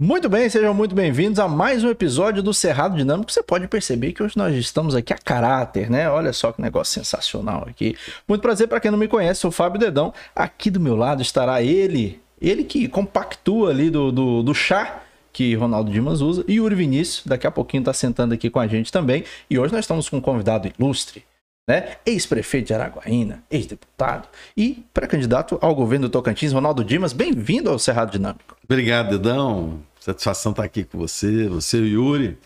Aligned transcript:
Muito 0.00 0.28
bem, 0.28 0.48
sejam 0.48 0.72
muito 0.72 0.94
bem-vindos 0.94 1.40
a 1.40 1.48
mais 1.48 1.82
um 1.82 1.90
episódio 1.90 2.40
do 2.40 2.54
Cerrado 2.54 2.96
Dinâmico. 2.96 3.32
Você 3.32 3.42
pode 3.42 3.66
perceber 3.66 4.12
que 4.12 4.22
hoje 4.22 4.36
nós 4.36 4.54
estamos 4.54 4.94
aqui 4.94 5.12
a 5.12 5.18
caráter, 5.18 5.90
né? 5.90 6.08
Olha 6.08 6.32
só 6.32 6.52
que 6.52 6.62
negócio 6.62 6.94
sensacional 6.94 7.66
aqui. 7.68 7.96
Muito 8.28 8.40
prazer 8.40 8.68
para 8.68 8.78
quem 8.78 8.92
não 8.92 8.98
me 8.98 9.08
conhece, 9.08 9.40
sou 9.40 9.48
o 9.48 9.52
Fábio 9.52 9.80
Dedão. 9.80 10.14
Aqui 10.36 10.70
do 10.70 10.78
meu 10.78 10.94
lado 10.94 11.20
estará 11.20 11.60
ele, 11.64 12.20
ele 12.40 12.62
que 12.62 12.86
compactua 12.86 13.70
ali 13.70 13.90
do, 13.90 14.12
do, 14.12 14.40
do 14.44 14.54
chá 14.54 15.02
que 15.32 15.56
Ronaldo 15.56 15.90
Dimas 15.90 16.20
usa, 16.20 16.44
e 16.46 16.54
Yuri 16.54 16.76
Vinícius, 16.76 17.26
daqui 17.26 17.48
a 17.48 17.50
pouquinho 17.50 17.80
está 17.80 17.92
sentando 17.92 18.32
aqui 18.32 18.48
com 18.48 18.60
a 18.60 18.68
gente 18.68 18.92
também. 18.92 19.24
E 19.50 19.58
hoje 19.58 19.72
nós 19.72 19.84
estamos 19.84 20.08
com 20.08 20.18
um 20.18 20.20
convidado 20.20 20.70
ilustre, 20.78 21.24
né? 21.68 21.96
Ex-prefeito 22.06 22.68
de 22.68 22.74
Araguaína, 22.74 23.44
ex-deputado 23.50 24.26
e 24.56 24.82
pré-candidato 24.94 25.58
ao 25.60 25.74
governo 25.74 26.08
do 26.08 26.10
Tocantins, 26.10 26.50
Ronaldo 26.50 26.82
Dimas. 26.82 27.12
Bem-vindo 27.12 27.68
ao 27.68 27.78
Cerrado 27.78 28.10
Dinâmico. 28.10 28.56
Obrigado, 28.64 29.10
Dedão. 29.10 29.80
Satisfação 30.00 30.52
estar 30.52 30.64
aqui 30.64 30.84
com 30.84 30.96
você, 30.96 31.46
você 31.46 31.76
e 31.76 31.82
o 31.82 31.86
Yuri. 31.86 32.38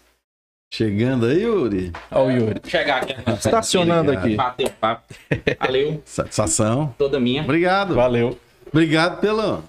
Chegando 0.74 1.26
aí, 1.26 1.42
Yuri. 1.42 1.92
Olha 2.10 2.26
o 2.26 2.30
Yuri. 2.32 2.60
chegar 2.66 3.02
aqui. 3.02 3.14
Estacionando 3.30 4.10
aqui. 4.10 4.34
Bater 4.34 4.66
o 4.66 4.70
papo. 4.70 5.14
Valeu. 5.60 6.02
Satisfação. 6.04 6.92
Toda 6.98 7.20
minha. 7.20 7.42
Obrigado. 7.42 7.94
Valeu. 7.94 8.36
Obrigado 8.66 9.20
pela 9.20 9.62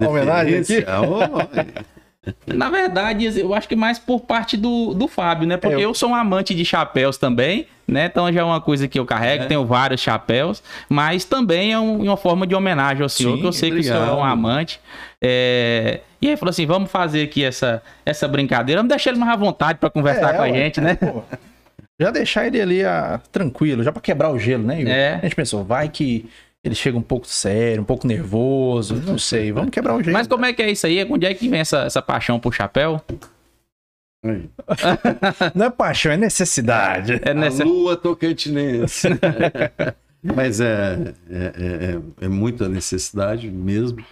homenagem 0.00 0.60
aqui? 0.60 0.84
Oh, 0.86 1.88
Na 2.46 2.68
verdade, 2.70 3.26
eu 3.38 3.54
acho 3.54 3.68
que 3.68 3.76
mais 3.76 3.98
por 3.98 4.20
parte 4.20 4.56
do, 4.56 4.94
do 4.94 5.06
Fábio, 5.08 5.46
né? 5.46 5.56
Porque 5.56 5.74
É, 5.74 5.76
eu- 5.78 5.80
eu 5.82 5.94
sou 5.94 6.10
um 6.10 6.14
amante 6.14 6.54
de 6.54 6.64
chapéus 6.64 7.16
também, 7.18 7.66
né? 7.86 8.06
Então 8.06 8.30
já 8.32 8.40
é 8.40 8.44
uma 8.44 8.60
coisa 8.60 8.86
que 8.88 8.98
eu 8.98 9.04
carrego, 9.06 9.44
É. 9.44 9.46
tenho 9.46 9.64
vários 9.66 10.00
chapéus, 10.00 10.62
mas 10.88 11.24
também 11.24 11.72
é 11.72 11.78
um- 11.78 12.02
uma 12.04 12.16
forma 12.16 12.46
de 12.46 12.54
homenagem 12.54 13.02
ao 13.02 13.08
senhor, 13.08 13.34
Sim, 13.36 13.40
que 13.40 13.46
eu 13.46 13.52
sei 13.52 13.70
que 13.70 13.78
o 13.78 13.82
senhor 13.82 13.96
é 13.96 14.00
um 14.00 14.12
obrigado. 14.14 14.30
amante. 14.32 14.80
É, 15.22 16.00
E 16.20 16.28
aí 16.28 16.36
falou 16.36 16.50
assim: 16.50 16.66
vamos 16.66 16.90
fazer 16.90 17.22
aqui 17.22 17.44
essa, 17.44 17.80
essa 18.04 18.26
brincadeira, 18.26 18.80
vamos 18.80 18.88
deixar 18.90 19.10
ele 19.10 19.18
mais 19.20 19.32
à 19.32 19.36
vontade 19.36 19.78
para 19.78 19.88
conversar 19.90 20.34
É, 20.34 20.36
com 20.36 20.42
a 20.42 20.48
gente, 20.48 20.80
né? 20.80 20.94
pô. 20.96 21.22
Já 22.00 22.10
deixar 22.10 22.46
ele 22.46 22.60
ali 22.60 22.84
ah, 22.84 23.20
tranquilo, 23.32 23.82
já 23.82 23.90
pra 23.92 24.00
quebrar 24.00 24.30
o 24.30 24.38
gelo, 24.38 24.62
né? 24.64 24.82
É. 24.82 25.14
A 25.14 25.20
gente 25.22 25.34
pensou, 25.36 25.64
vai 25.64 25.88
que 25.88 26.28
ele 26.68 26.74
chega 26.74 26.96
um 26.98 27.02
pouco 27.02 27.26
sério, 27.26 27.82
um 27.82 27.84
pouco 27.84 28.06
nervoso, 28.06 28.94
não 28.96 29.18
sei, 29.18 29.50
vamos 29.52 29.70
quebrar 29.70 29.94
o 29.96 30.02
gelo. 30.02 30.12
Mas 30.12 30.26
como 30.26 30.44
é 30.44 30.52
que 30.52 30.62
é 30.62 30.70
isso 30.70 30.86
aí? 30.86 31.04
Onde 31.04 31.26
é 31.26 31.34
que 31.34 31.48
vem 31.48 31.60
essa, 31.60 31.80
essa 31.84 32.00
paixão 32.02 32.38
por 32.38 32.54
chapéu? 32.54 33.02
aí. 34.24 34.48
Não 35.54 35.66
é 35.66 35.70
paixão, 35.70 36.12
é 36.12 36.16
necessidade. 36.16 37.20
É 37.22 37.30
A 37.30 37.34
nessa... 37.34 37.64
lua 37.64 37.96
tocantinense. 37.96 39.08
Mas 40.22 40.60
é, 40.60 41.14
é, 41.30 41.36
é- 41.36 41.94
é- 42.22 42.26
é 42.26 42.28
muita 42.28 42.68
necessidade 42.68 43.48
mesmo. 43.50 44.04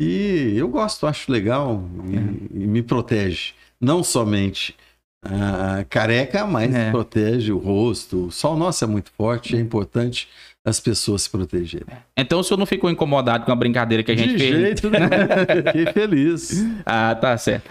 E 0.00 0.54
eu 0.56 0.68
gosto, 0.68 1.06
acho 1.06 1.30
legal 1.32 1.82
e, 2.06 2.62
e 2.62 2.66
me 2.66 2.82
protege. 2.82 3.52
Não 3.80 4.02
somente 4.04 4.76
a 5.24 5.84
careca, 5.90 6.46
mas 6.46 6.72
É. 6.72 6.92
protege 6.92 7.50
o 7.50 7.58
rosto. 7.58 8.26
O 8.26 8.30
sol 8.30 8.56
nosso 8.56 8.84
é 8.84 8.86
muito 8.86 9.10
forte, 9.10 9.56
é 9.56 9.60
importante 9.60 10.28
as 10.68 10.80
pessoas 10.80 11.22
se 11.22 11.30
protegerem. 11.30 11.86
Então 12.16 12.40
o 12.40 12.44
senhor 12.44 12.58
não 12.58 12.66
ficou 12.66 12.90
incomodado 12.90 13.44
com 13.44 13.52
a 13.52 13.56
brincadeira 13.56 14.02
que 14.02 14.12
a 14.12 14.16
gente 14.16 14.32
De 14.32 14.38
fez? 14.38 14.56
jeito 14.56 14.90
nenhum. 14.90 15.08
Fiquei 15.66 15.92
feliz. 15.92 16.64
Ah, 16.84 17.14
tá 17.14 17.36
certo. 17.38 17.70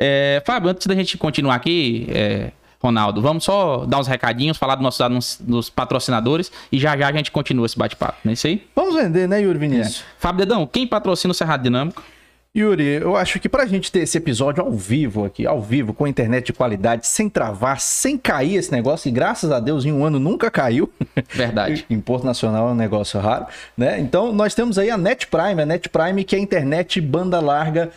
É, 0.00 0.42
Fábio, 0.44 0.70
antes 0.70 0.86
da 0.86 0.94
gente 0.94 1.16
continuar 1.16 1.54
aqui, 1.54 2.06
é, 2.10 2.50
Ronaldo, 2.82 3.22
vamos 3.22 3.44
só 3.44 3.86
dar 3.86 3.98
uns 4.00 4.06
recadinhos, 4.08 4.56
falar 4.58 4.74
dos 4.74 4.82
nossos 4.82 5.00
anúncios- 5.00 5.38
dos 5.40 5.70
patrocinadores 5.70 6.50
e 6.70 6.78
já 6.78 6.96
já 6.96 7.08
a 7.08 7.12
gente 7.12 7.30
continua 7.30 7.64
esse 7.66 7.78
bate-papo, 7.78 8.18
não 8.24 8.30
é 8.30 8.34
isso 8.34 8.46
aí? 8.46 8.62
Vamos 8.74 8.94
vender, 8.94 9.26
né, 9.28 9.40
Yuri 9.40 9.58
Vinícius? 9.58 10.04
Fábio 10.18 10.44
Dedão, 10.44 10.66
quem 10.66 10.86
patrocina 10.86 11.30
o 11.30 11.34
Cerrado 11.34 11.62
Dinâmico? 11.62 12.02
Yuri, 12.56 12.84
eu 12.84 13.16
acho 13.16 13.40
que 13.40 13.48
pra 13.48 13.66
gente 13.66 13.90
ter 13.90 13.98
esse 13.98 14.16
episódio 14.16 14.62
ao 14.62 14.70
vivo 14.70 15.24
aqui, 15.24 15.44
ao 15.44 15.60
vivo, 15.60 15.92
com 15.92 16.06
internet 16.06 16.46
de 16.46 16.52
qualidade, 16.52 17.04
sem 17.04 17.28
travar, 17.28 17.80
sem 17.80 18.16
cair 18.16 18.54
esse 18.54 18.70
negócio, 18.70 19.08
e 19.08 19.10
graças 19.10 19.50
a 19.50 19.58
Deus 19.58 19.84
em 19.84 19.92
um 19.92 20.04
ano 20.04 20.20
nunca 20.20 20.48
caiu. 20.52 20.88
Verdade. 21.30 21.84
Em 21.90 21.98
Porto 21.98 22.24
Nacional 22.24 22.68
é 22.68 22.70
um 22.70 22.76
negócio 22.76 23.18
raro, 23.18 23.46
né? 23.76 23.98
Então 23.98 24.32
nós 24.32 24.54
temos 24.54 24.78
aí 24.78 24.88
a 24.88 24.96
Net 24.96 25.26
Prime, 25.26 25.62
a 25.62 25.66
Net 25.66 25.88
Prime 25.88 26.22
que 26.22 26.36
é 26.36 26.38
a 26.38 26.42
internet 26.42 27.00
banda 27.00 27.40
larga, 27.40 27.90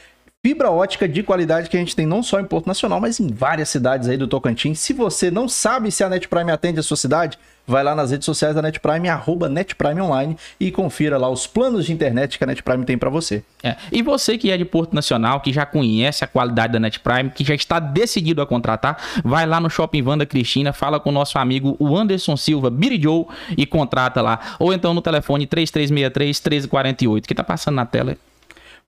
fibra 0.48 0.72
ótica 0.72 1.10
de 1.10 1.24
qualidade 1.24 1.70
que 1.70 1.76
a 1.76 1.80
gente 1.82 1.94
tem 1.94 2.06
não 2.06 2.24
só 2.24 2.40
em 2.40 2.46
Porto 2.46 2.68
Nacional, 2.68 3.02
mas 3.02 3.20
em 3.20 3.28
várias 3.28 3.68
cidades 3.68 4.08
aí 4.08 4.16
do 4.16 4.30
Tocantins. 4.30 4.80
Se 4.80 4.94
você 4.94 5.30
não 5.30 5.50
sabe 5.50 5.92
se 5.92 6.06
a 6.06 6.10
Net 6.10 6.26
Prime 6.26 6.50
atende 6.50 6.80
a 6.80 6.84
sua 6.84 6.96
cidade, 6.96 7.38
vai 7.68 7.84
lá 7.84 7.94
nas 7.94 8.12
redes 8.12 8.24
sociais 8.24 8.56
da 8.56 8.62
Net 8.62 8.80
Prime, 8.80 9.10
arroba 9.10 9.50
Net 9.50 9.76
Prime 9.76 10.00
Online 10.00 10.38
e 10.58 10.72
confira 10.72 11.18
lá 11.18 11.30
os 11.30 11.46
planos 11.46 11.86
de 11.86 11.92
internet 11.92 12.38
que 12.38 12.46
a 12.46 12.48
Net 12.48 12.64
Prime 12.64 12.86
tem 12.86 12.98
pra 12.98 13.10
você. 13.10 13.44
É, 13.62 13.76
E 13.92 14.02
você 14.02 14.38
que 14.38 14.50
é 14.50 14.58
de 14.58 14.64
Porto 14.64 14.94
Nacional, 14.94 15.42
que 15.42 15.52
já 15.52 15.66
conhece 15.66 16.24
a 16.24 16.28
qualidade 16.28 16.72
da 16.72 16.80
Net 16.80 16.98
Prime, 17.02 17.30
que 17.30 17.44
já 17.44 17.54
está 17.54 17.78
decidido 17.78 18.42
a 18.42 18.48
contratar, 18.48 18.98
vai 19.26 19.46
lá 19.46 19.60
no 19.60 19.70
Shopping 19.70 20.02
Vanda 20.02 20.26
Cristina, 20.26 20.72
fala 20.72 20.98
com 20.98 21.10
o 21.10 21.14
nosso 21.14 21.38
amigo 21.38 21.76
o 21.78 21.98
Anderson 21.98 22.38
Silva, 22.38 22.70
Biri 22.70 23.02
Joe, 23.02 23.26
e 23.58 23.66
contrata 23.66 24.22
lá. 24.22 24.40
Ou 24.60 24.72
então 24.72 24.94
no 24.94 25.02
telefone 25.02 25.46
3363-1348, 25.46 27.26
que 27.26 27.36
tá 27.36 27.44
passando 27.44 27.76
na 27.76 27.86
tela. 27.86 28.16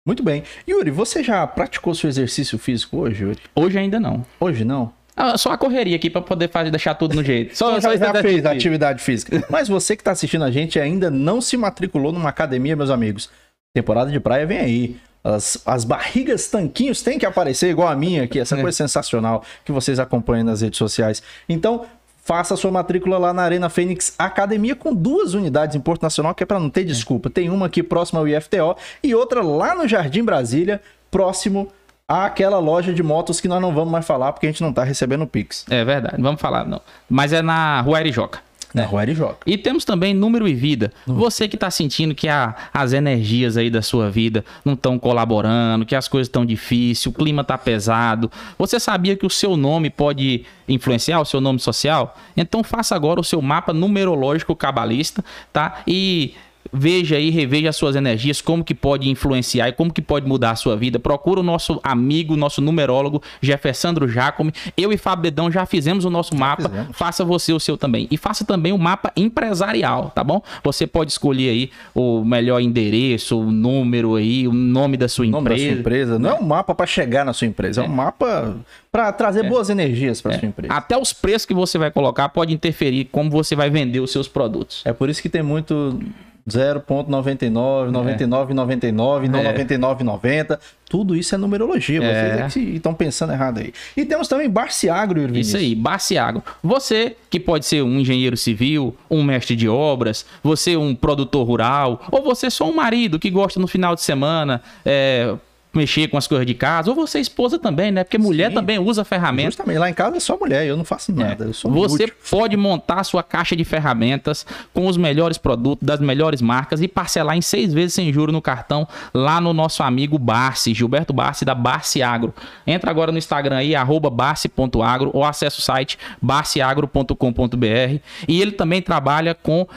Muito 0.05 0.23
bem. 0.23 0.43
Yuri, 0.67 0.91
você 0.91 1.23
já 1.23 1.45
praticou 1.45 1.93
seu 1.93 2.09
exercício 2.09 2.57
físico 2.57 2.97
hoje, 2.97 3.23
Yuri? 3.23 3.39
Hoje 3.55 3.77
ainda 3.77 3.99
não. 3.99 4.25
Hoje 4.39 4.63
não? 4.63 4.93
Ah, 5.15 5.37
Só 5.37 5.51
a 5.51 5.57
correria 5.57 5.97
aqui 5.97 6.09
pra 6.09 6.21
poder 6.21 6.49
fazer, 6.49 6.71
deixar 6.71 6.95
tudo 6.95 7.13
no 7.13 7.23
jeito. 7.23 7.55
Só, 7.55 7.75
só 7.81 7.95
já, 7.95 8.13
já 8.13 8.21
fez 8.21 8.45
a 8.45 8.51
atividade 8.51 9.03
física. 9.03 9.43
Mas 9.51 9.67
você 9.67 9.95
que 9.95 10.01
está 10.01 10.11
assistindo 10.11 10.43
a 10.45 10.51
gente 10.51 10.79
ainda 10.79 11.11
não 11.11 11.41
se 11.41 11.57
matriculou 11.57 12.11
numa 12.11 12.29
academia, 12.29 12.75
meus 12.75 12.89
amigos. 12.89 13.29
Temporada 13.73 14.09
de 14.09 14.19
praia 14.19 14.45
vem 14.45 14.57
aí. 14.57 14.97
As, 15.21 15.61
as 15.65 15.83
barrigas 15.83 16.47
tanquinhos 16.47 17.01
têm 17.01 17.19
que 17.19 17.25
aparecer 17.25 17.69
igual 17.69 17.89
a 17.89 17.95
minha 17.95 18.23
aqui, 18.23 18.39
essa 18.39 18.55
coisa 18.55 18.75
sensacional 18.75 19.43
que 19.65 19.71
vocês 19.71 19.99
acompanham 19.99 20.45
nas 20.45 20.61
redes 20.61 20.77
sociais. 20.77 21.21
Então, 21.47 21.85
faça 22.29 22.53
a 22.53 22.57
sua 22.57 22.69
matrícula 22.69 23.17
lá 23.17 23.34
na 23.34 23.41
Arena 23.41 23.69
Fênix 23.69 24.13
Academia 24.16 24.75
com 24.75 24.94
duas 24.94 25.34
unidades 25.34 25.75
em 25.75 25.79
Porto 25.79 26.03
Nacional, 26.03 26.35
que 26.35 26.44
é 26.44 26.45
para 26.45 26.59
não 26.59 26.69
ter 26.69 26.84
desculpa. 26.84 27.28
Tem 27.28 27.50
uma 27.50 27.66
aqui 27.66 27.81
próxima 27.81 28.19
ao 28.19 28.28
IFTO 28.28 28.75
e 29.01 29.16
outra 29.16 29.41
lá 29.41 29.73
no 29.73 29.88
Jardim 29.88 30.23
Brasília, 30.23 30.79
próximo 31.09 31.69
àquela 32.07 32.59
loja 32.59 32.94
de 32.94 33.01
motos 33.01 33.41
que 33.41 33.47
nós 33.47 33.59
não 33.59 33.73
vamos 33.73 33.91
mais 33.91 34.06
falar 34.06 34.31
porque 34.31 34.45
a 34.45 34.51
gente 34.51 34.62
não 34.62 34.72
tá 34.72 34.84
recebendo 34.84 35.25
Pix. 35.25 35.66
É 35.72 35.84
verdade, 35.84 36.22
vamos 36.22 36.39
falar 36.39 36.68
não. 36.68 36.79
Mas 37.09 37.34
é 37.34 37.41
na 37.41 37.81
Rua 37.81 38.00
Erijoca. 38.00 38.41
Na 38.74 38.85
Rua 38.85 39.02
Erijoca. 39.03 39.38
E 39.47 39.57
temos 39.57 39.84
também 39.84 40.13
número 40.13 40.47
e 40.47 40.53
vida. 40.53 40.91
Você 41.07 41.47
que 41.47 41.56
está 41.56 41.72
sentindo 41.72 42.13
que 42.13 42.28
a- 42.28 42.56
as 42.74 42.94
energias 42.94 43.57
aí 43.57 43.69
da 43.69 43.81
sua 43.81 44.09
vida 44.12 44.46
não 44.63 44.74
estão 44.74 45.00
colaborando, 45.00 45.85
que 45.85 45.96
as 45.96 46.07
coisas 46.07 46.28
estão 46.28 46.46
difíceis, 46.46 47.06
o 47.07 47.12
clima 47.12 47.41
está 47.41 47.57
pesado. 47.57 48.31
Você 48.57 48.80
sabia 48.80 49.16
que 49.16 49.25
o 49.25 49.30
seu 49.30 49.57
nome 49.57 49.90
pode 49.90 50.46
influenciar 50.68 51.19
o 51.19 51.25
seu 51.25 51.41
nome 51.41 51.59
social? 51.59 52.16
Então 52.38 52.63
faça 52.63 52.96
agora 52.96 53.19
o 53.19 53.24
seu 53.24 53.41
mapa 53.41 53.74
numerológico 53.74 54.56
cabalista, 54.56 55.24
tá? 55.51 55.81
E 55.88 56.34
veja 56.72 57.16
aí, 57.18 57.30
reveja 57.30 57.69
as 57.69 57.75
suas 57.75 57.96
energias, 57.96 58.41
como 58.41 58.63
que 58.63 58.74
pode 58.75 59.09
influenciar 59.09 59.69
e 59.69 59.72
como 59.72 59.91
que 59.94 60.02
pode 60.02 60.28
mudar 60.28 60.52
a 60.52 60.56
sua 60.56 60.75
vida. 60.75 61.00
Procura 61.00 61.40
o 61.40 61.44
nosso 61.44 61.80
amigo, 61.84 62.35
nosso 62.35 62.62
numerólogo, 62.62 63.22
Jeffersandro 63.41 64.07
Jacome. 64.07 64.53
Eu 64.78 64.91
e 64.91 64.97
Fábio 64.97 65.24
Dedão 65.24 65.52
já 65.52 65.66
fizemos 65.66 66.06
o 66.06 66.09
nosso 66.09 66.35
mapa. 66.35 66.69
fizemos. 66.69 66.97
Faça 66.97 67.25
você 67.25 67.53
o 67.53 67.59
seu 67.59 67.78
também. 67.78 68.07
E 68.12 68.18
faça 68.18 68.46
também 68.46 68.72
o 68.72 68.78
mapa 68.78 69.12
empresarial, 69.16 70.12
tá 70.13 70.24
bom? 70.24 70.41
Você 70.63 70.85
pode 70.85 71.12
escolher 71.12 71.50
aí 71.50 71.72
o 71.94 72.24
melhor 72.24 72.59
endereço, 72.59 73.40
o 73.40 73.51
número 73.51 74.16
aí, 74.16 74.47
o 74.47 74.53
nome 74.53 74.97
da 74.97 75.07
sua 75.07 75.25
O 75.25 75.30
nome 75.30 75.50
da 75.50 75.56
empresa. 75.56 75.72
sua 75.72 75.80
empresa. 75.80 76.19
Não 76.19 76.30
é 76.30 76.34
um 76.34 76.44
mapa 76.44 76.75
para 76.75 76.86
chegar 76.86 77.25
na 77.25 77.34
sua 77.34 77.47
empresa, 77.47 77.81
é, 77.81 77.86
um 77.86 77.88
mapa 77.88 78.56
para 78.91 79.12
trazer 79.12 79.44
boas 79.47 79.69
energias 79.69 80.22
para 80.22 80.38
sua 80.40 80.47
empresa. 80.47 80.74
Até 80.74 80.97
os 80.97 81.13
preços 81.13 81.46
que 81.46 81.53
você 81.53 81.78
vai 81.78 81.91
colocar 81.91 82.30
pode 82.30 82.53
interferir 82.53 83.06
como 83.06 83.30
você 83.30 83.56
vai 83.56 83.69
vender 83.69 84.00
os 84.00 84.12
seus 84.12 84.28
produtos. 84.28 84.81
É 84.86 84.94
por 84.94 85.09
isso 85.09 85.22
que 85.22 85.30
tem 85.30 85.44
muito 85.44 86.00
0.99, 86.49 87.91
99,99, 87.91 89.27
não 89.29 89.43
99,90. 89.43 90.59
Tudo 90.89 91.15
isso 91.15 91.35
é 91.35 91.37
numerologia. 91.37 91.99
Vocês 92.01 92.13
É. 92.13 92.41
é 92.41 92.47
que 92.49 92.75
estão 92.75 92.94
pensando 92.94 93.31
errado 93.31 93.59
aí. 93.59 93.74
E 93.95 94.03
temos 94.06 94.27
também 94.27 94.50
Barciagro, 94.50 95.21
Yuri 95.21 95.39
Isso 95.39 95.56
aí, 95.56 95.75
Baciago. 95.75 96.44
Você 96.63 97.15
que 97.29 97.39
pode 97.39 97.65
ser 97.65 97.83
um 97.83 98.00
engenheiro 98.00 98.35
civil, 98.35 98.95
um 99.09 99.24
mestre 99.24 99.56
de 99.56 99.69
obras, 99.69 100.25
você 100.44 100.75
um 100.75 100.95
produtor 100.95 101.45
rural, 101.45 102.01
ou 102.12 102.24
você 102.24 102.50
só 102.50 102.68
um 102.68 102.75
marido 102.75 103.19
que 103.19 103.29
gosta 103.29 103.59
no 103.59 103.68
final 103.68 103.95
de 103.95 104.01
semana 104.01 104.62
é, 104.83 105.35
mexer 105.74 106.07
com 106.07 106.18
as 106.18 106.25
coisas 106.25 106.48
de 106.48 106.56
casa, 106.56 106.89
ou 106.89 106.95
você 106.95 107.19
é 107.19 107.21
esposa 107.21 107.60
também, 107.60 107.92
né? 107.92 108.04
Porque 108.04 108.18
mulher 108.18 108.50
Sim. 108.50 108.56
também 108.56 108.80
usa 108.80 109.04
ferramentas. 109.06 109.54
Justamente, 109.54 109.77
lá 109.77 109.89
em 109.89 109.94
casa 109.94 110.18
é 110.18 110.19
só 110.19 110.38
mulher, 110.38 110.66
eu 110.66 110.75
não 110.75 110.83
faço 110.83 111.13
nada. 111.13 111.45
Eu 111.45 111.54
sou 111.54 111.71
Você 111.71 112.07
pode 112.30 112.57
montar 112.57 113.01
a 113.01 113.04
sua 113.04 113.21
caixa 113.21 113.56
de 113.56 113.63
ferramentas 113.63 114.45
com 114.74 114.88
os 114.88 114.98
melhores 114.98 115.38
produtos 115.38 115.86
das 115.86 116.00
melhores 116.00 116.42
marcas 116.42 116.81
e 116.81 116.88
parcelar 116.88 117.38
em 117.38 117.42
seis 117.42 117.71
vezes 117.71 117.94
sem 117.94 118.12
juro 118.12 118.31
no 118.31 118.42
cartão 118.42 118.88
lá 119.13 119.39
no 119.39 119.54
nosso 119.54 119.83
amigo 119.83 120.18
Barsi, 120.18 120.74
Gilberto 120.74 121.13
Barsi 121.13 121.45
da 121.45 121.54
Barsi 121.54 122.01
Agro. 122.01 122.33
Entra 122.65 122.89
agora 122.89 123.12
no 123.12 123.18
Instagram 123.18 123.57
aí, 123.57 123.75
arroba 123.75 124.10
barsi.agro 124.10 125.12
ou 125.13 125.24
acessa 125.24 125.60
o 125.60 125.62
site 125.62 126.00
barciagro.com.br 126.22 128.00
e 128.27 128.42
ele 128.42 128.51
também 128.51 128.81
trabalha 128.81 129.36
com 129.36 129.68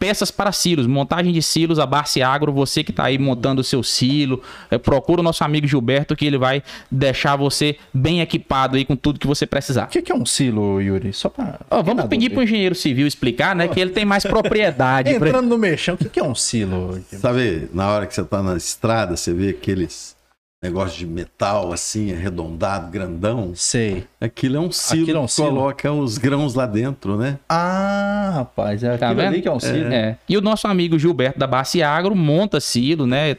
peças 0.00 0.30
para 0.30 0.50
silos, 0.50 0.86
montagem 0.86 1.30
de 1.32 1.42
silos, 1.42 1.78
a 1.78 1.84
Barce 1.86 2.22
Agro, 2.22 2.50
você 2.52 2.82
que 2.82 2.90
está 2.90 3.04
aí 3.04 3.18
montando 3.18 3.60
o 3.60 3.64
seu 3.64 3.82
silo, 3.82 4.42
é, 4.70 4.78
procura 4.78 5.20
o 5.20 5.22
nosso 5.22 5.44
amigo 5.44 5.66
Gilberto 5.66 6.16
que 6.16 6.24
ele 6.26 6.38
vai 6.38 6.62
deixar 6.90 7.36
você 7.36 7.76
bem 7.94 8.20
equipado 8.22 8.76
aí 8.78 8.84
com 8.84 8.96
tudo 8.96 9.20
que 9.20 9.26
você 9.26 9.46
precisar. 9.46 9.84
O 9.84 9.88
que, 9.88 10.00
que 10.02 10.10
é 10.10 10.14
um 10.14 10.24
silo, 10.24 10.80
Yuri? 10.80 11.12
Só 11.12 11.28
pra. 11.28 11.60
Ó, 11.70 11.82
vamos 11.82 12.06
pedir 12.06 12.30
para 12.30 12.40
o 12.40 12.42
engenheiro 12.42 12.74
civil 12.74 13.06
explicar, 13.06 13.54
né? 13.54 13.68
Que 13.68 13.78
ele 13.78 13.90
tem 13.90 14.04
mais 14.06 14.24
propriedade. 14.26 15.14
pra- 15.16 15.28
Entrando 15.28 15.48
no 15.48 15.58
mexão, 15.58 15.94
o 15.94 15.98
que, 15.98 16.08
que 16.08 16.18
é 16.18 16.24
um 16.24 16.34
silo? 16.34 16.98
Sabe, 17.20 17.68
na 17.74 17.88
hora 17.90 18.06
que 18.06 18.14
você 18.14 18.24
tá 18.24 18.42
na 18.42 18.56
estrada, 18.56 19.16
você 19.16 19.34
vê 19.34 19.50
aqueles 19.50 20.16
negócios 20.62 20.98
de 20.98 21.06
metal 21.06 21.72
assim, 21.72 22.12
arredondado, 22.12 22.90
grandão. 22.90 23.52
Sei. 23.54 24.04
Aquilo 24.20 24.56
é 24.58 24.60
um 24.60 24.70
silo 24.70 25.02
Aquilo 25.04 25.18
é 25.18 25.20
um 25.22 25.26
que 25.26 25.32
silo. 25.32 25.48
coloca 25.48 25.92
os 25.92 26.18
grãos 26.18 26.54
lá 26.54 26.66
dentro, 26.66 27.16
né? 27.16 27.38
Ah, 27.48 28.30
rapaz, 28.34 28.84
é 28.84 28.96
Tá 28.98 29.06
aquilo 29.06 29.22
vendo? 29.22 29.32
ali 29.32 29.42
que 29.42 29.48
é 29.48 29.52
um 29.52 29.60
silo. 29.60 29.90
É. 29.92 30.18
E 30.28 30.36
o 30.36 30.40
nosso 30.42 30.68
amigo 30.68 30.98
Gilberto 30.98 31.38
da 31.38 31.46
Barce 31.46 31.82
Agro 31.82 32.14
monta 32.14 32.60
silo, 32.60 33.06
né? 33.06 33.34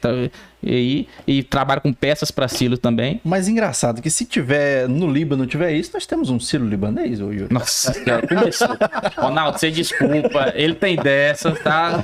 Tá- 0.61 0.67
E, 0.71 1.07
e 1.27 1.43
trabalha 1.43 1.81
com 1.81 1.91
peças 1.91 2.31
para 2.31 2.47
silo 2.47 2.77
também. 2.77 3.19
Mas 3.23 3.47
engraçado 3.47 4.01
que 4.01 4.09
se 4.09 4.25
tiver 4.25 4.87
no 4.87 5.11
Líbano 5.11 5.45
tiver 5.45 5.71
isso, 5.73 5.91
nós 5.93 6.05
temos 6.05 6.29
um 6.29 6.39
silo 6.39 6.67
libanês, 6.67 7.19
ô 7.21 7.31
Yuri. 7.31 7.51
Nossa, 7.53 7.93
cara, 8.03 8.27
começou. 8.27 8.67
Ronaldo, 9.17 9.59
você 9.59 9.71
desculpa. 9.71 10.51
Ele 10.55 10.73
tem 10.75 10.95
dessa, 10.95 11.51
tá? 11.51 11.99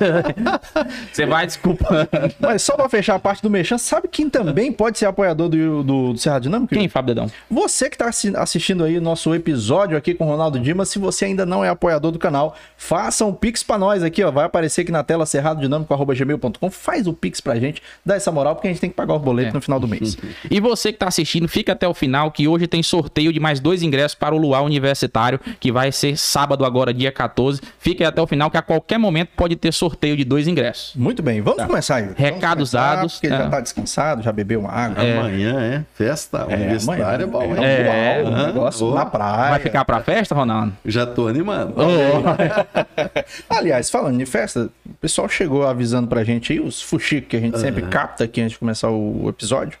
Você 1.12 1.26
vai 1.26 1.46
desculpando. 1.46 2.08
Mas 2.40 2.62
só 2.62 2.74
pra 2.74 2.88
fechar 2.88 3.14
a 3.14 3.18
parte 3.18 3.42
do 3.42 3.50
mexão, 3.50 3.78
sabe 3.78 4.08
quem 4.08 4.28
também 4.28 4.72
pode 4.72 4.98
ser 4.98 5.06
apoiador 5.06 5.48
do, 5.48 5.82
do, 5.82 6.12
do 6.12 6.18
Serra 6.18 6.38
Dinâmica? 6.40 6.74
Quem, 6.74 6.88
Fábio 6.88 7.14
Dedão? 7.14 7.30
Você 7.50 7.88
que 7.88 7.94
está 8.02 8.10
assistindo 8.42 8.84
aí 8.84 8.96
o 8.98 9.00
nosso 9.00 9.34
episódio 9.34 9.96
aqui 9.96 10.14
com 10.14 10.24
o 10.26 10.28
Ronaldo 10.28 10.58
Dimas, 10.58 10.88
se 10.88 10.98
você 10.98 11.24
ainda 11.26 11.46
não 11.46 11.64
é 11.64 11.68
apoiador 11.68 12.10
do 12.12 12.18
canal, 12.18 12.56
faça 12.76 13.24
um 13.24 13.32
pix 13.32 13.62
pra 13.62 13.78
nós 13.78 14.02
aqui, 14.02 14.22
ó. 14.22 14.30
Vai 14.30 14.44
aparecer 14.46 14.82
aqui 14.82 14.92
na 14.92 15.02
tela 15.02 15.24
cerradodinâmico.gmail.com. 15.26 16.70
Faz 16.70 17.06
o 17.06 17.12
pix 17.12 17.40
pra 17.40 17.56
gente, 17.58 17.82
dá 18.04 18.16
essa 18.16 18.30
moral, 18.30 18.47
porque 18.54 18.68
a 18.68 18.70
gente 18.70 18.80
tem 18.80 18.90
que 18.90 18.96
pagar 18.96 19.14
o 19.14 19.18
boleto 19.18 19.50
É. 19.50 19.52
no 19.54 19.60
final 19.60 19.78
do 19.80 19.86
mês. 19.88 20.16
E 20.50 20.60
você 20.60 20.92
que 20.92 20.98
tá 20.98 21.08
assistindo, 21.08 21.46
fica 21.48 21.72
até 21.72 21.86
o 21.86 21.92
final, 21.94 22.30
que 22.30 22.46
hoje 22.48 22.66
tem 22.66 22.82
sorteio 22.82 23.32
de 23.32 23.40
mais 23.40 23.60
dois 23.60 23.82
ingressos 23.82 24.14
para 24.14 24.34
o 24.34 24.38
Luau 24.38 24.64
Universitário, 24.64 25.38
que 25.60 25.70
vai 25.72 25.90
ser 25.92 26.16
sábado 26.16 26.64
agora, 26.64 26.92
dia 26.94 27.12
14. 27.12 27.60
Fica 27.78 28.04
aí 28.04 28.08
até 28.08 28.20
o 28.20 28.26
final, 28.26 28.50
que 28.50 28.56
a 28.56 28.62
qualquer 28.62 28.98
momento 28.98 29.30
pode 29.36 29.56
ter 29.56 29.72
sorteio 29.72 30.16
de 30.16 30.24
dois 30.24 30.46
ingressos. 30.48 30.94
Muito 30.94 31.22
bem, 31.22 31.40
vamos 31.40 31.64
começar, 31.64 31.98
Yuri. 32.00 32.14
Vamos 32.14 32.28
Tá. 32.28 32.34
Recados 32.34 32.70
começar, 32.70 32.96
dados. 32.96 33.12
Porque 33.14 33.26
ele 33.26 33.34
É. 33.34 33.38
já 33.38 33.48
tá 33.48 33.60
descansado, 33.60 34.22
já 34.22 34.32
bebeu 34.32 34.60
uma 34.60 34.70
água. 34.70 35.02
Amanhã 35.02 35.60
é 35.60 35.84
festa 35.94 36.46
universitária, 36.46 37.24
é 37.24 37.26
bom? 37.26 37.42
É. 37.56 38.22
Uau, 38.22 38.32
um 38.32 38.46
negócio 38.46 38.86
Boa. 38.86 38.98
na 39.00 39.06
praia. 39.06 39.50
Vai 39.50 39.60
ficar 39.60 39.84
pra 39.84 40.00
festa, 40.00 40.34
Ronaldo? 40.34 40.72
Já 40.84 41.06
tô 41.06 41.28
animado. 41.28 41.74
Aliás, 43.48 43.90
falando 43.90 44.18
de 44.18 44.26
festa, 44.26 44.70
o 44.86 44.94
pessoal 45.00 45.28
chegou 45.28 45.66
avisando 45.66 46.08
pra 46.08 46.24
gente 46.24 46.52
aí, 46.52 46.60
os 46.60 46.80
fuxicos 46.82 47.28
que 47.28 47.36
a 47.36 47.40
gente 47.40 47.58
sempre 47.58 47.82
capta 47.82 48.24
aqui 48.24 48.37
antes 48.40 48.52
de 48.52 48.58
começar 48.58 48.90
o 48.90 49.28
episódio. 49.28 49.78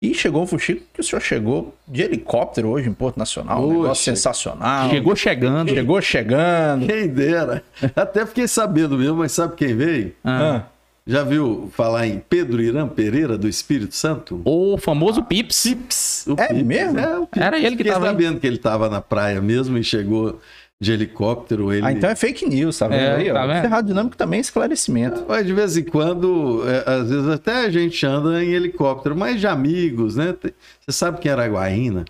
E 0.00 0.14
chegou 0.14 0.42
um 0.42 0.46
fuxico 0.46 0.82
que 0.94 1.00
o 1.00 1.04
senhor 1.04 1.20
chegou 1.20 1.74
de 1.88 2.02
helicóptero 2.02 2.68
hoje 2.68 2.88
em 2.88 2.92
Porto 2.92 3.16
Nacional. 3.16 3.64
Um 3.68 3.82
negócio 3.82 4.04
sensacional. 4.04 4.90
Chegou 4.90 5.16
chegando. 5.16 5.70
Chegou 5.70 6.00
chegando. 6.00 6.86
Quem 6.86 7.08
dera. 7.08 7.64
Até 7.96 8.24
fiquei 8.24 8.46
sabendo 8.46 8.96
mesmo, 8.96 9.16
mas 9.16 9.32
sabe 9.32 9.56
quem 9.56 9.74
veio? 9.74 10.12
Ah. 10.22 10.56
Ah, 10.58 10.66
Já 11.04 11.24
viu 11.24 11.68
falar 11.74 12.06
em 12.06 12.22
Pedro 12.30 12.62
Irã 12.62 12.86
Pereira 12.86 13.36
do 13.36 13.48
Espírito 13.48 13.94
Santo? 13.96 14.40
O 14.44 14.78
famoso 14.78 15.24
Pips. 15.24 15.64
Pips. 15.64 16.26
o 16.28 16.34
É 16.38 16.46
Pips. 16.46 16.62
mesmo? 16.62 16.98
É, 17.00 17.18
o 17.18 17.26
Pips. 17.26 17.42
Era 17.44 17.56
ele 17.58 17.70
que 17.70 17.76
Fiquei 17.78 17.92
tava 17.92 18.04
aí. 18.04 18.10
sabendo 18.12 18.38
que 18.38 18.46
ele 18.46 18.56
estava 18.56 18.88
na 18.88 19.00
praia 19.00 19.40
mesmo 19.40 19.76
e 19.78 19.82
chegou 19.82 20.40
de 20.80 20.92
helicóptero. 20.92 21.72
Ele... 21.72 21.84
Ah, 21.84 21.92
então 21.92 22.08
é 22.08 22.14
fake 22.14 22.46
news, 22.46 22.78
tá 22.78 22.86
vendo 22.88 23.00
É, 23.00 23.16
aí? 23.16 23.32
tá 23.32 23.46
vendo? 23.46 23.62
Cerrado 23.62 23.86
Dinâmico 23.86 24.16
também 24.16 24.38
é 24.38 24.40
esclarecimento. 24.40 25.24
Mas 25.28 25.46
de 25.46 25.52
vez 25.52 25.76
em 25.76 25.84
quando, 25.84 26.62
é, 26.68 26.84
às 26.90 27.10
vezes 27.10 27.28
até 27.28 27.64
a 27.64 27.70
gente 27.70 28.04
anda 28.06 28.42
em 28.42 28.50
helicóptero, 28.50 29.16
mas 29.16 29.40
de 29.40 29.46
amigos, 29.46 30.16
né? 30.16 30.34
Você 30.40 30.92
sabe 30.92 31.18
que 31.18 31.28
em 31.28 31.32
Araguaína, 31.32 32.04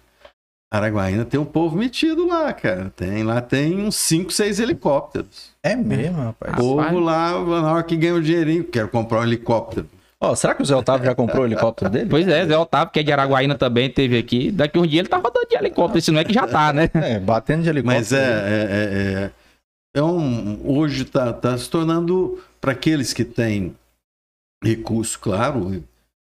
Araguaína 0.71 1.25
tem 1.25 1.41
um 1.41 1.47
povo 1.47 1.77
metido 1.79 2.27
lá, 2.27 2.53
cara. 2.53 2.93
Tem, 2.95 3.23
lá 3.23 3.41
tem 3.41 3.81
uns 3.81 3.97
5, 3.97 4.31
6 4.31 4.61
helicópteros. 4.61 5.51
É 5.63 5.75
mesmo, 5.75 6.19
rapaz. 6.19 6.53
O 6.55 6.77
povo 6.77 6.99
lá, 6.99 7.33
na 7.63 7.73
hora 7.73 7.83
que 7.83 7.97
ganha 7.97 8.15
o 8.15 8.23
dinheirinho, 8.23 8.65
quero 8.65 8.89
comprar 8.89 9.21
um 9.21 9.25
helicóptero. 9.25 9.89
Ó, 10.21 10.35
será 10.35 10.55
que 10.55 10.63
o 10.63 10.65
Zé 10.65 10.75
Otávio 10.75 11.07
já 11.07 11.15
comprou 11.15 11.45
o 11.45 11.47
helicóptero 11.47 11.91
dele? 11.91 12.11
Pois 12.11 12.27
é, 12.27 12.45
Zé 12.45 12.59
Otávio, 12.59 12.93
que 12.93 13.01
é 13.01 13.03
de 13.05 13.13
Araguaína 13.13 13.57
também, 13.57 13.89
teve 13.89 14.19
aqui. 14.19 14.51
Daqui 14.51 14.79
um 14.79 14.87
dia 14.87 15.01
ele 15.01 15.09
tá 15.09 15.17
rodando 15.17 15.47
de 15.49 15.57
helicóptero, 15.57 16.01
se 16.01 16.11
não 16.11 16.19
é 16.21 16.25
que 16.25 16.33
já 16.33 16.47
tá, 16.47 16.73
né? 16.73 16.91
É, 16.95 17.21
batendo 17.21 17.63
de 17.63 17.69
helicóptero. 17.69 18.01
Mas 18.01 18.13
é, 18.13 18.19
é, 18.19 18.67
é, 18.71 19.23
é- 19.25 19.31
é 19.97 20.03
um, 20.03 20.61
hoje 20.65 21.03
está 21.05 21.33
tá 21.33 21.57
se 21.57 21.69
tornando, 21.71 22.43
para 22.61 22.73
aqueles 22.73 23.13
que 23.13 23.25
têm 23.25 23.75
recurso, 24.63 25.19
claro, 25.19 25.83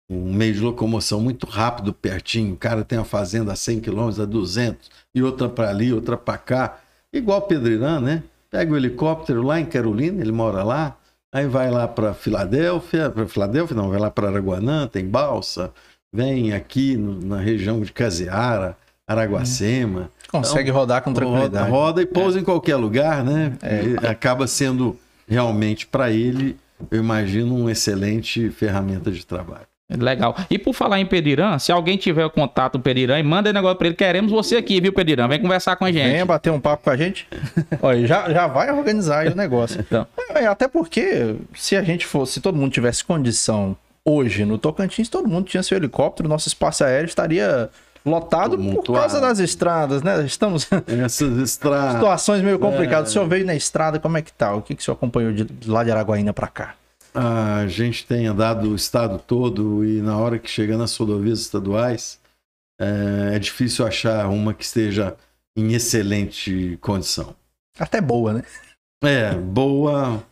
um 0.09 0.33
meio 0.33 0.53
de 0.53 0.59
locomoção 0.59 1.21
muito 1.21 1.45
rápido, 1.47 1.93
pertinho. 1.93 2.53
O 2.53 2.57
cara 2.57 2.83
tem 2.83 2.97
uma 2.99 3.05
fazenda 3.05 3.53
a 3.53 3.55
100 3.55 3.79
quilômetros, 3.79 4.19
a 4.19 4.25
200, 4.25 4.89
e 5.13 5.23
outra 5.23 5.47
para 5.47 5.69
ali, 5.69 5.93
outra 5.93 6.17
para 6.17 6.37
cá. 6.37 6.79
Igual 7.13 7.43
Pedreirã, 7.43 7.99
né? 7.99 8.23
Pega 8.51 8.73
o 8.73 8.77
helicóptero 8.77 9.41
lá 9.41 9.59
em 9.59 9.65
Carolina, 9.65 10.21
ele 10.21 10.31
mora 10.31 10.63
lá, 10.63 10.97
aí 11.35 11.47
vai 11.47 11.69
lá 11.69 11.87
para 11.87 12.13
Filadélfia, 12.13 13.09
para 13.09 13.27
Filadélfia 13.27 13.75
não, 13.75 13.89
vai 13.89 13.99
lá 13.99 14.09
para 14.09 14.29
Araguanã, 14.29 14.87
tem 14.87 15.05
balsa, 15.05 15.71
vem 16.13 16.53
aqui 16.53 16.95
no- 16.95 17.19
na 17.19 17.39
região 17.39 17.81
de 17.81 17.91
Caseara, 17.91 18.77
Araguacema. 19.07 20.09
Consegue 20.31 20.71
rodar 20.71 21.01
com 21.01 21.11
Roda, 21.11 21.21
tranquilidade. 21.25 21.69
roda 21.69 22.01
e 22.01 22.05
pousa 22.05 22.39
em 22.39 22.43
qualquer 22.43 22.75
lugar, 22.75 23.23
né? 23.23 23.53
E 23.61 24.07
acaba 24.07 24.47
sendo 24.47 24.97
realmente 25.27 25.85
para 25.87 26.09
ele, 26.11 26.57
eu 26.91 26.99
imagino, 26.99 27.55
uma 27.55 27.71
excelente 27.71 28.49
ferramenta 28.49 29.11
de 29.11 29.25
trabalho. 29.25 29.67
Legal. 29.89 30.35
E 30.49 30.57
por 30.57 30.73
falar 30.73 30.99
em 30.99 31.05
Pedirã, 31.05 31.59
se 31.59 31.71
alguém 31.71 31.95
tiver 31.95 32.25
o 32.25 32.29
contato 32.29 32.73
do 32.73 32.79
Pedirã 32.79 33.19
e 33.19 33.23
manda 33.23 33.53
negócio 33.53 33.77
pra 33.77 33.87
ele, 33.87 33.95
queremos 33.95 34.31
você 34.31 34.57
aqui, 34.57 34.81
viu, 34.81 34.91
Pedirã? 34.91 35.27
Vem 35.27 35.39
conversar 35.39 35.75
com 35.75 35.85
a 35.85 35.91
gente. 35.91 36.11
Venha 36.11 36.25
bater 36.25 36.49
um 36.51 36.59
papo 36.59 36.83
com 36.85 36.89
a 36.89 36.97
gente. 36.97 37.27
Olha, 37.81 38.05
já, 38.07 38.31
já 38.31 38.47
vai 38.47 38.71
organizar 38.71 39.19
aí 39.19 39.27
o 39.29 39.35
negócio. 39.35 39.79
Então. 39.79 40.07
É, 40.31 40.47
até 40.47 40.67
porque, 40.67 41.35
se 41.53 41.75
a 41.75 41.83
gente 41.83 42.05
fosse, 42.05 42.33
se 42.33 42.41
todo 42.41 42.57
mundo 42.57 42.71
tivesse 42.71 43.03
condição 43.05 43.77
hoje 44.03 44.43
no 44.43 44.57
Tocantins, 44.57 45.07
todo 45.07 45.27
mundo 45.27 45.45
tinha 45.47 45.61
seu 45.61 45.77
helicóptero, 45.77 46.27
nosso 46.27 46.47
espaço 46.47 46.83
aéreo 46.83 47.05
estaria 47.05 47.69
lotado 48.03 48.57
por 48.57 48.83
causa 48.93 49.19
das 49.21 49.37
estradas, 49.39 50.01
né? 50.03 50.23
Estamos 50.25 50.67
em 50.87 51.01
Essas 51.03 51.37
estradas. 51.41 51.93
situações 51.93 52.41
meio 52.41 52.57
complicadas. 52.57 53.09
O 53.09 53.13
senhor 53.13 53.27
veio 53.27 53.45
na 53.45 53.55
estrada, 53.55 53.99
como 53.99 54.17
é 54.17 54.21
que 54.23 54.33
tá? 54.33 54.53
O 54.55 54.61
que, 54.63 54.73
que 54.75 54.81
o 54.81 54.83
senhor 54.83 54.95
acompanhou 54.95 55.31
de, 55.31 55.43
de 55.43 55.69
lá 55.69 55.83
de 55.83 55.91
Araguaína 55.91 56.33
pra 56.33 56.47
cá? 56.47 56.73
A 57.15 57.65
gente 57.67 58.05
tem 58.05 58.27
andado 58.27 58.69
o 58.69 58.75
estado 58.75 59.17
todo 59.17 59.85
e 59.85 60.01
na 60.01 60.17
hora 60.17 60.37
que 60.37 60.49
chega 60.49 60.77
nas 60.77 60.95
rodovias 60.97 61.39
estaduais, 61.39 62.19
é, 62.79 63.35
é 63.35 63.39
difícil 63.39 63.87
achar 63.87 64.27
uma 64.27 64.53
que 64.53 64.65
esteja 64.65 65.15
em 65.57 65.73
excelente 65.73 66.77
condição. 66.81 67.33
Até 67.79 68.01
boa, 68.01 68.33
né? 68.33 68.43
É, 69.03 69.33
boa. 69.33 70.23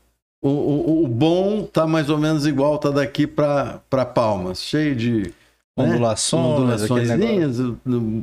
O, 0.44 0.50
o, 0.50 1.04
o 1.06 1.08
bom 1.08 1.66
tá 1.66 1.88
mais 1.88 2.10
ou 2.10 2.18
menos 2.18 2.46
igual, 2.46 2.78
tá 2.78 2.90
daqui 2.90 3.26
para 3.26 3.80
Palmas, 4.14 4.62
cheio 4.62 4.94
de 4.94 5.34
né? 5.78 5.86
Ondulações, 5.86 6.60
negócio. 6.60 6.96
ondulaçõezinhas, 6.96 7.60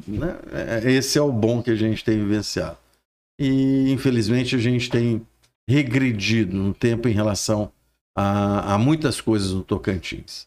né? 0.06 0.36
É, 0.52 0.92
Esse 0.92 1.18
é 1.18 1.22
o 1.22 1.32
bom 1.32 1.62
que 1.62 1.70
a 1.70 1.74
gente 1.74 2.04
tem 2.04 2.18
vivenciado. 2.18 2.76
E 3.40 3.90
infelizmente 3.90 4.54
a 4.54 4.58
gente 4.58 4.90
tem 4.90 5.26
regredido 5.68 6.56
no 6.56 6.74
tempo 6.74 7.08
em 7.08 7.12
relação 7.12 7.72
a, 8.16 8.74
a 8.74 8.78
muitas 8.78 9.20
coisas 9.20 9.52
no 9.52 9.62
Tocantins. 9.62 10.46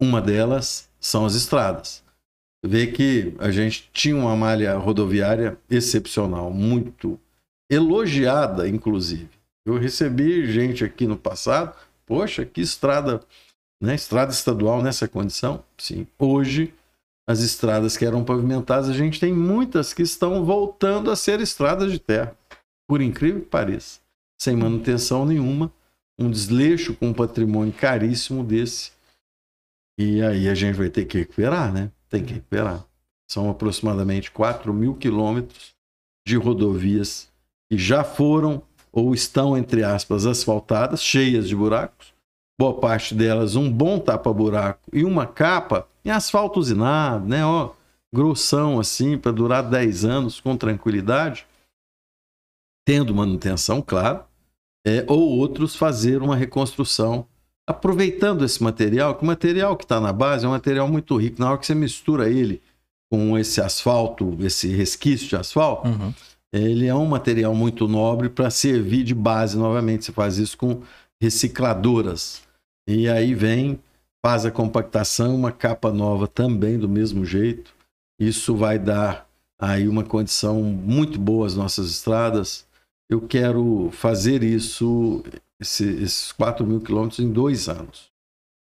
Uma 0.00 0.20
delas 0.20 0.88
são 1.00 1.24
as 1.24 1.34
estradas. 1.34 2.02
Vê 2.64 2.86
que 2.86 3.34
a 3.38 3.50
gente 3.50 3.90
tinha 3.92 4.16
uma 4.16 4.34
malha 4.34 4.76
rodoviária 4.76 5.58
excepcional, 5.68 6.50
muito 6.50 7.20
elogiada, 7.70 8.68
inclusive. 8.68 9.28
Eu 9.66 9.78
recebi 9.78 10.50
gente 10.50 10.84
aqui 10.84 11.06
no 11.06 11.16
passado, 11.16 11.76
poxa, 12.06 12.44
que 12.44 12.60
estrada, 12.60 13.20
né? 13.82 13.94
Estrada 13.94 14.32
estadual 14.32 14.82
nessa 14.82 15.06
condição? 15.06 15.64
Sim. 15.76 16.06
Hoje, 16.18 16.72
as 17.26 17.40
estradas 17.40 17.96
que 17.96 18.04
eram 18.04 18.24
pavimentadas, 18.24 18.88
a 18.88 18.94
gente 18.94 19.18
tem 19.18 19.32
muitas 19.32 19.92
que 19.92 20.02
estão 20.02 20.44
voltando 20.44 21.10
a 21.10 21.16
ser 21.16 21.40
estradas 21.40 21.90
de 21.90 21.98
terra, 21.98 22.36
por 22.86 23.00
incrível 23.00 23.40
que 23.40 23.46
pareça, 23.46 24.00
sem 24.40 24.54
manutenção 24.54 25.24
nenhuma, 25.24 25.72
um 26.18 26.30
desleixo 26.30 26.94
com 26.94 27.08
um 27.08 27.14
patrimônio 27.14 27.72
caríssimo 27.72 28.44
desse. 28.44 28.92
E 29.98 30.22
aí 30.22 30.48
a 30.48 30.54
gente 30.54 30.76
vai 30.76 30.90
ter 30.90 31.04
que 31.04 31.18
recuperar, 31.18 31.72
né? 31.72 31.90
Tem 32.08 32.24
que 32.24 32.34
recuperar. 32.34 32.84
São 33.30 33.50
aproximadamente 33.50 34.30
4 34.30 34.72
mil 34.72 34.94
quilômetros 34.94 35.74
de 36.26 36.36
rodovias 36.36 37.30
que 37.70 37.78
já 37.78 38.04
foram 38.04 38.62
ou 38.92 39.14
estão, 39.14 39.56
entre 39.56 39.82
aspas, 39.82 40.26
asfaltadas, 40.26 41.02
cheias 41.02 41.48
de 41.48 41.56
buracos. 41.56 42.14
Boa 42.58 42.78
parte 42.78 43.14
delas 43.14 43.56
um 43.56 43.70
bom 43.70 43.98
tapa-buraco 43.98 44.88
e 44.92 45.04
uma 45.04 45.26
capa 45.26 45.88
em 46.04 46.10
asfalto 46.10 46.60
usinado, 46.60 47.26
né? 47.26 47.44
Ó, 47.44 47.74
grossão 48.14 48.78
assim, 48.78 49.18
para 49.18 49.32
durar 49.32 49.68
10 49.68 50.04
anos 50.04 50.40
com 50.40 50.56
tranquilidade. 50.56 51.46
Tendo 52.86 53.14
manutenção, 53.14 53.82
claro. 53.82 54.24
É, 54.86 55.04
ou 55.08 55.38
outros 55.38 55.74
fazer 55.76 56.22
uma 56.22 56.36
reconstrução 56.36 57.26
aproveitando 57.66 58.44
esse 58.44 58.62
material, 58.62 59.14
que 59.14 59.22
o 59.22 59.26
material 59.26 59.76
que 59.76 59.84
está 59.84 59.98
na 59.98 60.12
base 60.12 60.44
é 60.44 60.48
um 60.48 60.52
material 60.52 60.86
muito 60.86 61.16
rico. 61.16 61.40
Na 61.40 61.48
hora 61.50 61.58
que 61.58 61.66
você 61.66 61.74
mistura 61.74 62.28
ele 62.28 62.60
com 63.10 63.38
esse 63.38 63.60
asfalto, 63.60 64.36
esse 64.40 64.68
resquício 64.68 65.28
de 65.28 65.36
asfalto, 65.36 65.88
Uhum. 65.88 66.12
ele 66.52 66.86
é 66.86 66.94
um 66.94 67.06
material 67.06 67.54
muito 67.54 67.88
nobre 67.88 68.28
para 68.28 68.50
servir 68.50 69.02
de 69.04 69.14
base 69.14 69.56
novamente. 69.56 70.04
Você 70.04 70.12
faz 70.12 70.36
isso 70.36 70.58
com 70.58 70.82
recicladoras. 71.22 72.42
E 72.86 73.08
aí 73.08 73.34
vem, 73.34 73.78
faz 74.24 74.44
a 74.44 74.50
compactação, 74.50 75.34
uma 75.34 75.52
capa 75.52 75.90
nova 75.92 76.26
também 76.28 76.78
do 76.78 76.88
mesmo 76.88 77.24
jeito. 77.24 77.72
Isso 78.20 78.54
vai 78.54 78.78
dar 78.78 79.26
aí 79.58 79.88
uma 79.88 80.04
condição 80.04 80.62
muito 80.62 81.18
boa 81.18 81.46
às 81.46 81.54
nossas 81.54 81.88
estradas. 81.90 82.66
Eu 83.08 83.20
quero 83.20 83.90
fazer 83.92 84.42
isso, 84.42 85.22
esse- 85.60 85.84
esses 86.02 86.32
4 86.32 86.66
mil 86.66 86.80
quilômetros, 86.80 87.18
em 87.20 87.30
dois 87.30 87.68
anos. 87.68 88.12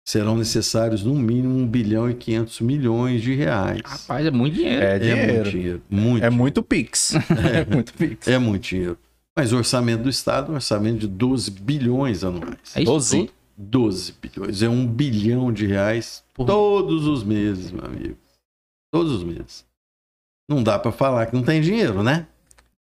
Serão 0.07 0.37
necessários, 0.37 1.03
no 1.03 1.13
mínimo, 1.15 1.53
1 1.55 1.67
bilhão 1.67 2.09
e 2.09 2.15
500 2.15 2.61
milhões 2.61 3.21
de 3.21 3.33
reais. 3.35 3.81
Rapaz, 3.83 4.25
é 4.25 4.31
muito 4.31 4.53
dinheiro. 4.55 4.81
É 4.81 4.95
É 4.95 4.99
dinheiro. 4.99 5.33
muito 5.33 5.49
dinheiro. 5.49 5.81
Muito 5.89 6.23
É 6.23 6.29
muito 6.29 6.63
Pix. 6.63 7.11
É 7.53 7.65
muito 7.65 7.93
Pix. 7.93 8.27
é 8.27 8.37
muito 8.37 8.63
dinheiro. 8.63 8.97
Mas 9.35 9.51
o 9.53 9.57
orçamento 9.57 10.03
do 10.03 10.09
Estado 10.09 10.47
é 10.47 10.51
um 10.51 10.55
orçamento 10.55 10.99
de 10.99 11.07
12 11.07 11.51
bilhões 11.51 12.23
anuais. 12.23 12.57
É 12.75 12.81
isso 12.81 12.91
12. 12.91 13.19
tudo. 13.19 13.33
12 13.57 14.13
bilhões. 14.21 14.61
É 14.61 14.69
um 14.69 14.85
bilhão 14.87 15.51
de 15.51 15.65
reais 15.65 16.23
Por- 16.33 16.45
todos 16.45 17.05
os 17.05 17.23
meses, 17.23 17.71
meu 17.71 17.83
amigo. 17.85 18.17
Todos 18.91 19.11
os 19.11 19.23
meses. 19.23 19.65
Não 20.49 20.63
dá 20.63 20.79
para 20.79 20.91
falar 20.91 21.25
que 21.25 21.35
não 21.35 21.43
tem 21.43 21.59
dinheiro, 21.59 22.01
né? 22.01 22.27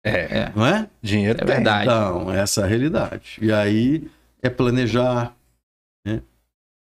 É, 0.03 0.12
É, 0.12 0.51
Não 0.55 0.65
é? 0.65 0.88
dinheiro 1.01 1.39
é 1.41 1.45
tem. 1.45 1.55
verdade. 1.55 1.83
Então, 1.86 2.31
essa 2.31 2.62
é 2.62 2.63
a 2.63 2.67
realidade. 2.67 3.38
E 3.41 3.51
aí 3.51 4.07
é 4.41 4.50
planejar, 4.50 5.33
né? 6.05 6.22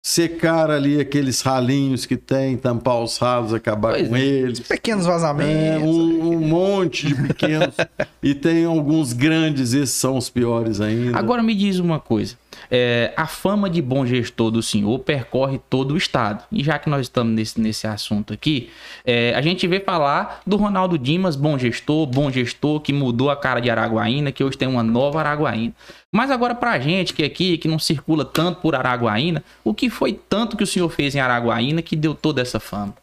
secar 0.03 0.71
ali 0.71 0.99
aqueles 0.99 1.43
ralinhos 1.43 2.07
que 2.07 2.17
tem, 2.17 2.57
tampar 2.57 2.99
os 3.03 3.19
ralos, 3.19 3.53
acabar 3.53 3.93
Pois 3.93 4.09
com 4.09 4.17
é. 4.17 4.21
eles. 4.21 4.61
Pequenos 4.61 5.05
É, 5.05 5.09
vazamentos. 5.09 5.83
um, 5.87 6.33
um 6.37 6.41
monte 6.41 7.07
de 7.09 7.15
pequenos. 7.15 7.75
e 8.23 8.35
tem 8.35 8.65
alguns 8.65 9.13
grandes, 9.13 9.75
esses 9.75 9.95
são 9.95 10.17
os 10.17 10.31
piores 10.31 10.81
ainda. 10.81 11.19
Agora 11.19 11.43
me 11.43 11.55
diz 11.55 11.79
uma 11.79 12.01
coisa. 12.01 12.37
É, 12.71 13.13
a 13.17 13.27
fama 13.27 13.71
de 13.71 13.81
bom 13.81 14.05
gestor 14.05 14.51
do 14.51 14.63
senhor 14.63 14.99
percorre 14.99 15.61
todo 15.71 15.93
o 15.93 15.97
estado. 15.97 16.45
E 16.51 16.65
já 16.65 16.79
que 16.79 16.91
nós 16.91 17.03
estamos 17.03 17.33
nesse, 17.33 17.61
nesse 17.61 17.87
assunto 17.87 18.33
aqui, 18.33 18.71
é, 19.05 19.35
a 19.35 19.41
gente 19.41 19.67
vê 19.67 19.79
falar 19.79 20.43
do 20.47 20.57
Ronaldo 20.57 20.99
Dimas, 20.99 21.37
bom 21.37 21.59
gestor, 21.59 22.07
bom 22.07 22.31
gestor, 22.31 22.81
que 22.81 22.93
mudou 22.93 23.31
a 23.31 23.37
cara 23.37 23.61
de 23.61 23.71
Araguaína, 23.71 24.33
que 24.33 24.43
hoje 24.43 24.59
tem 24.59 24.69
uma 24.69 24.83
nova 24.83 25.21
Araguaína. 25.21 25.75
Mas 26.13 26.31
agora 26.31 26.55
pra 26.55 26.79
gente 26.81 27.15
que 27.15 27.23
aqui, 27.23 27.57
que 27.57 27.69
não 27.69 27.79
circula 27.79 28.25
tanto 28.25 28.61
por 28.61 28.75
Araguaína, 28.75 29.45
o 29.63 29.73
que 29.73 29.89
foi 29.89 30.13
tanto 30.13 30.57
que 30.57 30.65
o 30.65 30.67
senhor 30.67 30.89
fez 30.89 31.15
em 31.15 31.21
Araguaína 31.21 31.83
que 31.83 31.95
deu 31.95 32.15
toda 32.15 32.43
essa 32.43 32.59
fama? 32.59 32.95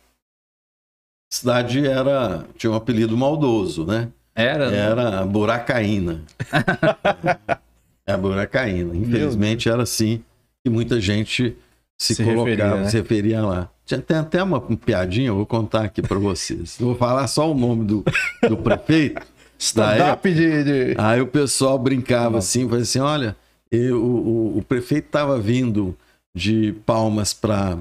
A 1.32 1.36
cidade 1.36 1.86
era, 1.86 2.46
tinha 2.58 2.72
um 2.72 2.76
apelido 2.76 3.18
maldoso, 3.18 3.86
né? 3.86 4.10
Era? 4.34 4.66
Era 4.66 5.26
Buracaína. 5.26 6.22
é 8.08 8.14
a 8.14 8.18
Buracaína. 8.18 8.96
Infelizmente 8.96 9.70
era 9.70 9.84
assim 9.84 10.24
que 10.64 10.70
muita 10.72 11.00
gente 11.00 11.56
se, 12.00 12.16
Se 12.16 12.24
colocava, 12.24 12.50
referia, 12.50 12.76
né? 12.76 12.90
se 12.90 12.98
referia 12.98 13.42
lá. 13.46 13.70
Tinha, 13.86 14.02
tem 14.02 14.18
até 14.18 14.42
uma 14.44 14.60
piadinha, 14.60 15.28
eu 15.28 15.36
vou 15.36 15.46
contar 15.46 15.84
aqui 15.86 16.02
para 16.02 16.18
vocês. 16.18 16.78
Eu 16.80 16.88
vou 16.88 16.96
falar 16.96 17.28
só 17.28 17.52
o 17.52 17.56
nome 17.56 17.86
do, 17.86 18.04
do 18.48 18.58
prefeito. 18.58 19.22
Stand-up 19.60 20.32
de, 20.32 20.64
de- 20.64 20.96
Aí 21.00 21.20
o 21.20 21.26
pessoal 21.28 21.80
brincava 21.80 22.38
assim, 22.38 22.66
falava 22.66 22.82
assim, 22.84 23.00
olha, 23.00 23.36
eu- 23.72 24.02
o, 24.04 24.58
o 24.60 24.62
prefeito 24.62 25.06
estava 25.08 25.40
vindo 25.40 25.96
de 26.36 26.74
Palmas 26.86 27.34
para 27.34 27.78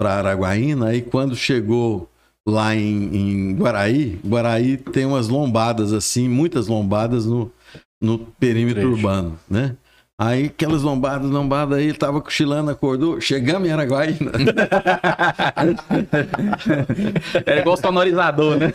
Araguaína, 0.00 0.88
aí 0.88 1.00
quando 1.02 1.36
chegou 1.36 2.08
lá 2.46 2.74
em, 2.74 3.14
em 3.16 3.54
Guaraí, 3.54 4.18
Guaraí 4.26 4.76
tem 4.76 5.04
umas 5.06 5.28
lombadas 5.28 5.92
assim, 5.92 6.28
muitas 6.28 6.66
lombadas 6.66 7.24
no, 7.26 7.52
no 8.02 8.18
perímetro 8.18 8.82
Trecho. 8.82 8.94
urbano, 8.96 9.38
né? 9.48 9.76
Aí 10.18 10.46
aquelas 10.46 10.82
lombadas, 10.82 11.30
lombadas 11.30 11.78
aí, 11.78 11.92
tava 11.94 12.20
cochilando, 12.20 12.70
acordou, 12.70 13.20
chegamos 13.20 13.66
em 13.68 13.72
Araguaína. 13.72 14.30
Era 17.46 17.60
igual 17.60 17.76
sonorizador, 17.76 18.58
né? 18.58 18.72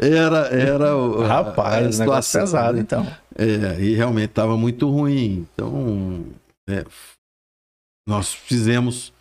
Era, 0.00 0.38
era 0.48 0.96
o- 0.96 1.22
a- 1.22 1.24
a 1.24 1.28
Rapaz, 1.28 1.98
negócio 1.98 2.22
situação, 2.22 2.40
pesado, 2.42 2.74
né? 2.74 2.80
então. 2.80 3.06
É, 3.36 3.80
e 3.82 3.94
realmente 3.94 4.30
estava 4.30 4.56
muito 4.56 4.88
ruim. 4.88 5.46
Então, 5.54 6.24
é, 6.68 6.84
nós 8.08 8.32
fizemos 8.32 9.12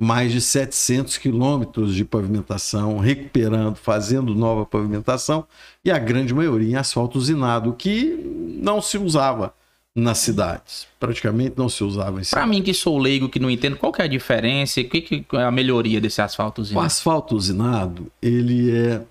mais 0.00 0.30
de 0.32 0.40
700 0.40 1.18
quilômetros 1.18 1.94
de 1.94 2.04
pavimentação, 2.04 2.98
recuperando, 2.98 3.76
fazendo 3.76 4.34
nova 4.34 4.64
pavimentação, 4.64 5.44
e 5.84 5.90
a 5.90 5.98
grande 5.98 6.32
maioria 6.32 6.70
em 6.72 6.76
asfalto 6.76 7.18
usinado, 7.18 7.72
que 7.72 8.14
não 8.62 8.80
se 8.80 8.96
usava 8.96 9.52
nas 9.96 10.18
cidades. 10.18 10.86
Praticamente 11.00 11.54
não 11.58 11.68
se 11.68 11.82
usava 11.82 12.10
em 12.12 12.14
Pra 12.20 12.24
cidades. 12.24 12.48
mim 12.50 12.62
que 12.62 12.72
sou 12.72 12.96
leigo, 12.98 13.28
que 13.28 13.40
não 13.40 13.50
entendo, 13.50 13.76
qual 13.76 13.92
que 13.92 14.00
é 14.00 14.04
a 14.04 14.08
diferença? 14.08 14.80
O 14.80 14.84
que, 14.88 15.00
que 15.00 15.24
é 15.36 15.42
a 15.42 15.50
melhoria 15.50 16.00
desse 16.00 16.22
asfaltozinho? 16.22 16.78
O 16.78 16.82
asfalto 16.82 17.34
usinado, 17.34 18.06
ele 18.22 18.70
é 18.76 19.02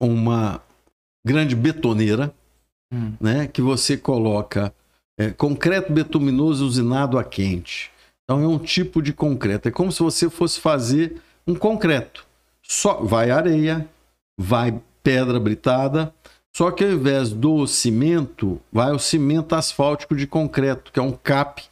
uma 0.00 0.60
grande 1.26 1.54
betoneira, 1.56 2.32
Hum. 2.90 3.12
né, 3.20 3.46
que 3.46 3.60
você 3.60 3.98
coloca 3.98 4.72
é, 5.20 5.28
concreto 5.30 5.92
betuminoso 5.92 6.64
usinado 6.64 7.18
a 7.18 7.24
quente. 7.24 7.90
Então 8.28 8.42
é 8.42 8.46
um 8.46 8.58
tipo 8.58 9.00
de 9.00 9.14
concreto. 9.14 9.68
É 9.68 9.70
como 9.70 9.90
se 9.90 10.02
você 10.02 10.28
fosse 10.28 10.60
fazer 10.60 11.16
um 11.46 11.54
concreto. 11.54 12.26
Só 12.62 12.96
vai 13.02 13.30
areia, 13.30 13.88
vai 14.38 14.78
pedra 15.02 15.40
britada, 15.40 16.12
só 16.54 16.70
que 16.70 16.84
ao 16.84 16.90
invés 16.90 17.30
do 17.32 17.66
cimento, 17.66 18.60
vai 18.70 18.92
o 18.92 18.98
cimento 18.98 19.54
asfáltico 19.54 20.14
de 20.14 20.26
concreto, 20.26 20.92
que 20.92 20.98
é 20.98 21.02
um 21.02 21.12
CAP. 21.12 21.62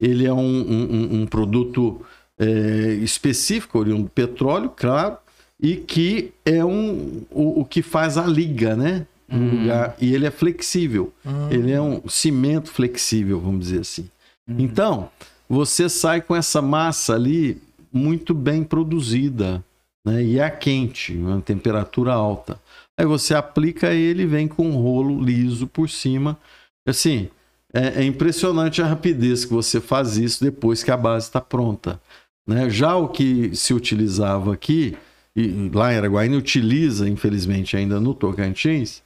Ele 0.00 0.24
é 0.24 0.32
um, 0.32 0.38
um- 0.38 1.22
um- 1.22 1.26
produto 1.26 2.00
é, 2.38 2.94
específico, 3.02 3.78
oriundo 3.78 4.04
do 4.04 4.10
petróleo, 4.10 4.70
claro, 4.74 5.16
e 5.60 5.76
que 5.76 6.32
é 6.44 6.64
um, 6.64 7.22
o, 7.30 7.60
o 7.60 7.64
que 7.64 7.80
faz 7.82 8.16
a 8.18 8.24
liga, 8.26 8.76
né? 8.76 9.06
Hum. 9.30 9.62
lugar, 9.62 9.96
e 10.00 10.14
ele 10.14 10.26
é 10.26 10.30
flexível. 10.30 11.12
Ele 11.50 11.72
é 11.72 11.80
um 11.80 12.06
cimento 12.08 12.70
flexível, 12.70 13.40
vamos 13.40 13.60
dizer 13.66 13.80
assim. 13.80 14.08
Então, 14.48 15.08
você 15.48 15.88
sai 15.88 16.20
com 16.20 16.34
essa 16.34 16.60
massa 16.62 17.14
ali 17.14 17.60
muito 17.92 18.34
bem 18.34 18.64
produzida, 18.64 19.64
né? 20.04 20.22
E 20.22 20.38
é 20.38 20.50
quente, 20.50 21.16
uma 21.16 21.40
temperatura 21.40 22.12
alta. 22.12 22.60
Aí 22.98 23.06
você 23.06 23.34
aplica 23.34 23.92
ele 23.92 24.26
vem 24.26 24.46
com 24.46 24.68
um 24.68 24.76
rolo 24.76 25.22
liso 25.22 25.66
por 25.66 25.88
cima. 25.88 26.38
Assim, 26.86 27.28
é, 27.72 28.02
é 28.02 28.04
impressionante 28.04 28.80
a 28.82 28.86
rapidez 28.86 29.44
que 29.44 29.52
você 29.52 29.80
faz 29.80 30.16
isso 30.16 30.42
depois 30.44 30.82
que 30.82 30.90
a 30.90 30.96
base 30.96 31.26
está 31.26 31.40
pronta. 31.40 32.00
Né? 32.46 32.68
Já 32.68 32.94
o 32.96 33.08
que 33.08 33.54
se 33.56 33.72
utilizava 33.74 34.52
aqui, 34.52 34.96
e 35.34 35.70
lá 35.70 35.92
em 35.92 35.96
Araguaína 35.96 36.36
utiliza, 36.36 37.08
infelizmente, 37.08 37.76
ainda 37.76 37.98
no 37.98 38.14
Tocantins, 38.14 39.02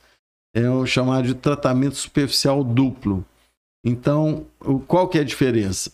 é 0.54 0.68
o 0.68 0.84
chamado 0.84 1.26
de 1.26 1.34
tratamento 1.34 1.96
superficial 1.96 2.62
duplo. 2.62 3.24
Então, 3.84 4.46
qual 4.86 5.08
que 5.08 5.16
é 5.16 5.20
a 5.22 5.24
diferença? 5.24 5.92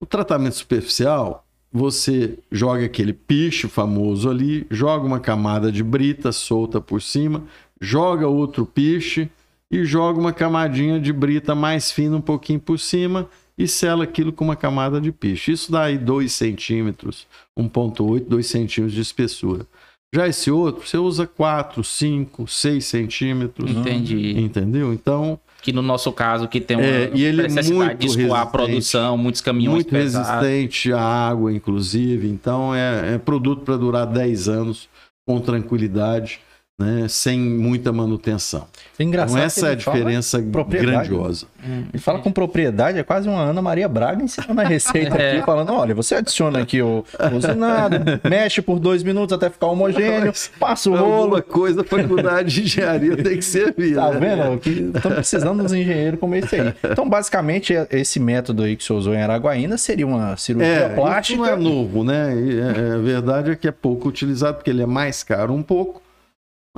O 0.00 0.06
tratamento 0.06 0.54
superficial, 0.54 1.44
você 1.72 2.38
joga 2.50 2.84
aquele 2.84 3.12
piche 3.12 3.68
famoso 3.68 4.30
ali, 4.30 4.66
joga 4.70 5.04
uma 5.04 5.20
camada 5.20 5.72
de 5.72 5.82
brita 5.82 6.30
solta 6.32 6.80
por 6.80 7.02
cima, 7.02 7.44
joga 7.80 8.28
outro 8.28 8.64
piche 8.64 9.28
e 9.70 9.84
joga 9.84 10.18
uma 10.18 10.32
camadinha 10.32 11.00
de 11.00 11.12
brita 11.12 11.54
mais 11.54 11.90
fina 11.90 12.16
um 12.16 12.20
pouquinho 12.20 12.60
por 12.60 12.78
cima 12.78 13.28
e 13.56 13.66
sela 13.66 14.04
aquilo 14.04 14.32
com 14.32 14.44
uma 14.44 14.56
camada 14.56 15.00
de 15.00 15.10
piche. 15.10 15.52
Isso 15.52 15.72
dá 15.72 15.84
aí 15.84 15.98
2 15.98 16.32
centímetros, 16.32 17.26
1,8, 17.58 18.24
2 18.26 18.46
centímetros 18.46 18.94
de 18.94 19.00
espessura. 19.00 19.66
Já 20.14 20.26
esse 20.26 20.50
outro, 20.50 20.86
você 20.86 20.96
usa 20.96 21.26
4, 21.26 21.84
5, 21.84 22.46
6 22.46 22.84
centímetros. 22.84 23.70
Entendi. 23.70 24.38
Entendeu? 24.40 24.92
Então, 24.92 25.38
Que 25.60 25.72
no 25.72 25.82
nosso 25.82 26.12
caso, 26.12 26.46
que 26.46 26.60
tem 26.60 26.76
uma 26.76 26.86
É, 26.86 27.10
e 27.12 27.24
ele 27.24 27.40
é 27.40 27.48
necessidade 27.48 27.74
muito 27.74 27.98
de 27.98 28.06
escoar 28.06 28.42
a 28.42 28.46
produção, 28.46 29.18
muitos 29.18 29.40
caminhões 29.40 29.74
muito 29.74 29.90
pesados. 29.90 30.46
resistente 30.46 30.92
à 30.92 31.00
água, 31.00 31.52
inclusive. 31.52 32.28
Então, 32.28 32.74
é, 32.74 33.14
é 33.14 33.18
produto 33.18 33.62
para 33.62 33.76
durar 33.76 34.06
10 34.06 34.48
anos 34.48 34.88
com 35.26 35.40
tranquilidade. 35.40 36.40
Né, 36.78 37.06
sem 37.08 37.40
muita 37.40 37.92
manutenção. 37.92 38.66
Engraçado 39.00 39.32
Então 39.32 39.44
essa 39.44 39.68
é 39.68 39.72
a 39.72 39.74
diferença 39.74 40.40
grandiosa. 40.40 41.46
Ele 41.92 41.98
fala 42.00 42.20
com 42.20 42.30
propriedade, 42.30 42.98
é 42.98 43.02
quase 43.02 43.28
uma 43.28 43.42
Ana 43.42 43.60
Maria 43.60 43.88
Braga 43.88 44.22
ensinando 44.22 44.60
a 44.60 44.64
receita 44.64 45.16
É. 45.18 45.32
aqui, 45.32 45.44
falando: 45.44 45.72
olha, 45.72 45.92
você 45.94 46.14
adiciona 46.14 46.60
aqui 46.60 46.80
o 46.80 47.04
usinado, 47.34 47.96
mexe 48.28 48.62
por 48.62 48.78
dois 48.78 49.02
minutos 49.02 49.32
até 49.32 49.50
ficar 49.50 49.66
homogêneo, 49.66 50.32
passa 50.60 50.88
o 50.88 50.96
rolo. 50.96 51.22
Alguma 51.22 51.42
coisa 51.42 51.80
a 51.80 51.84
faculdade 51.84 52.54
de 52.54 52.62
engenharia 52.62 53.16
tem 53.20 53.36
que 53.36 53.44
servir. 53.44 53.96
Tá 53.96 54.12
né? 54.12 54.36
vendo? 54.36 54.94
Estamos 54.96 55.16
precisando 55.16 55.62
dos 55.64 55.72
engenheiros 55.72 56.20
como 56.20 56.36
esse 56.36 56.54
aí. 56.54 56.72
Então, 56.84 57.08
basicamente, 57.08 57.74
esse 57.90 58.20
método 58.20 58.62
aí 58.62 58.76
que 58.76 58.84
você 58.84 58.92
usou 58.92 59.14
em 59.14 59.20
Araguaína 59.22 59.76
seria 59.76 60.06
uma 60.06 60.36
cirurgia 60.36 60.68
É, 60.68 60.88
plástica. 60.90 61.34
isso 61.42 61.42
não 61.42 61.52
é 61.52 61.56
novo, 61.56 62.04
né? 62.04 62.34
E, 62.36 62.60
é, 62.60 62.94
a 62.94 62.98
verdade 62.98 63.50
é 63.50 63.56
que 63.56 63.66
é 63.66 63.72
pouco 63.72 64.08
utilizado, 64.08 64.58
porque 64.58 64.70
ele 64.70 64.82
é 64.82 64.86
mais 64.86 65.24
caro 65.24 65.52
um 65.52 65.62
pouco. 65.62 66.00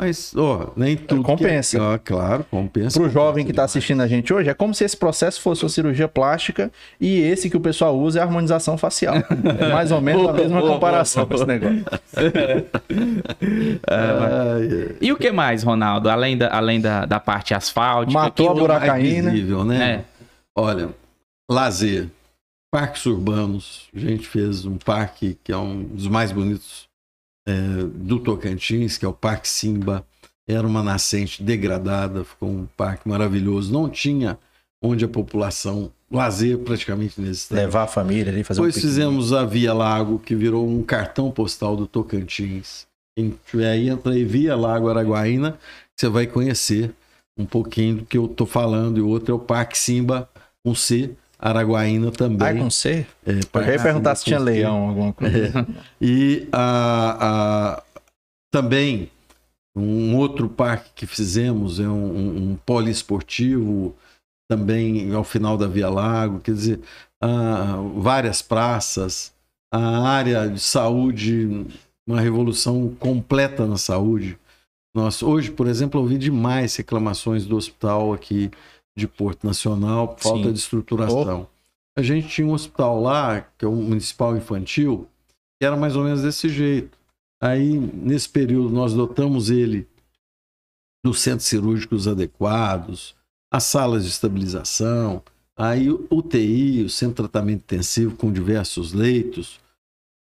Mas, 0.00 0.34
ó, 0.34 0.72
nem 0.74 0.96
tudo. 0.96 1.22
Compensa. 1.22 1.76
Que 1.78 1.84
é, 1.84 1.86
ah, 1.94 1.98
claro, 2.02 2.44
compensa. 2.50 2.98
Para 2.98 3.06
o 3.06 3.10
jovem 3.12 3.44
que 3.44 3.50
está 3.50 3.64
Compensa 3.64 3.78
assistindo 3.78 4.00
a 4.00 4.06
gente 4.06 4.32
hoje, 4.32 4.48
é 4.48 4.54
como 4.54 4.72
se 4.74 4.82
esse 4.82 4.96
processo 4.96 5.42
fosse 5.42 5.62
uma 5.62 5.68
cirurgia 5.68 6.08
plástica 6.08 6.72
e 6.98 7.20
esse 7.20 7.50
que 7.50 7.56
o 7.56 7.60
pessoal 7.60 7.98
usa 7.98 8.18
é 8.18 8.22
a 8.22 8.24
harmonização 8.24 8.78
facial. 8.78 9.16
É 9.16 9.68
mais 9.68 9.92
ou 9.92 10.00
menos 10.00 10.26
a 10.26 10.32
mesma 10.32 10.62
comparação 10.62 11.26
com 11.26 11.34
esse 11.34 11.44
negócio. 11.44 11.84
ai. 13.86 14.96
E 15.02 15.12
o 15.12 15.16
que 15.16 15.30
mais, 15.30 15.62
Ronaldo? 15.62 16.08
Além 16.08 16.36
da, 16.38 16.48
além 16.54 16.80
da, 16.80 17.04
da 17.04 17.20
parte 17.20 17.52
asfáltica. 17.52 18.18
Matou 18.18 18.46
que- 18.46 18.52
a 18.52 18.60
buracaína. 18.60 19.22
Mais 19.24 19.34
visível, 19.34 19.64
né? 19.64 19.92
É. 19.92 20.04
Olha, 20.56 20.88
lazer, 21.50 22.08
parques 22.72 23.04
urbanos. 23.04 23.88
A 23.94 23.98
gente 23.98 24.26
fez 24.26 24.64
um 24.64 24.76
parque 24.78 25.36
que 25.44 25.52
é 25.52 25.56
um 25.56 25.82
dos 25.82 26.06
mais 26.08 26.32
bonitos 26.32 26.88
é, 27.50 27.84
do 27.94 28.20
Tocantins, 28.20 28.96
que 28.96 29.04
é 29.04 29.08
o 29.08 29.12
Parque 29.12 29.48
Simba. 29.48 30.04
Era 30.48 30.66
uma 30.66 30.82
nascente 30.82 31.42
degradada, 31.42 32.24
ficou 32.24 32.48
um 32.48 32.66
parque 32.76 33.08
maravilhoso. 33.08 33.72
Não 33.72 33.88
tinha 33.88 34.38
onde 34.82 35.04
a 35.04 35.08
população 35.08 35.90
lazer 36.10 36.58
praticamente 36.58 37.20
nesse 37.20 37.42
estado. 37.42 37.58
Levar 37.58 37.82
a 37.84 37.86
família 37.86 38.32
ali, 38.32 38.42
fazer 38.42 38.60
Depois 38.60 38.76
um 38.76 38.80
fizemos 38.80 39.32
a 39.32 39.44
Via 39.44 39.72
Lago, 39.72 40.18
que 40.18 40.34
virou 40.34 40.68
um 40.68 40.82
cartão 40.82 41.30
postal 41.30 41.76
do 41.76 41.86
Tocantins. 41.86 42.86
Tiver 43.46 43.70
aí, 43.70 43.88
entra 43.88 44.12
aí 44.12 44.24
Via 44.24 44.56
Lago 44.56 44.88
Araguaína, 44.88 45.58
você 45.94 46.08
vai 46.08 46.26
conhecer 46.26 46.92
um 47.36 47.44
pouquinho 47.44 47.96
do 47.96 48.04
que 48.04 48.16
eu 48.16 48.26
tô 48.26 48.46
falando. 48.46 48.98
E 48.98 49.00
o 49.00 49.08
outro 49.08 49.32
é 49.32 49.34
o 49.34 49.38
Parque 49.38 49.78
Simba, 49.78 50.28
com 50.64 50.74
C, 50.74 51.10
Araguaína 51.40 52.10
também. 52.10 52.48
Ah, 52.48 52.54
com 52.54 52.70
C? 52.70 53.06
É, 53.26 53.30
Eu 53.32 53.72
ia 53.72 53.82
perguntar 53.82 54.14
se 54.14 54.24
tinha 54.24 54.38
leão, 54.38 54.88
alguma 54.88 55.12
coisa. 55.12 55.66
E 56.00 56.46
a, 56.52 57.16
a- 57.78 57.82
também 58.52 59.10
um 59.76 60.16
outro 60.16 60.48
parque 60.48 60.90
que 60.94 61.06
fizemos 61.06 61.78
é 61.80 61.88
um, 61.88 61.92
um, 62.16 62.36
um 62.52 62.58
poliesportivo, 62.66 63.94
também 64.50 65.14
ao 65.14 65.22
final 65.24 65.56
da 65.56 65.66
Via 65.68 65.88
Lago, 65.88 66.40
quer 66.40 66.52
dizer, 66.54 66.80
ah, 67.22 67.76
várias 67.96 68.42
praças, 68.42 69.32
a 69.72 70.08
área 70.08 70.48
de 70.48 70.58
saúde, 70.60 71.66
uma 72.08 72.20
revolução 72.20 72.94
completa 72.98 73.64
na 73.66 73.76
saúde. 73.78 74.36
Nós, 74.94 75.22
hoje, 75.22 75.52
por 75.52 75.68
exemplo, 75.68 76.00
ouvi 76.00 76.18
demais 76.18 76.74
reclamações 76.74 77.46
do 77.46 77.56
hospital 77.56 78.12
aqui 78.12 78.50
de 78.96 79.06
Porto 79.06 79.46
Nacional 79.46 80.16
falta 80.18 80.44
Sim. 80.44 80.52
de 80.52 80.58
estruturação. 80.58 81.46
A 81.96 82.02
gente 82.02 82.28
tinha 82.28 82.46
um 82.46 82.52
hospital 82.52 83.00
lá, 83.00 83.40
que 83.40 83.64
é 83.64 83.68
o 83.68 83.72
Municipal 83.72 84.36
Infantil, 84.36 85.08
que 85.58 85.66
era 85.66 85.76
mais 85.76 85.96
ou 85.96 86.04
menos 86.04 86.22
desse 86.22 86.48
jeito. 86.48 86.98
Aí, 87.42 87.78
nesse 87.78 88.28
período, 88.28 88.70
nós 88.70 88.92
dotamos 88.92 89.50
ele 89.50 89.88
dos 91.04 91.20
centros 91.20 91.48
cirúrgicos 91.48 92.06
adequados, 92.06 93.14
as 93.52 93.64
salas 93.64 94.04
de 94.04 94.10
estabilização, 94.10 95.22
aí 95.56 95.90
o 95.90 96.06
UTI, 96.10 96.84
o 96.84 96.90
Centro 96.90 97.24
de 97.24 97.30
Tratamento 97.30 97.62
Intensivo, 97.62 98.16
com 98.16 98.32
diversos 98.32 98.92
leitos. 98.92 99.58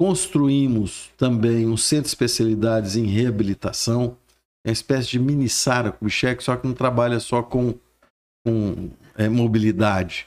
Construímos 0.01 1.11
também 1.17 1.67
um 1.67 1.77
centro 1.77 2.05
de 2.05 2.11
especialidades 2.11 2.97
em 2.97 3.07
reabilitação, 3.07 4.17
é 4.65 4.71
uma 4.71 4.73
espécie 4.73 5.11
de 5.11 5.19
mini 5.19 5.49
Sara 5.49 5.91
Kubitschek, 5.91 6.43
só 6.43 6.57
que 6.57 6.67
não 6.67 6.75
trabalha 6.75 7.19
só 7.21 7.43
com, 7.43 7.75
com 8.49 8.91
é, 9.17 9.29
mobilidade. 9.29 10.27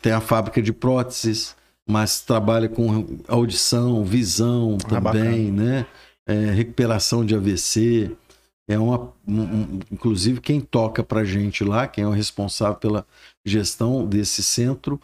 Tem 0.00 0.12
a 0.12 0.20
fábrica 0.20 0.62
de 0.62 0.72
próteses, 0.72 1.54
mas 1.88 2.20
trabalha 2.20 2.68
com 2.68 3.18
audição, 3.28 4.04
visão 4.04 4.78
Ah, 4.84 4.88
também, 4.88 5.50
né? 5.50 5.86
É, 6.26 6.50
recuperação 6.50 7.24
de 7.24 7.34
AVC. 7.34 8.10
É 8.66 8.78
uma, 8.78 9.12
um- 9.28 9.42
um- 9.42 9.80
inclusive 9.92 10.40
quem 10.40 10.58
toca 10.60 11.02
para 11.02 11.22
gente 11.24 11.62
lá, 11.62 11.86
quem 11.86 12.02
é 12.04 12.06
o 12.06 12.10
responsável 12.10 12.76
pela 12.76 13.06
gestão 13.44 14.06
desse 14.06 14.42
centro, 14.42 14.98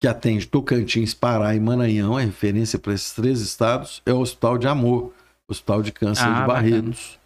que 0.00 0.08
atende 0.08 0.46
Tocantins, 0.46 1.12
Pará 1.12 1.54
e 1.54 1.60
Maranhão, 1.60 2.18
é 2.18 2.24
referência 2.24 2.78
para 2.78 2.94
esses 2.94 3.12
três 3.12 3.40
estados, 3.40 4.00
é 4.06 4.12
o 4.14 4.18
Hospital 4.20 4.56
de 4.56 4.66
Amor, 4.66 5.12
Hospital 5.48 5.82
de 5.82 5.92
Câncer 5.92 6.24
Ah, 6.26 6.40
de 6.40 6.46
Barretos. 6.46 7.18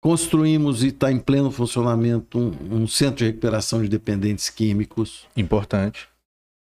Construímos 0.00 0.82
e 0.82 0.88
está 0.88 1.10
em 1.10 1.18
pleno 1.18 1.50
funcionamento 1.50 2.38
um, 2.38 2.82
um 2.82 2.86
centro 2.86 3.16
de 3.16 3.26
recuperação 3.26 3.82
de 3.82 3.88
dependentes 3.88 4.48
químicos 4.48 5.26
Importante. 5.36 6.08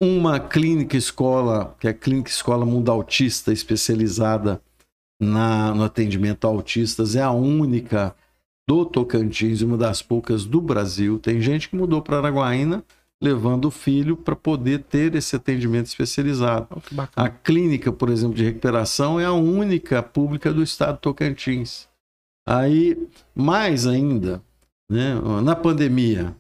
uma 0.01 0.39
clínica 0.39 0.97
escola, 0.97 1.77
que 1.81 1.89
é 1.89 1.91
a 1.91 1.95
Clínica 1.95 2.31
Escola 2.31 2.65
Mundo 2.65 2.91
Autista, 2.91 3.53
especializada 3.53 4.63
na, 5.21 5.75
no 5.75 5.83
atendimento 5.83 6.47
a 6.47 6.49
autistas, 6.49 7.17
é 7.17 7.23
a 7.23 7.33
única 7.33 8.15
do 8.69 8.85
Tocantins, 8.85 9.63
uma 9.63 9.77
das 9.77 10.01
poucas 10.01 10.45
do 10.45 10.61
Brasil. 10.61 11.19
Tem 11.19 11.41
gente 11.41 11.69
que 11.69 11.77
mudou 11.77 12.01
para 12.01 12.19
Araguaína 12.19 12.85
levando 13.23 13.67
o 13.67 13.71
filho 13.71 14.17
para 14.17 14.37
poder 14.37 14.81
ter 14.81 15.15
esse 15.15 15.35
atendimento 15.35 15.87
especializado. 15.87 16.69
Oh. 16.71 16.81
A 17.17 17.29
clínica, 17.29 17.91
por 17.91 18.11
exemplo, 18.11 18.35
de 18.35 18.45
recuperação 18.45 19.19
é 19.19 19.25
a 19.25 19.33
única 19.33 20.03
pública 20.03 20.53
do 20.53 20.63
estado 20.63 20.97
de 20.97 21.01
Tocantins. 21.01 21.89
Aí, 22.47 22.97
mais 23.35 23.87
ainda, 23.87 24.43
né, 24.91 25.15
na 25.43 25.57
pandemia, 25.57 26.37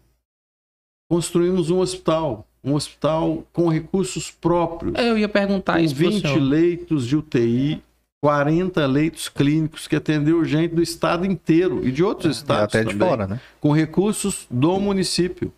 construímos 1.10 1.70
um 1.70 1.78
hospital, 1.78 2.46
um 2.62 2.74
hospital 2.74 3.44
com 3.52 3.68
recursos 3.68 4.30
próprios, 4.30 4.94
Eu 4.96 5.16
ia 5.18 5.28
perguntar 5.28 5.74
com 5.74 5.80
isso 5.80 5.94
pro 5.94 6.10
20 6.10 6.20
senhor. 6.20 6.40
leitos 6.40 7.06
de 7.06 7.16
UTI, 7.16 7.82
40 8.22 8.86
leitos 8.86 9.28
clínicos 9.28 9.86
que 9.86 9.96
atendeu 9.96 10.44
gente 10.44 10.74
do 10.74 10.82
estado 10.82 11.26
inteiro 11.26 11.86
e 11.86 11.92
de 11.92 12.02
outros 12.02 12.36
E 12.36 12.40
estados 12.40 12.64
até 12.74 12.84
de 12.84 12.92
também 12.92 13.08
fora, 13.08 13.26
né? 13.26 13.40
com 13.60 13.72
recursos 13.72 14.46
do 14.50 14.78
município. 14.80 15.52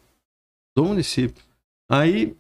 Do 0.76 0.85
município. 0.85 1.42
Aí, 1.90 2.37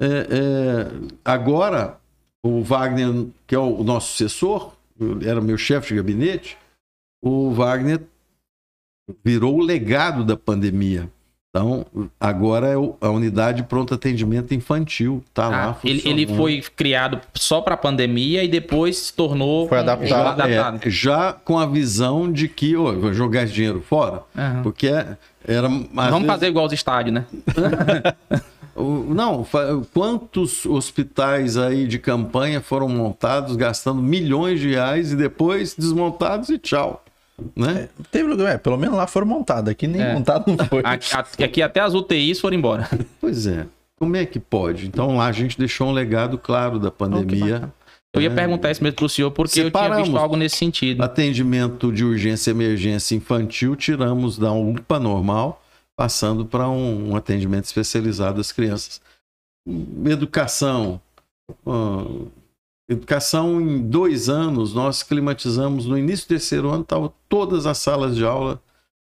é, 0.00 0.06
é, 0.06 1.16
agora, 1.24 1.98
o 2.42 2.62
Wagner, 2.62 3.26
que 3.46 3.54
é 3.54 3.58
o 3.58 3.84
nosso 3.84 4.12
sucessor, 4.12 4.72
era 5.22 5.40
meu 5.40 5.58
chefe 5.58 5.88
de 5.88 5.96
gabinete, 5.96 6.56
o 7.28 7.52
Wagner 7.52 8.00
virou 9.24 9.56
o 9.56 9.62
legado 9.62 10.24
da 10.24 10.36
pandemia. 10.36 11.08
Então, 11.50 11.86
agora 12.20 12.66
é 12.68 12.74
a 13.00 13.08
unidade 13.10 13.62
de 13.62 13.68
pronto 13.68 13.94
atendimento 13.94 14.52
infantil. 14.52 15.24
Tá 15.32 15.48
lá. 15.48 15.70
Ah, 15.70 15.76
ele, 15.82 16.02
ele 16.04 16.26
funcionando. 16.26 16.36
foi 16.36 16.62
criado 16.76 17.20
só 17.32 17.62
para 17.62 17.78
pandemia 17.78 18.44
e 18.44 18.48
depois 18.48 18.98
se 18.98 19.14
tornou 19.14 19.66
Foi 19.66 19.78
adaptado. 19.78 20.08
já 20.08 20.16
já, 20.18 20.30
adaptado. 20.32 20.80
é, 20.86 20.90
já 20.90 21.32
com 21.32 21.58
a 21.58 21.64
visão 21.64 22.30
de 22.30 22.46
que, 22.46 22.76
ô, 22.76 23.00
vou 23.00 23.14
jogar 23.14 23.44
esse 23.44 23.54
dinheiro 23.54 23.80
fora, 23.80 24.22
Aham. 24.36 24.62
porque 24.62 24.86
era. 24.88 25.66
às 25.68 25.72
Vamos 25.72 25.94
vezes- 25.94 26.26
fazer 26.26 26.46
igual 26.48 26.66
os 26.66 26.72
estádios, 26.74 27.14
né? 27.14 27.24
Não, 29.08 29.46
quantos 29.94 30.66
hospitais 30.66 31.56
aí 31.56 31.86
de 31.86 31.98
campanha 31.98 32.60
foram 32.60 32.86
montados 32.90 33.56
gastando 33.56 34.02
milhões 34.02 34.60
de 34.60 34.68
reais 34.72 35.12
e 35.12 35.16
depois 35.16 35.74
desmontados 35.74 36.50
e 36.50 36.58
tchau. 36.58 37.02
Né? 37.54 37.88
Teve 38.10 38.28
lugar, 38.28 38.54
é, 38.54 38.58
pelo 38.58 38.76
menos 38.78 38.96
lá 38.96 39.06
foram 39.06 39.26
montados. 39.26 39.70
Aqui 39.70 39.86
nem 39.86 40.00
É. 40.02 40.14
montado 40.14 40.44
não 40.48 40.64
foi. 40.66 40.80
Aqui, 40.84 41.44
aqui 41.44 41.62
até 41.62 41.80
as 41.80 41.94
UTIs 41.94 42.40
foram 42.40 42.56
embora. 42.56 42.88
Pois 43.20 43.46
é. 43.46 43.66
Como 43.98 44.14
é 44.16 44.24
que 44.26 44.38
pode? 44.38 44.86
Então 44.86 45.16
lá 45.16 45.26
a 45.26 45.32
gente 45.32 45.58
deixou 45.58 45.88
um 45.88 45.92
legado 45.92 46.36
claro 46.38 46.78
da 46.78 46.90
pandemia. 46.90 47.54
bacana. 47.54 47.74
Eu 48.14 48.22
ia 48.22 48.30
É. 48.30 48.34
perguntar 48.34 48.70
isso 48.70 48.82
mesmo 48.82 48.96
pro 48.96 49.08
senhor, 49.08 49.30
porque 49.30 49.50
eu 49.60 49.64
tinha 49.64 49.64
Separamos. 49.66 50.08
visto 50.08 50.16
algo 50.18 50.36
nesse 50.36 50.56
sentido. 50.56 51.02
Atendimento 51.02 51.92
de 51.92 52.04
urgência 52.04 52.50
e 52.50 52.54
emergência 52.54 53.14
infantil, 53.14 53.76
tiramos 53.76 54.38
da 54.38 54.52
UPA 54.52 54.98
normal, 54.98 55.62
passando 55.94 56.46
para 56.46 56.68
um, 56.68 57.10
um 57.10 57.16
atendimento 57.16 57.64
especializado 57.64 58.40
às 58.40 58.52
crianças. 58.52 59.00
Educação. 60.06 61.00
ah, 61.66 62.04
educação, 62.88 63.60
em 63.60 63.80
dois 63.80 64.28
anos, 64.28 64.72
nós 64.74 65.02
climatizamos, 65.02 65.86
no 65.86 65.98
início 65.98 66.26
do 66.26 66.28
terceiro 66.30 66.70
ano, 66.70 66.82
estavam 66.82 67.12
todas 67.28 67.66
as 67.66 67.78
salas 67.78 68.16
de 68.16 68.24
aula 68.24 68.60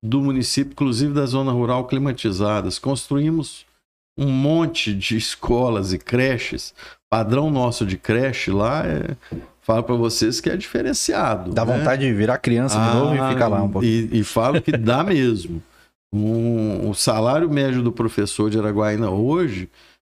do 0.04 0.22
município, 0.22 0.72
inclusive 0.72 1.14
da 1.14 1.26
zona 1.26 1.52
rural, 1.52 1.88
climatizadas. 1.88 2.80
Construímos 2.80 3.66
um 4.18 4.28
monte 4.28 4.94
de 4.94 5.18
escolas 5.18 5.94
e 5.94 5.98
creches, 5.98 6.74
padrão 7.10 7.50
nosso 7.50 7.86
de 7.86 7.98
creche 7.98 8.52
lá 8.52 8.86
é. 8.86 9.16
Falo 9.66 9.82
para 9.82 9.96
vocês 9.96 10.40
que 10.40 10.48
é 10.48 10.56
diferenciado. 10.56 11.52
Dá 11.52 11.66
né? 11.66 11.76
vontade 11.76 12.06
de 12.06 12.14
virar 12.14 12.38
criança 12.38 12.78
de 12.80 12.96
novo 12.96 13.16
e 13.16 13.30
ficar 13.34 13.48
lá 13.48 13.64
um 13.64 13.70
pouquinho. 13.70 14.10
E, 14.14 14.20
e 14.20 14.24
falo 14.24 14.62
que 14.62 14.72
dá 14.72 15.04
mesmo. 15.04 15.60
Um, 16.14 16.88
o 16.88 16.94
salário 16.94 17.50
médio 17.50 17.82
do 17.82 17.92
professor 17.92 18.48
de 18.52 18.60
Araguaína 18.60 19.10
hoje 19.10 19.68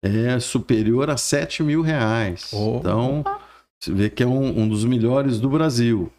é 0.05 0.39
superior 0.39 1.09
a 1.09 1.17
7 1.17 1.63
mil 1.63 1.81
reais. 1.81 2.51
Oh. 2.53 2.77
Então, 2.77 3.23
você 3.79 3.93
vê 3.93 4.09
que 4.09 4.23
é 4.23 4.27
um, 4.27 4.61
um 4.61 4.67
dos 4.67 4.83
melhores 4.83 5.39
do 5.39 5.49
Brasil. 5.49 6.11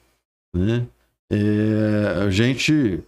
Né? 0.55 0.87
É, 1.31 2.25
a 2.25 2.31
gente 2.31 3.03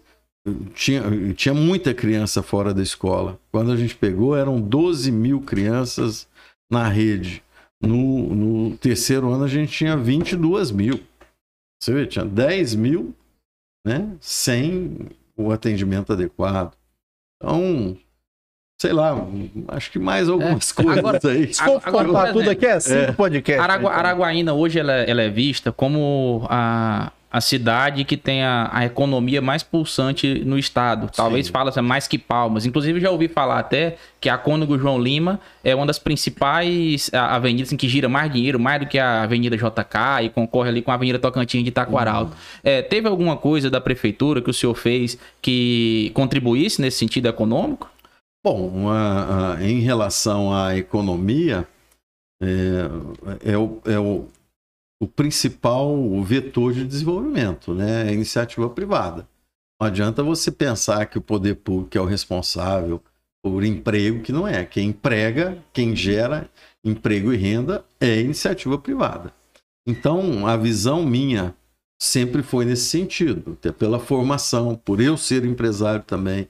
tinha, 0.73 1.01
tinha 1.33 1.53
muita 1.53 1.93
criança 1.93 2.43
fora 2.43 2.73
da 2.73 2.81
escola. 2.81 3.39
Quando 3.51 3.71
a 3.71 3.77
gente 3.77 3.95
pegou, 3.95 4.35
eram 4.35 4.61
12 4.61 5.11
mil 5.11 5.41
crianças 5.41 6.27
na 6.71 6.87
rede. 6.87 7.43
No, 7.81 8.33
no 8.33 8.77
terceiro 8.77 9.29
ano, 9.29 9.43
a 9.43 9.47
gente 9.47 9.71
tinha 9.71 9.97
22 9.97 10.71
mil. 10.71 10.99
Você 11.81 11.93
vê, 11.93 12.05
tinha 12.05 12.23
10 12.23 12.75
mil 12.75 13.13
né, 13.85 14.15
sem 14.21 15.09
o 15.35 15.51
atendimento 15.51 16.13
adequado. 16.13 16.77
Então, 17.35 17.97
sei 18.79 18.91
lá, 18.91 19.15
acho 19.69 19.91
que 19.91 19.99
mais 19.99 20.27
algumas 20.27 20.71
É, 20.71 20.73
coisas 20.83 20.97
agora- 20.97 21.19
aí. 21.23 21.53
Se 21.53 21.63
for 21.63 21.81
Agora, 21.83 22.07
contar 22.07 22.33
tudo 22.33 22.49
aqui 22.49 22.65
é 22.65 22.79
cinco 22.79 22.97
é. 22.97 23.11
podcasts. 23.13 23.63
Aragua- 23.63 23.89
né? 23.91 23.95
Araguaína 23.97 24.53
hoje 24.53 24.79
ela, 24.79 24.93
ela 24.93 25.21
é 25.21 25.29
vista 25.29 25.71
como 25.71 26.45
a, 26.49 27.11
a 27.31 27.39
cidade 27.39 28.03
que 28.03 28.17
tem 28.17 28.43
a, 28.43 28.69
a 28.73 28.83
economia 28.85 29.41
mais 29.41 29.63
pulsante 29.63 30.43
no 30.43 30.59
estado. 30.59 31.09
Talvez 31.15 31.45
Sim. 31.47 31.53
fala 31.53 31.69
assim, 31.69 31.79
mais 31.79 32.09
que 32.09 32.17
Palmas. 32.17 32.65
Inclusive 32.65 32.99
já 32.99 33.09
ouvi 33.09 33.29
falar 33.29 33.59
até 33.59 33.95
que 34.19 34.27
a 34.27 34.37
Cônego 34.37 34.77
João 34.77 34.99
Lima 35.01 35.39
é 35.63 35.73
uma 35.73 35.85
das 35.85 35.97
principais 35.97 37.09
a- 37.13 37.35
avenidas 37.35 37.71
em 37.71 37.77
que 37.77 37.87
gira 37.87 38.09
mais 38.09 38.29
dinheiro, 38.33 38.59
mais 38.59 38.81
do 38.81 38.85
que 38.87 38.99
a 38.99 39.23
Avenida 39.23 39.55
JK 39.55 40.23
e 40.25 40.29
concorre 40.29 40.67
ali 40.69 40.81
com 40.81 40.91
a 40.91 40.95
Avenida 40.95 41.17
Tocantins 41.19 41.63
de 41.63 41.69
Itaquaral. 41.69 42.31
É, 42.61 42.81
teve 42.81 43.07
alguma 43.07 43.37
coisa 43.37 43.69
da 43.69 43.79
prefeitura 43.79 44.41
que 44.41 44.49
o 44.49 44.53
senhor 44.53 44.73
fez 44.75 45.17
que 45.41 46.11
contribuísse 46.13 46.81
nesse 46.81 46.97
sentido 46.97 47.27
econômico? 47.29 47.92
Bom, 48.43 48.89
em 49.61 49.79
relação 49.79 50.53
à 50.53 50.75
economia, 50.75 51.65
é, 52.41 53.53
é 53.53 53.57
o, 53.57 53.81
é 53.85 53.97
o, 53.97 54.27
o 55.01 55.07
principal 55.07 55.95
vetor 56.21 56.73
de 56.73 56.85
desenvolvimento, 56.85 57.73
né? 57.73 58.07
É 58.07 58.09
a 58.09 58.13
iniciativa 58.13 58.69
privada. 58.69 59.25
Não 59.79 59.87
adianta 59.87 60.21
você 60.21 60.51
pensar 60.51 61.05
que 61.05 61.17
o 61.17 61.21
poder 61.21 61.55
público 61.55 61.97
é 61.97 62.01
o 62.01 62.05
responsável 62.05 63.01
por 63.41 63.63
emprego, 63.63 64.21
que 64.21 64.31
não 64.31 64.47
é. 64.47 64.65
Quem 64.65 64.89
emprega, 64.89 65.57
quem 65.71 65.95
gera 65.95 66.49
emprego 66.83 67.33
e 67.33 67.37
renda 67.37 67.83
é 67.99 68.19
iniciativa 68.19 68.77
privada. 68.77 69.33
Então, 69.87 70.47
a 70.47 70.55
visão 70.57 71.05
minha 71.05 71.55
sempre 72.01 72.43
foi 72.43 72.65
nesse 72.65 72.85
sentido, 72.85 73.53
até 73.53 73.71
pela 73.71 73.99
formação, 73.99 74.75
por 74.75 74.99
eu 74.99 75.17
ser 75.17 75.45
empresário 75.45 76.03
também, 76.03 76.47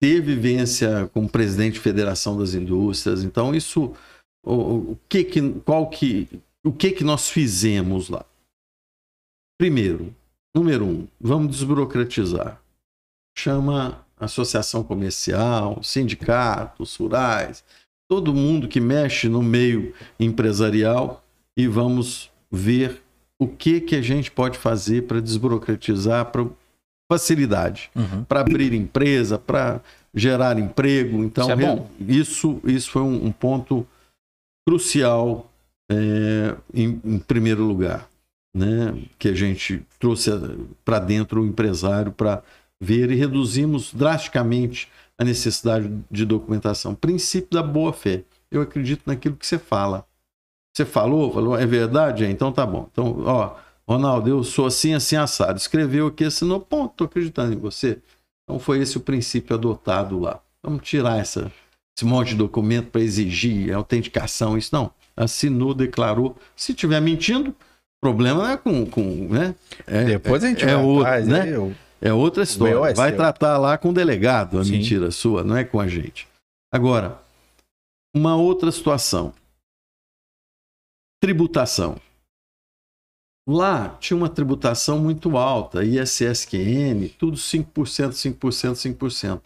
ter 0.00 0.20
vivência 0.20 1.10
como 1.12 1.28
presidente 1.28 1.74
de 1.74 1.80
Federação 1.80 2.38
das 2.38 2.54
Indústrias. 2.54 3.22
Então, 3.24 3.54
isso, 3.54 3.94
o, 4.44 4.92
o 4.92 4.98
que 5.08 5.24
que, 5.24 5.50
qual 5.60 5.88
que, 5.88 6.28
o 6.64 6.72
que 6.72 6.92
que 6.92 7.04
nós 7.04 7.28
fizemos 7.28 8.08
lá? 8.08 8.24
Primeiro, 9.58 10.14
número 10.54 10.84
um, 10.84 11.08
vamos 11.20 11.56
desburocratizar. 11.56 12.62
Chama 13.36 14.04
associação 14.16 14.82
comercial, 14.82 15.82
sindicatos 15.82 16.96
rurais, 16.96 17.64
todo 18.08 18.34
mundo 18.34 18.68
que 18.68 18.80
mexe 18.80 19.28
no 19.28 19.42
meio 19.42 19.94
empresarial 20.18 21.24
e 21.56 21.66
vamos 21.66 22.30
ver 22.50 23.02
o 23.38 23.46
que 23.46 23.80
que 23.80 23.94
a 23.94 24.02
gente 24.02 24.30
pode 24.30 24.58
fazer 24.58 25.06
para 25.06 25.20
desburocratizar, 25.20 26.26
para 26.32 26.46
facilidade 27.10 27.90
Uhum. 27.94 28.24
para 28.24 28.40
abrir 28.40 28.72
empresa, 28.74 29.38
para 29.38 29.80
gerar 30.14 30.58
emprego. 30.58 31.22
Então, 31.24 31.46
Isso 31.46 31.52
é 31.52 32.12
isso, 32.12 32.60
isso 32.64 32.90
foi 32.90 33.02
um, 33.02 33.26
um 33.26 33.32
ponto 33.32 33.86
crucial 34.66 35.50
é, 35.90 36.54
em, 36.74 37.00
em 37.04 37.18
primeiro 37.18 37.64
lugar, 37.64 38.08
né? 38.54 38.94
Que 39.18 39.28
a 39.28 39.34
gente 39.34 39.82
trouxe 39.98 40.30
para 40.84 40.98
dentro 40.98 41.42
o 41.42 41.46
empresário 41.46 42.12
para 42.12 42.42
ver 42.80 43.10
e 43.10 43.14
reduzimos 43.14 43.92
drasticamente 43.92 44.88
a 45.16 45.24
necessidade 45.24 45.90
de 46.10 46.24
documentação. 46.24 46.94
Princípio 46.94 47.50
da 47.50 47.62
boa 47.62 47.92
fé. 47.92 48.22
Eu 48.50 48.60
acredito 48.62 49.02
naquilo 49.06 49.36
que 49.36 49.46
você 49.46 49.58
fala. 49.58 50.06
Você 50.76 50.84
falou, 50.84 51.32
falou, 51.32 51.58
é 51.58 51.66
verdade? 51.66 52.24
É, 52.24 52.30
Então 52.30 52.52
tá 52.52 52.64
bom. 52.64 52.88
Então, 52.92 53.22
ó, 53.24 53.56
Ronaldo, 53.88 54.28
eu 54.28 54.44
sou 54.44 54.66
assim, 54.66 54.92
assim, 54.92 55.16
assado. 55.16 55.56
Escreveu 55.58 56.08
aqui, 56.08 56.24
assinou, 56.24 56.60
ponto, 56.60 56.94
tô 56.94 57.04
acreditando 57.04 57.54
em 57.54 57.58
você. 57.58 57.98
Então 58.44 58.58
foi 58.60 58.80
esse 58.80 58.96
o 58.98 59.00
princípio 59.00 59.54
adotado 59.56 60.18
lá. 60.18 60.40
Vamos 60.62 60.82
tirar 60.86 61.18
essa, 61.18 61.50
esse 61.96 62.04
monte 62.04 62.28
de 62.30 62.36
documento 62.36 62.90
para 62.90 63.00
exigir 63.00 63.72
autenticação, 63.72 64.58
isso 64.58 64.74
não. 64.74 64.90
Assinou, 65.16 65.72
declarou. 65.74 66.36
Se 66.54 66.74
tiver 66.74 67.00
mentindo, 67.00 67.54
problema 68.00 68.44
não 68.44 68.50
é 68.50 68.56
com. 68.56 68.84
com 68.86 69.28
né? 69.28 69.54
É, 69.86 70.04
Depois 70.04 70.44
a 70.44 70.48
gente 70.48 70.62
é 70.64 70.74
vai 70.74 70.84
outro, 70.84 71.02
atrás, 71.06 71.26
né? 71.26 71.40
aí 71.42 71.50
eu- 71.50 71.74
é 72.00 72.12
outra 72.12 72.42
história. 72.44 72.74
É 72.90 72.94
Vai 72.94 73.08
seu. 73.08 73.16
tratar 73.16 73.58
lá 73.58 73.76
com 73.76 73.88
o 73.88 73.92
delegado 73.92 74.58
a 74.58 74.64
Sim. 74.64 74.72
mentira 74.72 75.10
sua, 75.10 75.42
não 75.42 75.56
é 75.56 75.64
com 75.64 75.80
a 75.80 75.88
gente. 75.88 76.28
Agora, 76.72 77.20
uma 78.14 78.36
outra 78.36 78.70
situação. 78.70 79.32
Tributação. 81.20 82.00
Lá 83.50 83.96
tinha 83.98 84.14
uma 84.14 84.28
tributação 84.28 84.98
muito 84.98 85.38
alta, 85.38 85.82
ISSQN, 85.82 87.08
tudo 87.18 87.38
5%, 87.38 88.10
5%, 88.10 88.38
5%. 88.98 89.40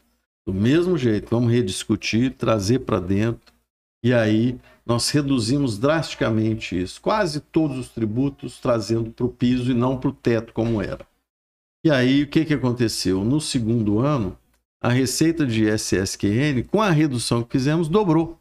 Do 0.44 0.52
mesmo 0.52 0.98
jeito, 0.98 1.30
vamos 1.30 1.52
rediscutir, 1.52 2.34
trazer 2.34 2.80
para 2.80 2.98
dentro, 2.98 3.54
e 4.02 4.12
aí 4.12 4.58
nós 4.84 5.08
reduzimos 5.10 5.78
drasticamente 5.78 6.82
isso. 6.82 7.00
Quase 7.00 7.38
todos 7.38 7.78
os 7.78 7.90
tributos 7.90 8.58
trazendo 8.58 9.12
para 9.12 9.24
o 9.24 9.28
piso 9.28 9.70
e 9.70 9.74
não 9.74 9.96
para 9.96 10.10
o 10.10 10.12
teto, 10.12 10.52
como 10.52 10.82
era. 10.82 11.06
E 11.84 11.90
aí, 11.90 12.24
o 12.24 12.28
que, 12.28 12.44
que 12.44 12.54
aconteceu? 12.54 13.24
No 13.24 13.40
segundo 13.40 14.00
ano, 14.00 14.36
a 14.80 14.88
receita 14.88 15.46
de 15.46 15.68
SSQN, 15.68 16.64
com 16.64 16.82
a 16.82 16.90
redução 16.90 17.44
que 17.44 17.52
fizemos, 17.52 17.88
dobrou. 17.88 18.36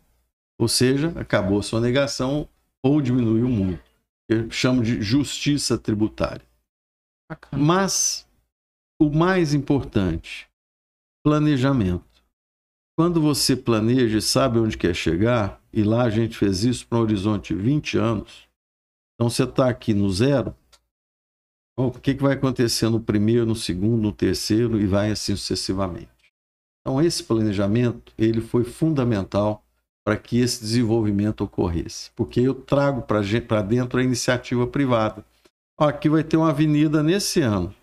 Ou 0.60 0.68
seja, 0.68 1.14
acabou 1.16 1.60
a 1.60 1.64
sonegação 1.64 2.50
ou 2.82 3.00
diminuiu 3.00 3.48
muito. 3.48 3.91
Eu 4.32 4.50
chamo 4.50 4.82
de 4.82 5.02
justiça 5.02 5.78
tributária. 5.78 6.46
Bacana. 7.30 7.62
Mas 7.62 8.26
o 9.02 9.10
mais 9.10 9.54
importante, 9.54 10.50
planejamento. 11.22 12.06
Quando 12.98 13.20
você 13.22 13.56
planeja 13.58 14.20
e 14.20 14.22
sabe 14.22 14.58
onde 14.58 14.78
quer 14.78 14.96
chegar, 14.96 15.62
e 15.74 15.84
lá 15.84 16.04
a 16.04 16.10
gente 16.10 16.38
fez 16.38 16.64
isso 16.64 16.88
para 16.88 17.00
um 17.00 17.02
horizonte 17.02 17.54
de 17.54 17.62
20 17.62 17.98
anos, 17.98 18.48
então 19.14 19.30
você 19.30 19.44
está 19.44 19.68
aqui 19.70 19.94
no 19.94 20.10
zero, 20.10 20.56
Bom, 21.78 21.88
o 21.88 21.92
que, 22.00 22.14
que 22.14 22.22
vai 22.22 22.34
acontecer 22.34 22.90
no 22.90 23.00
primeiro, 23.00 23.46
no 23.46 23.56
segundo, 23.56 24.02
no 24.02 24.12
terceiro 24.12 24.80
e 24.80 24.86
vai 24.86 25.10
assim 25.10 25.36
sucessivamente. 25.36 26.10
Então 26.82 27.02
esse 27.02 27.24
planejamento 27.24 28.14
ele 28.18 28.42
foi 28.42 28.64
fundamental 28.64 29.66
para 30.06 30.18
que 30.18 30.40
esse 30.40 30.62
desenvolvimento 30.62 31.44
ocorresse, 31.44 32.10
porque 32.16 32.40
eu 32.42 32.54
trago 32.54 33.04
para 33.04 33.62
dentro 33.62 34.00
a 34.00 34.04
iniciativa 34.04 34.66
privada. 34.68 35.24
Ó, 35.80 35.88
aqui 35.88 36.10
vai 36.10 36.24
ter 36.24 36.38
uma 36.38 36.50
avenida 36.50 37.02
nesse 37.04 37.42
ano. 37.42 37.74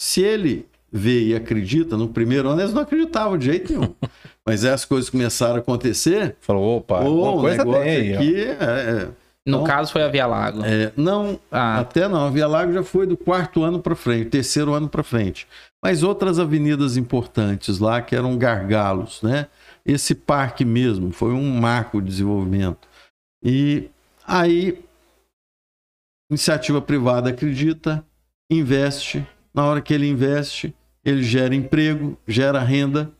Se 0.00 0.20
ele 0.22 0.66
vê 0.92 1.28
e 1.28 1.34
acredita, 1.34 1.96
no 1.96 2.08
primeiro 2.08 2.48
ano 2.48 2.60
eles 2.60 2.72
não 2.72 2.82
acreditavam 2.82 3.36
de 3.38 3.46
jeito 3.46 3.72
nenhum. 3.72 3.94
Mas 4.46 4.64
aí 4.64 4.70
as 4.72 4.84
coisas 4.84 5.10
começaram 5.10 5.56
a 5.56 5.58
acontecer. 5.58 6.36
Falou, 6.40 6.78
opa, 6.78 7.00
Pô, 7.00 7.06
alguma 7.06 7.30
o 7.32 7.40
coisa 7.40 7.58
negócio 7.58 7.82
tem. 7.82 8.14
aqui 8.14 8.40
é, 8.44 9.04
No 9.44 9.58
Então- 9.58 9.64
caso 9.64 9.92
foi 9.92 10.02
a 10.02 10.08
Via 10.08 10.26
Lago. 10.26 10.62
é, 10.64 10.92
não, 10.96 11.38
Ah, 11.50 11.80
até 11.80 12.06
não. 12.08 12.26
A 12.26 12.30
Via 12.30 12.46
Lago 12.46 12.72
já 12.72 12.82
foi 12.82 13.06
do 13.06 13.16
quarto 13.16 13.62
ano 13.62 13.80
para 13.80 13.94
frente, 13.96 14.28
terceiro 14.30 14.72
ano 14.74 14.88
para 14.88 15.02
frente. 15.02 15.48
Mas 15.82 16.02
outras 16.02 16.38
avenidas 16.38 16.96
importantes 16.96 17.78
lá 17.78 18.00
que 18.02 18.14
eram 18.14 18.36
gargalos, 18.38 19.20
né? 19.22 19.46
Esse 19.86 20.14
parque 20.14 20.64
mesmo 20.64 21.12
foi 21.12 21.32
um 21.32 21.60
marco 21.60 22.00
de 22.02 22.08
desenvolvimento. 22.08 22.88
E 23.42 23.88
aí, 24.26 24.78
iniciativa 26.30 26.80
privada 26.82 27.30
acredita, 27.30 28.04
investe. 28.50 29.24
Na 29.54 29.64
hora 29.64 29.80
que 29.80 29.94
ele 29.94 30.06
investe, 30.08 30.74
ele 31.04 31.22
gera 31.22 31.54
emprego, 31.54 32.18
gera 32.26 32.60
renda 32.60 33.10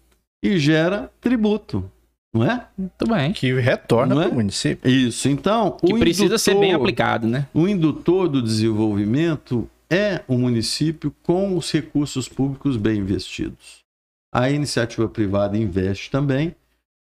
e 0.42 0.58
gera 0.58 1.10
tributo, 1.20 1.90
não 2.34 2.44
é? 2.44 2.68
muito 2.76 3.06
bem. 3.08 3.32
Que 3.32 3.52
retorna 3.58 4.14
é? 4.14 4.24
para 4.24 4.32
o 4.32 4.34
município. 4.34 4.90
Isso. 4.90 5.28
Então, 5.28 5.70
Que 5.72 5.94
o 5.94 5.98
precisa 5.98 6.36
ser 6.36 6.54
bem 6.54 6.70
indutor- 6.70 6.80
aplicado, 6.82 7.26
né? 7.26 7.46
o 7.54 7.66
indutor 7.66 8.28
do 8.28 8.42
desenvolvimento 8.42 9.68
é 9.88 10.22
o 10.28 10.36
município 10.36 11.14
com 11.22 11.56
os 11.56 11.70
recursos 11.72 12.28
públicos 12.28 12.76
bem 12.76 12.98
investidos. 12.98 13.85
A 14.36 14.50
iniciativa 14.50 15.08
privada 15.08 15.56
investe 15.56 16.10
também, 16.10 16.54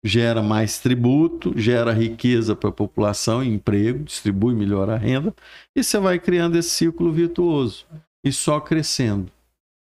gera 0.05 0.43
mais 0.43 0.81
tributo, 0.81 1.57
gera 1.57 1.93
riqueza 1.93 2.57
para 2.57 2.71
a 2.71 2.73
população, 2.73 3.40
emprego, 3.45 4.03
distribui 4.03 4.53
melhor 4.53 4.90
a 4.90 4.97
renda, 4.97 5.33
e 5.77 5.85
você 5.85 5.97
vai 6.01 6.19
criando 6.19 6.59
esse 6.59 6.71
círculo 6.71 7.12
virtuoso 7.12 7.87
e 8.27 8.33
só 8.33 8.59
crescendo, 8.59 9.31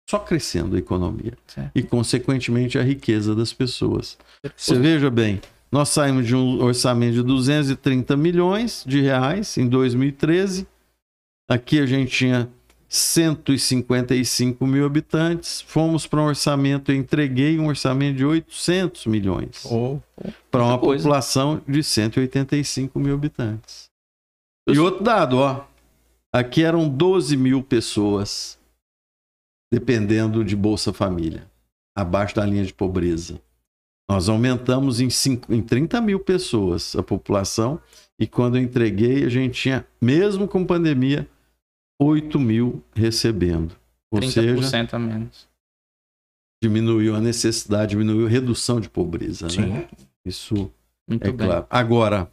só 0.08 0.20
crescendo 0.20 0.76
a 0.76 0.78
economia 0.78 1.36
Certo. 1.44 1.72
e 1.74 1.82
consequentemente 1.82 2.78
a 2.78 2.84
riqueza 2.84 3.34
das 3.34 3.52
pessoas. 3.52 4.16
Você 4.56 4.78
veja 4.78 5.10
bem, 5.10 5.40
nós 5.72 5.88
saímos 5.88 6.28
de 6.28 6.36
um 6.36 6.62
orçamento 6.62 7.14
de 7.14 7.22
230 7.24 8.16
milhões 8.16 8.84
de 8.86 9.00
reais 9.00 9.58
em 9.58 9.68
2013. 9.68 10.68
Aqui 11.48 11.80
a 11.80 11.86
gente 11.86 12.12
tinha 12.16 12.48
155 12.92 14.66
mil 14.66 14.84
habitantes. 14.84 15.60
Fomos 15.60 16.08
para 16.08 16.20
um 16.20 16.26
orçamento, 16.26 16.90
eu 16.90 16.96
entreguei 16.96 17.56
um 17.56 17.68
orçamento 17.68 18.16
de 18.16 18.26
800 18.26 19.06
milhões 19.06 19.64
Ô, 19.64 20.00
para 20.50 20.64
uma 20.64 20.76
coisa. 20.76 21.04
população 21.04 21.62
de 21.68 21.84
185 21.84 22.98
mil 22.98 23.14
habitantes. 23.14 23.88
E 24.68 24.76
outro 24.76 25.04
dado, 25.04 25.38
ó. 25.38 25.64
Aqui 26.32 26.64
eram 26.64 26.88
12 26.88 27.36
mil 27.36 27.62
pessoas 27.62 28.58
dependendo 29.72 30.44
de 30.44 30.56
Bolsa 30.56 30.92
Família, 30.92 31.46
abaixo 31.96 32.34
da 32.34 32.44
linha 32.44 32.64
de 32.64 32.74
pobreza. 32.74 33.40
Nós 34.10 34.28
aumentamos 34.28 35.00
em, 35.00 35.08
cinco, 35.08 35.54
em 35.54 35.62
30 35.62 36.00
mil 36.00 36.18
pessoas 36.18 36.96
a 36.96 37.04
população 37.04 37.80
e 38.18 38.26
quando 38.26 38.58
eu 38.58 38.62
entreguei, 38.62 39.24
a 39.24 39.28
gente 39.28 39.60
tinha, 39.60 39.86
mesmo 40.00 40.48
com 40.48 40.64
pandemia, 40.64 41.28
8 42.00 42.38
mil 42.40 42.82
recebendo. 42.94 43.76
Ou 44.10 44.20
30% 44.20 44.30
seja, 44.30 44.88
a 44.96 44.98
menos. 44.98 45.46
diminuiu 46.62 47.14
a 47.14 47.20
necessidade, 47.20 47.90
diminuiu 47.90 48.26
a 48.26 48.30
redução 48.30 48.80
de 48.80 48.88
pobreza. 48.88 49.48
sim. 49.48 49.66
Né? 49.66 49.84
Isso 50.24 50.70
Muito 51.08 51.26
é 51.28 51.32
bem. 51.32 51.46
claro. 51.46 51.66
Agora, 51.70 52.28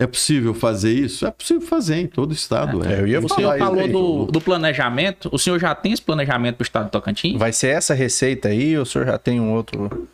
é 0.00 0.06
possível 0.06 0.54
fazer 0.54 0.92
isso? 0.92 1.26
É 1.26 1.30
possível 1.30 1.66
fazer 1.66 1.96
em 1.96 2.06
todo 2.06 2.32
estado. 2.32 2.82
É. 2.86 2.94
É, 2.94 3.00
eu 3.00 3.06
ia 3.06 3.18
O 3.18 3.28
falar 3.28 3.36
senhor 3.36 3.54
isso 3.56 3.64
falou 3.66 3.80
aí. 3.80 3.92
do, 3.92 4.26
do 4.26 4.40
planejamento. 4.40 5.28
O 5.32 5.38
senhor 5.38 5.58
já 5.58 5.74
tem 5.74 5.92
esse 5.92 6.00
planejamento 6.02 6.56
para 6.56 6.62
o 6.62 6.66
estado 6.66 6.84
do 6.86 6.90
Tocantins? 6.90 7.38
Vai 7.38 7.52
ser 7.52 7.68
essa 7.68 7.92
receita 7.92 8.48
aí 8.48 8.76
ou 8.76 8.84
o 8.84 8.86
senhor 8.86 9.04
já 9.06 9.18
tem 9.18 9.38
um 9.40 9.52
outro 9.52 10.08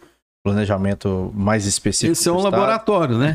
planejamento 0.45 1.31
mais 1.35 1.67
específico? 1.67 2.13
Esse 2.13 2.29
é 2.29 2.33
um 2.33 2.41
laboratório, 2.41 3.17
né? 3.19 3.33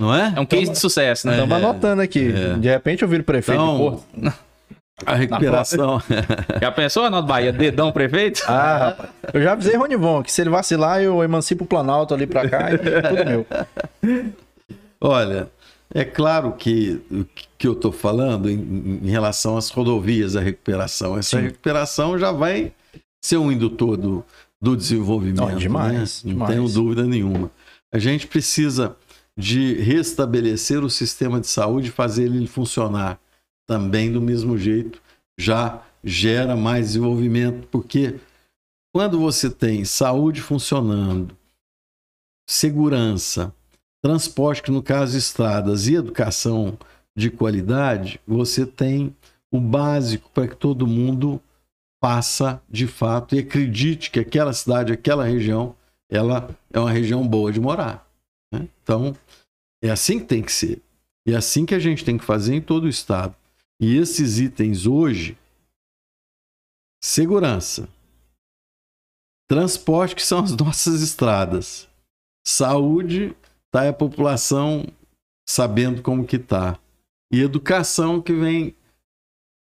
Não 0.00 0.14
é? 0.14 0.32
É 0.36 0.40
um 0.40 0.46
case 0.46 0.70
de 0.72 0.78
sucesso, 0.78 1.26
né? 1.26 1.34
Estamos 1.34 1.56
anotando 1.56 2.00
aqui. 2.00 2.32
É. 2.32 2.54
De 2.56 2.68
repente 2.68 3.02
eu 3.02 3.08
viro 3.08 3.22
prefeito 3.24 3.60
Então. 3.60 4.02
A 5.04 5.14
recuperação. 5.14 6.00
Já 6.60 6.70
pensou, 6.70 7.04
Arnaldo 7.04 7.26
Bahia? 7.26 7.52
Dedão 7.52 7.90
prefeito? 7.90 8.42
Ah, 8.46 8.78
rapaz. 8.78 9.10
Eu 9.32 9.42
já 9.42 9.52
avisei 9.52 9.76
Ronivon 9.76 10.22
que 10.22 10.30
se 10.30 10.40
ele 10.40 10.50
vacilar, 10.50 11.00
eu 11.02 11.22
emancipo 11.22 11.64
o 11.64 11.66
Planalto 11.66 12.14
ali 12.14 12.26
pra 12.26 12.48
cá 12.48 12.72
e 12.72 12.78
tudo 12.78 13.24
meu. 13.24 13.46
Olha, 15.00 15.50
é 15.92 16.04
claro 16.04 16.52
que 16.52 17.00
o 17.10 17.24
que 17.58 17.66
eu 17.66 17.72
estou 17.72 17.92
falando 17.92 18.48
em, 18.48 19.00
em 19.02 19.10
relação 19.10 19.56
às 19.56 19.68
rodovias, 19.70 20.36
a 20.36 20.40
recuperação, 20.40 21.18
essa 21.18 21.38
Sim. 21.38 21.44
recuperação 21.44 22.18
já 22.18 22.30
vai 22.30 22.72
ser 23.24 23.36
um 23.36 23.50
indutor 23.50 23.96
do, 23.96 24.24
do 24.60 24.76
desenvolvimento. 24.76 25.40
Não, 25.40 25.56
demais, 25.56 26.22
né? 26.22 26.30
Não 26.30 26.32
demais. 26.34 26.50
tenho 26.54 26.68
dúvida 26.68 27.04
nenhuma. 27.04 27.50
A 27.92 27.98
gente 27.98 28.26
precisa 28.26 28.96
de 29.36 29.74
restabelecer 29.74 30.84
o 30.84 30.90
sistema 30.90 31.40
de 31.40 31.48
saúde 31.48 31.88
e 31.88 31.92
fazer 31.92 32.24
ele 32.24 32.46
funcionar 32.46 33.18
também 33.66 34.12
do 34.12 34.20
mesmo 34.20 34.56
jeito, 34.56 35.02
já 35.38 35.82
gera 36.02 36.54
mais 36.54 36.88
desenvolvimento, 36.88 37.66
porque 37.68 38.20
quando 38.94 39.18
você 39.18 39.50
tem 39.50 39.84
saúde 39.84 40.40
funcionando, 40.40 41.36
segurança, 42.48 43.52
transporte, 44.02 44.62
que 44.62 44.70
no 44.70 44.82
caso 44.82 45.16
estradas, 45.16 45.88
e 45.88 45.94
educação 45.94 46.78
de 47.16 47.30
qualidade, 47.30 48.20
você 48.26 48.66
tem 48.66 49.14
o 49.50 49.60
básico 49.60 50.30
para 50.30 50.48
que 50.48 50.56
todo 50.56 50.86
mundo 50.86 51.40
faça 52.02 52.62
de 52.68 52.86
fato 52.86 53.34
e 53.34 53.38
acredite 53.38 54.10
que 54.10 54.20
aquela 54.20 54.52
cidade, 54.52 54.92
aquela 54.92 55.24
região, 55.24 55.74
ela 56.10 56.54
é 56.70 56.78
uma 56.78 56.90
região 56.90 57.26
boa 57.26 57.50
de 57.50 57.60
morar. 57.60 58.06
né? 58.52 58.68
Então, 58.82 59.16
é 59.82 59.90
assim 59.90 60.18
que 60.18 60.26
tem 60.26 60.42
que 60.42 60.52
ser. 60.52 60.82
E 61.26 61.32
é 61.32 61.36
assim 61.36 61.64
que 61.64 61.74
a 61.74 61.78
gente 61.78 62.04
tem 62.04 62.18
que 62.18 62.24
fazer 62.24 62.54
em 62.54 62.60
todo 62.60 62.84
o 62.84 62.88
estado. 62.88 63.34
E 63.86 63.98
esses 63.98 64.38
itens 64.38 64.86
hoje, 64.86 65.36
segurança, 67.02 67.86
transporte, 69.46 70.16
que 70.16 70.22
são 70.22 70.42
as 70.42 70.52
nossas 70.56 71.02
estradas, 71.02 71.86
saúde, 72.46 73.36
tá 73.70 73.86
a 73.86 73.92
população 73.92 74.86
sabendo 75.46 76.00
como 76.00 76.26
que 76.26 76.38
tá. 76.38 76.78
E 77.30 77.42
educação 77.42 78.22
que 78.22 78.32
vem 78.32 78.74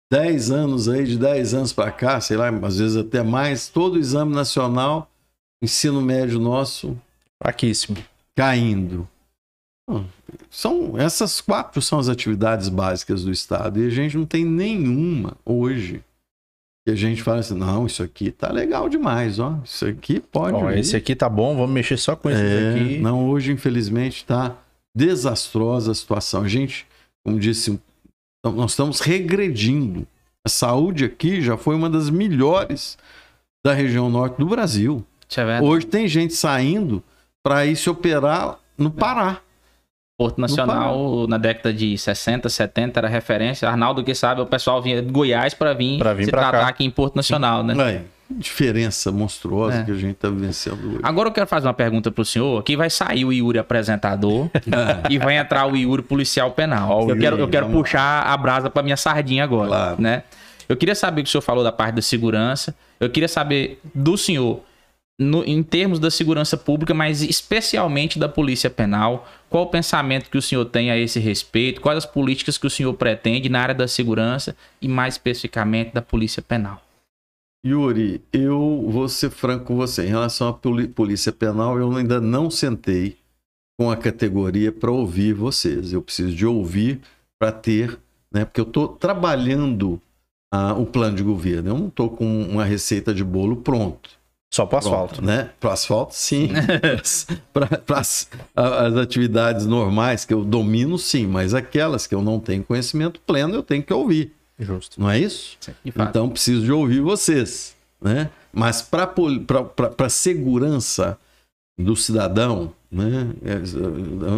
10 0.09 0.51
anos 0.51 0.87
aí, 0.87 1.05
de 1.05 1.19
10 1.19 1.53
anos 1.53 1.73
para 1.73 1.91
cá, 1.91 2.21
sei 2.21 2.37
lá, 2.37 2.47
às 2.65 2.77
vezes 2.77 2.95
até 2.95 3.21
mais, 3.21 3.67
todo 3.67 3.95
o 3.95 3.99
exame 3.99 4.33
nacional, 4.33 5.11
ensino 5.61 6.01
médio 6.01 6.39
nosso 6.39 6.97
Fraquíssimo. 7.43 7.97
caindo. 8.33 9.05
São 10.49 10.97
essas 10.97 11.39
quatro 11.39 11.81
são 11.81 11.99
as 11.99 12.09
atividades 12.09 12.67
básicas 12.67 13.23
do 13.23 13.31
Estado 13.31 13.81
e 13.81 13.87
a 13.87 13.89
gente 13.89 14.17
não 14.17 14.25
tem 14.25 14.43
nenhuma 14.43 15.37
hoje 15.45 16.03
que 16.85 16.91
a 16.91 16.95
gente 16.95 17.21
fala 17.21 17.39
assim, 17.39 17.53
não, 17.53 17.85
isso 17.85 18.01
aqui 18.01 18.31
tá 18.31 18.49
legal 18.49 18.87
demais, 18.87 19.39
ó, 19.39 19.59
isso 19.63 19.85
aqui 19.85 20.21
pode. 20.21 20.55
Ó, 20.55 20.67
vir." 20.67 20.79
esse 20.79 20.95
aqui 20.95 21.15
tá 21.15 21.27
bom, 21.27 21.55
vamos 21.55 21.71
mexer 21.71 21.97
só 21.97 22.15
com 22.15 22.29
esse 22.29 22.41
É, 22.41 22.69
aqui. 22.69 22.97
Não, 22.99 23.27
hoje, 23.27 23.51
infelizmente, 23.51 24.17
está 24.17 24.55
desastrosa 24.95 25.91
a 25.91 25.95
situação. 25.95 26.43
A 26.43 26.47
gente, 26.47 26.87
como 27.25 27.37
disse, 27.39 27.77
nós 28.41 28.71
estamos 28.71 29.01
regredindo. 29.01 30.07
A 30.45 30.49
saúde 30.49 31.03
aqui 31.03 31.41
já 31.41 31.57
foi 31.57 31.75
uma 31.75 31.89
das 31.89 32.09
melhores 32.09 32.97
da 33.65 33.73
região 33.73 34.09
norte 34.09 34.37
do 34.37 34.45
Brasil. 34.45 35.05
É. 35.35 35.61
Hoje 35.61 35.85
tem 35.85 36.07
gente 36.07 36.33
saindo 36.33 37.03
para 37.43 37.65
ir 37.65 37.75
se 37.75 37.89
operar 37.89 38.57
no 38.77 38.89
Pará. 38.89 39.41
Porto 40.17 40.41
Nacional, 40.41 41.27
na 41.27 41.37
década 41.37 41.71
de 41.71 41.95
60, 41.95 42.49
70, 42.49 42.99
era 42.99 43.07
referência. 43.07 43.69
Arnaldo, 43.69 44.03
que 44.03 44.15
sabe, 44.15 44.41
o 44.41 44.47
pessoal 44.47 44.81
vinha 44.81 44.99
de 44.99 45.11
Goiás 45.11 45.53
para 45.53 45.73
vir, 45.73 45.99
Pra 45.99 46.11
vir 46.15 46.25
se 46.25 46.31
pra 46.31 46.41
tratar 46.41 46.59
cá. 46.61 46.67
aqui 46.69 46.83
em 46.83 46.89
Porto 46.89 47.15
Nacional, 47.15 47.61
né? 47.63 47.75
Aí, 47.83 48.01
diferença 48.27 49.11
monstruosa 49.11 49.77
É. 49.77 49.83
que 49.83 49.91
a 49.91 49.93
gente 49.93 50.13
está 50.15 50.27
vivenciando 50.27 50.87
hoje. 50.87 50.99
Agora 51.03 51.29
eu 51.29 51.31
quero 51.33 51.45
fazer 51.45 51.67
uma 51.67 51.73
pergunta 51.73 52.09
pro 52.09 52.25
senhor. 52.25 52.59
Aqui 52.59 52.75
vai 52.75 52.89
sair 52.89 53.25
o 53.25 53.31
Yuri 53.31 53.59
apresentador 53.59 54.49
e 55.07 55.19
vai 55.19 55.37
entrar 55.37 55.71
o 55.71 55.75
Yuri 55.77 56.01
policial 56.01 56.49
penal. 56.49 57.05
O 57.05 57.11
eu 57.11 57.19
quero, 57.19 57.37
eu 57.37 57.47
quero 57.47 57.69
puxar 57.69 58.23
a 58.25 58.35
brasa 58.35 58.71
pra 58.71 58.81
minha 58.81 58.97
sardinha 58.97 59.43
agora, 59.43 59.67
Claro. 59.67 60.01
né? 60.01 60.23
Eu 60.67 60.75
queria 60.75 60.95
saber 60.95 61.21
o 61.21 61.23
que 61.25 61.29
o 61.29 61.31
senhor 61.31 61.43
falou 61.43 61.63
da 61.63 61.71
parte 61.71 61.93
da 61.93 62.01
segurança. 62.01 62.73
Eu 62.99 63.09
queria 63.11 63.29
saber 63.29 63.79
do 63.93 64.17
senhor, 64.17 64.61
no- 65.19 65.43
em 65.43 65.63
termos 65.63 65.99
da 65.99 66.11
segurança 66.11 66.55
pública, 66.55 66.93
mas 66.93 67.21
especialmente 67.21 68.19
da 68.19 68.29
polícia 68.29 68.69
penal, 68.69 69.27
qual 69.49 69.63
o 69.63 69.69
pensamento 69.69 70.29
que 70.29 70.37
o 70.37 70.41
senhor 70.41 70.65
tem 70.65 70.91
a 70.91 70.97
esse 70.97 71.19
respeito? 71.19 71.81
Quais 71.81 71.97
as 71.97 72.05
políticas 72.05 72.57
que 72.57 72.67
o 72.67 72.69
senhor 72.69 72.93
pretende 72.93 73.49
na 73.49 73.59
área 73.61 73.75
da 73.75 73.87
segurança 73.87 74.55
e 74.81 74.87
mais 74.87 75.15
especificamente 75.15 75.93
da 75.93 76.01
polícia 76.01 76.41
penal? 76.41 76.81
Yuri, 77.65 78.21
eu 78.31 78.85
vou 78.87 79.09
ser 79.09 79.29
franco 79.29 79.65
com 79.65 79.75
você. 79.75 80.05
Em 80.05 80.09
relação 80.09 80.47
à 80.47 80.53
polícia 80.53 81.31
penal, 81.31 81.77
eu 81.77 81.91
ainda 81.95 82.21
não 82.21 82.49
sentei 82.49 83.17
com 83.79 83.89
a 83.91 83.97
categoria 83.97 84.71
para 84.71 84.91
ouvir 84.91 85.33
vocês. 85.33 85.91
Eu 85.91 86.01
preciso 86.01 86.33
de 86.33 86.45
ouvir 86.45 87.01
para 87.39 87.51
ter, 87.51 87.99
né? 88.31 88.45
Porque 88.45 88.61
eu 88.61 88.65
estou 88.65 88.87
trabalhando 88.87 90.01
ah, 90.53 90.73
o 90.73 90.85
plano 90.85 91.15
de 91.15 91.23
governo. 91.23 91.69
Eu 91.69 91.77
não 91.77 91.87
estou 91.87 92.09
com 92.09 92.43
uma 92.43 92.63
receita 92.63 93.13
de 93.13 93.23
bolo 93.23 93.57
pronto. 93.57 94.16
Só 94.53 94.65
Pronto, 94.65 94.87
asfalto. 94.87 95.21
né? 95.21 95.49
Para 95.59 95.73
asfalto, 95.73 96.15
sim. 96.15 96.49
Para 97.53 97.99
as, 97.99 98.29
as 98.55 98.95
atividades 98.95 99.65
normais 99.65 100.23
que 100.25 100.33
eu 100.33 100.43
domino, 100.43 100.97
sim. 100.97 101.27
Mas 101.27 101.53
aquelas 101.53 102.07
que 102.07 102.15
eu 102.15 102.21
não 102.21 102.39
tenho 102.39 102.63
conhecimento 102.63 103.19
pleno, 103.21 103.55
eu 103.55 103.63
tenho 103.63 103.83
que 103.83 103.93
ouvir. 103.93 104.33
Justo. 104.59 104.99
Não 104.99 105.09
é 105.09 105.19
isso? 105.19 105.57
Fato. 105.61 106.09
Então 106.09 106.29
preciso 106.29 106.63
de 106.63 106.71
ouvir 106.71 107.01
vocês, 107.01 107.75
né? 108.01 108.29
Mas 108.51 108.81
para 108.81 109.13
a 109.99 110.09
segurança 110.09 111.17
do 111.77 111.95
cidadão, 111.95 112.73
né? 112.91 113.27
é, 113.45 113.57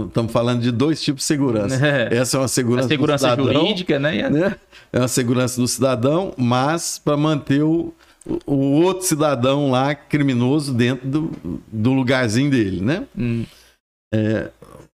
Estamos 0.05 0.31
falando 0.33 0.61
de 0.61 0.71
dois 0.71 1.01
tipos 1.01 1.21
de 1.21 1.27
segurança. 1.27 1.79
É. 1.87 2.17
Essa 2.17 2.35
é 2.35 2.39
uma 2.39 2.45
a 2.45 2.49
segurança, 2.49 2.87
segurança 2.89 3.35
do 3.35 3.43
cidadão, 3.43 3.61
jurídica, 3.61 3.97
né? 3.97 4.29
Né? 4.29 4.55
É 4.91 4.99
uma 4.99 5.07
segurança 5.07 5.61
do 5.61 5.67
cidadão, 5.67 6.33
mas 6.35 6.99
para 6.99 7.15
manter 7.15 7.63
o, 7.63 7.93
o 8.45 8.81
outro 8.81 9.05
cidadão 9.05 9.71
lá 9.71 9.95
criminoso 9.95 10.73
dentro 10.73 11.07
do, 11.07 11.61
do 11.67 11.93
lugarzinho 11.93 12.51
dele, 12.51 12.81
né? 12.81 13.07
Hum. 13.17 13.45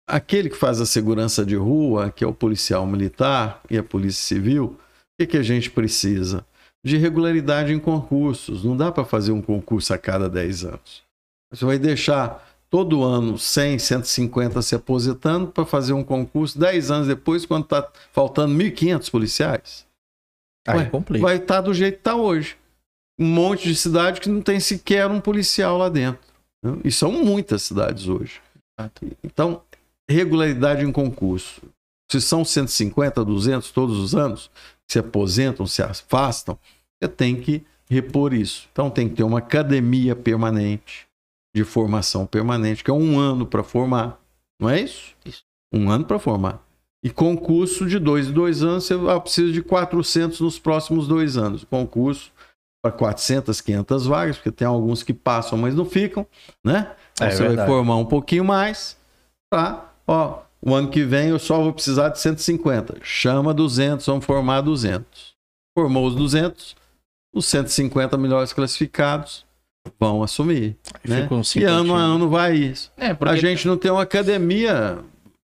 aquele 0.07 0.49
que 0.49 0.57
faz 0.57 0.79
a 0.79 0.85
segurança 0.85 1.45
de 1.45 1.55
rua, 1.55 2.11
que 2.11 2.23
é 2.23 2.27
o 2.27 2.33
policial 2.33 2.85
militar 2.85 3.61
e 3.69 3.77
a 3.77 3.83
polícia 3.83 4.23
civil, 4.23 4.65
o 4.65 4.77
que, 5.19 5.27
que 5.27 5.37
a 5.37 5.43
gente 5.43 5.69
precisa? 5.69 6.45
De 6.85 6.97
regularidade 6.97 7.73
em 7.73 7.79
concursos. 7.79 8.63
Não 8.63 8.77
dá 8.77 8.91
para 8.91 9.05
fazer 9.05 9.31
um 9.31 9.41
concurso 9.41 9.93
a 9.93 9.97
cada 9.97 10.29
10 10.29 10.65
anos. 10.65 11.03
Você 11.51 11.65
vai 11.65 11.79
deixar 11.79 12.45
todo 12.69 13.03
ano 13.03 13.37
100, 13.37 13.79
150 13.79 14.61
se 14.61 14.75
aposentando 14.75 15.47
para 15.47 15.65
fazer 15.65 15.93
um 15.93 16.03
concurso 16.03 16.59
10 16.59 16.91
anos 16.91 17.07
depois, 17.07 17.45
quando 17.45 17.63
está 17.63 17.89
faltando 18.11 18.53
1.500 18.55 19.09
policiais. 19.09 19.85
Aí 20.67 20.79
Ué, 20.79 20.85
complica. 20.85 21.23
vai 21.23 21.37
estar 21.37 21.61
do 21.61 21.73
jeito 21.73 21.95
que 21.95 21.99
está 22.01 22.15
hoje. 22.15 22.57
Um 23.17 23.25
monte 23.25 23.67
de 23.67 23.75
cidade 23.75 24.19
que 24.19 24.29
não 24.29 24.41
tem 24.41 24.59
sequer 24.59 25.07
um 25.09 25.21
policial 25.21 25.77
lá 25.77 25.89
dentro. 25.89 26.21
né? 26.61 26.77
E 26.83 26.91
são 26.91 27.11
muitas 27.11 27.63
cidades 27.63 28.07
hoje. 28.07 28.41
Então, 29.23 29.61
regularidade 30.09 30.83
em 30.83 30.91
concurso. 30.91 31.61
Se 32.11 32.21
são 32.21 32.45
150, 32.45 33.23
200 33.23 33.71
todos 33.71 33.97
os 33.97 34.13
anos, 34.13 34.51
se 34.87 34.99
aposentam, 34.99 35.65
se 35.65 35.81
afastam, 35.81 36.59
você 37.01 37.09
tem 37.09 37.39
que 37.39 37.63
repor 37.89 38.33
isso. 38.33 38.67
Então, 38.71 38.89
tem 38.89 39.07
que 39.07 39.15
ter 39.15 39.23
uma 39.23 39.39
academia 39.39 40.15
permanente, 40.15 41.07
de 41.55 41.63
formação 41.63 42.25
permanente, 42.25 42.83
que 42.83 42.91
é 42.91 42.93
um 42.93 43.17
ano 43.17 43.45
para 43.45 43.63
formar. 43.63 44.19
Não 44.59 44.69
é 44.69 44.81
isso? 44.81 45.15
Isso. 45.25 45.43
Um 45.73 45.89
ano 45.89 46.05
para 46.05 46.19
formar. 46.19 46.61
E 47.03 47.09
concurso 47.09 47.85
de 47.85 47.99
dois 47.99 48.27
em 48.27 48.33
dois 48.33 48.63
anos, 48.63 48.85
você 48.85 48.95
ah, 49.09 49.19
precisa 49.19 49.51
de 49.51 49.61
400 49.61 50.39
nos 50.41 50.59
próximos 50.59 51.07
dois 51.07 51.37
anos. 51.37 51.63
Concurso 51.63 52.31
para 52.85 52.91
400, 52.91 53.61
500 53.61 54.05
vagas, 54.05 54.35
porque 54.37 54.51
tem 54.51 54.67
alguns 54.67 55.01
que 55.01 55.11
passam, 55.11 55.57
mas 55.57 55.73
não 55.73 55.85
ficam, 55.85 56.25
né? 56.63 56.91
Então 57.13 57.27
É 57.27 57.31
você 57.31 57.39
vai 57.39 57.47
verdade. 57.47 57.67
formar 57.67 57.95
um 57.95 58.05
pouquinho 58.05 58.45
mais, 58.45 58.95
tá? 59.51 59.91
Ó, 60.05 60.41
o 60.61 60.71
ano 60.73 60.89
que 60.89 61.03
vem 61.03 61.29
eu 61.29 61.39
só 61.39 61.59
vou 61.63 61.73
precisar 61.73 62.09
de 62.09 62.19
150. 62.19 62.97
Chama 63.01 63.55
200, 63.55 64.05
vamos 64.05 64.23
formar 64.23 64.61
200. 64.61 65.33
Formou 65.75 66.05
os 66.07 66.13
200, 66.15 66.75
os 67.33 67.47
150 67.47 68.17
melhores 68.17 68.53
classificados 68.53 69.43
vão 69.99 70.21
assumir, 70.21 70.77
né? 71.03 71.27
Um 71.31 71.41
E 71.59 71.63
ano 71.63 71.95
a 71.95 71.99
ano 71.99 72.29
vai 72.29 72.53
isso. 72.55 72.91
É, 72.97 73.07
A 73.09 73.15
porque 73.15 73.37
gente 73.37 73.67
não 73.67 73.77
tem 73.77 73.89
uma 73.89 74.03
academia 74.03 74.99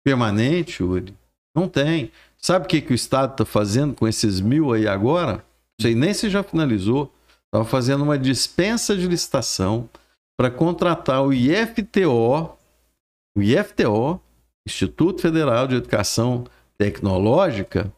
permanente, 0.04 0.84
Uri. 0.84 1.12
Não 1.54 1.68
tem. 1.68 2.12
Sabe 2.38 2.64
o 2.66 2.68
que, 2.68 2.80
que 2.80 2.92
o 2.92 2.94
Estado 2.94 3.32
está 3.32 3.44
fazendo 3.44 3.92
com 3.94 4.06
esses 4.06 4.40
mil 4.40 4.72
aí 4.72 4.86
agora? 4.86 5.44
Não 5.78 5.82
sei 5.82 5.94
nem 5.96 6.14
se 6.14 6.30
já 6.30 6.42
finalizou. 6.44 7.12
Estava 7.54 7.64
fazendo 7.64 8.02
uma 8.02 8.18
dispensa 8.18 8.96
de 8.96 9.06
licitação 9.06 9.88
para 10.36 10.50
contratar 10.50 11.22
o 11.22 11.32
IFTO, 11.32 12.58
o 13.38 13.40
IFTO, 13.40 14.20
Instituto 14.66 15.22
Federal 15.22 15.68
de 15.68 15.76
Educação 15.76 16.42
Tecnológica, 16.76 17.92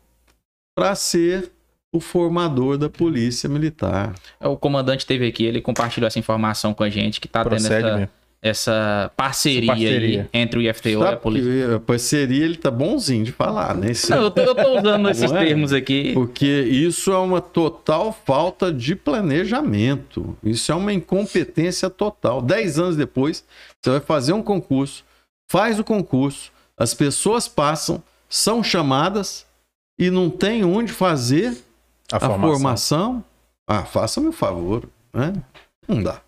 para 0.77 0.95
ser 0.95 1.51
o 1.91 2.01
formador 2.01 2.77
da 2.77 2.91
Polícia 2.91 3.49
Militar. 3.49 4.15
o 4.39 4.59
comandante 4.59 5.07
teve 5.07 5.27
aqui, 5.27 5.47
ele 5.47 5.63
compartilhou 5.63 6.07
essa 6.07 6.19
informação 6.19 6.75
com 6.75 6.83
a 6.83 6.91
gente, 6.91 7.19
que 7.19 7.27
tá 7.27 7.43
tendo 7.43 7.55
essa, 7.55 7.97
mesmo. 7.97 8.11
Essa 8.47 9.11
parceria, 9.17 9.73
Essa 9.73 9.81
parceria. 9.81 10.21
aí 10.33 10.41
entre 10.41 10.59
o 10.59 10.63
IFTO 10.63 10.89
e 10.89 10.95
a 11.07 11.17
polícia. 11.17 11.79
parceria 11.87 12.45
ele 12.45 12.57
tá 12.57 12.71
bonzinho 12.71 13.25
de 13.25 13.33
falar, 13.33 13.75
né? 13.75 13.91
Esse- 13.91 14.11
Não, 14.11 14.23
eu, 14.23 14.31
tô, 14.31 14.41
eu 14.43 14.55
tô 14.55 14.79
usando 14.79 15.09
esses 15.11 15.31
é? 15.33 15.39
termos 15.39 15.73
aqui. 15.73 16.13
Porque 16.15 16.47
isso 16.63 17.11
é 17.13 17.19
uma 17.19 17.41
total 17.41 18.13
falta 18.13 18.73
de 18.73 18.95
planejamento. 18.97 20.37
Isso 20.43 20.71
é 20.73 20.75
uma 20.75 20.93
incompetência 20.93 21.89
total. 21.91 22.41
Dez 22.43 22.79
anos 22.79 22.97
depois, 22.97 23.45
você 23.83 23.91
vai 23.91 24.01
fazer 24.01 24.33
um 24.33 24.43
concurso, 24.43 25.05
faz 25.51 25.79
o 25.79 25.85
concurso, 25.85 26.51
as 26.79 26.93
pessoas 26.95 27.47
passam, 27.49 28.03
são 28.29 28.63
chamadas 28.63 29.47
e 29.99 30.11
não 30.11 30.29
tem 30.29 30.65
onde 30.65 30.93
fazer 30.93 31.57
A 32.13 32.17
a 32.17 32.21
formação. 32.21 32.51
formação. 32.51 33.25
Ah, 33.69 33.85
faça-me 33.85 34.29
o 34.29 34.33
favor, 34.33 34.85
né? 35.13 35.33
Não 35.89 36.03
dá. 36.03 36.21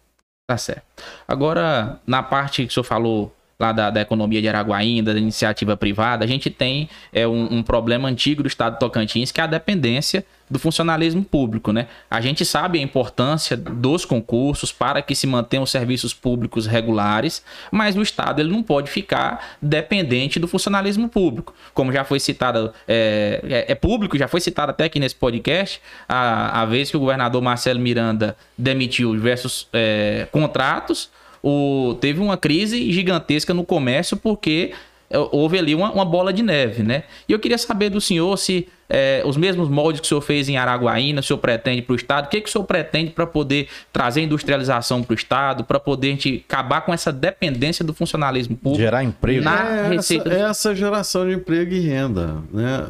Tá 0.49 0.57
certo. 0.57 1.05
Agora, 1.29 2.01
na 2.07 2.23
parte 2.23 2.63
que 2.63 2.71
o 2.71 2.73
senhor 2.73 2.85
falou 2.85 3.37
lá 3.61 3.73
da, 3.73 3.91
da 3.91 4.01
economia 4.01 4.41
de 4.41 4.49
Araguaína, 4.49 5.13
da 5.13 5.19
iniciativa 5.19 5.77
privada, 5.77 6.25
a 6.25 6.29
gente 6.29 6.49
tem 6.49 6.89
é, 7.13 7.27
um, 7.27 7.55
um 7.57 7.63
problema 7.63 8.09
antigo 8.09 8.41
do 8.43 8.47
estado 8.47 8.75
de 8.75 8.79
Tocantins, 8.79 9.33
que 9.33 9.41
é 9.41 9.45
a 9.45 9.49
dependência 9.49 10.25
do 10.49 10.61
funcionalismo 10.61 11.25
público, 11.25 11.73
né? 11.73 11.89
A 12.09 12.21
gente 12.21 12.45
sabe 12.45 12.79
a 12.79 12.83
importância 12.83 13.57
dos 13.57 14.05
concursos 14.05 14.71
para 14.71 15.03
que 15.03 15.13
se 15.15 15.27
mantenham 15.27 15.65
os 15.65 15.71
serviços 15.71 16.15
públicos 16.15 16.67
regulares, 16.67 17.45
mas 17.73 17.97
o 17.97 18.01
estado 18.01 18.41
ele 18.41 18.51
não 18.51 18.63
pode 18.63 18.89
ficar 18.91 19.57
dependente 19.61 20.39
do 20.39 20.47
funcionalismo 20.47 21.09
público. 21.09 21.53
Como 21.75 21.93
já 21.93 22.05
foi 22.05 22.21
citado, 22.21 22.73
é, 22.87 23.41
é- 23.69 23.73
é 23.73 23.75
público, 23.75 24.17
já 24.17 24.29
foi 24.29 24.41
citado 24.41 24.71
até 24.71 24.85
aqui 24.85 25.01
nesse 25.01 25.17
podcast, 25.17 25.83
a, 26.09 26.63
a 26.63 26.65
vez 26.65 26.91
que 26.93 26.97
o 26.97 27.01
governador 27.01 27.43
Marcelo 27.43 27.81
Miranda 27.81 28.37
demitiu 28.57 29.13
diversos 29.13 29.69
é, 29.73 30.29
contratos, 30.31 31.11
o, 31.43 31.97
teve 32.01 32.21
uma 32.21 32.37
crise 32.37 32.91
gigantesca 32.93 33.53
no 33.55 33.65
comércio 33.65 34.17
porque 34.17 34.73
é, 35.11 35.19
houve 35.19 35.59
ali 35.59 35.75
uma, 35.75 35.91
uma 35.91 36.05
bola 36.05 36.33
de 36.33 36.43
neve, 36.43 36.83
né? 36.83 37.05
E 37.29 37.33
eu 37.33 37.39
queria 37.39 37.57
saber 37.57 37.89
do 37.89 38.01
senhor 38.01 38.37
se 38.37 38.69
é, 38.89 39.23
os 39.25 39.37
mesmos 39.37 39.69
moldes 39.69 40.01
que 40.01 40.07
o 40.07 40.09
senhor 40.09 40.21
fez 40.21 40.49
em 40.49 40.57
Araguaína, 40.57 41.21
o 41.21 41.23
senhor 41.23 41.39
pretende 41.39 41.83
para 41.83 41.93
o 41.93 41.97
Estado, 41.97 42.27
o 42.27 42.29
que, 42.29 42.41
que 42.41 42.49
o 42.49 42.53
senhor 42.53 42.65
pretende 42.65 43.11
para 43.11 43.27
poder 43.27 43.69
trazer 43.93 44.23
industrialização 44.23 45.03
para 45.03 45.13
o 45.13 45.17
Estado, 45.17 45.65
para 45.65 45.81
poder 45.81 46.09
a 46.09 46.11
gente 46.11 46.45
acabar 46.49 46.83
com 46.83 46.93
essa 46.93 47.11
dependência 47.13 47.85
do 47.85 47.95
funcionalismo 47.95 48.57
público? 48.57 48.83
Gerar 48.83 49.03
emprego. 49.03 49.45
Na 49.45 49.67
é 49.67 49.89
receita- 49.89 50.29
essa, 50.31 50.45
essa 50.51 50.75
geração 50.75 51.27
de 51.27 51.35
emprego 51.35 51.73
e 51.73 51.81
renda, 51.81 52.43
né? 52.53 52.87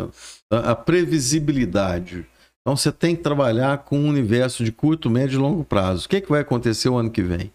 A, 0.50 0.72
a 0.72 0.74
previsibilidade. 0.74 2.26
Então 2.62 2.76
você 2.76 2.90
tem 2.90 3.14
que 3.14 3.22
trabalhar 3.22 3.78
com 3.78 3.98
um 3.98 4.08
universo 4.08 4.64
de 4.64 4.72
curto, 4.72 5.08
médio 5.08 5.38
e 5.38 5.40
longo 5.40 5.64
prazo. 5.64 6.06
O 6.06 6.08
que, 6.08 6.20
que 6.20 6.28
vai 6.28 6.40
acontecer 6.40 6.88
o 6.88 6.96
ano 6.96 7.10
que 7.10 7.22
vem? 7.22 7.50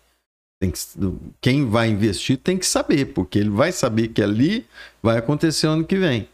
Tem 0.64 0.72
que- 0.72 0.80
quem 1.42 1.70
vai 1.70 1.90
investir 1.90 2.38
tem 2.38 2.58
que 2.58 2.66
saber, 2.66 3.08
porque 3.08 3.38
ele 3.38 3.50
vai 3.50 3.74
saber 3.74 4.08
que 4.08 4.22
ali 4.22 4.66
vai 5.02 5.18
acontecer 5.18 5.68
o 5.68 5.72
ano 5.72 5.84
que 5.84 5.98
vem. 5.98 6.30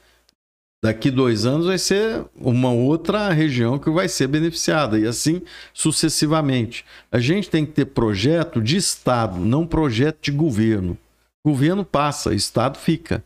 Daqui 0.86 1.10
dois 1.10 1.48
anos 1.48 1.66
vai 1.66 1.80
ser 1.80 2.24
uma 2.40 2.72
outra 2.72 3.32
região 3.32 3.80
que 3.80 3.90
vai 3.90 4.08
ser 4.08 4.28
beneficiada, 4.28 5.00
e 5.00 5.08
assim 5.08 5.42
sucessivamente. 5.74 6.86
A 7.12 7.18
gente 7.18 7.50
tem 7.50 7.66
que 7.66 7.72
ter 7.72 7.86
projeto 7.86 8.62
de 8.62 8.78
Estado, 8.78 9.40
não 9.40 9.66
projeto 9.66 10.20
de 10.22 10.32
governo. 10.32 10.96
Governo 11.44 11.84
passa, 11.84 12.32
Estado 12.32 12.78
fica. 12.78 13.24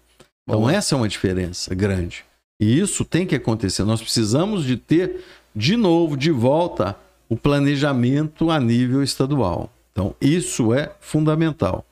Então, 0.47 0.69
essa 0.69 0.95
é 0.95 0.97
uma 0.97 1.09
diferença 1.09 1.75
grande. 1.75 2.23
E 2.61 2.79
isso 2.79 3.03
tem 3.03 3.27
que 3.27 3.35
acontecer. 3.35 3.83
Nós 3.83 4.01
precisamos 4.01 4.63
de 4.63 4.77
ter, 4.77 5.21
de 5.53 5.75
novo, 5.75 6.15
de 6.15 6.31
volta, 6.31 6.95
o 7.27 7.35
planejamento 7.35 8.49
a 8.49 8.57
nível 8.57 9.03
estadual. 9.03 9.69
Então, 9.93 10.15
isso 10.19 10.73
é 10.73 10.93
fundamental. 10.99 11.85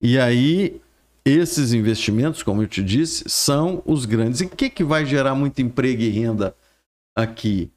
E 0.00 0.16
aí, 0.18 0.80
esses 1.24 1.72
investimentos, 1.72 2.42
como 2.42 2.62
eu 2.62 2.68
te 2.68 2.82
disse, 2.82 3.24
são 3.28 3.82
os 3.84 4.04
grandes. 4.04 4.40
E 4.40 4.44
o 4.46 4.48
que, 4.48 4.70
que 4.70 4.84
vai 4.84 5.04
gerar 5.04 5.34
muito 5.34 5.60
emprego 5.60 6.00
e 6.00 6.08
renda 6.08 6.54
aqui? 7.16 7.70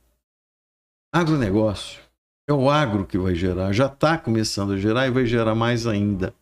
Agronegócio. 1.14 2.00
É 2.48 2.54
o 2.54 2.70
agro 2.70 3.06
que 3.06 3.18
vai 3.18 3.36
gerar. 3.36 3.72
Já 3.74 3.88
está 3.88 4.18
começando 4.18 4.74
a 4.74 4.78
gerar 4.78 5.08
e 5.08 5.12
vai 5.12 5.26
gerar 5.26 5.56
mais 5.56 5.88
ainda. 5.88 6.34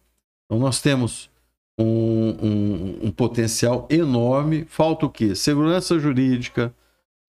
Então, 0.46 0.60
nós 0.60 0.82
temos 0.82 1.30
um, 1.80 2.30
um- 2.46 3.00
um 3.08 3.12
potencial 3.12 3.88
enorme. 3.90 4.66
Falta 4.66 5.06
o 5.06 5.10
quê? 5.10 5.34
Segurança 5.34 5.98
jurídica, 5.98 6.74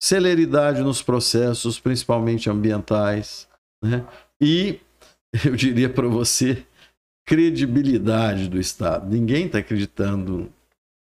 celeridade 0.02 0.82
nos 0.82 1.02
processos, 1.02 1.78
principalmente 1.78 2.50
ambientais, 2.50 3.48
né? 3.82 4.04
E 4.40 4.80
eu 5.44 5.54
diria 5.54 5.88
para 5.88 6.08
você, 6.08 6.64
credibilidade 7.26 8.48
do 8.48 8.58
Estado. 8.58 9.08
Ninguém 9.08 9.46
está 9.46 9.58
acreditando 9.58 10.52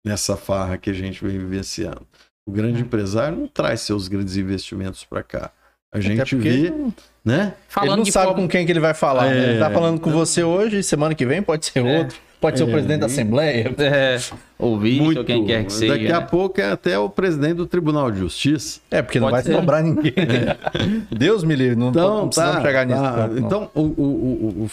nessa 0.06 0.38
farra 0.38 0.78
que 0.78 0.90
a 0.90 0.94
gente 0.94 1.24
vem 1.24 1.38
vivenciando. 1.38 2.08
O 2.48 2.52
grande 2.52 2.82
empresário 2.82 3.38
não 3.38 3.48
traz 3.48 3.82
seus 3.82 4.08
grandes 4.08 4.36
investimentos 4.36 5.04
para 5.06 5.24
cá. 5.24 5.54
A 5.94 6.00
gente 6.00 6.18
porque 6.36 6.50
vê, 6.50 6.56
ele 6.68 6.94
né? 7.24 7.54
Falando 7.68 7.98
não 7.98 8.04
de 8.04 8.12
sabe 8.12 8.28
forma- 8.28 8.42
com 8.42 8.48
quem 8.48 8.66
que 8.66 8.72
ele 8.72 8.80
vai 8.80 8.94
falar. 8.94 9.26
né? 9.26 9.50
Ele 9.52 9.60
tá 9.60 9.70
É, 9.70 9.74
falando 9.74 10.00
com 10.00 10.10
então- 10.10 10.20
você 10.26 10.42
hoje, 10.44 10.80
e 10.80 10.84
semana 10.84 11.14
que 11.14 11.26
vem 11.26 11.42
pode 11.42 11.66
ser 11.66 11.82
outro. 11.82 12.18
Pode 12.40 12.58
ser 12.58 12.64
o 12.64 12.70
É, 12.70 12.72
presidente 12.72 13.00
da 13.02 13.06
Assembleia. 13.06 13.76
É, 13.78 14.18
ouvir, 14.58 15.16
ou 15.18 15.24
quem 15.24 15.46
quer 15.46 15.64
que 15.64 15.72
seja. 15.72 15.94
Daqui 15.94 16.12
a 16.12 16.22
né? 16.22 16.26
pouco 16.26 16.60
é 16.60 16.72
até 16.72 16.98
o 16.98 17.08
presidente 17.08 17.54
do 17.56 17.68
Tribunal 17.68 18.10
de 18.10 18.18
Justiça. 18.20 18.80
É, 18.90 19.00
porque 19.04 19.20
não 19.20 19.28
Pode 19.30 19.44
vai 19.44 19.54
ser. 19.54 19.60
sobrar 19.60 19.84
ninguém. 19.84 20.12
Deus 21.16 21.44
me 21.44 21.56
livre, 21.56 21.76
não, 21.76 21.90
Então, 21.90 22.18
não 22.20 22.28
precisamos 22.30 22.56
tá, 22.56 22.62
chegar 22.64 22.86
nisso. 22.86 23.00
tá. 23.02 23.30
Então, 23.38 23.70
o- 23.76 23.82
o- 23.82 23.94
o- 24.02 24.64
o- 24.64 24.70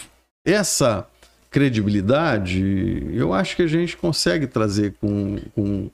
essa 0.46 1.06
credibilidade, 1.50 3.06
eu 3.12 3.32
acho 3.34 3.54
que 3.56 3.62
a 3.62 3.66
gente 3.66 3.96
consegue 3.96 4.46
trazer 4.46 4.94
com, 5.00 5.36
com 5.54 5.90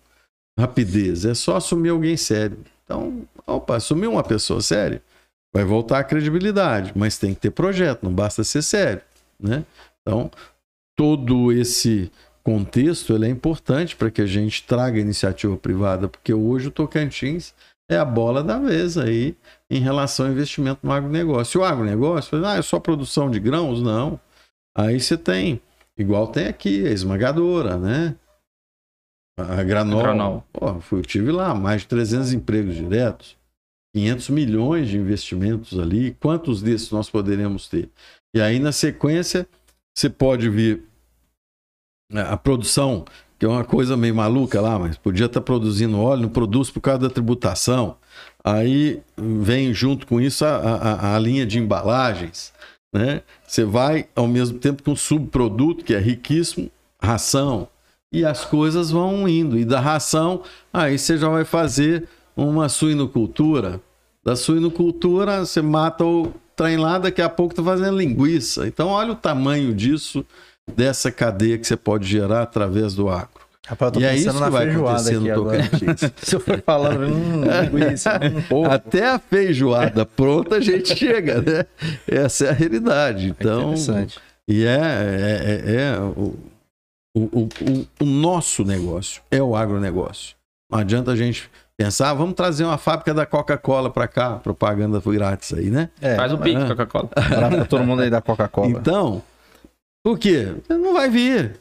rapidez. 0.58 1.24
É 1.24 1.34
só 1.34 1.56
assumir 1.56 1.88
alguém 1.90 2.16
sério. 2.16 2.58
Então, 2.84 3.22
opa, 3.46 3.76
assumir 3.76 4.06
uma 4.06 4.22
pessoa 4.22 4.60
séria, 4.60 5.02
vai 5.54 5.64
voltar 5.64 6.00
a 6.00 6.04
credibilidade, 6.04 6.92
mas 6.96 7.16
tem 7.16 7.32
que 7.32 7.40
ter 7.40 7.50
projeto, 7.50 8.02
não 8.02 8.12
basta 8.12 8.42
ser 8.42 8.62
sério, 8.62 9.02
né? 9.38 9.64
Então, 10.02 10.30
todo 10.96 11.52
esse 11.52 12.10
contexto 12.42 13.14
ele 13.14 13.26
é 13.26 13.30
importante 13.30 13.96
para 13.96 14.10
que 14.10 14.20
a 14.20 14.26
gente 14.26 14.64
traga 14.64 14.98
iniciativa 14.98 15.56
privada, 15.56 16.08
porque 16.08 16.34
hoje 16.34 16.68
o 16.68 16.70
Tocantins 16.70 17.54
é 17.90 17.96
a 17.96 18.04
bola 18.04 18.42
da 18.42 18.58
vez 18.58 18.98
aí 18.98 19.36
em 19.70 19.78
relação 19.78 20.26
ao 20.26 20.32
investimento 20.32 20.80
no 20.82 20.92
agronegócio. 20.92 21.60
O 21.60 21.64
agronegócio, 21.64 22.44
ah, 22.44 22.56
é 22.56 22.62
só 22.62 22.80
produção 22.80 23.30
de 23.30 23.38
grãos? 23.38 23.80
Não. 23.80 24.20
Aí 24.76 25.00
você 25.00 25.16
tem 25.16 25.62
Igual 25.96 26.26
tem 26.26 26.48
aqui, 26.48 26.86
a 26.86 26.90
esmagadora, 26.90 27.78
né? 27.78 28.16
A 29.38 29.62
Granol. 29.62 30.02
Granol. 30.02 30.44
Pô, 30.52 30.96
eu 30.96 31.02
tive 31.02 31.30
lá, 31.30 31.54
mais 31.54 31.82
de 31.82 31.88
300 31.88 32.32
empregos 32.32 32.74
diretos, 32.74 33.36
500 33.94 34.28
milhões 34.30 34.88
de 34.88 34.98
investimentos 34.98 35.78
ali. 35.78 36.16
Quantos 36.20 36.60
desses 36.60 36.90
nós 36.90 37.08
poderemos 37.08 37.68
ter? 37.68 37.88
E 38.34 38.40
aí, 38.40 38.58
na 38.58 38.72
sequência, 38.72 39.46
você 39.96 40.10
pode 40.10 40.50
vir 40.50 40.82
a 42.12 42.32
a 42.32 42.36
produção, 42.36 43.04
que 43.38 43.46
é 43.46 43.48
uma 43.48 43.64
coisa 43.64 43.96
meio 43.96 44.14
maluca 44.14 44.60
lá, 44.60 44.78
mas 44.78 44.96
podia 44.96 45.26
estar 45.26 45.40
produzindo 45.40 45.98
óleo, 46.00 46.22
não 46.22 46.28
produz 46.28 46.70
por 46.70 46.80
causa 46.80 47.00
da 47.00 47.10
tributação. 47.10 47.96
Aí 48.44 49.00
vem 49.16 49.72
junto 49.72 50.06
com 50.06 50.20
isso 50.20 50.44
a, 50.44 50.56
a- 50.56 51.16
a 51.16 51.18
linha 51.18 51.46
de 51.46 51.58
embalagens. 51.58 52.52
Né? 52.94 53.22
Você 53.46 53.64
vai, 53.64 54.08
ao 54.14 54.28
mesmo 54.28 54.58
tempo, 54.58 54.82
com 54.82 54.92
um 54.92 54.96
subproduto 54.96 55.84
que 55.84 55.94
é 55.94 55.98
riquíssimo, 55.98 56.70
ração. 57.02 57.68
E 58.12 58.24
as 58.24 58.44
coisas 58.44 58.90
vão 58.92 59.26
indo. 59.28 59.58
E 59.58 59.64
da 59.64 59.80
ração, 59.80 60.42
aí 60.72 60.96
você 60.96 61.18
já 61.18 61.28
vai 61.28 61.44
fazer 61.44 62.08
uma 62.36 62.68
suinocultura. 62.68 63.80
Da 64.24 64.34
suinocultura, 64.36 65.44
você 65.44 65.60
mata 65.60 66.04
o 66.04 66.32
trem 66.56 66.76
lá, 66.76 66.98
daqui 66.98 67.20
a 67.20 67.28
pouco 67.28 67.54
tá 67.54 67.62
fazendo 67.62 67.96
linguiça. 67.98 68.66
Então, 68.66 68.88
olha 68.88 69.12
o 69.12 69.16
tamanho 69.16 69.74
disso, 69.74 70.24
dessa 70.74 71.10
cadeia 71.12 71.58
que 71.58 71.66
você 71.66 71.76
pode 71.76 72.06
gerar 72.06 72.42
através 72.42 72.94
do 72.94 73.08
agro. 73.08 73.44
Rapaz, 73.66 73.88
eu 73.88 73.92
tô 73.92 74.00
E 74.00 74.04
é 74.04 74.10
pensando 74.14 74.30
isso 74.30 74.40
na 74.40 74.46
que 74.46 74.52
vai 74.52 74.64
feijoada 74.66 75.10
acontecer 75.10 75.18
no. 75.20 75.34
Tocantins. 75.34 76.12
Se 76.18 76.36
eu 76.36 76.40
for 76.40 76.62
falando, 76.64 77.06
hum, 77.06 77.42
linguiça, 77.72 78.20
um 78.36 78.42
pouco. 78.42 78.70
Até 78.70 79.08
a 79.10 79.18
feijoada 79.18 80.04
pronta 80.06 80.56
a 80.56 80.60
gente 80.60 80.94
chega, 80.96 81.40
né? 81.40 81.66
Essa 82.06 82.46
é 82.46 82.50
a 82.50 82.52
realidade. 82.52 83.28
Então, 83.28 83.72
Interessante. 83.72 84.18
e 84.48 84.64
é, 84.64 84.68
é, 84.76 85.62
é- 85.72 85.74
é 85.94 85.98
o, 85.98 86.34
o, 87.16 87.20
o, 87.22 87.42
o- 87.44 87.86
o 88.00 88.04
nosso 88.04 88.64
negócio, 88.64 89.22
é 89.30 89.42
o 89.42 89.56
agronegócio. 89.56 90.34
Não 90.70 90.78
adianta 90.78 91.12
a 91.12 91.16
gente 91.16 91.50
pensar, 91.76 92.10
"Ah, 92.10 92.14
vamos 92.14 92.34
trazer 92.34 92.64
uma 92.64 92.78
fábrica 92.78 93.12
da 93.14 93.26
Coca-Cola 93.26 93.90
para 93.90 94.06
cá, 94.08 94.34
propaganda 94.36 95.00
grátis 95.04 95.52
aí, 95.52 95.70
né? 95.70 95.88
É, 96.00 96.16
Faz 96.16 96.32
o 96.32 96.38
pique, 96.38 96.56
Ah. 96.62 96.66
Coca-Cola. 96.68 97.08
pra 97.50 97.64
todo 97.64 97.84
mundo 97.84 98.02
aí 98.02 98.10
da 98.10 98.20
Coca-Cola. 98.20 98.68
Então, 98.70 99.22
por 100.04 100.18
quê? 100.18 100.52
Não 100.68 100.92
vai 100.92 101.08
vir. 101.10 101.56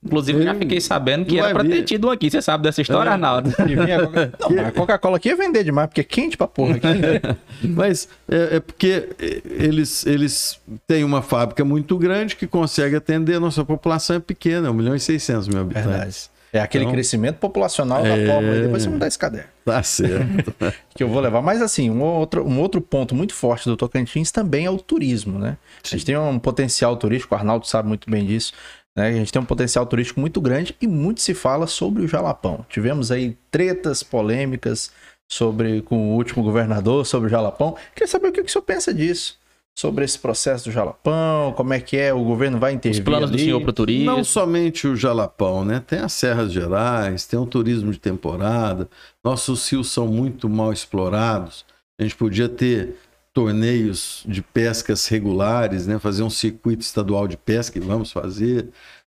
Inclusive, 0.00 0.38
eu 0.38 0.44
já 0.44 0.54
fiquei 0.54 0.80
sabendo 0.80 1.26
que 1.26 1.40
era 1.40 1.52
pra 1.52 1.64
ter 1.64 1.82
tido 1.82 2.06
um 2.06 2.10
aqui. 2.12 2.30
Você 2.30 2.40
sabe 2.40 2.62
dessa 2.62 2.80
história, 2.80 3.10
É. 3.10 3.12
Arnaldo? 3.14 3.50
A 4.64 4.70
Coca-Cola 4.70 5.16
aqui 5.16 5.28
ia 5.28 5.36
vender 5.36 5.64
demais, 5.64 5.88
porque 5.88 6.02
é 6.02 6.04
quente 6.04 6.36
pra 6.36 6.46
porra 6.46 6.76
aqui. 6.76 6.86
Mas 7.68 8.08
é, 8.30 8.56
é 8.56 8.60
porque 8.60 9.08
eles, 9.44 10.06
eles 10.06 10.60
têm 10.86 11.02
uma 11.02 11.20
fábrica 11.20 11.64
muito 11.64 11.98
grande 11.98 12.36
que 12.36 12.46
consegue 12.46 12.94
atender, 12.94 13.34
a 13.34 13.40
nossa 13.40 13.64
população 13.64 14.14
é 14.14 14.20
pequena, 14.20 14.70
1 14.70 14.74
milhão 14.74 14.94
e 14.94 15.00
600 15.00 15.48
mil 15.48 15.60
habitantes. 15.62 15.90
Verdade. 15.90 16.30
É 16.52 16.60
aquele 16.60 16.84
Então- 16.84 16.94
crescimento 16.94 17.36
populacional 17.36 18.02
da 18.02 18.08
É. 18.16 18.26
forma. 18.26 18.52
aí 18.52 18.62
Depois 18.62 18.82
você 18.82 18.88
me 18.88 18.98
dá 18.98 19.06
esse 19.06 19.18
caderno. 19.18 19.48
Tá 19.64 19.82
certo. 19.82 20.54
que 20.94 21.02
eu 21.02 21.08
vou 21.08 21.20
levar. 21.20 21.42
Mas 21.42 21.60
assim, 21.60 21.90
um 21.90 22.02
outro, 22.02 22.46
um 22.46 22.58
outro 22.60 22.80
ponto 22.80 23.14
muito 23.14 23.34
forte 23.34 23.68
do 23.68 23.76
Tocantins 23.76 24.30
também 24.30 24.64
é 24.64 24.70
o 24.70 24.78
turismo, 24.78 25.38
né? 25.38 25.56
A 25.84 25.88
gente 25.88 26.04
tem 26.06 26.16
um 26.16 26.38
potencial 26.38 26.96
turístico, 26.96 27.34
o 27.34 27.38
Arnaldo 27.38 27.66
sabe 27.66 27.88
muito 27.88 28.10
bem 28.10 28.24
disso. 28.24 28.52
Né? 28.96 29.08
A 29.08 29.12
gente 29.12 29.32
tem 29.32 29.40
um 29.40 29.44
potencial 29.44 29.84
turístico 29.86 30.18
muito 30.20 30.40
grande 30.40 30.74
e 30.80 30.86
muito 30.86 31.20
se 31.20 31.34
fala 31.34 31.66
sobre 31.66 32.02
o 32.02 32.08
Jalapão. 32.08 32.64
Tivemos 32.68 33.12
aí 33.12 33.36
tretas 33.50 34.02
polêmicas 34.02 34.90
sobre 35.30 35.82
com 35.82 36.12
o 36.12 36.14
último 36.16 36.42
governador 36.42 37.04
sobre 37.06 37.26
o 37.26 37.30
Jalapão. 37.30 37.76
Queria 37.94 38.08
saber 38.08 38.28
o 38.28 38.32
que, 38.32 38.42
que 38.42 38.48
o 38.48 38.52
senhor 38.52 38.62
pensa 38.64 38.92
disso. 38.94 39.37
Sobre 39.78 40.04
esse 40.04 40.18
processo 40.18 40.64
do 40.64 40.72
Jalapão, 40.72 41.52
como 41.52 41.72
é 41.72 41.78
que 41.78 41.96
é, 41.96 42.12
o 42.12 42.24
governo 42.24 42.58
vai 42.58 42.72
intervir 42.72 42.98
Os 42.98 43.04
planos 43.04 43.30
do 43.30 43.36
ali? 43.36 43.44
senhor 43.44 43.60
pro 43.62 43.72
turismo. 43.72 44.06
Não 44.06 44.24
somente 44.24 44.88
o 44.88 44.96
Jalapão, 44.96 45.64
né? 45.64 45.78
Tem 45.86 46.00
as 46.00 46.12
Serras 46.14 46.52
Gerais, 46.52 47.26
tem 47.26 47.38
o 47.38 47.46
turismo 47.46 47.92
de 47.92 48.00
temporada. 48.00 48.88
Nossos 49.22 49.70
rios 49.70 49.88
são 49.92 50.08
muito 50.08 50.48
mal 50.48 50.72
explorados. 50.72 51.64
A 51.96 52.02
gente 52.02 52.16
podia 52.16 52.48
ter 52.48 52.96
torneios 53.32 54.24
de 54.26 54.42
pescas 54.42 55.06
regulares, 55.06 55.86
né? 55.86 55.96
Fazer 56.00 56.24
um 56.24 56.30
circuito 56.30 56.82
estadual 56.82 57.28
de 57.28 57.36
pesca, 57.36 57.78
e 57.78 57.80
vamos 57.80 58.10
fazer. 58.10 58.70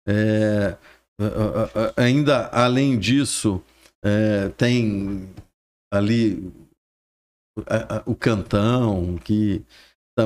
É, 0.08 0.78
ainda 1.98 2.48
além 2.54 2.98
disso, 2.98 3.62
é, 4.02 4.48
tem 4.56 5.28
ali 5.94 6.50
o 8.06 8.16
cantão, 8.16 9.18
que 9.22 9.62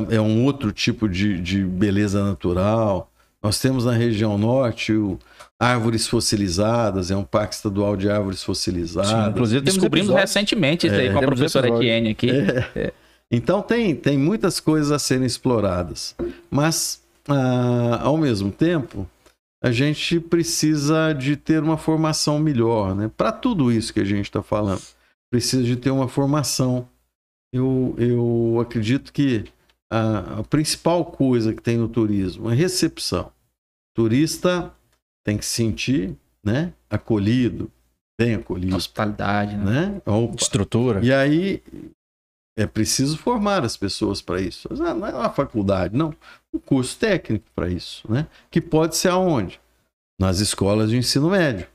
é 0.10 0.20
um 0.22 0.44
outro 0.46 0.72
tipo 0.72 1.08
de, 1.08 1.40
de 1.42 1.64
beleza 1.64 2.24
natural. 2.24 3.10
Nós 3.42 3.60
temos 3.60 3.86
na 3.86 3.94
região 3.94 4.38
norte 4.38 4.92
o 4.94 5.18
Árvores 5.60 6.08
Fossilizadas, 6.08 7.10
é 7.12 7.16
um 7.16 7.24
parque 7.24 7.56
estadual 7.56 7.96
de 7.96 8.10
árvores 8.10 8.40
Sim, 8.40 8.46
fossilizadas. 8.48 9.30
inclusive 9.30 9.62
temos 9.62 9.76
Descobrimos 9.76 10.10
episódios- 10.10 10.34
recentemente 10.34 10.88
isso 10.88 10.96
aí 10.96 11.08
É, 11.08 11.14
com 11.14 11.20
a 11.20 11.22
professora 11.22 11.68
episódio. 11.68 11.88
Etienne 11.88 12.10
aqui. 12.10 12.30
É. 12.76 12.94
Então 13.32 13.62
tem, 13.62 13.96
tem 13.96 14.18
muitas 14.18 14.60
coisas 14.60 14.92
a 14.92 15.00
serem 15.00 15.26
exploradas. 15.26 16.16
Mas, 16.50 17.02
ah, 17.28 18.00
ao 18.04 18.18
mesmo 18.18 18.52
tempo, 18.52 19.06
a 19.64 19.72
gente 19.72 20.20
precisa 20.20 21.12
de 21.14 21.36
ter 21.36 21.62
uma 21.62 21.78
formação 21.78 22.40
melhor. 22.40 22.96
Né? 22.96 23.10
Para 23.18 23.32
tudo 23.32 23.72
isso 23.72 23.94
que 23.94 24.00
a 24.00 24.06
gente 24.06 24.26
está 24.26 24.42
falando, 24.44 24.82
precisa 25.32 25.64
de 25.64 25.76
ter 25.76 25.92
uma 25.92 26.08
formação. 26.08 26.88
Eu, 27.54 27.96
eu 27.98 28.60
acredito 28.62 29.12
que 29.12 29.46
a, 29.92 30.40
a 30.40 30.44
principal 30.44 31.06
coisa 31.06 31.54
que 31.54 31.62
tem 31.62 31.78
no 31.78 31.88
turismo 31.88 32.50
é 32.50 32.56
recepção. 32.56 33.28
O 33.28 34.02
turista 34.02 34.74
tem 35.26 35.38
que 35.38 35.46
se 35.46 35.52
sentir 35.56 36.16
né, 36.44 36.74
acolhido, 36.90 37.72
bem 38.20 38.36
acolhido. 38.36 38.76
Hospitalidade, 38.76 39.56
né? 39.58 39.88
Né? 39.88 40.02
Opa, 40.06 40.36
Estrutura. 40.36 41.04
e 41.04 41.14
aí 41.14 41.64
é 42.58 42.66
preciso 42.66 43.18
formar 43.18 43.64
as 43.64 43.78
pessoas 43.78 44.22
para 44.22 44.42
isso. 44.42 44.68
Ah, 44.72 44.94
Não 44.94 45.06
é 45.08 45.14
uma 45.14 45.30
faculdade, 45.30 45.96
não. 45.96 46.14
Um 46.54 46.60
curso 46.60 46.98
técnico 46.98 47.46
para 47.54 47.70
isso, 47.70 48.12
né? 48.12 48.28
Que 48.50 48.60
pode 48.60 48.96
ser 48.96 49.10
aonde? 49.10 49.60
Nas 50.20 50.40
escolas 50.40 50.90
de 50.90 50.98
ensino 50.98 51.30
médio. 51.30 51.68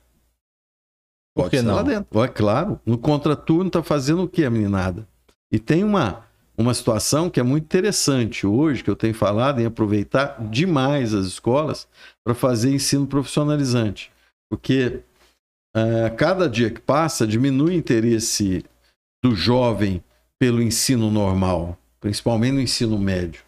Por 1.35 1.49
que 1.49 1.59
ser 1.59 1.63
não? 1.63 1.77
lá 1.77 1.83
dentro. 1.83 2.23
É 2.23 2.29
claro. 2.29 2.81
No 2.85 2.99
contraturno 2.99 3.69
está 3.69 3.83
fazendo 3.83 4.25
o 4.25 4.29
que 4.29 4.45
a 4.45 4.51
meninada? 4.51 5.07
E 5.53 5.59
tem 5.59 5.85
uma, 5.85 6.27
uma 6.57 6.75
situação 6.75 7.31
que 7.31 7.41
é 7.41 7.43
muito 7.43 7.65
interessante 7.65 8.47
hoje, 8.47 8.85
que 8.85 8.91
eu 8.91 8.97
tenho 8.97 9.15
falado 9.15 9.61
em 9.61 9.65
aproveitar 9.67 10.37
demais 10.51 11.15
as 11.15 11.27
escolas 11.27 11.89
para 12.25 12.35
fazer 12.35 12.71
ensino 12.73 13.07
profissionalizante. 13.07 14.11
Porque 14.51 15.01
eh, 15.75 16.11
cada 16.17 16.49
dia 16.49 16.71
que 16.71 16.81
passa 16.81 17.27
diminui 17.27 17.75
o 17.75 17.79
interesse 17.79 18.65
do 19.25 19.35
jovem 19.35 20.03
pelo 20.39 20.61
ensino 20.63 21.11
normal, 21.11 21.79
principalmente 22.01 22.53
no 22.53 22.61
ensino 22.61 22.99
médio. 22.99 23.43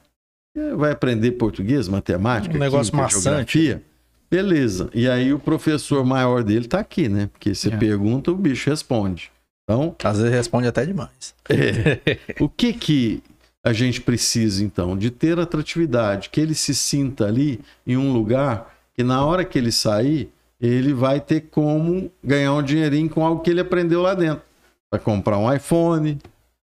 Vai 0.76 0.92
aprender 0.92 1.32
português, 1.32 1.88
matemática, 1.88 2.54
Um 2.56 2.60
negócio 2.60 2.92
química, 2.92 3.14
maçante. 3.16 3.58
geografia. 3.58 3.82
Beleza. 4.30 4.88
E 4.94 5.08
aí 5.08 5.32
o 5.32 5.38
professor 5.38 6.04
maior 6.04 6.42
dele 6.42 6.66
tá 6.66 6.78
aqui, 6.80 7.08
né? 7.08 7.28
Porque 7.32 7.54
você 7.54 7.68
É. 7.68 7.76
pergunta, 7.76 8.30
o 8.30 8.36
bicho 8.36 8.70
responde. 8.70 9.30
Então, 9.64 9.96
Às 10.04 10.18
vezes 10.18 10.32
responde 10.32 10.68
até 10.68 10.84
demais. 10.84 11.34
é. 11.48 12.18
o 12.40 12.48
que 12.48 12.72
que 12.72 13.22
a 13.64 13.72
gente 13.72 14.00
precisa 14.00 14.62
então? 14.62 14.96
De 14.96 15.10
ter 15.10 15.38
atratividade, 15.38 16.28
que 16.28 16.40
ele 16.40 16.54
se 16.54 16.74
sinta 16.74 17.26
ali 17.26 17.60
em 17.86 17.96
um 17.96 18.12
lugar 18.12 18.74
que 18.94 19.02
na 19.02 19.24
hora 19.24 19.44
que 19.44 19.58
ele 19.58 19.72
sair, 19.72 20.30
ele 20.60 20.92
vai 20.92 21.20
ter 21.20 21.42
como 21.50 22.10
ganhar 22.22 22.52
um 22.54 22.62
dinheirinho 22.62 23.08
com 23.10 23.24
algo 23.24 23.42
que 23.42 23.50
ele 23.50 23.60
aprendeu 23.60 24.02
lá 24.02 24.14
dentro. 24.14 24.44
Vai 24.90 25.00
comprar 25.00 25.38
um 25.38 25.52
iPhone, 25.52 26.18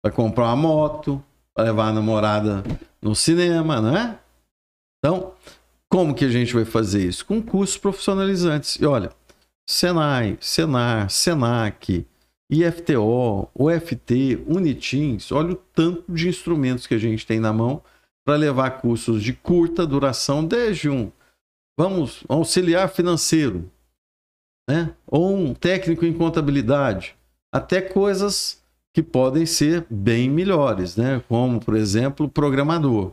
vai 0.02 0.10
comprar 0.10 0.46
uma 0.46 0.56
moto, 0.56 1.22
vai 1.56 1.66
levar 1.66 1.88
a 1.88 1.92
namorada 1.92 2.64
no 3.00 3.14
cinema, 3.14 3.80
não 3.80 3.96
é? 3.96 4.18
Então, 4.98 5.32
como 5.88 6.14
que 6.14 6.24
a 6.24 6.28
gente 6.30 6.52
vai 6.52 6.64
fazer 6.64 7.06
isso? 7.06 7.24
Com 7.24 7.40
cursos 7.40 7.76
profissionalizantes. 7.78 8.76
E 8.80 8.84
olha, 8.84 9.10
Senai, 9.68 10.36
Senar, 10.40 11.08
Senac, 11.08 12.04
IFTO, 12.50 13.50
UFT, 13.54 14.42
Unitins, 14.46 15.30
olha 15.30 15.52
o 15.52 15.56
tanto 15.56 16.04
de 16.08 16.28
instrumentos 16.28 16.86
que 16.86 16.94
a 16.94 16.98
gente 16.98 17.26
tem 17.26 17.38
na 17.38 17.52
mão 17.52 17.82
para 18.24 18.36
levar 18.36 18.70
cursos 18.80 19.22
de 19.22 19.32
curta 19.32 19.86
duração, 19.86 20.44
desde 20.44 20.88
um 20.88 21.10
vamos 21.78 22.24
auxiliar 22.28 22.88
financeiro, 22.88 23.70
né? 24.68 24.94
ou 25.06 25.36
um 25.36 25.54
técnico 25.54 26.04
em 26.04 26.12
contabilidade, 26.12 27.14
até 27.54 27.80
coisas 27.80 28.60
que 28.92 29.02
podem 29.02 29.46
ser 29.46 29.86
bem 29.88 30.28
melhores, 30.28 30.96
né? 30.96 31.22
como, 31.28 31.60
por 31.60 31.76
exemplo, 31.76 32.28
programador. 32.28 33.12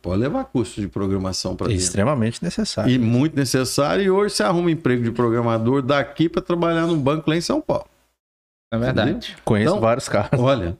Pode 0.00 0.20
levar 0.20 0.44
curso 0.44 0.80
de 0.80 0.86
programação 0.86 1.56
para 1.56 1.66
dentro. 1.66 1.82
Extremamente 1.82 2.42
necessário. 2.42 2.92
E 2.92 2.98
muito 2.98 3.34
necessário. 3.34 4.04
E 4.04 4.10
hoje 4.10 4.36
você 4.36 4.44
arruma 4.44 4.70
emprego 4.70 5.02
de 5.02 5.10
programador 5.10 5.82
daqui 5.82 6.28
para 6.28 6.40
trabalhar 6.40 6.86
num 6.86 6.98
banco 6.98 7.28
lá 7.28 7.36
em 7.36 7.40
São 7.40 7.60
Paulo. 7.60 7.86
É 8.72 8.78
verdade. 8.78 9.36
Conheço 9.44 9.70
Então- 9.72 9.80
vários 9.80 10.08
caras. 10.08 10.38
Olha, 10.40 10.76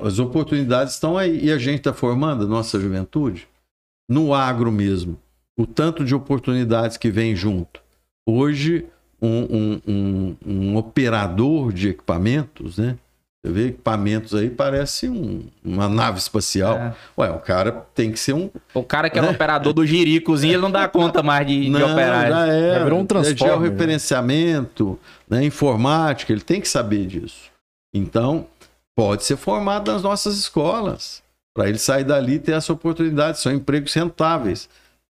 as 0.00 0.18
oportunidades 0.18 0.94
estão 0.94 1.16
aí. 1.16 1.44
E 1.46 1.52
a 1.52 1.58
gente 1.58 1.78
está 1.78 1.92
formando 1.92 2.44
a 2.44 2.46
nossa 2.48 2.78
juventude 2.80 3.46
no 4.08 4.34
agro 4.34 4.70
mesmo. 4.72 5.18
o 5.54 5.66
tanto 5.66 6.02
de 6.02 6.14
oportunidades 6.14 6.96
que 6.96 7.10
vem 7.10 7.36
junto. 7.36 7.80
Hoje, 8.26 8.86
um, 9.20 9.28
um, 9.28 9.80
um, 9.86 10.36
um 10.46 10.76
operador 10.76 11.72
de 11.74 11.90
equipamentos, 11.90 12.78
né? 12.78 12.96
Você 13.44 13.52
vê 13.52 13.66
equipamentos 13.68 14.36
aí, 14.36 14.48
parece 14.48 15.08
um, 15.08 15.42
uma 15.64 15.88
nave 15.88 16.16
espacial. 16.18 16.76
É. 16.76 16.94
Ué, 17.18 17.30
o 17.30 17.40
cara 17.40 17.72
tem 17.92 18.12
que 18.12 18.20
ser 18.20 18.34
um. 18.34 18.48
O 18.72 18.84
cara 18.84 19.10
que 19.10 19.18
é 19.18 19.22
o 19.22 19.30
operador 19.30 19.72
do 19.72 19.84
giricozinho, 19.84 20.52
ele 20.52 20.62
não 20.62 20.70
dá 20.70 20.86
conta 20.86 21.24
mais 21.24 21.44
de, 21.44 21.64
de 21.64 21.70
Não, 21.70 21.92
operar. 21.92 22.28
já 22.28 22.46
é. 22.46 22.74
Já 22.74 22.84
virou 22.84 23.00
um 23.00 23.02
é 23.02 23.06
transformer, 23.06 23.38
georreferenciamento, 23.38 24.98
né? 25.28 25.44
informática, 25.44 26.32
ele 26.32 26.40
tem 26.40 26.60
que 26.60 26.68
saber 26.68 27.04
disso. 27.06 27.50
Então, 27.92 28.46
pode 28.94 29.24
ser 29.24 29.36
formado 29.36 29.90
nas 29.90 30.02
nossas 30.02 30.38
escolas. 30.38 31.20
Para 31.52 31.68
ele 31.68 31.78
sair 31.78 32.04
dali 32.04 32.34
e 32.34 32.38
ter 32.38 32.52
essa 32.52 32.72
oportunidade. 32.72 33.40
São 33.40 33.52
empregos 33.52 33.92
rentáveis. 33.92 34.68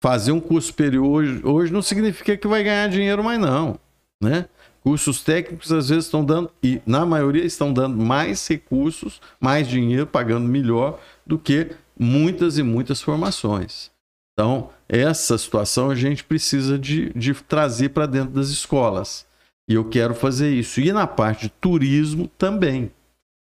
Fazer 0.03 0.33
um 0.33 0.41
curso 0.41 0.69
superior 0.69 1.07
hoje, 1.07 1.41
hoje 1.45 1.73
não 1.73 1.83
significa 1.83 2.37
que 2.37 2.49
vai 2.49 2.65
ganhar 2.65 2.89
dinheiro 2.89 3.23
mais, 3.23 3.39
não. 3.39 3.79
Né? 4.21 4.47
Cursos 4.85 5.23
técnicos 5.23 5.73
às 5.73 5.89
vezes 5.89 6.05
estão 6.05 6.23
dando, 6.23 6.51
e 6.63 6.79
na 6.85 7.07
maioria 7.07 7.45
estão 7.45 7.73
dando 7.73 7.97
mais 7.97 8.47
recursos, 8.47 9.19
mais 9.41 9.67
dinheiro, 9.67 10.07
pagando 10.07 10.47
melhor 10.47 11.01
do 11.27 11.39
que 11.39 11.71
muitas 11.99 12.59
e 12.59 12.63
muitas 12.63 13.01
formações. 13.01 13.91
Então, 14.35 14.71
essa 14.87 15.39
situação 15.39 15.91
a 15.91 15.95
gente 15.95 16.23
precisa 16.23 16.79
de, 16.79 17.11
de 17.15 17.33
trazer 17.33 17.91
para 17.91 18.05
dentro 18.05 18.35
das 18.35 18.49
escolas. 18.49 19.25
E 19.67 19.75
eu 19.75 19.89
quero 19.89 20.15
fazer 20.15 20.53
isso. 20.53 20.81
E 20.81 20.93
na 20.93 21.07
parte 21.07 21.45
de 21.45 21.49
turismo 21.49 22.29
também. 22.37 22.91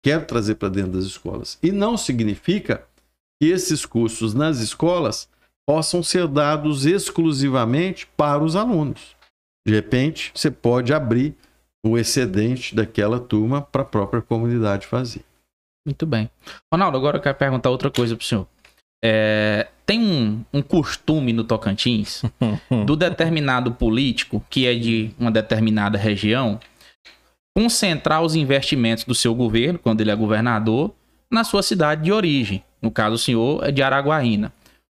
Quero 0.04 0.26
trazer 0.26 0.54
para 0.54 0.68
dentro 0.68 0.92
das 0.92 1.06
escolas. 1.06 1.58
E 1.60 1.72
não 1.72 1.96
significa 1.96 2.84
que 3.40 3.48
esses 3.48 3.84
cursos 3.84 4.32
nas 4.32 4.60
escolas 4.60 5.28
possam 5.66 6.02
ser 6.04 6.28
dados 6.28 6.86
exclusivamente 6.86 8.06
para 8.16 8.44
os 8.44 8.54
alunos. 8.54 9.15
De 9.66 9.74
repente, 9.74 10.30
você 10.32 10.48
pode 10.48 10.94
abrir 10.94 11.34
o 11.84 11.98
excedente 11.98 12.74
daquela 12.74 13.18
turma 13.18 13.60
para 13.60 13.82
a 13.82 13.84
própria 13.84 14.22
comunidade 14.22 14.86
fazer. 14.86 15.24
Muito 15.84 16.06
bem. 16.06 16.30
Ronaldo, 16.72 16.96
agora 16.96 17.16
eu 17.16 17.20
quero 17.20 17.36
perguntar 17.36 17.70
outra 17.70 17.90
coisa 17.90 18.16
pro 18.16 18.24
senhor. 18.24 18.46
É, 19.04 19.66
tem 19.84 20.00
um, 20.00 20.44
um 20.52 20.62
costume 20.62 21.32
no 21.32 21.42
Tocantins 21.42 22.22
do 22.86 22.94
determinado 22.94 23.72
político, 23.72 24.44
que 24.48 24.66
é 24.66 24.74
de 24.74 25.10
uma 25.18 25.32
determinada 25.32 25.98
região, 25.98 26.60
concentrar 27.56 28.22
os 28.22 28.36
investimentos 28.36 29.02
do 29.02 29.14
seu 29.14 29.34
governo, 29.34 29.80
quando 29.80 30.00
ele 30.00 30.12
é 30.12 30.16
governador, 30.16 30.94
na 31.30 31.42
sua 31.42 31.62
cidade 31.62 32.04
de 32.04 32.12
origem. 32.12 32.62
No 32.80 32.90
caso, 32.90 33.16
o 33.16 33.18
senhor 33.18 33.64
é 33.64 33.72
de 33.72 33.82
Araguaína. 33.82 34.52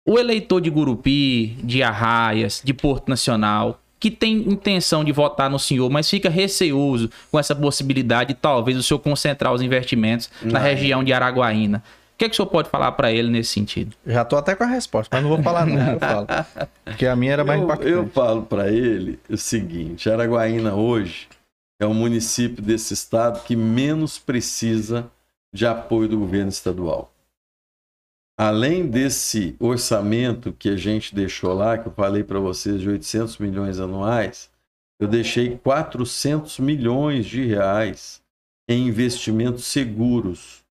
O 0.08 0.18
eleitor 0.18 0.60
de 0.60 0.70
Gurupi, 0.70 1.58
de 1.62 1.82
Arraias, 1.82 2.62
de 2.64 2.72
Porto 2.72 3.08
Nacional, 3.08 3.81
que 4.02 4.10
tem 4.10 4.38
intenção 4.48 5.04
de 5.04 5.12
votar 5.12 5.48
no 5.48 5.60
senhor, 5.60 5.88
mas 5.88 6.10
fica 6.10 6.28
receoso 6.28 7.08
com 7.30 7.38
essa 7.38 7.54
possibilidade 7.54 8.34
de 8.34 8.40
talvez 8.40 8.76
o 8.76 8.82
senhor 8.82 8.98
concentrar 8.98 9.52
os 9.52 9.62
investimentos 9.62 10.28
na 10.42 10.58
Não. 10.58 10.60
região 10.60 11.04
de 11.04 11.12
Araguaína. 11.12 11.78
O 12.12 12.18
que, 12.18 12.24
é 12.24 12.28
que 12.28 12.32
o 12.32 12.36
senhor 12.36 12.48
pode 12.48 12.68
falar 12.68 12.90
para 12.92 13.12
ele 13.12 13.30
nesse 13.30 13.52
sentido? 13.52 13.94
Já 14.04 14.24
tô 14.24 14.36
até 14.36 14.56
com 14.56 14.64
a 14.64 14.66
resposta, 14.66 15.08
mas 15.14 15.22
não 15.22 15.30
vou 15.30 15.40
falar 15.40 15.64
não, 15.66 15.92
eu 15.92 16.00
falo. 16.00 16.26
Porque 16.84 17.06
a 17.06 17.14
minha 17.14 17.32
era 17.34 17.44
mais 17.44 17.60
eu, 17.60 17.64
impactante. 17.64 17.90
eu 17.92 18.08
falo 18.08 18.42
para 18.42 18.72
ele 18.72 19.20
o 19.30 19.36
seguinte: 19.36 20.10
Araguaína 20.10 20.74
hoje 20.74 21.28
é 21.80 21.86
o 21.86 21.94
município 21.94 22.60
desse 22.60 22.92
estado 22.94 23.44
que 23.44 23.54
menos 23.54 24.18
precisa 24.18 25.06
de 25.54 25.64
apoio 25.64 26.08
do 26.08 26.18
governo 26.18 26.48
estadual. 26.48 27.11
Além 28.44 28.88
desse 28.88 29.54
orçamento 29.60 30.52
que 30.52 30.68
a 30.68 30.74
gente 30.74 31.14
deixou 31.14 31.54
lá, 31.54 31.78
que 31.78 31.86
eu 31.86 31.92
falei 31.92 32.24
para 32.24 32.40
vocês 32.40 32.80
de 32.80 32.88
800 32.88 33.38
milhões 33.38 33.78
anuais, 33.78 34.50
eu 35.00 35.06
deixei 35.06 35.56
400 35.58 36.58
milhões 36.58 37.24
de 37.24 37.46
reais 37.46 38.20
em 38.68 38.88
investimentos 38.88 39.66
seguros. 39.66 40.64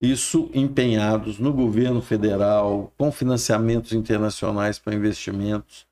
Isso 0.00 0.48
empenhados 0.54 1.40
no 1.40 1.52
governo 1.52 2.00
federal, 2.00 2.92
com 2.96 3.10
financiamentos 3.10 3.92
internacionais 3.92 4.78
para 4.78 4.94
investimentos. 4.94 5.84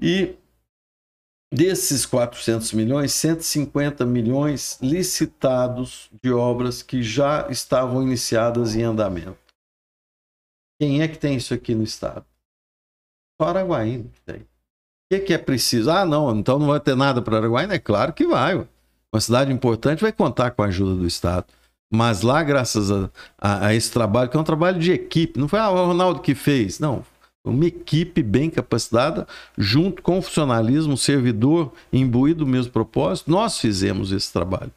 E 0.00 0.34
desses 1.52 2.06
400 2.06 2.72
milhões, 2.72 3.12
150 3.12 4.06
milhões 4.06 4.78
licitados 4.80 6.10
de 6.22 6.32
obras 6.32 6.82
que 6.82 7.02
já 7.02 7.50
estavam 7.50 8.02
iniciadas 8.02 8.74
em 8.74 8.82
andamento. 8.82 9.49
Quem 10.80 11.02
é 11.02 11.08
que 11.08 11.18
tem 11.18 11.36
isso 11.36 11.52
aqui 11.52 11.74
no 11.74 11.82
estado? 11.84 12.24
Só 13.40 13.48
Araguaína 13.48 14.04
que 14.04 14.20
tem. 14.22 14.40
O 14.42 14.46
que, 15.12 15.20
que 15.20 15.34
é 15.34 15.38
preciso? 15.38 15.90
Ah, 15.90 16.04
não, 16.06 16.34
então 16.38 16.58
não 16.58 16.68
vai 16.68 16.80
ter 16.80 16.96
nada 16.96 17.20
para 17.20 17.36
Araguaína? 17.38 17.74
É 17.74 17.78
claro 17.78 18.12
que 18.12 18.26
vai. 18.26 18.54
Uma 19.12 19.20
cidade 19.20 19.52
importante 19.52 20.00
vai 20.02 20.12
contar 20.12 20.52
com 20.52 20.62
a 20.62 20.66
ajuda 20.66 20.94
do 20.94 21.06
Estado. 21.06 21.46
Mas 21.92 22.22
lá, 22.22 22.42
graças 22.42 22.90
a, 22.90 23.10
a- 23.36 23.66
a 23.66 23.74
esse 23.74 23.90
trabalho, 23.90 24.30
que 24.30 24.36
é 24.36 24.40
um 24.40 24.44
trabalho 24.44 24.78
de 24.78 24.92
equipe, 24.92 25.38
não 25.40 25.48
foi 25.48 25.58
ah, 25.58 25.70
o 25.70 25.86
Ronaldo 25.86 26.20
que 26.20 26.34
fez, 26.34 26.78
não. 26.78 27.04
Uma 27.44 27.66
equipe 27.66 28.22
bem 28.22 28.48
capacitada, 28.50 29.26
junto 29.58 30.02
com 30.02 30.18
o 30.18 30.22
funcionalismo, 30.22 30.92
o 30.94 30.98
servidor 30.98 31.72
imbuído 31.92 32.44
do 32.44 32.50
mesmo 32.50 32.70
propósito, 32.70 33.30
nós 33.30 33.58
fizemos 33.58 34.12
esse 34.12 34.32
trabalho. 34.32 34.70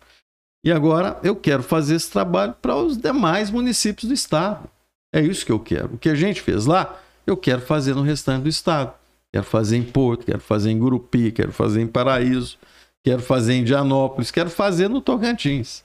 E 0.66 0.72
agora 0.72 1.20
eu 1.24 1.36
quero 1.36 1.62
fazer 1.62 1.96
esse 1.96 2.10
trabalho 2.10 2.54
para 2.62 2.76
os 2.76 2.98
demais 2.98 3.52
municípios 3.52 4.08
do 4.08 4.14
Estado. 4.14 4.68
É 5.14 5.22
isso 5.22 5.46
que 5.46 5.52
eu 5.52 5.60
quero. 5.60 5.92
O 5.94 5.98
que 5.98 6.10
a 6.10 6.16
gente 6.16 6.42
fez 6.42 6.66
lá, 6.66 7.00
eu 7.26 7.38
quero 7.38 7.62
fazer 7.62 7.94
no 7.94 8.02
restante 8.02 8.44
do 8.44 8.50
Estado. 8.50 8.92
Quero 9.32 9.46
fazer 9.46 9.78
em 9.78 9.84
Porto, 9.84 10.26
quero 10.26 10.40
fazer 10.40 10.72
em 10.72 10.78
Gurupi, 10.78 11.32
quero 11.32 11.52
fazer 11.52 11.82
em 11.82 11.88
Paraíso, 11.88 12.58
quero 13.04 13.22
fazer 13.22 13.54
em 13.54 13.62
Indianópolis, 13.62 14.32
quero 14.32 14.50
fazer 14.50 14.88
no 14.88 15.02
Tocantins. 15.02 15.84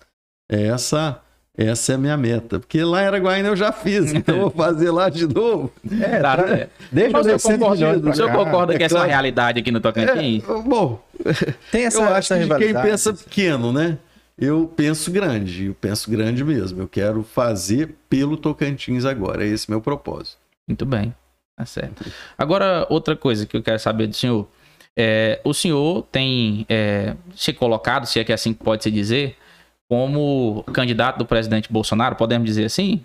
Essa, 0.51 1.21
essa 1.57 1.93
é 1.93 1.95
a 1.95 1.99
minha 1.99 2.17
meta. 2.17 2.59
Porque 2.59 2.83
lá 2.83 3.03
em 3.03 3.07
Araguaína 3.07 3.49
eu 3.49 3.57
já 3.57 3.73
fiz, 3.73 4.13
então 4.13 4.35
eu 4.35 4.41
vou 4.43 4.51
fazer 4.51 4.91
lá 4.91 5.09
de 5.09 5.27
novo. 5.27 5.73
É, 6.01 6.21
Tá, 6.21 6.35
é. 6.49 6.69
Deixa 6.91 7.11
Mas 7.11 7.27
eu 7.27 7.37
o 7.37 7.39
senhor 7.39 7.53
descer 7.55 7.59
concorda, 7.59 7.77
milhões 7.77 8.01
pra 8.03 8.11
o 8.11 8.15
senhor 8.15 8.33
concorda 8.33 8.77
que 8.77 8.83
é 8.83 8.87
essa 8.87 8.95
é 8.95 8.97
uma 8.97 9.05
claro. 9.05 9.11
realidade 9.11 9.61
aqui 9.61 9.71
no 9.71 9.81
Tocantins? 9.81 10.45
É, 10.45 10.63
bom, 10.63 11.03
Tem 11.71 11.85
essa, 11.87 11.99
eu 11.99 12.15
acho 12.15 12.35
essa 12.35 12.55
que 12.59 12.65
quem 12.65 12.75
pensa 12.75 13.13
pequeno, 13.13 13.73
né? 13.73 13.99
Eu 14.39 14.73
penso 14.77 15.11
grande, 15.11 15.67
eu 15.67 15.75
penso 15.75 16.11
grande 16.11 16.45
mesmo. 16.45 16.81
Eu 16.81 16.89
quero 16.89 17.23
fazer 17.23 17.95
pelo 18.09 18.37
Tocantins 18.37 19.05
agora. 19.05 19.45
É 19.45 19.49
esse 19.49 19.69
meu 19.69 19.81
propósito. 19.81 20.37
Muito 20.69 20.87
bem, 20.87 21.13
tá 21.57 21.67
certo. 21.67 22.05
Agora, 22.37 22.87
outra 22.89 23.17
coisa 23.17 23.47
que 23.47 23.57
eu 23.57 23.63
quero 23.63 23.79
saber 23.79 24.07
do 24.07 24.15
senhor. 24.15 24.49
É, 25.01 25.41
o 25.45 25.55
senhor 25.55 26.03
tem 26.11 26.67
é, 26.69 27.15
se 27.35 27.53
colocado, 27.53 28.05
se 28.07 28.19
é 28.19 28.25
que 28.25 28.33
é 28.33 28.35
assim 28.35 28.53
que 28.53 28.63
pode 28.65 28.83
se 28.83 28.91
dizer, 28.91 29.37
como 29.89 30.65
candidato 30.73 31.19
do 31.19 31.25
presidente 31.27 31.73
Bolsonaro, 31.73 32.17
podemos 32.17 32.47
dizer 32.47 32.65
assim? 32.65 33.01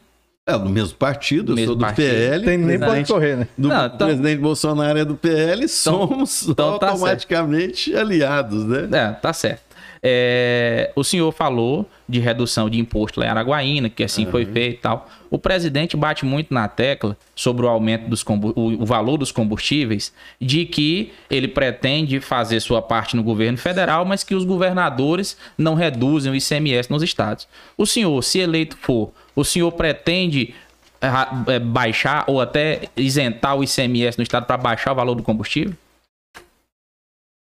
É, 0.48 0.58
do 0.58 0.70
mesmo 0.70 0.98
partido, 0.98 1.52
eu 1.52 1.56
Mesmo 1.56 1.68
sou 1.68 1.76
do 1.78 1.82
partido. 1.82 2.10
PL. 2.10 2.46
Tem 2.46 2.58
nem 2.58 2.80
pode 2.80 3.06
correr, 3.08 3.38
né? 3.38 3.48
do 3.58 3.70
Não, 3.70 3.86
então- 3.86 4.08
presidente 4.08 4.40
Bolsonaro 4.40 5.00
é 5.00 5.06
do 5.06 5.16
PL, 5.16 5.68
somos 5.70 6.48
então 6.50 6.78
tá 6.80 6.90
automaticamente 6.90 7.96
aliados, 7.96 8.66
né? 8.66 8.90
É, 8.92 9.12
tá 9.14 9.32
certo. 9.32 9.73
É, 10.06 10.92
o 10.98 11.04
senhor 11.04 11.32
falou 11.32 11.90
de 12.10 12.20
redução 12.20 12.70
de 12.70 12.78
imposto 12.78 13.22
lá 13.22 13.26
em 13.26 13.30
Araguaína, 13.30 13.90
que 13.90 14.04
assim 14.04 14.26
foi 14.26 14.46
feito 14.46 14.76
e 14.76 14.82
tal. 14.82 15.10
O 15.32 15.40
presidente 15.40 15.96
bate 15.96 16.26
muito 16.26 16.54
na 16.54 16.68
tecla 16.68 17.18
sobre 17.34 17.66
o 17.66 17.70
aumento 17.70 18.10
dos 18.10 18.22
o, 18.22 18.82
o 18.82 18.86
valor 18.86 19.18
dos 19.18 19.32
combustíveis, 19.32 20.14
de 20.42 20.66
que 20.66 21.14
ele 21.30 21.48
pretende 21.48 22.20
fazer 22.20 22.60
sua 22.60 22.82
parte 22.82 23.16
no 23.16 23.24
governo 23.24 23.58
federal, 23.58 24.04
mas 24.04 24.26
que 24.26 24.36
os 24.36 24.44
governadores 24.44 25.38
não 25.58 25.74
reduzem 25.74 26.34
o 26.34 26.36
ICMS 26.36 26.92
nos 26.92 27.02
estados. 27.02 27.48
O 27.78 27.86
senhor, 27.86 28.22
se 28.22 28.40
eleito 28.40 28.76
for, 28.76 29.10
o 29.34 29.46
senhor 29.46 29.72
pretende 29.72 30.54
ah, 31.02 31.46
eh, 31.48 31.60
baixar 31.60 32.26
ou 32.28 32.42
até 32.42 32.90
isentar 32.98 33.56
o 33.56 33.64
ICMS 33.64 34.18
no 34.18 34.24
estado 34.24 34.46
para 34.46 34.58
baixar 34.58 34.92
o 34.92 34.96
valor 34.96 35.16
do 35.16 35.24
combustível? 35.24 35.74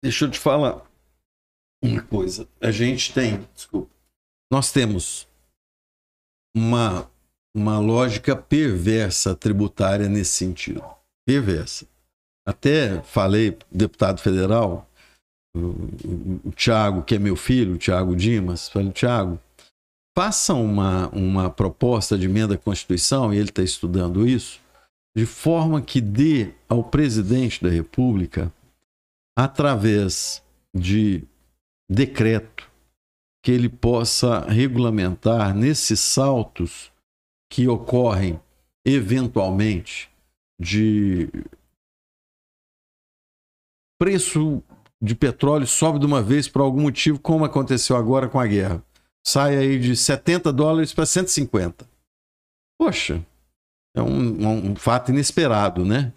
Deixa 0.04 0.26
eu 0.26 0.30
te 0.30 0.38
falar 0.38 0.89
uma 1.82 2.02
coisa. 2.02 2.48
A 2.60 2.70
gente 2.70 3.12
tem, 3.12 3.46
desculpa, 3.54 3.90
nós 4.50 4.72
temos 4.72 5.26
uma, 6.54 7.10
uma 7.54 7.78
lógica 7.78 8.34
perversa 8.34 9.34
tributária 9.34 10.08
nesse 10.08 10.32
sentido. 10.32 10.82
Perversa. 11.26 11.86
Até 12.46 13.02
falei, 13.02 13.56
deputado 13.70 14.20
federal, 14.20 14.88
o, 15.54 15.58
o, 15.58 16.40
o 16.46 16.52
Tiago, 16.52 17.02
que 17.02 17.14
é 17.14 17.18
meu 17.18 17.36
filho, 17.36 17.74
o 17.74 17.78
Tiago 17.78 18.16
Dimas, 18.16 18.68
falei, 18.68 18.90
Tiago, 18.90 19.38
faça 20.16 20.54
uma, 20.54 21.08
uma 21.08 21.50
proposta 21.50 22.18
de 22.18 22.26
emenda 22.26 22.54
à 22.54 22.58
Constituição, 22.58 23.32
e 23.32 23.38
ele 23.38 23.50
está 23.50 23.62
estudando 23.62 24.26
isso, 24.26 24.60
de 25.16 25.26
forma 25.26 25.80
que 25.80 26.00
dê 26.00 26.52
ao 26.68 26.84
presidente 26.84 27.62
da 27.62 27.70
República 27.70 28.52
através 29.36 30.42
de 30.74 31.24
decreto 31.90 32.70
que 33.42 33.50
ele 33.50 33.68
possa 33.68 34.40
regulamentar 34.42 35.52
nesses 35.52 35.98
saltos 35.98 36.92
que 37.50 37.66
ocorrem 37.66 38.40
eventualmente 38.86 40.08
de 40.58 41.28
preço 43.98 44.62
de 45.02 45.14
petróleo 45.14 45.66
sobe 45.66 45.98
de 45.98 46.06
uma 46.06 46.22
vez 46.22 46.46
por 46.46 46.62
algum 46.62 46.82
motivo, 46.82 47.18
como 47.18 47.44
aconteceu 47.44 47.96
agora 47.96 48.28
com 48.28 48.38
a 48.38 48.46
guerra. 48.46 48.82
Sai 49.26 49.56
aí 49.56 49.78
de 49.78 49.96
70 49.96 50.52
dólares 50.52 50.92
para 50.92 51.06
150. 51.06 51.88
Poxa, 52.78 53.24
é 53.94 54.02
um, 54.02 54.70
um, 54.70 54.76
fato 54.76 55.10
inesperado, 55.10 55.84
né? 55.84 56.12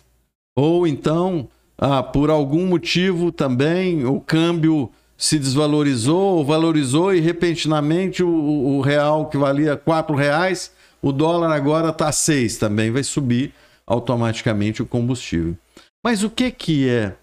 Ou 0.56 0.86
então, 0.86 1.50
ah, 1.78 2.04
por 2.04 2.30
algum 2.30 2.68
motivo 2.68 3.32
também 3.32 4.06
o 4.06 4.22
câmbio 4.22 4.92
se 5.18 5.40
desvalorizou 5.40 6.38
ou 6.38 6.46
valorizou 6.46 7.14
e 7.14 7.20
repentinamente 7.20 8.24
o, 8.24 8.30
o 8.30 8.82
real 8.82 9.30
que 9.30 9.38
valia 9.38 9.78
quatro 9.78 10.16
reais, 10.16 10.72
o 11.02 11.12
dólar 11.12 11.52
agora 11.52 11.90
está 11.90 12.12
seis 12.12 12.58
também, 12.58 12.92
vai 12.92 13.04
subir 13.04 13.54
automaticamente 13.86 14.82
o 14.82 14.86
combustível. 14.86 15.58
Mas 16.04 16.24
o 16.24 16.30
que 16.30 16.52
que 16.52 16.90
é, 16.90 17.16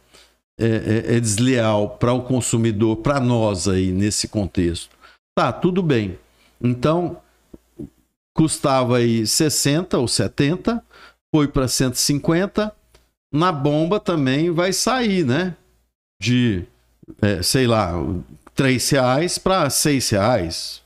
é, 0.58 0.66
é, 0.66 1.16
é 1.16 1.20
desleal 1.20 1.90
para 1.90 2.12
o 2.12 2.22
consumidor, 2.22 2.96
para 2.96 3.20
nós 3.20 3.68
aí 3.68 3.92
nesse 3.92 4.28
contexto? 4.28 4.96
Tá, 5.36 5.52
tudo 5.52 5.82
bem. 5.82 6.18
Então, 6.60 7.18
custava 8.34 8.98
aí 8.98 9.26
60 9.26 9.98
ou 9.98 10.08
70, 10.08 10.82
foi 11.34 11.48
para 11.48 11.68
150, 11.68 12.74
na 13.32 13.52
bomba 13.52 14.00
também 14.00 14.50
vai 14.50 14.72
sair, 14.72 15.24
né? 15.24 15.56
De, 16.20 16.66
é, 17.20 17.42
sei 17.42 17.66
lá, 17.66 17.92
3 18.54 18.90
reais 18.90 19.38
para 19.38 19.68
6 19.70 20.10
reais 20.10 20.82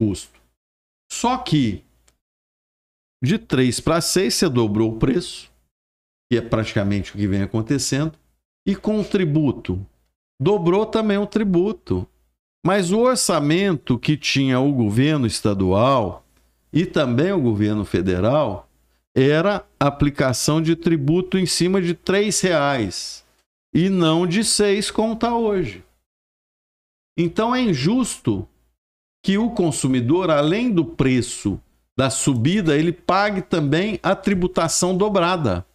custo. 0.00 0.38
Só 1.10 1.38
que 1.38 1.82
de 3.22 3.38
3 3.38 3.80
para 3.80 4.00
6 4.00 4.34
você 4.34 4.48
dobrou 4.48 4.92
o 4.92 4.98
preço, 4.98 5.50
que 6.30 6.38
é 6.38 6.40
praticamente 6.40 7.12
o 7.12 7.16
que 7.16 7.26
vem 7.26 7.42
acontecendo, 7.42 8.12
e 8.66 8.76
com 8.76 9.00
o 9.00 9.04
tributo, 9.04 9.84
dobrou 10.40 10.86
também 10.86 11.18
o 11.18 11.26
tributo. 11.26 12.06
Mas 12.64 12.90
o 12.90 12.98
orçamento 12.98 13.98
que 13.98 14.16
tinha 14.16 14.60
o 14.60 14.72
governo 14.72 15.26
estadual 15.26 16.24
e 16.72 16.84
também 16.84 17.32
o 17.32 17.40
governo 17.40 17.84
federal 17.84 18.68
era 19.16 19.64
aplicação 19.80 20.60
de 20.60 20.76
tributo 20.76 21.38
em 21.38 21.46
cima 21.46 21.80
de 21.80 21.92
R$ 21.92 22.30
reais 22.42 23.24
e 23.74 23.88
não 23.88 24.26
de 24.26 24.44
seis 24.44 24.90
como 24.90 25.14
está 25.14 25.36
hoje. 25.36 25.84
Então 27.18 27.54
é 27.54 27.60
injusto 27.60 28.48
que 29.24 29.36
o 29.36 29.50
consumidor, 29.50 30.30
além 30.30 30.70
do 30.70 30.84
preço 30.84 31.60
da 31.96 32.10
subida, 32.10 32.76
ele 32.76 32.92
pague 32.92 33.42
também 33.42 33.98
a 34.02 34.14
tributação 34.14 34.96
dobrada, 34.96 35.66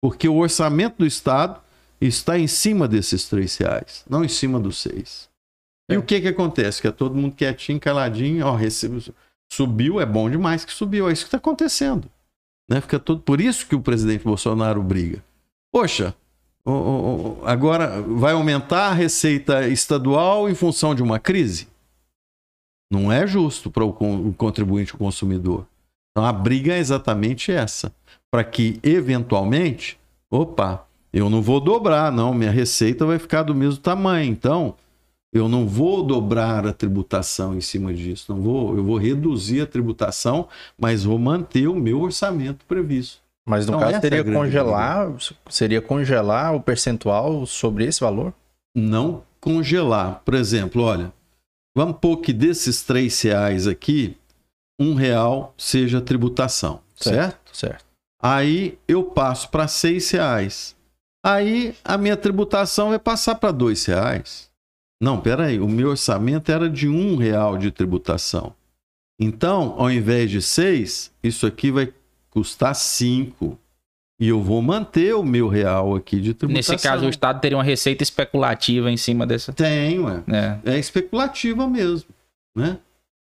porque 0.00 0.28
o 0.28 0.36
orçamento 0.36 0.98
do 0.98 1.06
Estado 1.06 1.60
está 2.00 2.38
em 2.38 2.46
cima 2.46 2.86
desses 2.86 3.28
três 3.28 3.56
reais, 3.56 4.04
não 4.08 4.24
em 4.24 4.28
cima 4.28 4.60
dos 4.60 4.78
seis. 4.78 5.28
É. 5.90 5.94
E 5.94 5.96
o 5.96 6.02
que 6.02 6.20
que 6.20 6.28
acontece? 6.28 6.80
Que 6.80 6.88
é 6.88 6.92
todo 6.92 7.16
mundo 7.16 7.34
quietinho, 7.34 7.80
caladinho, 7.80 8.46
ó, 8.46 8.54
recebe, 8.54 9.12
subiu, 9.52 10.00
é 10.00 10.06
bom 10.06 10.30
demais 10.30 10.64
que 10.64 10.72
subiu, 10.72 11.08
é 11.08 11.12
isso 11.12 11.22
que 11.22 11.28
está 11.28 11.38
acontecendo. 11.38 12.08
Né? 12.70 12.80
Fica 12.80 12.98
todo, 12.98 13.20
por 13.20 13.40
isso 13.40 13.66
que 13.66 13.74
o 13.74 13.80
presidente 13.80 14.24
Bolsonaro 14.24 14.82
briga. 14.82 15.22
Poxa, 15.72 16.14
agora 17.44 18.02
vai 18.02 18.32
aumentar 18.32 18.88
a 18.88 18.92
receita 18.92 19.68
estadual 19.68 20.48
em 20.48 20.54
função 20.54 20.94
de 20.94 21.02
uma 21.02 21.18
crise? 21.18 21.68
Não 22.90 23.10
é 23.10 23.26
justo 23.26 23.70
para 23.70 23.84
o 23.84 23.92
contribuinte, 24.34 24.94
o 24.94 24.98
consumidor. 24.98 25.66
Então 26.10 26.24
a 26.24 26.32
briga 26.32 26.74
é 26.74 26.78
exatamente 26.78 27.52
essa. 27.52 27.92
Para 28.30 28.42
que, 28.42 28.80
eventualmente, 28.82 29.98
opa, 30.30 30.86
eu 31.12 31.30
não 31.30 31.40
vou 31.40 31.60
dobrar, 31.60 32.10
não, 32.12 32.34
minha 32.34 32.50
receita 32.50 33.06
vai 33.06 33.18
ficar 33.18 33.42
do 33.42 33.54
mesmo 33.54 33.80
tamanho. 33.80 34.30
Então, 34.30 34.74
eu 35.32 35.48
não 35.48 35.66
vou 35.66 36.02
dobrar 36.02 36.66
a 36.66 36.72
tributação 36.72 37.54
em 37.54 37.60
cima 37.60 37.92
disso, 37.92 38.32
não 38.32 38.40
vou, 38.40 38.76
eu 38.76 38.82
vou 38.82 38.96
reduzir 38.96 39.60
a 39.60 39.66
tributação, 39.66 40.48
mas 40.78 41.04
vou 41.04 41.18
manter 41.18 41.68
o 41.68 41.74
meu 41.74 42.00
orçamento 42.00 42.64
previsto. 42.66 43.25
Mas 43.48 43.64
no 43.64 43.76
então, 43.76 43.88
caso 43.88 44.00
seria 44.00 44.20
é 44.20 44.24
congelar, 44.24 45.16
seria 45.48 45.80
congelar 45.80 46.54
o 46.54 46.60
percentual 46.60 47.46
sobre 47.46 47.84
esse 47.84 48.00
valor? 48.00 48.34
Não 48.74 49.22
congelar. 49.40 50.20
Por 50.24 50.34
exemplo, 50.34 50.82
olha, 50.82 51.12
vamos 51.74 51.98
pôr 52.00 52.16
que 52.16 52.32
desses 52.32 52.82
três 52.82 53.22
reais 53.22 53.68
aqui, 53.68 54.16
um 54.80 54.94
real 54.94 55.54
seja 55.56 56.00
tributação, 56.00 56.80
certo? 56.96 57.38
Certo. 57.54 57.56
certo. 57.56 57.84
Aí 58.20 58.76
eu 58.88 59.04
passo 59.04 59.48
para 59.48 59.68
seis 59.68 60.10
reais. 60.10 60.74
Aí 61.24 61.74
a 61.84 61.96
minha 61.96 62.16
tributação 62.16 62.88
vai 62.88 62.98
passar 62.98 63.36
para 63.36 63.52
dois 63.52 63.84
reais. 63.84 64.50
Não, 65.00 65.20
peraí, 65.20 65.60
o 65.60 65.68
meu 65.68 65.90
orçamento 65.90 66.50
era 66.50 66.68
de 66.68 66.88
um 66.88 67.16
real 67.16 67.58
de 67.58 67.70
tributação. 67.70 68.54
Então, 69.20 69.74
ao 69.78 69.90
invés 69.90 70.30
de 70.30 70.42
seis, 70.42 71.12
isso 71.22 71.46
aqui 71.46 71.70
vai 71.70 71.92
custar 72.36 72.74
cinco. 72.74 73.58
E 74.20 74.28
eu 74.28 74.42
vou 74.42 74.60
manter 74.60 75.14
o 75.14 75.22
meu 75.22 75.48
real 75.48 75.94
aqui 75.94 76.20
de 76.20 76.34
tributação. 76.34 76.74
Nesse 76.74 76.86
caso, 76.86 77.06
o 77.06 77.08
Estado 77.08 77.40
teria 77.40 77.56
uma 77.56 77.64
receita 77.64 78.02
especulativa 78.02 78.90
em 78.90 78.96
cima 78.98 79.26
dessa. 79.26 79.54
Tem, 79.54 79.98
ué. 79.98 80.22
É, 80.28 80.74
é 80.74 80.78
especulativa 80.78 81.66
mesmo, 81.66 82.10
né? 82.54 82.78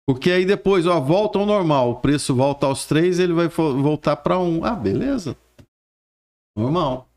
Porque 0.07 0.31
aí 0.31 0.45
depois, 0.45 0.85
ó, 0.85 0.99
volta 1.01 1.37
ao 1.37 1.45
normal. 1.45 1.91
O 1.91 1.95
preço 1.95 2.33
volta 2.33 2.65
aos 2.65 2.85
três, 2.85 3.19
ele 3.19 3.33
vai 3.33 3.47
voltar 3.47 4.17
para 4.17 4.39
um. 4.39 4.63
Ah, 4.63 4.75
beleza. 4.75 5.35
Normal. 6.57 7.07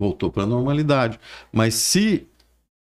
Voltou 0.00 0.30
para 0.30 0.44
a 0.44 0.46
normalidade. 0.46 1.18
Mas 1.52 1.74
se 1.74 2.26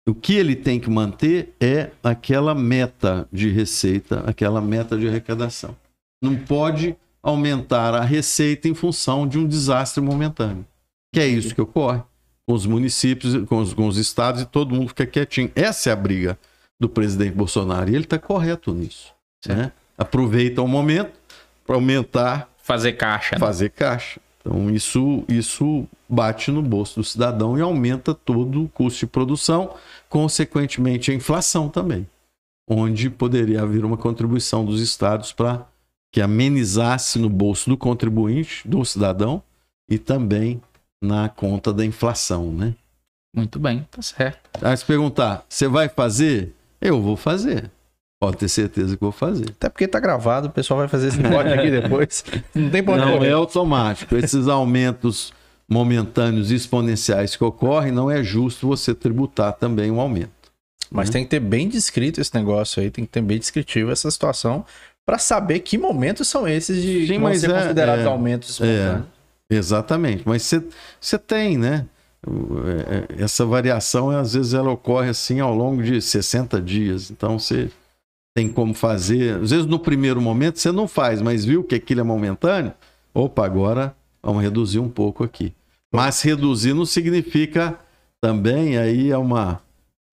o 0.08 0.14
que 0.14 0.36
ele 0.36 0.56
tem 0.56 0.80
que 0.80 0.90
manter 0.90 1.54
é 1.60 1.92
aquela 2.04 2.54
meta 2.56 3.28
de 3.32 3.50
receita, 3.50 4.24
aquela 4.28 4.62
meta 4.62 4.98
de 4.98 5.08
arrecadação. 5.08 5.76
Não 6.22 6.36
pode 6.36 6.96
aumentar 7.26 7.96
a 7.96 8.02
receita 8.02 8.68
em 8.68 8.76
função 8.76 9.28
de 9.28 9.40
um 9.40 9.48
desastre 9.48 10.00
momentâneo. 10.00 10.64
Que 11.12 11.20
é 11.20 11.28
isso 11.28 11.56
que 11.56 11.62
ocorre 11.62 12.00
com 12.48 12.54
os 12.54 12.68
municípios, 12.68 13.44
com 13.50 13.58
os, 13.58 13.74
com 13.74 13.88
os 13.88 13.98
estados 13.98 14.44
e 14.44 14.46
todo 14.46 14.76
mundo 14.76 14.90
fica 14.90 15.08
quietinho. 15.08 15.52
Essa 15.56 15.90
é 15.90 15.94
a 15.94 15.96
briga 15.96 16.38
do 16.80 16.88
presidente 16.88 17.36
Bolsonaro 17.36 17.90
e 17.90 17.96
ele 17.96 18.04
está 18.04 18.20
correto 18.20 18.72
nisso. 18.76 19.12
Né? 19.48 19.72
Aproveita 19.98 20.62
o 20.62 20.68
momento 20.68 21.14
para 21.66 21.76
aumentar. 21.76 22.48
Fazer 22.62 22.94
caixa. 22.94 23.36
Né? 23.36 23.40
Fazer 23.40 23.72
caixa. 23.72 24.20
Então, 24.40 24.70
isso, 24.70 25.24
isso 25.28 25.88
bate 26.08 26.52
no 26.52 26.62
bolso 26.62 27.00
do 27.00 27.04
cidadão 27.04 27.58
e 27.58 27.62
aumenta 27.62 28.14
todo 28.14 28.66
o 28.66 28.70
custo 28.70 29.00
de 29.00 29.08
produção, 29.08 29.74
consequentemente 30.08 31.10
a 31.10 31.14
inflação 31.16 31.70
também, 31.70 32.08
onde 32.70 33.10
poderia 33.10 33.64
haver 33.64 33.84
uma 33.84 33.98
contribuição 33.98 34.64
dos 34.64 34.80
estados 34.80 35.32
para 35.32 35.66
que 36.16 36.22
amenizasse 36.22 37.20
no 37.20 37.30
bolso 37.30 37.70
do 37.70 37.76
contribuinte, 37.76 38.66
do 38.66 38.86
cidadão, 38.86 39.44
e 39.90 39.98
também 39.98 40.62
na 41.04 41.28
conta 41.28 41.74
da 41.74 41.84
inflação, 41.84 42.54
né? 42.54 42.74
Muito 43.36 43.60
bem, 43.60 43.86
tá 43.92 44.02
certo. 44.02 44.40
Aí 44.62 44.78
se 44.78 44.86
perguntar, 44.86 45.46
você 45.50 45.68
vai 45.68 45.90
fazer? 45.90 46.56
Eu 46.80 47.02
vou 47.02 47.18
fazer. 47.18 47.70
Pode 48.18 48.38
ter 48.38 48.48
certeza 48.48 48.96
que 48.96 49.04
vou 49.04 49.12
fazer. 49.12 49.50
Até 49.50 49.68
porque 49.68 49.90
tá 49.90 50.00
gravado, 50.00 50.48
o 50.48 50.52
pessoal 50.52 50.80
vai 50.80 50.88
fazer 50.88 51.10
esse 51.10 51.22
corte 51.22 51.52
aqui 51.52 51.68
depois. 51.82 52.24
Não 52.56 52.70
tem 52.70 52.82
problema. 52.82 53.12
Não 53.12 53.22
é 53.26 53.32
automático. 53.32 54.16
Esses 54.16 54.48
aumentos 54.48 55.34
momentâneos 55.68 56.50
exponenciais 56.50 57.36
que 57.36 57.44
ocorrem, 57.44 57.92
não 57.92 58.10
é 58.10 58.24
justo 58.24 58.68
você 58.68 58.96
tributar 58.96 59.52
também 59.52 59.92
um 59.92 60.00
aumento. 60.00 60.32
Mas 60.92 61.10
né? 61.10 61.14
tem 61.14 61.24
que 61.24 61.30
ter 61.30 61.40
bem 61.40 61.68
descrito 61.68 62.22
esse 62.22 62.34
negócio 62.34 62.82
aí, 62.82 62.90
tem 62.90 63.06
que 63.06 63.12
ter 63.12 63.22
bem 63.22 63.40
descritivo 63.40 63.92
essa 63.92 64.10
situação 64.10 64.66
para 65.06 65.18
saber 65.18 65.60
que 65.60 65.78
momentos 65.78 66.28
são 66.28 66.48
esses 66.48 66.82
de 66.82 67.08
Sim, 67.08 67.20
mas 67.20 67.42
ser 67.42 67.52
é, 67.52 67.62
considerados 67.62 68.06
é, 68.06 68.08
aumentos 68.08 68.60
É, 68.62 69.02
exatamente. 69.50 70.24
Mas 70.26 70.52
você 71.00 71.20
tem, 71.20 71.58
né? 71.58 71.86
É, 72.28 73.20
é, 73.20 73.24
essa 73.24 73.46
variação, 73.46 74.10
às 74.10 74.34
vezes, 74.34 74.54
ela 74.54 74.72
ocorre 74.72 75.10
assim 75.10 75.40
ao 75.40 75.54
longo 75.54 75.84
de 75.84 76.02
60 76.02 76.60
dias. 76.60 77.12
Então, 77.12 77.38
você 77.38 77.70
tem 78.36 78.50
como 78.50 78.74
fazer. 78.74 79.42
Às 79.42 79.52
vezes 79.52 79.66
no 79.66 79.80
primeiro 79.80 80.22
momento 80.22 80.60
você 80.60 80.72
não 80.72 80.88
faz, 80.88 81.22
mas 81.22 81.46
viu 81.46 81.64
que 81.64 81.74
aquilo 81.74 82.02
é 82.02 82.04
momentâneo? 82.04 82.74
Opa, 83.14 83.46
agora 83.46 83.96
vamos 84.22 84.44
reduzir 84.44 84.80
um 84.80 84.90
pouco 84.90 85.24
aqui. 85.24 85.54
Mas 85.94 86.22
reduzir 86.22 86.74
não 86.74 86.86
significa 86.86 87.80
também 88.20 88.78
aí 88.78 89.10
é 89.10 89.18
uma, 89.18 89.62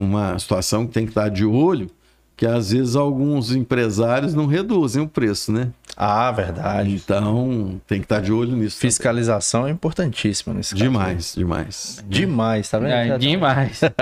uma 0.03 0.39
situação 0.39 0.87
que 0.87 0.93
tem 0.93 1.05
que 1.05 1.11
estar 1.11 1.29
de 1.29 1.45
olho, 1.45 1.91
que 2.37 2.47
às 2.47 2.71
vezes 2.71 2.97
alguns 2.97 3.55
empresários 3.55 4.35
não 4.35 4.47
reduzem 4.47 5.03
o 5.03 5.09
preço, 5.09 5.53
né? 5.53 5.69
Ah, 5.97 6.31
verdade. 6.33 6.95
Então 6.95 7.81
tem 7.87 8.01
que 8.01 8.07
estar 8.07 8.21
de 8.21 8.33
olho 8.33 8.57
nisso. 8.57 8.79
Fiscalização 8.79 9.61
também. 9.63 9.73
é 9.73 9.75
importantíssima 9.75 10.55
nesse 10.55 10.75
demais, 10.75 11.27
caso. 11.29 11.39
Demais, 11.39 12.05
demais. 12.05 12.05
Demais, 12.09 12.71
tá 12.71 12.79
vendo? 12.79 12.91
É, 12.91 13.19
demais. 13.19 13.81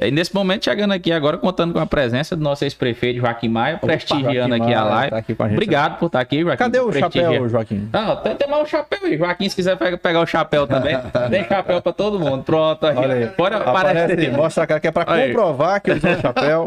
E 0.00 0.10
nesse 0.10 0.34
momento, 0.34 0.64
chegando 0.64 0.92
aqui 0.92 1.12
agora, 1.12 1.38
contando 1.38 1.72
com 1.72 1.78
a 1.78 1.86
presença 1.86 2.34
do 2.34 2.42
nosso 2.42 2.64
ex-prefeito 2.64 3.20
Joaquim 3.20 3.48
Maia, 3.48 3.78
prestigiando 3.78 4.56
Joaquim 4.56 4.62
aqui 4.64 4.74
a 4.74 4.80
Maia 4.84 4.94
live. 4.94 5.10
tá 5.10 5.16
aqui 5.18 5.36
a. 5.38 5.44
Obrigado 5.44 5.98
por 5.98 6.06
estar 6.06 6.20
aqui, 6.20 6.42
Joaquim. 6.42 6.58
Cadê 6.58 6.80
o 6.80 6.88
Prestigia- 6.88 7.22
chapéu, 7.24 7.48
Joaquim? 7.48 7.88
Ah, 7.92 8.16
tem, 8.16 8.34
tem 8.36 8.48
mais 8.48 8.62
o 8.62 8.66
chapéu 8.66 8.98
aí. 9.04 9.16
Joaquim, 9.16 9.48
se 9.48 9.54
quiser 9.56 9.76
pe- 9.76 9.96
pegar 9.96 10.20
o 10.20 10.26
chapéu 10.26 10.66
também, 10.66 10.96
tem 11.30 11.44
chapéu 11.44 11.80
pra 11.80 11.92
todo 11.92 12.18
mundo. 12.18 12.42
Pronto, 12.42 12.84
aqui. 12.86 12.98
Olha 12.98 13.14
aí. 13.14 13.26
Pode 13.28 13.54
Aparece 13.54 13.98
aparecer. 14.02 14.18
aí, 14.30 14.36
mostra 14.36 14.64
a 14.64 14.66
cara 14.66 14.80
que 14.80 14.88
é 14.88 14.90
pra 14.90 15.04
comprovar 15.04 15.80
que 15.80 15.92
usou 15.92 16.10
o 16.10 16.20
chapéu. 16.20 16.64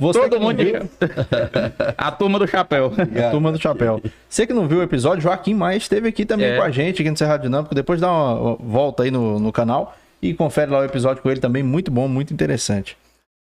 Você 0.00 0.20
Todo 0.20 0.32
não 0.34 0.40
mundo 0.48 0.56
viu. 0.62 0.74
A 1.96 2.10
turma 2.10 2.38
do 2.38 2.46
chapéu. 2.46 2.92
Turma 3.30 3.52
do 3.52 3.60
Chapéu. 3.60 4.02
Você 4.28 4.46
que 4.46 4.52
não 4.52 4.66
viu 4.66 4.78
o 4.78 4.82
episódio, 4.82 5.22
Joaquim 5.22 5.54
Maia 5.54 5.76
esteve 5.76 6.08
aqui 6.08 6.24
também 6.24 6.46
É. 6.48 6.56
com 6.56 6.62
a 6.62 6.70
gente, 6.70 7.00
aqui 7.00 7.10
no 7.10 7.16
Cerrado 7.16 7.42
Dinâmico. 7.42 7.74
Depois 7.74 8.00
dá 8.00 8.10
uma 8.10 8.56
volta 8.60 9.02
aí 9.04 9.10
no, 9.10 9.38
no 9.38 9.52
canal 9.52 9.94
e 10.30 10.34
confere 10.34 10.70
lá 10.70 10.80
o 10.80 10.84
episódio 10.84 11.22
com 11.22 11.30
ele 11.30 11.40
também. 11.40 11.62
Muito 11.62 11.90
bom, 11.90 12.08
muito 12.08 12.32
interessante. 12.32 12.96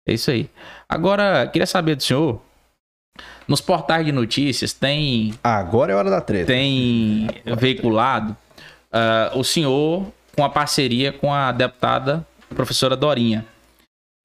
É 0.07 0.13
isso 0.13 0.31
aí. 0.31 0.49
Agora, 0.89 1.47
queria 1.47 1.65
saber 1.65 1.95
do 1.95 2.03
senhor. 2.03 2.41
Nos 3.47 3.61
portais 3.61 4.05
de 4.05 4.11
notícias 4.11 4.73
tem 4.73 5.33
Agora 5.43 5.91
é 5.91 5.95
hora 5.95 6.09
da 6.09 6.21
treta. 6.21 6.47
tem 6.47 7.27
veiculado 7.57 8.35
ah, 8.91 9.31
o 9.35 9.43
senhor 9.43 10.05
com 10.35 10.43
a 10.43 10.49
parceria 10.49 11.11
com 11.11 11.33
a 11.33 11.51
deputada 11.51 12.25
professora 12.55 12.95
Dorinha. 12.95 13.45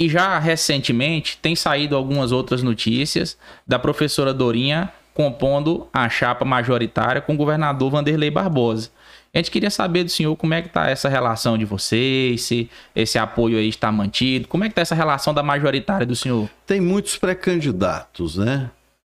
E 0.00 0.08
já 0.08 0.38
recentemente 0.38 1.38
tem 1.38 1.56
saído 1.56 1.96
algumas 1.96 2.30
outras 2.30 2.62
notícias 2.62 3.36
da 3.66 3.78
professora 3.78 4.32
Dorinha 4.32 4.92
compondo 5.14 5.88
a 5.92 6.08
chapa 6.08 6.44
majoritária 6.44 7.22
com 7.22 7.32
o 7.32 7.36
governador 7.36 7.90
Vanderlei 7.90 8.30
Barbosa. 8.30 8.90
A 9.36 9.38
gente 9.38 9.50
queria 9.50 9.68
saber 9.68 10.02
do 10.02 10.08
senhor 10.08 10.34
como 10.34 10.54
é 10.54 10.62
que 10.62 10.70
tá 10.70 10.88
essa 10.88 11.10
relação 11.10 11.58
de 11.58 11.66
vocês, 11.66 12.40
se 12.40 12.70
esse 12.94 13.18
apoio 13.18 13.58
aí 13.58 13.68
está 13.68 13.92
mantido, 13.92 14.48
como 14.48 14.64
é 14.64 14.68
que 14.70 14.74
tá 14.74 14.80
essa 14.80 14.94
relação 14.94 15.34
da 15.34 15.42
majoritária 15.42 16.06
do 16.06 16.16
senhor? 16.16 16.48
Tem 16.66 16.80
muitos 16.80 17.18
pré-candidatos, 17.18 18.38
né? 18.38 18.70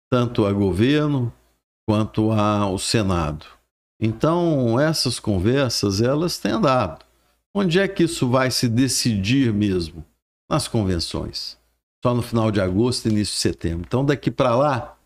Tanto 0.09 0.47
a 0.47 0.53
governo 0.53 1.33
quanto 1.89 2.31
ao 2.31 2.79
Senado. 2.79 3.47
Então, 4.01 4.79
essas 4.79 5.19
conversas, 5.19 6.01
elas 6.01 6.39
têm 6.39 6.53
andado. 6.53 7.05
Onde 7.53 7.81
é 7.81 7.89
que 7.89 8.05
isso 8.05 8.29
vai 8.29 8.49
se 8.53 8.69
decidir 8.69 9.53
mesmo? 9.53 10.05
Nas 10.49 10.69
convenções. 10.69 11.59
Só 12.01 12.15
no 12.15 12.23
final 12.23 12.53
de 12.53 12.61
agosto 12.61 13.07
e 13.07 13.11
início 13.11 13.35
de 13.35 13.41
setembro. 13.41 13.85
Então, 13.89 14.05
daqui 14.05 14.31
para 14.31 14.55
lá, 14.55 14.97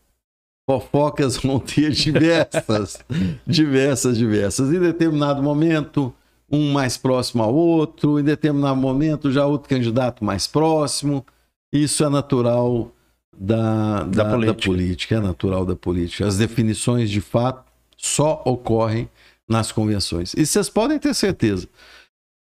fofocas 0.68 1.36
vão 1.42 1.58
ter 1.58 1.92
diversas, 1.92 2.98
diversas, 3.46 4.18
diversas. 4.18 4.70
Em 4.70 4.80
determinado 4.80 5.42
momento, 5.42 6.12
um 6.50 6.72
mais 6.72 6.96
próximo 6.96 7.42
ao 7.42 7.54
outro, 7.54 8.18
em 8.18 8.24
determinado 8.24 8.76
momento, 8.76 9.30
já 9.30 9.46
outro 9.46 9.68
candidato 9.68 10.24
mais 10.24 10.46
próximo. 10.46 11.24
Isso 11.72 12.04
é 12.04 12.08
natural 12.08 12.90
da, 13.36 14.02
da, 14.04 14.24
da 14.24 14.30
política. 14.34 14.68
política. 14.68 15.14
é 15.16 15.20
natural 15.20 15.64
da 15.64 15.76
política. 15.76 16.26
As 16.26 16.36
definições, 16.36 17.10
de 17.10 17.20
fato, 17.20 17.64
só 17.96 18.42
ocorrem 18.44 19.08
nas 19.48 19.70
convenções. 19.70 20.34
E 20.34 20.44
vocês 20.44 20.68
podem 20.68 20.98
ter 20.98 21.14
certeza. 21.14 21.68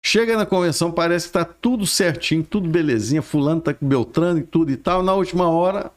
Chega 0.03 0.37
na 0.37 0.45
convenção, 0.45 0.91
parece 0.91 1.27
que 1.27 1.33
tá 1.33 1.43
tudo 1.43 1.85
certinho, 1.85 2.41
tudo 2.41 2.69
belezinha, 2.69 3.21
fulano 3.21 3.59
tá 3.59 3.73
com 3.73 3.85
Beltrano 3.85 4.39
e 4.39 4.43
tudo 4.43 4.71
e 4.71 4.77
tal. 4.77 5.03
Na 5.03 5.13
última 5.13 5.49
hora, 5.49 5.91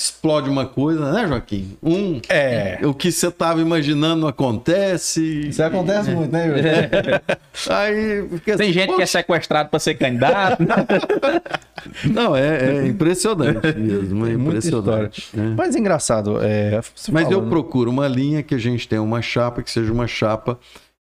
explode 0.00 0.48
uma 0.48 0.64
coisa, 0.64 1.10
né, 1.12 1.26
Joaquim? 1.26 1.76
Um, 1.82 2.20
É. 2.28 2.78
o 2.84 2.94
que 2.94 3.10
você 3.10 3.30
tava 3.32 3.60
imaginando 3.60 4.28
acontece. 4.28 5.48
Isso 5.48 5.60
acontece 5.62 6.10
muito, 6.12 6.30
né, 6.30 6.46
Yuri? 6.46 6.60
Aí, 7.68 8.28
fica 8.38 8.56
Tem 8.56 8.66
assim, 8.68 8.72
gente 8.72 8.86
que 8.86 8.92
é 8.92 8.96
"Poxa, 8.98 9.06
sequestrado 9.18 9.68
para 9.70 9.78
ser 9.80 9.94
candidato. 9.96 10.62
Não, 12.04 12.36
é, 12.36 12.76
é 12.82 12.86
impressionante 12.86 13.66
mesmo, 13.76 14.26
é 14.26 14.32
impressionante. 14.32 15.28
né? 15.34 15.54
Mas 15.56 15.74
engraçado, 15.74 16.38
é, 16.42 16.80
Mas 17.10 17.24
falou, 17.24 17.32
eu 17.32 17.42
né? 17.42 17.48
procuro 17.50 17.90
uma 17.90 18.06
linha 18.06 18.42
que 18.42 18.54
a 18.54 18.58
gente 18.58 18.86
tenha 18.86 19.02
uma 19.02 19.20
chapa, 19.20 19.62
que 19.62 19.70
seja 19.70 19.92
uma 19.92 20.06
chapa 20.06 20.58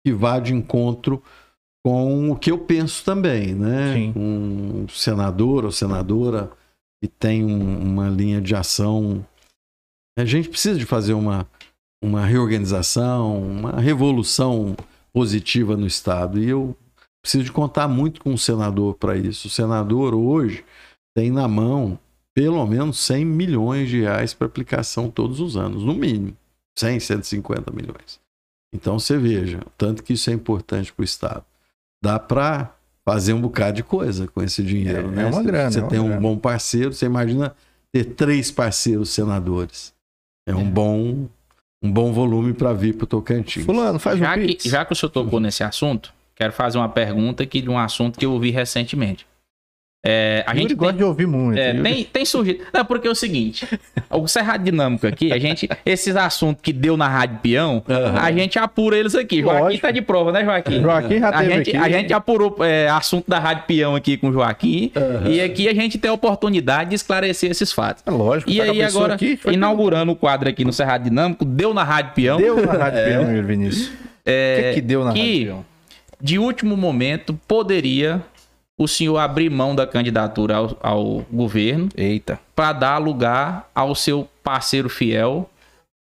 que 0.06 0.12
vá 0.12 0.38
de 0.38 0.54
encontro 0.54 1.20
com 1.84 2.30
o 2.30 2.36
que 2.36 2.50
eu 2.50 2.58
penso 2.58 3.04
também, 3.04 3.54
né? 3.54 3.92
Sim. 3.94 4.12
Um 4.16 4.86
senador 4.88 5.64
ou 5.64 5.72
senadora 5.72 6.50
que 7.04 7.08
tem 7.08 7.44
um- 7.44 7.82
uma 7.82 8.08
linha 8.08 8.40
de 8.40 8.56
ação. 8.56 9.26
A 10.18 10.24
gente 10.24 10.48
precisa 10.48 10.78
de 10.78 10.86
fazer 10.86 11.12
uma, 11.12 11.46
uma 12.02 12.24
reorganização, 12.24 13.42
uma 13.42 13.78
revolução 13.78 14.74
positiva 15.12 15.76
no 15.76 15.86
Estado. 15.86 16.42
E 16.42 16.48
eu 16.48 16.74
preciso 17.22 17.44
de 17.44 17.52
contar 17.52 17.88
muito 17.88 18.22
com 18.22 18.32
o 18.32 18.38
senador 18.38 18.94
para 18.94 19.18
isso. 19.18 19.48
O 19.48 19.50
senador 19.50 20.14
hoje 20.14 20.64
tem 21.14 21.30
na 21.30 21.46
mão 21.46 21.98
pelo 22.34 22.64
menos 22.66 22.98
100 23.00 23.22
milhões 23.22 23.90
de 23.90 24.00
reais 24.00 24.32
para 24.32 24.46
aplicação 24.46 25.10
todos 25.10 25.40
os 25.40 25.58
anos, 25.58 25.84
no 25.84 25.94
mínimo. 25.94 26.34
100, 26.78 27.00
150 27.00 27.70
milhões. 27.70 28.18
Então 28.74 28.98
você 28.98 29.18
veja, 29.18 29.60
tanto 29.76 30.02
que 30.02 30.14
isso 30.14 30.30
é 30.30 30.32
importante 30.32 30.90
para 30.90 31.02
o 31.02 31.04
Estado. 31.04 31.44
Dá 32.02 32.18
para 32.18 32.73
fazer 33.04 33.32
um 33.34 33.40
bocado 33.40 33.76
de 33.76 33.82
coisa 33.82 34.26
com 34.28 34.42
esse 34.42 34.62
dinheiro, 34.62 35.08
É, 35.08 35.10
né? 35.10 35.22
é 35.22 35.26
uma 35.26 35.32
Você- 35.42 35.46
grana, 35.46 35.70
Você 35.70 35.78
é 35.78 35.82
uma 35.82 35.88
tem 35.90 35.98
um 36.00 36.06
grana. 36.06 36.20
bom 36.20 36.38
parceiro, 36.38 36.92
você 36.92 37.06
imagina 37.06 37.54
ter 37.92 38.04
três 38.04 38.50
parceiros 38.50 39.10
senadores. 39.10 39.92
É 40.46 40.54
um 40.54 40.68
bom 40.68 41.26
um 41.82 41.92
bom 41.92 42.14
volume 42.14 42.54
para 42.54 42.72
vir 42.72 42.94
para 42.94 43.04
o 43.04 43.06
Tocantins. 43.06 43.62
Fulano, 43.66 43.98
faz 43.98 44.18
já, 44.18 44.30
um 44.30 44.34
que, 44.40 44.46
pix. 44.46 44.64
já 44.64 44.86
que 44.86 44.92
o 44.94 44.96
senhor 44.96 45.10
tocou 45.10 45.38
nesse 45.38 45.62
assunto, 45.62 46.14
quero 46.34 46.50
fazer 46.50 46.78
uma 46.78 46.88
pergunta 46.88 47.42
aqui 47.42 47.60
de 47.60 47.68
um 47.68 47.78
assunto 47.78 48.18
que 48.18 48.24
eu 48.24 48.32
ouvi 48.32 48.50
recentemente. 48.50 49.26
É, 50.06 50.44
a 50.46 50.50
Yuri 50.50 50.62
gente 50.62 50.74
gosta 50.74 50.92
tem, 50.92 50.98
de 50.98 51.04
ouvir 51.04 51.26
muito. 51.26 51.58
é, 51.58 51.72
tem, 51.72 52.04
tem 52.04 52.24
surgido. 52.26 52.62
Não, 52.74 52.84
porque 52.84 53.08
é 53.08 53.10
o 53.10 53.14
seguinte: 53.14 53.66
o 54.10 54.28
Cerrado 54.28 54.62
Dinâmico 54.62 55.06
aqui, 55.06 55.32
a 55.32 55.38
gente, 55.38 55.66
esses 55.86 56.14
assuntos 56.14 56.60
que 56.62 56.74
deu 56.74 56.94
na 56.94 57.08
Rádio 57.08 57.38
Peão, 57.42 57.82
Aham. 57.88 58.18
a 58.20 58.30
gente 58.30 58.58
apura 58.58 58.98
eles 58.98 59.14
aqui. 59.14 59.40
Joaquim 59.40 59.60
Lógico. 59.62 59.82
tá 59.82 59.90
de 59.90 60.02
prova, 60.02 60.30
né, 60.30 60.44
Joaquim? 60.44 60.82
Joaquim 60.82 61.18
já 61.20 61.28
A 61.30 61.38
teve 61.38 61.54
gente, 61.54 61.70
aqui. 61.70 61.76
a 61.78 61.88
gente 61.98 62.12
apurou 62.12 62.56
é, 62.60 62.86
assunto 62.88 63.30
da 63.30 63.38
Rádio 63.38 63.64
Peão 63.66 63.94
aqui 63.96 64.18
com 64.18 64.28
o 64.28 64.32
Joaquim. 64.32 64.92
Aham. 64.94 65.28
E 65.28 65.40
aqui 65.40 65.68
a 65.68 65.74
gente 65.74 65.96
tem 65.96 66.10
a 66.10 66.14
oportunidade 66.14 66.90
de 66.90 66.96
esclarecer 66.96 67.50
esses 67.50 67.72
fatos. 67.72 68.02
É 68.06 68.10
lógico. 68.10 68.50
E 68.50 68.60
a 68.60 68.64
aí, 68.64 68.82
agora, 68.82 69.14
aqui, 69.14 69.38
inaugurando 69.50 70.12
o 70.12 70.16
quadro 70.16 70.48
aqui 70.50 70.66
no 70.66 70.72
Cerrado 70.72 71.04
Dinâmico, 71.04 71.46
deu 71.46 71.72
na 71.72 71.82
Rádio 71.82 72.12
Peão. 72.14 72.36
Deu 72.36 72.56
na 72.64 72.72
Rádio 72.74 73.04
Peão, 73.04 73.22
Yuri 73.34 73.46
Vinícius. 73.46 73.88
O 73.88 73.92
é, 74.26 74.68
que, 74.68 74.74
que 74.74 74.80
deu 74.82 75.02
na 75.02 75.12
que- 75.14 75.18
Rádio 75.20 75.44
Peão? 75.46 75.64
de 76.20 76.38
último 76.38 76.74
momento, 76.76 77.38
poderia 77.46 78.22
o 78.78 78.88
senhor 78.88 79.18
abrir 79.18 79.50
mão 79.50 79.74
da 79.74 79.86
candidatura 79.86 80.56
ao, 80.56 80.76
ao 80.82 81.20
governo 81.30 81.88
Eita. 81.96 82.40
para 82.54 82.72
dar 82.72 82.98
lugar 82.98 83.70
ao 83.74 83.94
seu 83.94 84.28
parceiro 84.42 84.88
fiel, 84.88 85.48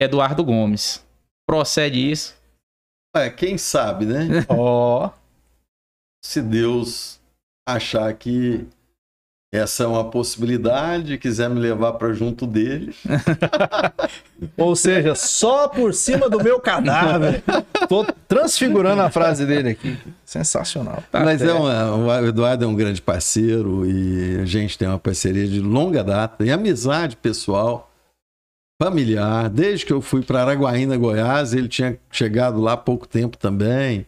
Eduardo 0.01 0.45
Gomes. 0.45 1.05
Procede 1.47 2.11
isso. 2.11 2.35
É, 3.15 3.29
quem 3.29 3.59
sabe, 3.59 4.07
né? 4.07 4.27
Ó. 4.49 5.11
Se 6.25 6.41
Deus 6.41 7.21
achar 7.69 8.13
que 8.15 8.67
essa 9.53 9.85
é 9.85 9.87
uma 9.87 10.05
possibilidade, 10.11 11.19
quiser 11.19 11.51
me 11.51 11.61
levar 11.61 11.93
para 11.93 12.13
junto 12.15 12.47
dele, 12.47 12.95
Ou 14.57 14.75
seja, 14.75 15.15
só 15.15 15.69
por 15.69 15.93
cima 15.95 16.29
do 16.29 16.43
meu 16.43 16.59
cadáver. 16.59 17.43
Tô 17.89 18.05
transfigurando 18.27 19.03
a 19.03 19.11
frase 19.11 19.45
dele 19.47 19.69
aqui. 19.71 19.97
Sensacional. 20.25 21.03
Tá 21.13 21.21
Mas 21.21 21.43
é 21.43 21.47
certo. 21.47 21.61
uma, 21.63 21.95
o 22.23 22.27
Eduardo 22.27 22.65
é 22.65 22.67
um 22.67 22.75
grande 22.75 23.01
parceiro 23.01 23.87
e 23.89 24.39
a 24.41 24.45
gente 24.45 24.77
tem 24.79 24.89
uma 24.89 24.99
parceria 24.99 25.47
de 25.47 25.61
longa 25.61 26.03
data 26.03 26.45
e 26.45 26.51
amizade 26.51 27.17
pessoal, 27.17 27.91
familiar. 28.83 29.49
Desde 29.51 29.87
que 29.87 29.93
eu 29.93 30.01
fui 30.01 30.23
para 30.23 30.41
Araguaína, 30.43 30.97
Goiás, 30.97 31.53
ele 31.55 31.69
tinha 31.69 31.97
chegado 32.11 32.61
lá 32.61 32.73
há 32.73 32.77
pouco 32.77 33.07
tempo 33.07 33.37
também. 33.37 34.07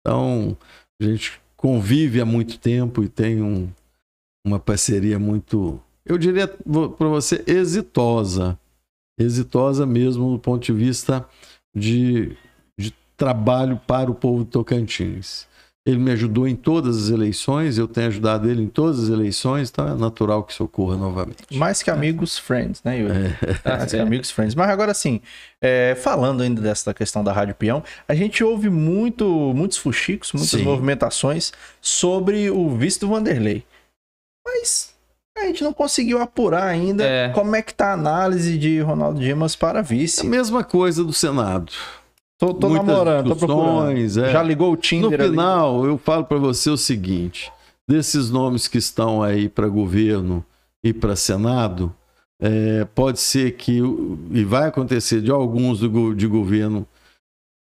Então, 0.00 0.56
a 1.00 1.04
gente 1.04 1.34
convive 1.56 2.20
há 2.20 2.24
muito 2.24 2.58
tempo 2.58 3.04
e 3.04 3.08
tem 3.08 3.40
um- 3.42 3.68
uma 4.46 4.60
parceria 4.60 5.18
muito, 5.18 5.80
eu 6.04 6.16
diria 6.16 6.46
para 6.46 7.08
você, 7.08 7.42
exitosa. 7.46 8.56
Exitosa 9.18 9.84
mesmo 9.84 10.30
do 10.30 10.38
ponto 10.38 10.64
de 10.64 10.72
vista 10.72 11.26
de, 11.74 12.36
de 12.78 12.94
trabalho 13.16 13.80
para 13.86 14.10
o 14.10 14.14
povo 14.14 14.44
de 14.44 14.50
Tocantins. 14.50 15.46
Ele 15.84 15.98
me 15.98 16.10
ajudou 16.10 16.48
em 16.48 16.56
todas 16.56 16.96
as 16.96 17.10
eleições, 17.10 17.78
eu 17.78 17.86
tenho 17.86 18.08
ajudado 18.08 18.50
ele 18.50 18.60
em 18.60 18.68
todas 18.68 19.04
as 19.04 19.08
eleições, 19.08 19.70
então 19.70 19.88
é 19.88 19.94
natural 19.94 20.42
que 20.42 20.52
isso 20.52 20.64
ocorra 20.64 20.96
novamente. 20.96 21.56
Mais 21.56 21.80
que 21.80 21.90
amigos, 21.90 22.36
friends, 22.36 22.82
né, 22.82 22.98
Yuri? 22.98 23.36
Tá 23.62 23.78
Mais 23.78 23.92
que 23.92 23.98
amigos, 23.98 24.30
friends. 24.30 24.54
Mas 24.54 24.68
agora 24.68 24.92
sim, 24.92 25.20
é, 25.60 25.94
falando 25.94 26.42
ainda 26.42 26.60
dessa 26.60 26.92
questão 26.92 27.22
da 27.22 27.32
Rádio 27.32 27.54
Peão, 27.54 27.84
a 28.06 28.14
gente 28.14 28.42
ouve 28.42 28.68
muito, 28.68 29.24
muitos 29.54 29.78
fuxicos, 29.78 30.32
muitas 30.32 30.50
Sim. 30.50 30.64
movimentações 30.64 31.52
sobre 31.80 32.50
o 32.50 32.76
vice 32.76 32.98
do 33.00 33.08
Vanderlei. 33.08 33.64
Mas 34.46 34.94
a 35.36 35.44
gente 35.46 35.62
não 35.64 35.72
conseguiu 35.72 36.20
apurar 36.22 36.64
ainda 36.64 37.04
É. 37.04 37.28
como 37.30 37.54
é 37.56 37.60
que 37.62 37.74
tá 37.74 37.88
a 37.90 37.94
análise 37.94 38.56
de 38.56 38.80
Ronaldo 38.80 39.20
Dimas 39.20 39.54
para 39.56 39.78
É 39.78 39.80
a 39.80 39.82
vice. 39.82 40.26
mesma 40.26 40.62
coisa 40.64 41.02
do 41.04 41.12
Senado. 41.12 41.72
Tô, 42.38 42.54
tô 42.54 42.68
namorando, 42.68 43.28
tô 43.30 43.36
procurando. 43.36 43.98
é. 43.98 44.30
Já 44.30 44.42
ligou 44.42 44.68
o 44.68 44.72
No 44.72 44.76
Tinder 44.76 45.20
ali? 45.20 45.30
final, 45.30 45.84
eu 45.86 45.96
falo 45.98 46.24
para 46.24 46.36
você 46.38 46.68
o 46.70 46.76
seguinte: 46.76 47.50
desses 47.88 48.30
nomes 48.30 48.68
que 48.68 48.78
estão 48.78 49.22
aí 49.22 49.48
para 49.48 49.66
governo 49.68 50.44
e 50.84 50.92
para 50.92 51.16
Senado, 51.16 51.94
é, 52.40 52.84
pode 52.94 53.18
ser 53.20 53.52
que, 53.56 53.78
e 54.30 54.44
vai 54.44 54.68
acontecer 54.68 55.20
de 55.22 55.30
alguns 55.30 55.80
do, 55.80 56.14
de 56.14 56.26
governo 56.26 56.86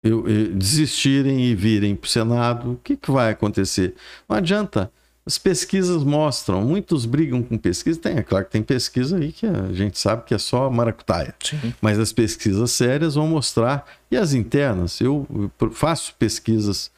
eu, 0.04 0.28
eu, 0.30 0.54
desistirem 0.54 1.42
e 1.46 1.56
virem 1.56 1.96
para 1.96 2.08
o 2.08 2.10
Senado, 2.10 2.72
o 2.74 2.80
que, 2.84 2.96
que 2.96 3.12
vai 3.12 3.32
acontecer? 3.32 3.96
Não 4.30 4.38
adianta. 4.38 4.92
As 5.26 5.38
pesquisas 5.38 6.04
mostram, 6.04 6.62
muitos 6.62 7.06
brigam 7.06 7.44
com 7.44 7.58
pesquisa. 7.58 8.00
Tem, 8.00 8.18
é 8.18 8.24
claro 8.24 8.46
que 8.46 8.52
tem 8.52 8.64
pesquisa 8.64 9.18
aí 9.18 9.32
que 9.32 9.46
a 9.46 9.72
gente 9.72 10.00
sabe 10.00 10.24
que 10.26 10.34
é 10.34 10.38
só 10.38 10.70
maracutaia. 10.70 11.36
Sim. 11.44 11.74
Mas 11.80 12.00
as 12.00 12.12
pesquisas 12.12 12.72
sérias 12.72 13.16
vão 13.16 13.28
mostrar. 13.28 13.86
E 14.10 14.18
as 14.18 14.34
internas, 14.34 15.00
eu 15.00 15.28
faço 15.74 16.16
pesquisas 16.16 16.92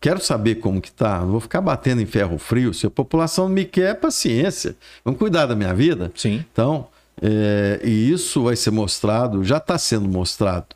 quero 0.00 0.20
saber 0.20 0.56
como 0.56 0.80
que 0.80 0.90
tá, 0.90 1.20
não 1.20 1.32
vou 1.32 1.40
ficar 1.40 1.60
batendo 1.60 2.00
em 2.00 2.06
ferro 2.06 2.38
frio. 2.38 2.72
Se 2.72 2.86
a 2.86 2.90
população 2.90 3.48
me 3.48 3.64
quer, 3.64 3.94
paciência. 3.94 4.76
Vamos 5.04 5.18
cuidar 5.18 5.46
da 5.46 5.54
minha 5.54 5.74
vida. 5.74 6.10
Sim. 6.14 6.44
Então, 6.52 6.88
é, 7.20 7.80
e 7.84 8.10
isso 8.10 8.44
vai 8.44 8.56
ser 8.56 8.70
mostrado, 8.70 9.44
já 9.44 9.58
está 9.58 9.78
sendo 9.78 10.08
mostrado, 10.08 10.66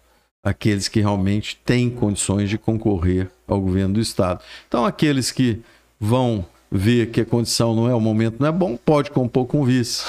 aqueles 0.45 0.89
que 0.89 1.01
realmente 1.01 1.61
têm 1.65 1.91
condições 1.91 2.49
de 2.49 2.59
concorrer 2.59 3.31
ao 3.47 3.61
governo 3.61 3.95
do 3.95 4.01
Estado. 4.01 4.41
Então, 4.67 4.85
aqueles 4.85 5.31
que 5.31 5.63
vão 6.01 6.45
ver 6.71 7.11
que 7.11 7.23
a 7.23 7.25
condição 7.25 7.75
não 7.75 7.89
é, 7.89 7.95
o 7.95 8.01
momento 8.01 8.37
não 8.39 8.49
é 8.49 8.53
bom, 8.53 8.77
pode 8.77 9.11
compor 9.11 9.47
com 9.47 9.65
vice. 9.65 10.05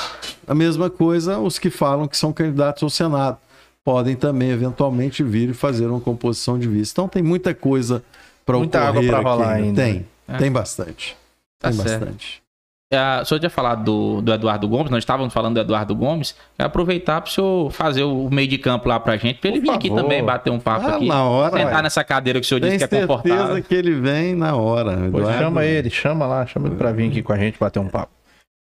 A 0.47 0.53
mesma 0.53 0.89
coisa 0.89 1.39
os 1.39 1.57
que 1.57 1.69
falam 1.69 2.07
que 2.07 2.17
são 2.17 2.33
candidatos 2.33 2.83
ao 2.83 2.89
Senado. 2.89 3.37
Podem 3.83 4.15
também, 4.15 4.49
eventualmente, 4.49 5.23
vir 5.23 5.49
e 5.49 5.53
fazer 5.53 5.87
uma 5.87 6.01
composição 6.01 6.59
de 6.59 6.67
vice. 6.67 6.91
Então, 6.91 7.07
tem 7.07 7.23
muita 7.23 7.55
coisa 7.55 8.03
para 8.45 8.57
Muita 8.57 8.81
água 8.81 9.01
para 9.01 9.19
rolar 9.19 9.53
ainda. 9.53 9.81
Tem, 9.81 10.05
é. 10.27 10.37
tem 10.37 10.51
bastante. 10.51 11.15
Tá 11.57 11.69
tem 11.69 11.77
certo. 11.79 11.99
bastante. 11.99 12.43
É, 12.91 13.21
o 13.21 13.25
senhor 13.25 13.39
tinha 13.39 13.51
falado 13.51 13.83
do, 13.83 14.21
do 14.21 14.33
Eduardo 14.33 14.67
Gomes, 14.67 14.89
nós 14.89 15.03
estávamos 15.03 15.31
falando 15.31 15.53
do 15.53 15.59
Eduardo 15.59 15.95
Gomes. 15.95 16.35
Quero 16.57 16.67
aproveitar 16.67 17.21
para 17.21 17.29
o 17.29 17.31
senhor 17.31 17.71
fazer 17.71 18.01
o 18.01 18.29
meio 18.31 18.47
de 18.47 18.57
campo 18.57 18.89
lá 18.89 18.99
para 18.99 19.15
gente, 19.15 19.39
para 19.39 19.51
ele 19.51 19.59
vir 19.59 19.69
aqui 19.69 19.91
também 19.91 20.23
bater 20.23 20.49
um 20.49 20.59
papo 20.59 20.87
ah, 20.87 20.95
aqui. 20.95 21.07
Na 21.07 21.23
hora. 21.23 21.55
Sentar 21.55 21.83
nessa 21.83 22.03
cadeira 22.03 22.39
que 22.39 22.45
o 22.45 22.49
senhor 22.49 22.59
disse 22.59 22.87
que 22.87 22.95
é 22.95 23.01
confortável. 23.01 23.37
certeza 23.37 23.61
que 23.61 23.75
ele 23.75 23.93
vem 23.93 24.33
na 24.33 24.55
hora. 24.55 25.05
Eduardo. 25.05 25.37
chama 25.37 25.65
ele, 25.65 25.89
chama 25.91 26.25
lá, 26.25 26.47
chama 26.47 26.67
ele 26.67 26.77
para 26.77 26.91
vir 26.91 27.11
aqui 27.11 27.21
com 27.21 27.31
a 27.31 27.37
gente 27.37 27.59
bater 27.59 27.77
um 27.77 27.87
papo. 27.87 28.11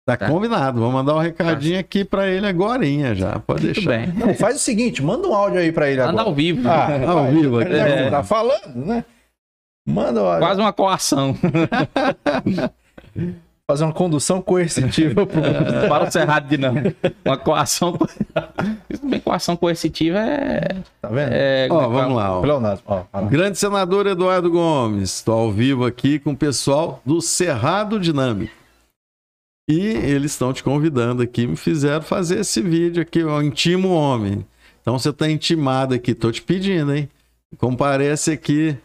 Tá, 0.08 0.18
tá. 0.18 0.28
combinado. 0.28 0.80
Vou 0.80 0.92
mandar 0.92 1.14
um 1.14 1.20
recadinho 1.20 1.76
tá. 1.76 1.82
aqui 1.82 2.04
para 2.04 2.28
ele 2.28 2.48
agora 2.48 2.84
já. 3.14 3.38
Pode 3.38 3.64
Muito 3.64 3.76
deixar. 3.76 3.92
Bem. 3.92 4.08
Não, 4.08 4.34
faz 4.34 4.56
o 4.56 4.60
seguinte, 4.60 5.04
manda 5.04 5.28
um 5.28 5.36
áudio 5.36 5.60
aí 5.60 5.72
para 5.72 5.88
ele 5.88 6.02
manda 6.02 6.10
agora. 6.10 6.26
Manda 6.26 6.32
ao 6.32 6.36
vivo. 6.36 6.68
Ah, 6.68 6.90
ao 7.12 7.28
vivo 7.28 7.60
aqui. 7.60 7.74
É. 7.74 8.10
Tá 8.10 8.24
falando, 8.24 8.76
né? 8.76 9.06
Manda 9.88 10.24
olha. 10.24 10.40
Quase 10.40 10.60
uma 10.60 10.74
coação. 10.74 11.38
Fazer 13.70 13.84
uma 13.84 13.94
condução 13.94 14.42
coercitiva 14.42 15.28
pro... 15.28 15.42
para 15.88 16.08
o 16.08 16.12
Cerrado 16.12 16.48
de 16.50 16.58
não. 16.58 16.74
Uma 17.24 17.38
coação. 17.38 17.96
Bem, 19.04 19.20
coação 19.20 19.56
coercitiva 19.56 20.18
é. 20.18 20.82
Tá 21.00 21.08
vendo? 21.08 21.30
É... 21.32 21.68
Ó, 21.70 21.88
vamos 21.88 22.18
lá. 22.18 22.40
Ó. 22.40 22.42
Leonardo, 22.42 22.82
ó, 22.88 23.04
Grande 23.30 23.60
senador 23.60 24.08
Eduardo 24.08 24.50
Gomes. 24.50 25.18
Estou 25.18 25.36
ao 25.36 25.52
vivo 25.52 25.86
aqui 25.86 26.18
com 26.18 26.32
o 26.32 26.36
pessoal 26.36 27.00
do 27.06 27.22
Cerrado 27.22 28.00
Dinâmico. 28.00 28.52
E 29.70 29.80
eles 29.80 30.32
estão 30.32 30.52
te 30.52 30.64
convidando 30.64 31.22
aqui, 31.22 31.46
me 31.46 31.56
fizeram 31.56 32.02
fazer 32.02 32.40
esse 32.40 32.64
vídeo 32.64 33.04
aqui, 33.04 33.24
ó, 33.24 33.40
Intimo 33.40 33.90
Homem. 33.90 34.44
Então 34.82 34.98
você 34.98 35.10
está 35.10 35.30
intimado 35.30 35.94
aqui, 35.94 36.16
tô 36.16 36.32
te 36.32 36.42
pedindo, 36.42 36.92
hein? 36.92 37.08
Comparece 37.60 38.32
aqui 38.32 38.76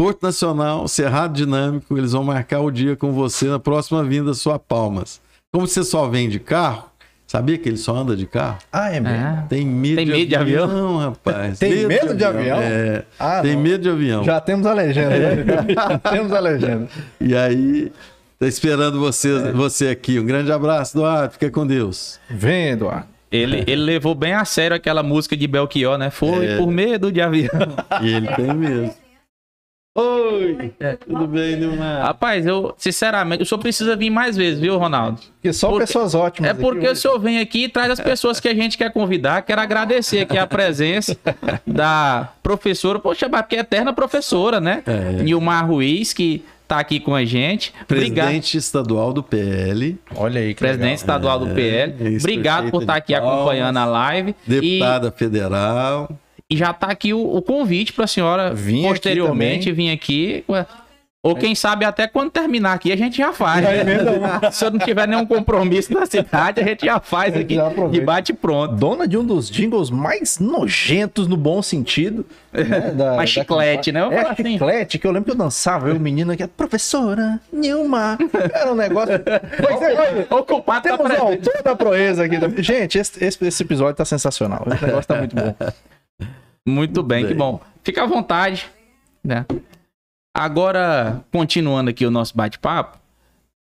Porto 0.00 0.22
Nacional, 0.22 0.88
Cerrado 0.88 1.34
Dinâmico, 1.34 1.98
eles 1.98 2.12
vão 2.12 2.24
marcar 2.24 2.60
o 2.60 2.70
dia 2.70 2.96
com 2.96 3.12
você 3.12 3.44
na 3.44 3.58
próxima 3.58 4.02
vinda 4.02 4.32
sua 4.32 4.58
Palmas. 4.58 5.20
Como 5.52 5.66
você 5.66 5.84
só 5.84 6.08
vem 6.08 6.26
de 6.26 6.40
carro, 6.40 6.84
sabia 7.26 7.58
que 7.58 7.68
ele 7.68 7.76
só 7.76 7.94
anda 7.94 8.16
de 8.16 8.24
carro? 8.24 8.56
Ah, 8.72 8.90
é 8.90 8.98
mesmo? 8.98 9.18
É. 9.18 9.44
Tem 9.46 9.66
medo, 9.66 9.96
tem 9.96 10.06
de, 10.06 10.12
medo 10.12 10.36
avião, 10.36 10.66
de 10.66 10.72
avião, 10.72 10.96
rapaz. 11.04 11.58
Tem 11.58 11.70
medo, 11.70 11.88
medo 11.88 12.08
de, 12.12 12.14
de, 12.14 12.24
avião? 12.24 12.58
É. 12.62 13.04
Ah, 13.18 13.42
tem 13.42 13.54
não. 13.56 13.60
medo 13.60 13.82
de 13.82 13.90
avião. 13.90 14.24
Já 14.24 14.40
temos 14.40 14.64
a 14.64 14.72
legenda, 14.72 15.18
né? 15.18 15.66
Já 15.74 15.98
temos 16.10 16.32
a 16.32 16.40
legenda. 16.40 16.88
E 17.20 17.36
aí, 17.36 17.92
tá 18.38 18.46
esperando 18.46 18.98
você, 18.98 19.36
é. 19.36 19.52
você 19.52 19.88
aqui. 19.88 20.18
Um 20.18 20.24
grande 20.24 20.50
abraço, 20.50 20.96
Eduardo. 20.96 21.34
Fica 21.34 21.50
com 21.50 21.66
Deus. 21.66 22.18
Vem, 22.30 22.70
Eduardo. 22.70 23.06
Ele, 23.30 23.64
ele 23.66 23.82
levou 23.82 24.14
bem 24.14 24.32
a 24.32 24.46
sério 24.46 24.74
aquela 24.74 25.02
música 25.02 25.36
de 25.36 25.46
Belchior, 25.46 25.98
né? 25.98 26.08
Foi 26.08 26.46
é. 26.46 26.56
por 26.56 26.68
medo 26.68 27.12
de 27.12 27.20
avião. 27.20 27.50
E 28.00 28.14
ele 28.14 28.28
tem 28.28 28.54
mesmo. 28.54 28.94
Oi! 30.00 30.72
É. 30.80 30.96
Tudo 30.96 31.26
bem, 31.26 31.56
Nilmar? 31.56 32.02
Rapaz, 32.02 32.46
eu, 32.46 32.74
sinceramente, 32.78 33.42
o 33.42 33.46
senhor 33.46 33.60
precisa 33.60 33.96
vir 33.96 34.10
mais 34.10 34.36
vezes, 34.36 34.58
viu, 34.58 34.78
Ronaldo? 34.78 35.20
Porque 35.34 35.52
só 35.52 35.68
porque, 35.68 35.86
pessoas 35.86 36.14
ótimas. 36.14 36.50
É 36.50 36.54
porque 36.54 36.88
o 36.88 36.96
senhor 36.96 37.18
vem 37.18 37.38
aqui 37.38 37.64
e 37.64 37.68
traz 37.68 37.90
as 37.90 38.00
pessoas 38.00 38.40
que 38.40 38.48
a 38.48 38.54
gente 38.54 38.78
quer 38.78 38.92
convidar. 38.92 39.42
Quero 39.42 39.60
agradecer 39.60 40.20
aqui 40.20 40.38
a 40.38 40.46
presença 40.46 41.16
da 41.66 42.32
professora, 42.42 42.98
poxa, 42.98 43.28
porque 43.28 43.56
é 43.56 43.60
eterna 43.60 43.92
professora, 43.92 44.60
né? 44.60 44.82
É. 44.86 45.22
Nilmar 45.22 45.66
Ruiz, 45.66 46.12
que 46.12 46.44
tá 46.70 46.78
aqui 46.78 47.00
com 47.00 47.14
a 47.14 47.24
gente. 47.24 47.72
Presidente 47.88 48.20
Obrigado. 48.20 48.54
estadual 48.54 49.12
do 49.12 49.22
PL. 49.24 49.98
Olha 50.14 50.40
aí, 50.40 50.54
que 50.54 50.60
Presidente 50.60 50.84
legal. 50.84 50.94
estadual 50.94 51.38
do 51.40 51.48
PL. 51.48 51.94
É, 51.98 52.16
Obrigado 52.16 52.70
por 52.70 52.82
estar 52.82 52.92
tá 52.92 52.98
aqui 52.98 53.12
acompanhando 53.12 53.76
a 53.76 53.84
live. 53.84 54.36
Deputada 54.46 55.08
e... 55.08 55.18
federal. 55.18 56.08
E 56.50 56.56
já 56.56 56.72
está 56.72 56.88
aqui 56.88 57.14
o, 57.14 57.20
o 57.20 57.40
convite 57.40 57.92
para 57.92 58.04
a 58.04 58.08
senhora 58.08 58.52
vim 58.52 58.82
posteriormente 58.82 59.70
vir 59.70 59.92
aqui. 59.92 60.44
Ou 61.22 61.36
quem 61.36 61.54
sabe 61.54 61.84
até 61.84 62.08
quando 62.08 62.30
terminar 62.30 62.72
aqui 62.72 62.90
a 62.90 62.96
gente 62.96 63.18
já 63.18 63.30
faz. 63.30 63.62
Já 63.62 63.70
Se 64.50 64.64
eu 64.64 64.70
não 64.70 64.78
tiver 64.78 65.06
nenhum 65.06 65.26
compromisso 65.26 65.92
na 65.92 66.06
cidade, 66.06 66.62
a 66.62 66.64
gente 66.64 66.86
já 66.86 66.98
faz 66.98 67.36
aqui 67.36 67.58
e 67.92 68.00
bate 68.00 68.32
pronto. 68.32 68.74
Dona 68.74 69.06
de 69.06 69.18
um 69.18 69.24
dos 69.24 69.50
jingles 69.50 69.90
mais 69.90 70.38
nojentos 70.38 71.28
no 71.28 71.36
bom 71.36 71.60
sentido. 71.60 72.24
Né, 72.50 72.64
da, 72.96 73.16
mais 73.16 73.28
chiclete, 73.28 73.92
da... 73.92 74.08
né? 74.08 74.16
É 74.16 74.20
assim. 74.20 74.52
chiclete, 74.52 74.98
que 74.98 75.06
eu 75.06 75.12
lembro 75.12 75.26
que 75.26 75.30
eu 75.32 75.36
dançava, 75.36 75.90
eu 75.90 76.00
menino 76.00 76.32
aqui, 76.32 76.46
professora 76.48 77.38
Nilma. 77.52 78.18
Era 78.54 78.72
um 78.72 78.74
negócio... 78.74 79.20
Pois 79.60 79.82
é, 79.82 80.26
ocupado 80.30 80.82
Temos 80.82 81.06
tá 81.06 81.20
autor 81.20 81.62
da 81.62 81.76
proeza 81.76 82.24
aqui. 82.24 82.62
Gente, 82.62 82.98
esse, 82.98 83.22
esse, 83.22 83.46
esse 83.46 83.62
episódio 83.62 83.94
tá 83.94 84.04
sensacional. 84.06 84.66
Esse 84.72 84.86
negócio 84.86 85.06
tá 85.06 85.18
muito 85.18 85.36
bom. 85.36 85.54
Muito 86.66 87.02
bem, 87.02 87.22
bem, 87.22 87.32
que 87.32 87.34
bom. 87.34 87.60
Fica 87.82 88.02
à 88.02 88.06
vontade, 88.06 88.70
né? 89.24 89.46
Agora, 90.36 91.24
continuando 91.32 91.90
aqui 91.90 92.06
o 92.06 92.10
nosso 92.10 92.36
bate-papo, 92.36 92.98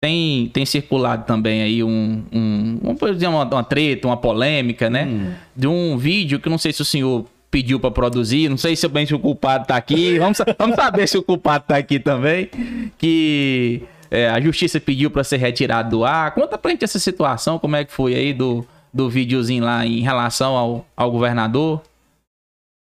tem, 0.01 0.49
tem 0.49 0.65
circulado 0.65 1.25
também 1.25 1.61
aí 1.61 1.83
um, 1.83 2.23
um 2.31 2.79
vamos 2.81 3.13
dizer 3.13 3.27
uma, 3.27 3.43
uma 3.43 3.63
treta, 3.63 4.07
uma 4.07 4.17
polêmica, 4.17 4.89
né? 4.89 5.05
Hum. 5.05 5.33
De 5.55 5.67
um 5.67 5.97
vídeo 5.97 6.39
que 6.39 6.49
não 6.49 6.57
sei 6.57 6.73
se 6.73 6.81
o 6.81 6.85
senhor 6.85 7.25
pediu 7.51 7.79
para 7.79 7.91
produzir, 7.91 8.49
não 8.49 8.57
sei 8.57 8.75
se 8.75 8.87
bem 8.87 9.05
se 9.05 9.13
o 9.13 9.19
culpado 9.19 9.67
tá 9.67 9.75
aqui, 9.75 10.17
vamos, 10.17 10.39
vamos 10.57 10.75
saber 10.75 11.07
se 11.07 11.17
o 11.17 11.23
culpado 11.23 11.65
tá 11.67 11.77
aqui 11.77 11.99
também, 11.99 12.49
que 12.97 13.83
é, 14.09 14.29
a 14.29 14.41
justiça 14.41 14.79
pediu 14.79 15.11
para 15.11 15.23
ser 15.23 15.37
retirado 15.37 15.89
do 15.89 16.05
ar. 16.05 16.33
Conta 16.33 16.57
pra 16.57 16.71
gente 16.71 16.83
essa 16.83 16.97
situação, 16.97 17.59
como 17.59 17.75
é 17.75 17.85
que 17.85 17.91
foi 17.91 18.15
aí 18.15 18.33
do, 18.33 18.65
do 18.93 19.09
videozinho 19.09 19.63
lá 19.63 19.85
em 19.85 20.01
relação 20.01 20.55
ao, 20.55 20.85
ao 20.95 21.11
governador. 21.11 21.81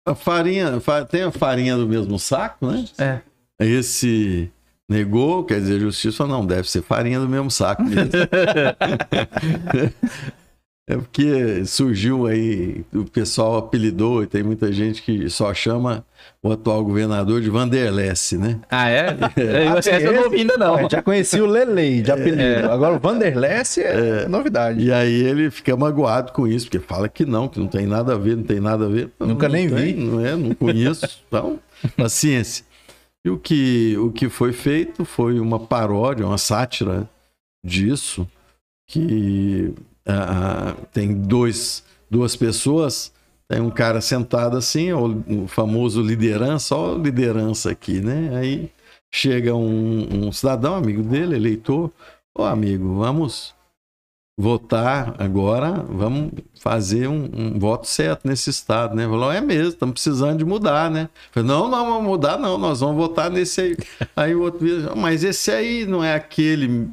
A 0.09 0.15
farinha, 0.15 0.81
tem 1.11 1.23
a 1.23 1.31
farinha 1.31 1.77
do 1.77 1.87
mesmo 1.87 2.19
saco, 2.19 2.67
né? 2.67 2.87
É. 2.99 3.21
Esse 3.61 4.51
negou, 4.89 5.45
quer 5.45 5.61
dizer, 5.61 5.81
justiça 5.81 6.27
não, 6.27 6.47
deve 6.47 6.71
ser 6.71 6.83
farinha 6.83 7.21
do 7.21 7.29
mesmo 7.29 7.51
saco 7.51 7.83
mesmo. 7.83 8.11
É 10.89 10.97
porque 10.97 11.67
surgiu 11.67 12.27
aí, 12.27 12.83
o 12.95 13.05
pessoal 13.05 13.59
apelidou, 13.59 14.23
e 14.23 14.27
tem 14.27 14.43
muita 14.43 14.73
gente 14.73 15.03
que 15.03 15.29
só 15.29 15.53
chama 15.53 16.03
o 16.43 16.51
atual 16.51 16.83
governador 16.83 17.43
de 17.43 17.51
Vanderlesse, 17.51 18.39
né? 18.39 18.59
Ah, 18.71 18.89
é? 18.89 19.15
é. 19.37 19.67
Essa 19.67 19.91
eu 20.01 20.15
não 20.15 20.25
ouvi 20.25 20.39
ainda, 20.39 20.57
não. 20.57 20.89
já 20.89 21.03
conheci 21.03 21.39
o 21.43 21.47
Lelei 21.47 22.01
de 22.01 22.11
apelido. 22.11 22.41
É. 22.41 22.65
Agora 22.65 22.97
o 22.97 22.99
Vanderlesse 22.99 23.83
é, 23.83 24.23
é, 24.25 24.29
novidade. 24.29 24.83
E 24.83 24.91
aí 24.91 25.13
ele 25.13 25.51
fica 25.51 25.77
magoado 25.77 26.33
com 26.33 26.49
isso, 26.49 26.65
porque 26.65 26.81
fala 26.81 27.07
que 27.07 27.27
não, 27.27 27.49
que 27.49 27.61
não 27.61 27.69
tem 27.69 27.87
nada 27.87 28.15
a 28.15 28.19
ver, 28.19 28.39
não 28.39 28.45
tem 28.45 28.59
nada 28.59 28.87
a 28.87 28.89
ver. 28.89 29.11
Nunca 29.21 29.47
não 29.47 29.55
nem 29.55 29.69
tem, 29.69 29.95
vi. 29.95 30.01
Não 30.03 30.25
é, 30.25 30.35
não 30.35 30.55
conheço. 30.55 31.07
Então, 31.29 31.61
paciência. 31.99 32.65
E 33.27 33.29
o 33.29 33.37
que, 33.37 33.95
o 33.99 34.11
que 34.11 34.31
foi 34.31 34.55
feito 34.55 35.05
foi 35.05 35.39
uma 35.39 35.61
paródia, 35.61 36.27
uma 36.27 36.39
sátira 36.39 37.07
disso, 37.63 38.27
que 38.87 39.75
uh, 40.09 40.87
tem 40.93 41.15
dois, 41.15 41.85
duas 42.11 42.35
pessoas, 42.35 43.13
tem 43.49 43.61
um 43.61 43.71
cara 43.71 44.01
sentado 44.01 44.57
assim, 44.57 44.93
o, 44.93 45.45
o 45.45 45.49
famoso 45.49 46.03
liderança, 46.03 46.75
ó 46.75 46.95
liderança 46.95 47.71
aqui, 47.71 48.01
né? 48.01 48.37
Aí 48.37 48.71
chega 49.11 49.55
um, 49.55 50.27
um 50.27 50.33
cidadão, 50.33 50.75
amigo 50.75 51.03
dele, 51.03 51.37
eleitor, 51.37 51.91
ô 52.37 52.45
amigo, 52.45 52.97
vamos 52.97 53.55
votar 54.39 55.17
agora, 55.19 55.73
vamos 55.89 56.31
fazer 56.61 57.09
um, 57.09 57.29
um 57.35 57.59
voto 57.59 57.89
certo 57.89 58.29
nesse 58.29 58.51
estado, 58.51 58.95
né? 58.95 59.05
Falou, 59.05 59.33
é 59.33 59.41
mesmo, 59.41 59.71
estamos 59.71 59.95
precisando 59.95 60.39
de 60.39 60.45
mudar, 60.45 60.89
né? 60.89 61.09
Falei, 61.33 61.49
não, 61.49 61.69
não 61.69 61.87
vamos 61.87 62.05
mudar, 62.05 62.39
não, 62.39 62.57
nós 62.57 62.79
vamos 62.79 62.97
votar 62.97 63.31
nesse 63.31 63.61
aí. 63.61 63.77
Aí 64.15 64.35
o 64.37 64.43
outro 64.43 64.65
mas 64.97 65.25
esse 65.25 65.51
aí 65.51 65.87
não 65.87 66.05
é 66.05 66.15
aquele 66.15 66.89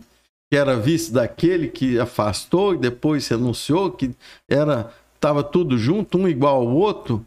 que 0.55 0.59
era 0.59 0.77
vice 0.77 1.11
daquele 1.11 1.67
que 1.67 1.99
afastou 1.99 2.73
e 2.73 2.77
depois 2.77 3.25
se 3.25 3.33
anunciou 3.33 3.91
que 3.91 4.11
era 4.47 4.89
estava 5.13 5.43
tudo 5.43 5.77
junto, 5.77 6.17
um 6.17 6.29
igual 6.29 6.61
ao 6.61 6.67
outro. 6.69 7.25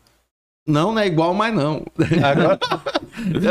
Não, 0.66 0.92
não 0.92 0.98
é 0.98 1.06
igual 1.06 1.34
mais 1.34 1.54
não. 1.54 1.84
Agora, 2.24 2.58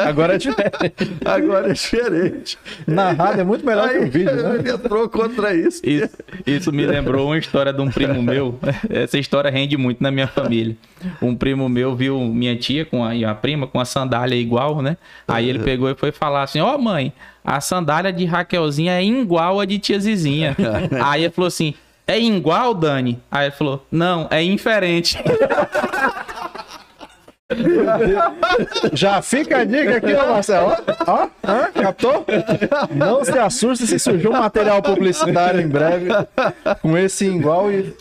agora 0.08 0.36
é 0.36 0.38
diferente. 0.40 1.18
Agora 1.24 1.70
é 1.70 1.74
diferente. 1.74 2.58
Narrado 2.88 3.42
é 3.42 3.44
muito 3.44 3.64
melhor 3.64 3.90
que 3.90 3.98
o 4.00 4.10
vídeo, 4.10 4.36
né? 4.36 4.56
Ele 4.56 4.72
entrou 4.72 5.08
contra 5.10 5.54
isso. 5.54 5.82
Isso, 5.84 6.18
isso 6.46 6.72
me 6.72 6.86
lembrou 6.86 7.28
uma 7.28 7.38
história 7.38 7.72
de 7.72 7.82
um 7.82 7.90
primo 7.90 8.22
meu. 8.22 8.58
Essa 8.90 9.20
história 9.20 9.52
rende 9.52 9.78
muito 9.78 10.02
na 10.02 10.10
minha 10.10 10.28
família. 10.28 10.76
Um 11.22 11.36
primo 11.36 11.70
meu 11.70 11.96
viu 11.96 12.20
minha 12.20 12.56
tia 12.56 12.84
com 12.84 13.04
a, 13.06 13.16
e 13.16 13.24
a 13.24 13.36
prima 13.36 13.68
com 13.68 13.80
a 13.80 13.86
sandália 13.86 14.36
igual, 14.36 14.82
né? 14.82 14.98
Aí 15.28 15.48
ele 15.48 15.60
pegou 15.60 15.90
e 15.90 15.96
foi 15.96 16.12
falar 16.12 16.44
assim: 16.44 16.60
Ó, 16.60 16.78
mãe, 16.78 17.14
a 17.48 17.62
sandália 17.62 18.12
de 18.12 18.26
Raquelzinha 18.26 19.00
é 19.00 19.04
igual 19.06 19.62
a 19.62 19.66
de 19.66 19.80
tia 19.80 19.98
Zizinha. 19.98 20.54
Aí 21.02 21.24
ele 21.24 21.32
falou 21.34 21.48
assim: 21.48 21.74
É 22.06 22.20
igual, 22.20 22.74
Dani? 22.74 23.18
Aí 23.32 23.46
ele 23.46 23.56
falou: 23.56 23.86
Não, 23.90 24.28
é 24.30 24.44
inferente. 24.44 25.18
Já 28.92 29.22
fica 29.22 29.60
a 29.60 29.64
dica 29.64 29.96
aqui, 29.96 30.14
ó, 30.14 30.34
Marcelo. 30.34 30.76
Ó, 31.08 31.28
ó, 31.44 31.82
captou? 31.82 32.26
Não 32.94 33.24
se 33.24 33.40
assuste 33.40 33.88
se 33.88 33.98
surgiu 33.98 34.32
um 34.32 34.38
material 34.38 34.82
publicitário 34.82 35.62
em 35.62 35.68
breve 35.70 36.10
com 36.82 36.98
esse 36.98 37.26
igual 37.26 37.72
e 37.72 37.96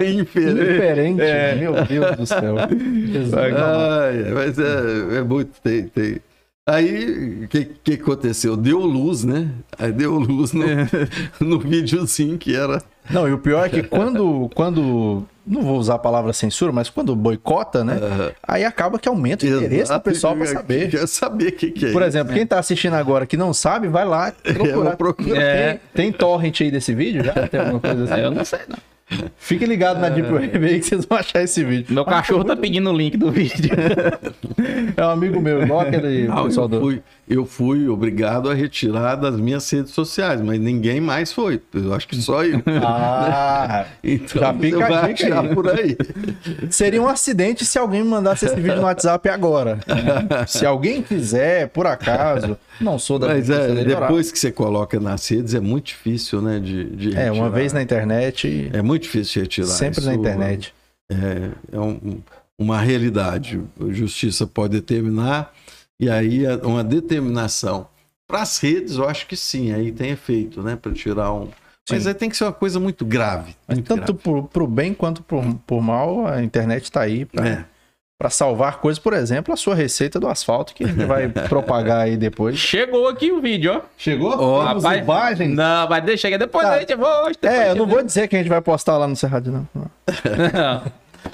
Inferente. 0.00 0.24
diferente. 0.54 1.58
Meu 1.60 1.84
Deus 1.84 2.16
do 2.16 2.24
céu. 2.26 2.56
Ai, 2.58 4.32
mas 4.32 4.58
é, 4.58 5.18
é 5.18 5.22
muito. 5.22 5.60
Tem, 5.60 5.88
tem. 5.88 6.18
Aí, 6.68 7.44
o 7.44 7.48
que, 7.48 7.64
que 7.64 7.92
aconteceu? 7.94 8.56
Deu 8.56 8.80
luz, 8.80 9.22
né? 9.22 9.50
Aí 9.78 9.92
deu 9.92 10.14
luz 10.18 10.52
no, 10.52 10.64
no 11.38 11.60
videozinho 11.60 12.36
que 12.36 12.56
era. 12.56 12.82
Não, 13.08 13.28
e 13.28 13.32
o 13.32 13.38
pior 13.38 13.64
é 13.64 13.68
que 13.68 13.84
quando, 13.84 14.50
quando. 14.52 15.24
Não 15.46 15.62
vou 15.62 15.78
usar 15.78 15.94
a 15.94 15.98
palavra 15.98 16.32
censura, 16.32 16.72
mas 16.72 16.90
quando 16.90 17.14
boicota, 17.14 17.84
né? 17.84 17.94
Aí 18.42 18.64
acaba 18.64 18.98
que 18.98 19.08
aumenta 19.08 19.46
o 19.46 19.48
interesse 19.48 19.92
do 19.92 20.00
pessoal 20.00 20.34
pra 20.34 20.44
saber. 20.46 20.90
Quer 20.90 21.06
saber 21.06 21.48
o 21.50 21.52
que, 21.52 21.70
que 21.70 21.86
é 21.86 21.92
Por 21.92 22.02
isso. 22.02 22.08
exemplo, 22.08 22.34
quem 22.34 22.44
tá 22.44 22.58
assistindo 22.58 22.94
agora 22.94 23.26
que 23.26 23.36
não 23.36 23.54
sabe, 23.54 23.86
vai 23.86 24.04
lá 24.04 24.32
procurar. 24.42 24.74
vou 24.74 24.96
procurar. 24.96 25.40
É. 25.40 25.72
Tem, 25.94 26.10
tem 26.10 26.12
torrent 26.12 26.62
aí 26.62 26.70
desse 26.72 26.92
vídeo 26.92 27.22
já? 27.22 27.32
Tem 27.46 27.60
alguma 27.60 27.78
coisa 27.78 28.04
assim? 28.12 28.20
Eu 28.20 28.32
não 28.32 28.44
sei, 28.44 28.58
não. 28.68 28.78
Fique 29.38 29.64
ligado 29.64 30.00
na 30.00 30.08
Deep 30.08 30.32
Web 30.32 30.66
aí 30.66 30.80
que 30.80 30.86
vocês 30.86 31.04
vão 31.04 31.18
achar 31.18 31.42
esse 31.42 31.62
vídeo. 31.62 31.94
Meu 31.94 32.04
cachorro 32.04 32.44
tá 32.44 32.56
pedindo 32.56 32.90
o 32.90 32.96
link 32.96 33.16
do 33.16 33.30
vídeo. 33.30 33.70
É 34.96 35.04
um 35.04 35.10
amigo 35.10 35.40
meu, 35.40 35.62
igual 35.62 35.80
aquele 35.80 36.26
Não, 36.26 36.44
pessoal 36.44 36.64
eu, 36.66 36.68
do... 36.68 36.80
fui, 36.80 37.02
eu 37.28 37.44
fui 37.44 37.88
obrigado 37.88 38.48
a 38.50 38.54
retirar 38.54 39.16
das 39.16 39.36
minhas 39.36 39.68
redes 39.70 39.92
sociais, 39.92 40.40
mas 40.40 40.60
ninguém 40.60 41.00
mais 41.00 41.32
foi. 41.32 41.60
Eu 41.74 41.92
acho 41.94 42.06
que 42.06 42.16
só 42.16 42.44
eu. 42.44 42.62
Ah, 42.82 43.86
Então 44.04 44.40
já 44.42 44.54
fica 44.54 44.84
a 44.84 44.88
vai 44.88 45.14
dica 45.14 45.26
achar 45.28 45.44
aí. 45.44 45.54
por 45.54 45.68
aí. 45.68 45.96
seria 46.70 47.02
um 47.02 47.08
acidente 47.08 47.64
se 47.64 47.78
alguém 47.78 48.02
me 48.02 48.08
mandasse 48.08 48.46
esse 48.46 48.54
vídeo 48.56 48.76
no 48.76 48.82
WhatsApp 48.82 49.28
agora. 49.28 49.78
Se 50.46 50.64
alguém 50.64 51.02
quiser, 51.02 51.68
por 51.68 51.86
acaso, 51.86 52.56
não 52.80 52.98
sou 52.98 53.18
da 53.18 53.28
Mas 53.28 53.50
é, 53.50 53.84
depois 53.84 54.30
que 54.30 54.38
você 54.38 54.52
coloca 54.52 54.98
nas 55.00 55.26
redes, 55.28 55.54
é 55.54 55.60
muito 55.60 55.86
difícil, 55.86 56.40
né? 56.40 56.60
De, 56.60 56.84
de 56.90 57.08
É, 57.16 57.24
uma 57.32 57.44
retirar. 57.44 57.48
vez 57.50 57.72
na 57.72 57.82
internet, 57.82 58.70
É 58.72 58.82
muito 58.82 59.02
difícil 59.02 59.42
retirar. 59.42 59.66
sempre 59.68 60.00
Isso 60.00 60.08
na 60.08 60.14
internet. 60.14 60.72
É, 61.10 61.48
é 61.72 61.80
um- 61.80 62.18
uma 62.58 62.80
realidade. 62.80 63.60
A 63.80 63.92
justiça 63.92 64.46
pode 64.46 64.72
determinar, 64.72 65.52
e 66.00 66.08
aí 66.10 66.44
é 66.44 66.56
uma 66.56 66.84
determinação. 66.84 67.88
Para 68.28 68.42
as 68.42 68.58
redes, 68.58 68.96
eu 68.96 69.08
acho 69.08 69.26
que 69.26 69.36
sim, 69.36 69.72
aí 69.72 69.92
tem 69.92 70.10
efeito, 70.10 70.62
né? 70.62 70.76
Para 70.76 70.92
tirar 70.92 71.32
um. 71.32 71.48
Mas 71.88 72.02
Sim. 72.02 72.08
aí 72.08 72.14
tem 72.14 72.28
que 72.28 72.36
ser 72.36 72.42
uma 72.44 72.52
coisa 72.52 72.80
muito 72.80 73.04
grave. 73.04 73.54
Mas 73.68 73.78
muito 73.78 73.86
tanto 73.86 74.12
pro, 74.12 74.42
pro 74.44 74.66
bem 74.66 74.92
quanto 74.92 75.22
pro, 75.22 75.54
por 75.64 75.80
mal, 75.80 76.26
a 76.26 76.42
internet 76.42 76.90
tá 76.90 77.02
aí 77.02 77.24
pra, 77.24 77.40
grave. 77.44 77.60
É. 77.60 77.64
pra 78.18 78.28
salvar 78.28 78.78
coisas. 78.80 78.98
Por 78.98 79.12
exemplo, 79.12 79.54
a 79.54 79.56
sua 79.56 79.76
receita 79.76 80.18
do 80.18 80.26
asfalto, 80.26 80.74
que 80.74 80.82
a 80.82 80.88
gente 80.88 81.04
vai 81.04 81.28
propagar 81.48 82.00
aí 82.00 82.16
depois. 82.16 82.56
Chegou 82.58 83.06
aqui 83.06 83.30
o 83.30 83.40
vídeo, 83.40 83.72
ó. 83.76 83.82
Chegou? 83.96 84.32
Ó, 84.36 84.66
Temos 84.66 84.82
rapaz, 84.82 85.02
imagens? 85.04 85.54
Não, 85.54 85.88
mas 85.88 86.04
deixa 86.04 86.28
que 86.28 86.36
depois 86.36 86.66
Tá. 86.66 86.72
a 86.74 86.78
gente 86.80 86.96
mostra. 86.96 87.32
depois 87.40 87.54
É, 87.54 87.70
eu 87.70 87.76
não 87.76 87.86
vou 87.86 88.02
dizer 88.02 88.26
que 88.26 88.34
a 88.34 88.38
gente 88.40 88.48
vai 88.48 88.60
postar 88.60 88.98
lá 88.98 89.06
no 89.06 89.14
Cerrado, 89.14 89.52
não. 89.52 89.68
Não. 90.52 90.82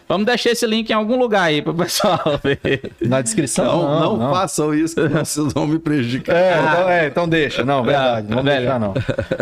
Vamos 0.09 0.27
deixar 0.27 0.51
esse 0.51 0.67
link 0.67 0.91
em 0.91 0.93
algum 0.95 1.17
lugar 1.19 1.45
aí 1.45 1.63
pro 1.63 1.75
pessoal 1.75 2.19
ver. 2.43 2.93
Na 3.01 3.21
descrição? 3.21 3.65
Não, 3.83 4.17
não, 4.17 4.35
façam 4.35 4.75
isso, 4.75 4.95
que 4.95 5.09
vocês 5.09 5.53
vão 5.53 5.67
me 5.67 5.79
prejudicar. 5.79 6.35
É, 6.37 6.59
então, 6.61 6.89
é, 6.91 7.07
então 7.07 7.29
deixa. 7.29 7.65
Não, 7.65 7.83
verdade. 7.83 8.29
Não 8.29 8.37
vamos 8.37 8.51
velho. 8.51 8.61
deixar, 8.63 8.79
não. 8.81 8.95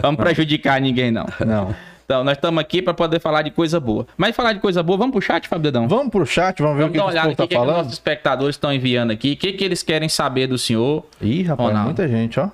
Vamos 0.02 0.20
prejudicar 0.20 0.80
ninguém, 0.80 1.10
não. 1.10 1.26
Não. 1.46 1.74
Então, 2.04 2.24
nós 2.24 2.36
estamos 2.36 2.60
aqui 2.60 2.82
para 2.82 2.92
poder 2.92 3.20
falar 3.20 3.42
de 3.42 3.52
coisa 3.52 3.78
boa. 3.78 4.04
Mas 4.16 4.34
falar 4.34 4.52
de 4.52 4.58
coisa 4.58 4.82
boa, 4.82 4.98
vamos 4.98 5.12
pro 5.12 5.22
chat, 5.22 5.46
Fábio 5.46 5.62
Dedão? 5.62 5.86
Vamos 5.86 6.10
pro 6.10 6.26
chat, 6.26 6.60
vamos 6.60 6.76
ver 6.76 6.82
Vamos 6.88 6.98
o 6.98 7.06
que, 7.08 7.14
dar 7.14 7.14
que 7.14 7.18
o 7.18 7.22
povo 7.22 7.28
aqui, 7.30 7.36
tá 7.36 7.44
o 7.44 7.48
que, 7.48 7.54
que 7.54 7.60
os 7.60 7.66
falando. 7.66 7.92
espectadores 7.92 8.56
estão 8.56 8.72
enviando 8.72 9.12
aqui. 9.12 9.32
O 9.32 9.36
que, 9.36 9.52
que 9.52 9.64
eles 9.64 9.82
querem 9.84 10.08
saber 10.08 10.48
do 10.48 10.58
senhor? 10.58 11.04
Ih, 11.20 11.42
rapaz, 11.44 11.68
Ronaldo. 11.68 11.84
muita 11.86 12.08
gente, 12.08 12.40
ó. 12.40 12.48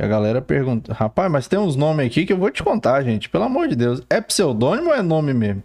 E 0.00 0.02
a 0.04 0.08
galera 0.08 0.42
pergunta, 0.42 0.92
rapaz, 0.92 1.30
mas 1.30 1.46
tem 1.46 1.56
uns 1.56 1.76
nomes 1.76 2.06
aqui 2.06 2.26
que 2.26 2.32
eu 2.32 2.36
vou 2.36 2.50
te 2.50 2.60
contar, 2.64 3.00
gente. 3.02 3.28
Pelo 3.28 3.44
amor 3.44 3.68
de 3.68 3.76
Deus. 3.76 4.02
É 4.10 4.20
pseudônimo 4.20 4.88
ou 4.88 4.94
é 4.96 5.00
nome 5.02 5.32
mesmo? 5.32 5.62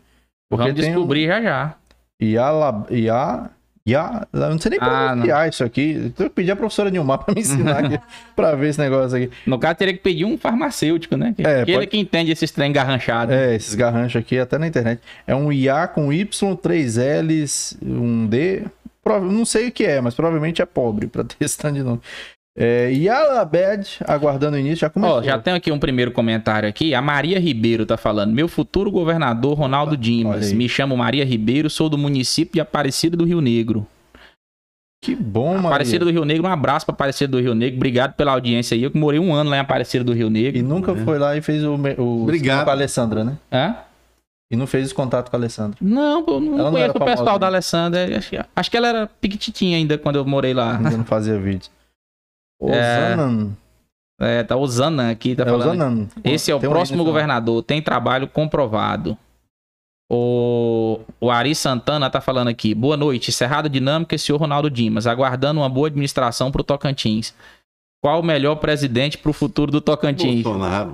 Vamos 0.50 0.74
tem 0.74 0.74
um 0.74 0.94
descobrir 0.94 1.28
já 1.28 1.42
já. 1.42 1.76
Iala, 2.22 2.86
Ia, 2.90 3.50
Ia, 3.86 4.28
eu 4.34 4.40
não 4.50 4.60
sei 4.60 4.72
nem 4.72 4.80
Ah, 4.82 5.08
pronunciar 5.10 5.50
isso 5.50 5.64
aqui. 5.64 6.14
Eu 6.20 6.30
pedi 6.30 6.52
a 6.52 6.56
professora 6.56 6.90
Nilmar 6.90 7.20
pra 7.20 7.34
me 7.34 7.42
ensinar 7.42 7.78
aqui, 7.86 8.00
pra 8.36 8.56
ver 8.56 8.70
esse 8.70 8.80
negócio 8.80 9.18
aqui. 9.18 9.30
No 9.46 9.58
caso, 9.58 9.76
teria 9.76 9.94
que 9.94 10.02
pedir 10.02 10.26
um 10.26 10.38
farmacêutico, 10.38 11.16
né? 11.16 11.34
É, 11.38 11.62
Aquele 11.62 11.78
pode- 11.78 11.88
que 11.92 11.98
entende 11.98 12.32
esses 12.32 12.52
trem 12.52 12.72
garranchados. 12.72 13.34
É, 13.34 13.56
esses 13.56 13.74
garranchos 13.76 14.20
aqui, 14.22 14.38
até 14.38 14.58
na 14.58 14.68
internet. 14.68 15.02
É 15.26 15.34
um 15.36 15.52
IA 15.52 15.88
com 15.88 16.12
Y, 16.12 16.56
3 16.58 16.98
Ls, 16.98 17.78
um 17.82 18.28
D. 18.28 18.64
Não 19.06 19.44
sei 19.46 19.70
o 19.70 19.72
que 19.72 19.86
é, 19.86 20.00
mas 20.02 20.14
provavelmente 20.14 20.62
é 20.62 20.66
pobre 20.66 21.08
pra 21.08 21.24
ter 21.24 21.36
esse 21.40 21.58
tanto 21.58 21.76
de 21.76 21.84
nome. 21.84 22.00
É, 22.58 22.92
Yalabed, 22.92 24.00
aguardando 24.06 24.58
o 24.58 24.60
início, 24.60 24.80
já 24.80 24.90
começou. 24.90 25.18
Ó, 25.20 25.24
já 25.24 25.40
tem 25.40 25.54
aqui 25.54 25.72
um 25.72 25.80
primeiro 25.80 26.12
comentário 26.12 26.68
aqui. 26.68 26.94
A 26.94 27.02
Maria 27.02 27.40
Ribeiro 27.40 27.86
tá 27.86 27.96
falando. 27.96 28.34
Meu 28.34 28.48
futuro 28.48 28.92
governador 28.92 29.58
Ronaldo 29.58 29.96
Dimas. 29.96 30.52
Me 30.52 30.68
chamo 30.68 30.98
Maria 30.98 31.24
Ribeiro, 31.24 31.70
sou 31.70 31.88
do 31.90 31.98
município 31.98 32.54
de 32.56 32.60
Aparecida 32.62 33.16
do 33.16 33.24
Rio 33.24 33.40
Negro. 33.40 33.88
Que 35.02 35.16
bom, 35.16 35.54
mano. 35.56 35.68
Aparecida 35.68 36.04
do 36.04 36.12
Rio 36.12 36.26
Negro, 36.26 36.46
um 36.46 36.52
abraço 36.52 36.86
pra 36.86 36.92
Aparecida 36.94 37.32
do 37.32 37.40
Rio 37.40 37.56
Negro. 37.56 37.78
Obrigado 37.78 38.14
pela 38.16 38.34
audiência 38.34 38.76
aí. 38.76 38.84
Eu 38.84 38.92
que 38.92 38.98
morei 38.98 39.20
um 39.20 39.34
ano 39.34 39.50
lá 39.50 39.56
em 39.56 39.60
Aparecida 39.62 40.04
do 40.04 40.12
Rio 40.12 40.28
E 40.28 40.30
Negro. 40.30 40.64
nunca 40.64 40.94
foi 40.94 41.18
lá 41.18 41.38
e 41.38 41.42
fez 41.42 41.64
o, 41.64 41.76
o 41.98 42.24
Obrigado. 42.24 42.66
com 42.66 42.70
a 42.72 42.74
Alessandra, 42.74 43.24
né? 43.24 43.38
Hã? 43.50 43.76
E 44.52 44.58
não 44.58 44.68
fez 44.68 44.92
contato 44.92 45.30
com 45.30 45.36
a 45.38 45.40
Alessandra. 45.40 45.78
Não, 45.80 46.26
eu 46.28 46.40
não 46.42 46.54
Ela 46.56 46.64
não 46.64 46.72
conheço 46.72 46.90
era 46.90 46.98
o 46.98 47.06
pessoal 47.06 47.40
da 47.40 47.46
né? 47.46 47.54
Alessandra. 47.56 48.18
Acho, 48.18 48.36
acho 48.54 48.72
que 48.72 48.76
ela 48.76 48.88
era 48.90 49.08
piquititinha 49.22 49.78
ainda 49.78 49.98
quando 49.98 50.18
eu 50.18 50.26
morei 50.26 50.54
lá. 50.54 50.76
Ainda 50.76 50.98
não 50.98 51.06
fazia 51.06 51.40
vídeo. 51.40 51.70
É, 52.62 53.14
Osanan. 53.14 53.52
É, 54.22 54.44
tá 54.44 54.56
Osana 54.58 55.12
aqui, 55.12 55.36
tá 55.36 55.44
É 55.44 55.46
falando. 55.46 55.70
Osanan. 55.70 56.08
Esse 56.24 56.52
é 56.52 56.56
o 56.56 56.60
Tem 56.60 56.68
um 56.68 56.72
próximo 56.72 56.98
final. 56.98 57.06
governador, 57.06 57.64
tem 57.64 57.82
trabalho 57.82 58.28
comprovado. 58.28 59.18
O, 60.12 61.00
o 61.22 61.30
Ari 61.30 61.54
Santana 61.54 62.10
tá 62.10 62.20
falando 62.20 62.48
aqui. 62.48 62.74
Boa 62.74 62.98
noite, 62.98 63.32
Cerrado 63.32 63.70
Dinâmica 63.70 64.16
e 64.16 64.20
senhor 64.20 64.40
Ronaldo 64.40 64.70
Dimas, 64.70 65.06
aguardando 65.06 65.60
uma 65.62 65.70
boa 65.70 65.88
administração 65.88 66.52
pro 66.52 66.64
Tocantins. 66.64 67.34
Qual 68.02 68.20
o 68.20 68.24
melhor 68.24 68.56
presidente 68.56 69.18
pro 69.18 69.32
futuro 69.34 69.72
do 69.72 69.80
Tocantins? 69.82 70.42
Bolsonaro. 70.44 70.94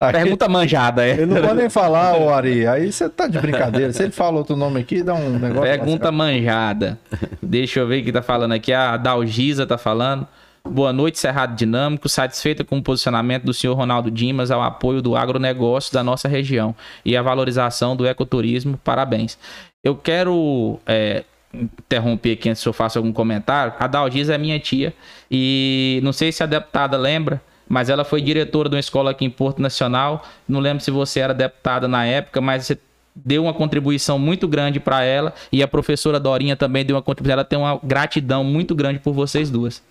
Pergunta 0.00 0.48
manjada, 0.48 1.06
é. 1.06 1.12
Ele 1.12 1.26
não 1.26 1.40
pode 1.40 1.54
nem 1.54 1.70
falar, 1.70 2.16
ô 2.18 2.28
Ari. 2.28 2.66
Aí 2.66 2.92
você 2.92 3.08
tá 3.08 3.26
de 3.26 3.38
brincadeira. 3.38 3.92
Se 3.92 4.02
ele 4.02 4.12
fala 4.12 4.38
outro 4.38 4.56
nome 4.56 4.80
aqui, 4.80 5.02
dá 5.02 5.14
um 5.14 5.38
negócio. 5.38 5.62
Pergunta 5.62 6.10
manjada. 6.12 6.98
Deixa 7.42 7.80
eu 7.80 7.86
ver 7.86 8.02
o 8.02 8.04
que 8.04 8.12
tá 8.12 8.22
falando 8.22 8.52
aqui. 8.52 8.72
A 8.72 8.96
Dalgisa 8.96 9.66
tá 9.66 9.78
falando. 9.78 10.26
Boa 10.66 10.92
noite, 10.92 11.18
Cerrado 11.18 11.54
Dinâmico. 11.54 12.08
Satisfeita 12.08 12.64
com 12.64 12.78
o 12.78 12.82
posicionamento 12.82 13.44
do 13.44 13.54
senhor 13.54 13.74
Ronaldo 13.74 14.10
Dimas 14.10 14.50
ao 14.50 14.62
apoio 14.62 15.00
do 15.00 15.16
agronegócio 15.16 15.92
da 15.92 16.02
nossa 16.02 16.26
região 16.26 16.74
e 17.04 17.16
a 17.16 17.22
valorização 17.22 17.94
do 17.94 18.06
ecoturismo. 18.06 18.78
Parabéns. 18.82 19.38
Eu 19.82 19.94
quero 19.94 20.80
é, 20.86 21.24
interromper 21.52 22.32
aqui 22.32 22.48
antes 22.48 22.62
que 22.62 22.68
eu 22.68 22.72
faça 22.72 22.98
algum 22.98 23.12
comentário. 23.12 23.74
A 23.78 23.86
Dalgisa 23.86 24.34
é 24.34 24.38
minha 24.38 24.58
tia 24.58 24.94
e 25.30 26.00
não 26.02 26.12
sei 26.12 26.32
se 26.32 26.42
a 26.42 26.46
deputada 26.46 26.96
lembra, 26.96 27.40
mas 27.68 27.88
ela 27.88 28.04
foi 28.04 28.20
diretora 28.20 28.68
de 28.68 28.74
uma 28.76 28.80
escola 28.80 29.10
aqui 29.10 29.24
em 29.24 29.30
Porto 29.30 29.60
Nacional. 29.60 30.24
Não 30.48 30.60
lembro 30.60 30.82
se 30.82 30.90
você 30.90 31.20
era 31.20 31.32
deputada 31.34 31.86
na 31.88 32.04
época, 32.04 32.40
mas 32.40 32.66
você 32.66 32.78
deu 33.16 33.44
uma 33.44 33.54
contribuição 33.54 34.18
muito 34.18 34.48
grande 34.48 34.80
para 34.80 35.02
ela 35.04 35.32
e 35.52 35.62
a 35.62 35.68
professora 35.68 36.18
Dorinha 36.18 36.56
também 36.56 36.84
deu 36.84 36.96
uma 36.96 37.02
contribuição. 37.02 37.32
Ela 37.34 37.44
tem 37.44 37.58
uma 37.58 37.78
gratidão 37.82 38.42
muito 38.44 38.74
grande 38.74 38.98
por 38.98 39.12
vocês 39.12 39.50
duas. 39.50 39.82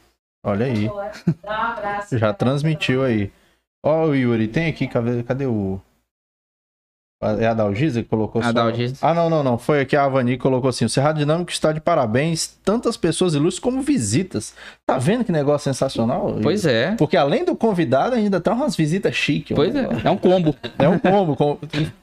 Olha 0.45 0.65
aí. 0.65 0.89
Dá 1.41 1.49
um 1.49 1.49
abraço. 1.71 2.17
Já 2.19 2.33
transmitiu 2.33 3.03
aí. 3.03 3.31
Ó, 3.85 4.07
o 4.07 4.15
Yuri, 4.15 4.47
tem 4.47 4.67
aqui, 4.67 4.87
cadê, 4.87 5.23
cadê 5.23 5.45
o. 5.45 5.79
É 7.39 7.47
a 7.47 7.53
Dalgisa 7.53 8.03
que 8.03 8.09
colocou 8.09 8.41
A 8.41 8.45
só- 8.47 8.51
Dalgisa. 8.51 8.97
Ah, 9.01 9.13
não, 9.13 9.29
não, 9.29 9.41
não. 9.41 9.57
Foi 9.57 9.79
aqui 9.79 9.95
a 9.95 10.03
Avani 10.03 10.31
que 10.33 10.43
colocou 10.43 10.69
assim: 10.69 10.83
o 10.83 10.89
Cerrado 10.89 11.17
Dinâmico 11.19 11.51
está 11.51 11.71
de 11.71 11.79
parabéns, 11.79 12.47
tantas 12.65 12.97
pessoas 12.97 13.33
ilustres 13.33 13.59
como 13.63 13.81
visitas. 13.81 14.53
Tá 14.93 14.99
vendo 14.99 15.23
que 15.23 15.31
negócio 15.31 15.63
sensacional? 15.65 16.37
Pois 16.41 16.65
é. 16.65 16.95
Porque 16.97 17.17
além 17.17 17.43
do 17.45 17.55
convidado, 17.55 18.15
ainda 18.15 18.39
tem 18.39 18.53
umas 18.53 18.75
visitas 18.75 19.15
chiques. 19.15 19.55
Pois 19.55 19.75
é. 19.75 19.87
É 20.03 20.09
um 20.09 20.17
combo. 20.17 20.55
É 20.77 20.87
um 20.87 20.97
combo. 20.99 21.35
com- 21.35 21.57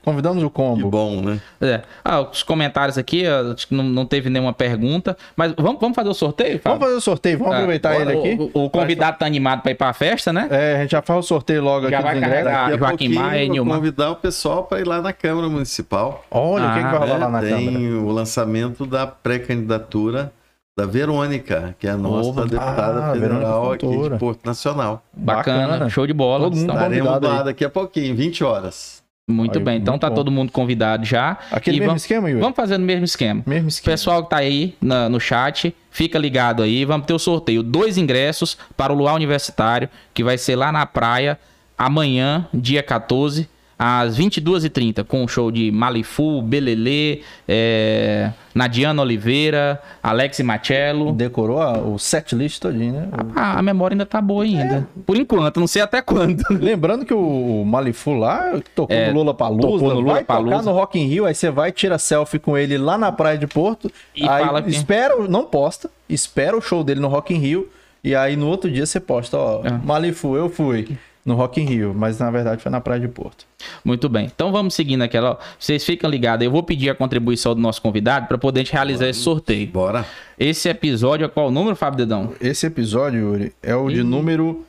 Convidamos 0.05 0.43
o 0.43 0.49
Que 0.51 0.55
combo. 0.57 0.91
bom, 0.91 1.20
né? 1.22 1.41
É. 1.61 1.80
Ah, 2.05 2.20
os 2.20 2.43
comentários 2.43 2.99
aqui, 2.99 3.24
acho 3.26 3.68
que 3.68 3.74
não, 3.74 3.84
não 3.84 4.05
teve 4.07 4.28
nenhuma 4.30 4.53
pergunta. 4.53 5.16
Mas 5.36 5.53
vamos, 5.57 5.80
vamos 5.80 5.95
fazer 5.95 6.09
o 6.09 6.14
sorteio, 6.14 6.59
Fábio? 6.59 6.78
Vamos 6.78 6.84
fazer 6.84 6.97
o 6.97 7.01
sorteio, 7.01 7.38
vamos 7.38 7.55
Ah, 7.55 7.57
aproveitar 7.59 7.93
bora. 7.95 8.12
ele 8.14 8.32
aqui. 8.34 8.51
O, 8.55 8.64
o 8.64 8.70
convidado 8.70 9.18
tá 9.18 9.26
animado 9.26 9.62
pra 9.62 9.70
ir 9.72 9.74
pra 9.76 9.93
festa, 9.93 10.32
né? 10.32 10.49
É, 10.51 10.76
a 10.76 10.80
gente 10.82 10.91
já 10.93 11.03
faz 11.03 11.18
o 11.20 11.22
sorteio 11.22 11.62
logo 11.62 11.88
Já 11.88 11.99
aqui 11.99 12.03
vai 12.07 12.14
dos 12.16 12.22
ingressos. 12.24 12.51
carregar. 12.53 12.78
Joaquim 12.78 13.09
Maia 13.11 13.45
e 13.45 13.49
Nilmar. 13.49 13.76
convidar 13.78 14.11
o 14.11 14.16
pessoal 14.16 14.64
para 14.64 14.80
ir 14.80 14.86
lá 14.86 15.01
na 15.01 15.12
Câmara 15.12 15.49
Municipal. 15.49 16.24
Olha 16.30 16.66
o 16.66 16.74
que, 16.74 16.78
que 16.78 16.82
vai 16.84 16.95
Ah, 16.97 16.99
rolar 16.99 17.16
lá 17.18 17.26
É, 17.26 17.30
na 17.30 17.41
tem 17.41 17.64
Câmara. 17.66 17.84
o 18.03 18.11
lançamento 18.11 18.86
da 18.86 19.07
pré-candidatura 19.07 20.32
da 20.81 20.87
Verônica, 20.87 21.74
que 21.78 21.87
é 21.87 21.91
a 21.91 21.97
nossa 21.97 22.31
Opa. 22.31 22.43
deputada 22.43 23.07
Ah, 23.07 23.12
federal 23.12 23.72
aqui 23.72 23.87
de 23.87 24.18
Porto 24.18 24.45
Nacional. 24.47 25.03
Bacana, 25.12 25.66
Bacana. 25.68 25.91
show 25.91 26.07
de 26.07 26.12
bola. 26.12 26.45
Todo 26.45 26.55
mundo 26.55 26.62
Então, 26.64 26.74
Estaremos 26.76 27.09
convidado 27.09 27.33
lá 27.35 27.39
aí. 27.41 27.45
daqui 27.45 27.64
a 27.64 27.70
pouquinho, 27.70 28.14
20 28.16 28.43
horas. 28.45 29.01
muito 29.28 29.59
Aí, 29.59 29.64
bem. 29.64 29.76
Então 29.78 29.93
muito 29.93 30.01
tá 30.01 30.09
bom. 30.09 30.14
todo 30.16 30.31
mundo 30.31 30.51
convidado 30.51 31.05
já. 31.05 31.39
Aquele 31.53 31.76
E 31.76 31.81
mesmo 31.81 31.91
vamos, 31.91 32.03
esquema, 32.03 32.28
Yuri? 32.28 32.41
vamos 32.41 32.57
fazer 32.57 32.78
no 32.78 32.85
mesmo 32.85 33.05
esquema. 33.05 33.43
Mesmo 33.47 33.66
O 33.66 33.68
esquema. 33.68 33.93
pessoal 33.93 34.24
que 34.24 34.31
tá 34.31 34.39
aí 34.39 34.74
na- 34.81 35.09
no 35.09 35.20
chat, 35.20 35.72
fica 35.91 36.18
ligado 36.18 36.64
aí. 36.64 36.85
Vamos 36.85 37.07
ter 37.07 37.12
o 37.14 37.18
sorteio. 37.18 37.62
Dois 37.62 37.97
ingressos 37.97 38.59
para 38.76 38.93
o 38.93 38.97
Luar 38.97 39.14
Universitário, 39.14 39.89
que 40.12 40.24
vai 40.24 40.37
ser 40.37 40.57
lá 40.57 40.72
na 40.72 40.85
praia 40.85 41.39
amanhã, 41.78 42.49
dia 42.53 42.83
14, 42.83 43.49
às 43.83 44.14
22h30, 44.18 45.03
com 45.05 45.24
o 45.24 45.28
show 45.28 45.51
de 45.51 45.70
Malifu, 45.72 46.43
Belelê, 46.43 47.22
é, 47.49 48.31
Nadiana 48.55 49.01
Oliveira, 49.01 49.81
Alex 50.03 50.39
Machello. 50.41 51.12
Decorou 51.12 51.62
a- 51.62 51.78
o 51.78 51.99
set 51.99 52.35
list 52.35 52.61
todinho, 52.61 52.93
né? 52.93 53.09
Ah, 53.35 53.59
a 53.59 53.62
memória 53.62 53.95
ainda 53.95 54.05
tá 54.05 54.20
boa 54.20 54.45
ainda. 54.45 54.87
É. 54.97 55.01
Por 55.07 55.16
enquanto, 55.16 55.59
não 55.59 55.66
sei 55.66 55.81
até 55.81 56.03
quando. 56.03 56.43
Lembrando 56.51 57.07
que 57.07 57.14
o 57.14 57.64
Malifu 57.64 58.12
lá 58.12 58.61
tocou 58.74 58.95
É, 58.95 59.09
no 59.11 59.18
Lula 59.20 59.33
Palusa, 59.33 59.62
tocou 59.62 59.78
no 59.81 59.87
vai 59.95 59.95
Lollapalooza. 60.14 60.57
tocar 60.59 60.62
no 60.70 60.72
Rock 60.76 60.99
in 61.01 61.07
Rio, 61.07 61.24
aí 61.24 61.35
você 61.35 61.51
vai 61.51 61.72
tira 61.72 61.97
selfie 61.99 62.39
com 62.39 62.59
ele 62.59 62.76
lá 62.76 62.99
na 62.99 63.11
praia 63.11 63.39
de 63.39 63.47
Porto, 63.47 63.91
E 64.14 64.28
aí 64.28 64.45
fala 64.45 64.61
que- 64.61 64.68
espera, 64.68 65.16
não 65.26 65.47
posta, 65.47 65.89
espera 66.07 66.55
o 66.55 66.61
show 66.61 66.85
dele 66.85 67.01
no 67.01 67.09
Rock 67.09 67.33
in 67.33 67.39
Rio 67.39 67.66
e 68.05 68.14
aí 68.14 68.37
no 68.37 68.47
outro 68.47 68.70
dia 68.70 68.85
você 68.85 69.01
posta, 69.01 69.39
ó, 69.39 69.62
É. 69.64 69.70
Malifu, 69.70 70.37
eu 70.37 70.51
fui 70.51 70.99
no 71.25 71.35
Rock 71.35 71.61
in 71.61 71.64
Rio, 71.64 71.95
mas 71.95 72.18
na 72.18 72.31
verdade 72.31 72.62
foi 72.62 72.71
na 72.73 72.81
praia 72.81 73.01
de 73.01 73.09
Porto. 73.09 73.45
Muito 73.85 74.09
bem. 74.09 74.27
Então 74.27 74.51
vamos 74.53 74.75
seguindo 74.75 75.03
aquela. 75.03 75.39
Vocês 75.59 75.85
ficam 75.85 76.09
ligados. 76.09 76.45
Eu 76.45 76.51
vou 76.51 76.62
pedir 76.62 76.91
a 76.91 76.95
contribuição 76.95 77.55
do 77.55 77.61
nosso 77.61 77.81
convidado 77.83 78.27
para 78.27 78.39
poder 78.39 78.61
a 78.61 78.62
gente 78.64 78.73
realizar 78.73 79.09
esse 79.09 79.21
sorteio. 79.21 79.66
Bora. 79.68 80.07
Esse 80.39 80.68
episódio 80.68 81.25
é 81.25 81.29
qual 81.29 81.49
o 81.49 81.51
número, 81.51 81.77
Fábio 81.77 81.99
Dedão? 81.99 82.33
Esse 82.41 82.66
episódio, 82.66 83.21
Yuri, 83.21 83.53
é 83.62 83.75
o 83.75 83.89
de 83.91 84.01
Ih. 84.01 84.03
número 84.03 84.64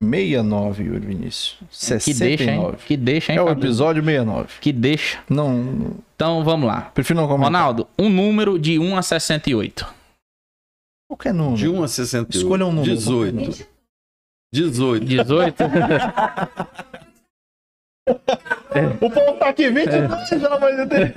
69, 0.00 0.84
Yuri 0.84 1.06
Vinícius. 1.06 1.56
Que 2.04 2.14
deixa, 2.14 2.44
hein? 2.44 2.48
69. 2.60 2.76
Que 2.86 2.96
deixa, 2.96 3.32
hein, 3.32 3.38
É 3.38 3.42
o 3.42 3.48
episódio 3.48 4.02
69. 4.04 4.48
Que 4.60 4.72
deixa. 4.72 5.18
Não, 5.28 5.96
Então 6.14 6.44
vamos 6.44 6.68
lá. 6.68 6.82
prefiro 6.94 7.18
não 7.20 7.26
comentar. 7.26 7.46
Ronaldo, 7.52 7.88
um 7.98 8.08
número 8.08 8.58
de 8.58 8.78
1 8.78 8.96
a 8.96 9.02
68. 9.02 9.84
Qualquer 11.10 11.34
número. 11.34 11.56
De 11.56 11.68
1 11.68 11.82
a 11.82 11.88
68. 11.88 12.36
Escolha 12.36 12.66
um 12.66 12.70
número. 12.72 12.94
18. 12.94 13.66
18. 14.52 15.04
18? 15.04 15.64
O 19.02 19.10
povo 19.10 19.32
tá 19.38 19.50
aqui, 19.50 19.68
22, 19.70 20.28
pelo 20.30 20.54
amor 20.54 20.70
de 20.74 20.86
Deus. 20.86 21.10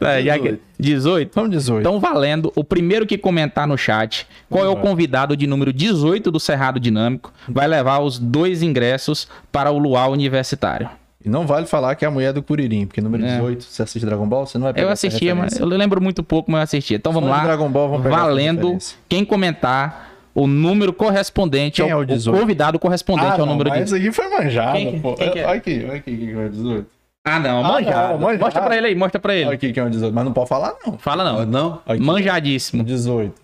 É, 0.00 0.22
já 0.22 0.36
que- 0.40 0.58
18? 0.78 1.30
Vamos 1.32 1.50
18. 1.50 1.80
Então 1.80 2.00
valendo, 2.00 2.52
o 2.56 2.64
primeiro 2.64 3.06
que 3.06 3.16
comentar 3.16 3.66
no 3.68 3.76
chat 3.78 4.26
qual 4.48 4.64
é 4.64 4.68
o 4.68 4.76
convidado 4.76 5.36
de 5.36 5.46
número 5.46 5.72
18 5.72 6.30
do 6.30 6.40
Cerrado 6.40 6.80
Dinâmico 6.80 7.32
vai 7.48 7.68
levar 7.68 8.00
os 8.00 8.18
dois 8.18 8.60
ingressos 8.62 9.28
para 9.52 9.70
o 9.70 9.78
Luau 9.78 10.10
Universitário. 10.12 10.90
E 11.24 11.28
não 11.28 11.46
vale 11.46 11.66
falar 11.66 11.94
que 11.94 12.04
é 12.04 12.08
a 12.08 12.10
mulher 12.10 12.32
do 12.32 12.42
Curirim, 12.42 12.86
porque 12.86 13.00
número 13.00 13.24
É. 13.24 13.34
18, 13.36 13.62
você 13.62 13.82
assiste 13.82 14.04
Dragon 14.06 14.26
Ball, 14.26 14.46
você 14.46 14.56
não 14.58 14.64
vai 14.64 14.72
pegar 14.74 14.86
Eu 14.86 14.90
assistia, 14.90 15.34
mas 15.34 15.58
eu 15.60 15.66
lembro 15.66 16.00
muito 16.02 16.24
pouco, 16.24 16.50
mas 16.50 16.60
eu 16.60 16.64
assistia. 16.64 16.96
Então 16.96 17.12
vamos 17.12 17.28
de 17.30 17.36
lá. 17.36 17.44
Dragon 17.44 17.68
Ball 17.70 17.94
essa 18.00 18.08
Valendo 18.08 18.78
quem 19.08 19.24
comentar 19.24 20.09
o 20.34 20.46
número 20.46 20.92
correspondente 20.92 21.82
Quem 21.82 21.90
ao 21.90 22.00
é 22.00 22.02
o 22.02 22.06
18? 22.06 22.40
convidado 22.40 22.78
correspondente 22.78 23.32
ao 23.32 23.38
não, 23.40 23.46
número 23.46 23.70
mas 23.70 23.78
de. 23.78 23.84
esse 23.84 23.96
aqui 23.96 24.12
foi 24.12 24.28
manjado, 24.28 24.76
Quem 24.76 24.92
que- 24.92 25.00
pô. 25.00 25.14
quem 25.14 25.30
que 25.30 25.38
é? 25.38 25.46
Olha 25.46 25.56
aqui, 25.58 25.84
olha 25.88 25.96
aqui 25.98 26.16
quem 26.16 26.32
é 26.32 26.46
o 26.46 26.48
18. 26.48 26.86
Ah, 27.24 27.38
não, 27.38 27.58
Ah, 27.64 27.68
manjado. 27.72 28.12
não, 28.14 28.18
manjado. 28.20 28.40
Mostra 28.44 28.62
pra 28.62 28.76
ele 28.76 28.86
aí, 28.86 28.94
mostra 28.94 29.20
pra 29.20 29.32
Olha 29.32 29.40
ele. 29.40 29.54
aqui 29.54 29.72
quem 29.72 29.82
é 29.82 29.86
o 29.86 29.90
18, 29.90 30.14
mas 30.14 30.24
não 30.24 30.32
pode 30.32 30.48
falar 30.48 30.74
não. 30.86 30.96
Fala 30.98 31.22
Ah, 31.22 31.32
não. 31.32 31.46
Não? 31.46 31.82
Aqui. 31.86 32.00
Manjadíssimo. 32.02 32.82
18. 32.82 33.34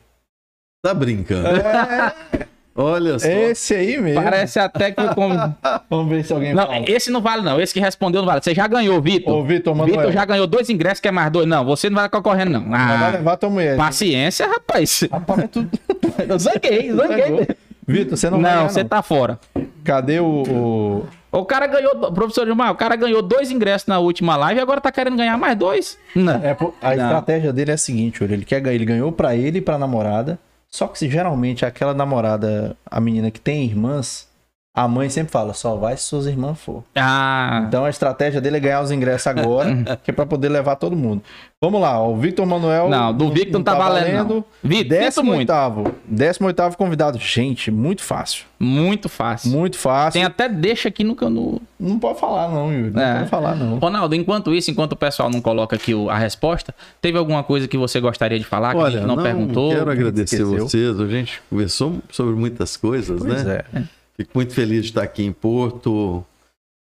Tá 0.83 0.95
brincando. 0.95 1.49
É, 1.49 2.47
Olha 2.77 3.19
só. 3.19 3.27
esse 3.27 3.75
aí 3.75 3.99
mesmo. 4.01 4.23
Parece 4.23 4.59
até 4.59 4.91
que. 4.91 5.15
com- 5.15 5.55
Vamos 5.89 6.09
ver 6.09 6.25
se 6.25 6.33
alguém 6.33 6.53
Não, 6.55 6.67
fala. 6.67 6.85
esse 6.87 7.11
não 7.11 7.21
vale, 7.21 7.43
não. 7.43 7.61
Esse 7.61 7.73
que 7.73 7.81
respondeu 7.81 8.21
não 8.21 8.27
vale. 8.27 8.43
Você 8.43 8.55
já 8.55 8.67
ganhou, 8.67 9.01
Vitor. 9.01 9.35
Ô, 9.35 9.43
Vitor 9.45 9.75
Manuel. 9.75 9.99
Vitor 9.99 10.13
já 10.13 10.25
ganhou 10.25 10.47
dois 10.47 10.69
ingressos, 10.69 11.01
quer 11.01 11.11
mais 11.13 11.31
dois? 11.31 11.47
Não, 11.47 11.65
você 11.65 11.89
não 11.89 11.97
vai 11.97 12.09
concorrendo, 12.09 12.51
não. 12.53 12.61
Não 12.61 12.71
vai 12.71 12.81
Ah, 13.09 13.11
levar 13.13 13.37
tua 13.37 13.51
mulher. 13.51 13.77
paciência, 13.77 14.47
rapaz. 14.47 15.05
Rapaz, 15.11 15.41
mas 15.41 15.51
tu... 15.51 15.67
Eu 16.29 16.39
zanguei, 16.39 16.93
zanguei. 16.93 17.49
Vitor, 17.89 18.17
você 18.17 18.29
não, 18.29 18.41
vai 18.43 18.55
Não, 18.57 18.69
você 18.69 18.85
tá 18.85 19.01
fora. 19.03 19.39
Cadê 19.85 20.19
o... 20.21 20.43
o- 20.49 21.07
O 21.39 21.45
cara 21.45 21.67
ganhou, 21.67 22.11
professor 22.13 22.45
Gilmar, 22.47 22.73
o 22.73 22.75
cara 22.75 22.97
ganhou 22.97 23.21
dois 23.23 23.51
ingressos 23.51 23.87
na 23.87 23.99
última 23.99 24.37
live 24.37 24.59
e 24.59 24.63
agora 24.63 24.81
tá 24.81 24.91
querendo 24.91 25.17
ganhar 25.17 25.37
mais 25.39 25.57
dois? 25.57 25.99
Não. 26.15 26.33
É, 26.43 26.57
a 26.83 26.97
Não. 26.97 27.05
estratégia 27.05 27.53
dele 27.53 27.71
é 27.71 27.75
a 27.75 27.79
seguinte, 27.79 28.25
ele 28.25 28.45
quer 28.45 28.61
ganhar, 28.61 28.75
ele 28.75 28.85
ganhou 28.87 29.13
pra 29.13 29.37
ele 29.37 29.59
e 29.59 29.61
pra 29.61 29.77
namorada. 29.79 30.39
Só 30.77 30.87
que 30.87 31.09
geralmente 31.09 31.65
aquela 31.65 31.95
namorada, 31.95 32.77
a 32.85 33.01
menina 33.01 33.31
que 33.31 33.41
tem 33.41 33.65
irmãs, 33.65 34.29
a 34.77 34.87
mãe 34.87 35.09
sempre 35.09 35.33
fala, 35.33 35.55
só 35.55 35.75
vai 35.75 35.97
se 35.97 36.03
suas 36.05 36.27
irmãs 36.27 36.59
for. 36.61 36.85
Ah, 36.95 37.65
Então 37.67 37.87
a 37.87 37.89
estratégia 37.91 38.41
dele 38.43 38.59
é 38.59 38.61
ganhar 38.61 38.83
os 38.83 38.91
ingressos 38.91 39.27
agora, 39.27 39.75
que 40.05 40.11
é 40.11 40.15
pra 40.15 40.27
poder 40.27 40.51
levar 40.51 40.77
todo 40.77 40.95
mundo. 40.95 41.23
Vamos 41.59 41.81
lá, 41.81 41.99
o 42.07 42.15
Victor 42.15 42.45
Manuel. 42.45 42.87
não, 42.91 43.15
do 43.15 43.31
Victor 43.31 43.55
não 43.55 43.63
tá 43.65 43.75
valendo, 43.75 44.29
não. 44.35 44.45
Vitor, 44.63 44.83
sinto 44.83 44.89
Décimo 44.91 45.33
oitavo. 45.33 45.95
Décimo 46.07 46.47
oitavo 46.49 46.77
convidado. 46.77 47.19
Gente, 47.19 47.71
muito 47.71 48.03
fácil. 48.03 48.45
Muito 48.61 49.09
fácil. 49.09 49.51
Muito 49.51 49.79
fácil. 49.79 50.13
Tem 50.13 50.25
até 50.25 50.49
deixa 50.51 50.89
aqui 50.89 51.03
no... 51.03 51.15
no... 51.31 51.61
Não 51.81 51.99
pode 51.99 52.21
falar 52.21 52.49
não, 52.51 52.71
Yuri. 52.73 52.91
Não 52.91 53.03
É. 53.03 53.15
pode 53.19 53.31
falar 53.31 53.55
não. 53.55 53.79
Ronaldo, 53.79 54.15
enquanto 54.15 54.55
isso, 54.55 54.71
enquanto 54.71 54.93
o 54.93 54.97
pessoal 54.97 55.31
não 55.31 55.41
coloca 55.41 55.75
aqui 55.77 55.95
o- 55.95 56.11
a 56.11 56.19
resposta, 56.19 56.75
teve 57.01 57.17
alguma 57.17 57.43
coisa 57.43 57.67
que 57.67 57.79
você 57.79 57.99
gostaria 58.01 58.39
de 58.39 58.45
falar 58.45 58.73
que 58.75 58.81
a 58.81 58.83
Olha, 58.83 58.99
gente 58.99 59.07
não, 59.07 59.17
perguntou? 59.23 59.71
quero 59.71 59.91
agradecer 59.91 60.45
vocês. 60.45 61.01
A 61.01 61.07
gente 61.07 61.41
conversou 61.49 61.97
sobre 62.11 62.35
muitas 62.35 62.77
coisas, 62.77 63.19
Pois 63.23 63.45
né? 63.45 63.63
é. 63.75 63.83
Fico 64.17 64.31
muito 64.35 64.55
feliz 64.55 64.83
de 64.83 64.91
estar 64.91 65.03
aqui 65.03 65.23
em 65.23 65.33
Porto. 65.33 66.25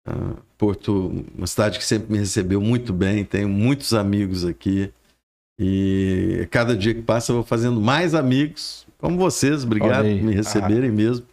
Ah, 0.06 0.34
Porto, 0.56 1.24
uma 1.36 1.46
cidade 1.46 1.78
que 1.78 1.84
sempre 1.84 2.12
me 2.12 2.18
recebeu 2.18 2.60
muito 2.60 2.92
bem, 2.92 3.24
tenho 3.24 3.48
muitos 3.48 3.92
amigos 3.92 4.44
aqui. 4.44 4.90
E 5.58 6.46
cada 6.50 6.76
dia 6.76 6.94
que 6.94 7.02
passa 7.02 7.32
eu 7.32 7.36
vou 7.36 7.44
fazendo 7.44 7.80
mais 7.80 8.14
amigos, 8.14 8.86
como 8.98 9.16
vocês. 9.16 9.64
Obrigado 9.64 10.04
por 10.04 10.22
me 10.22 10.34
receberem 10.34 10.90
mesmo. 10.90 11.26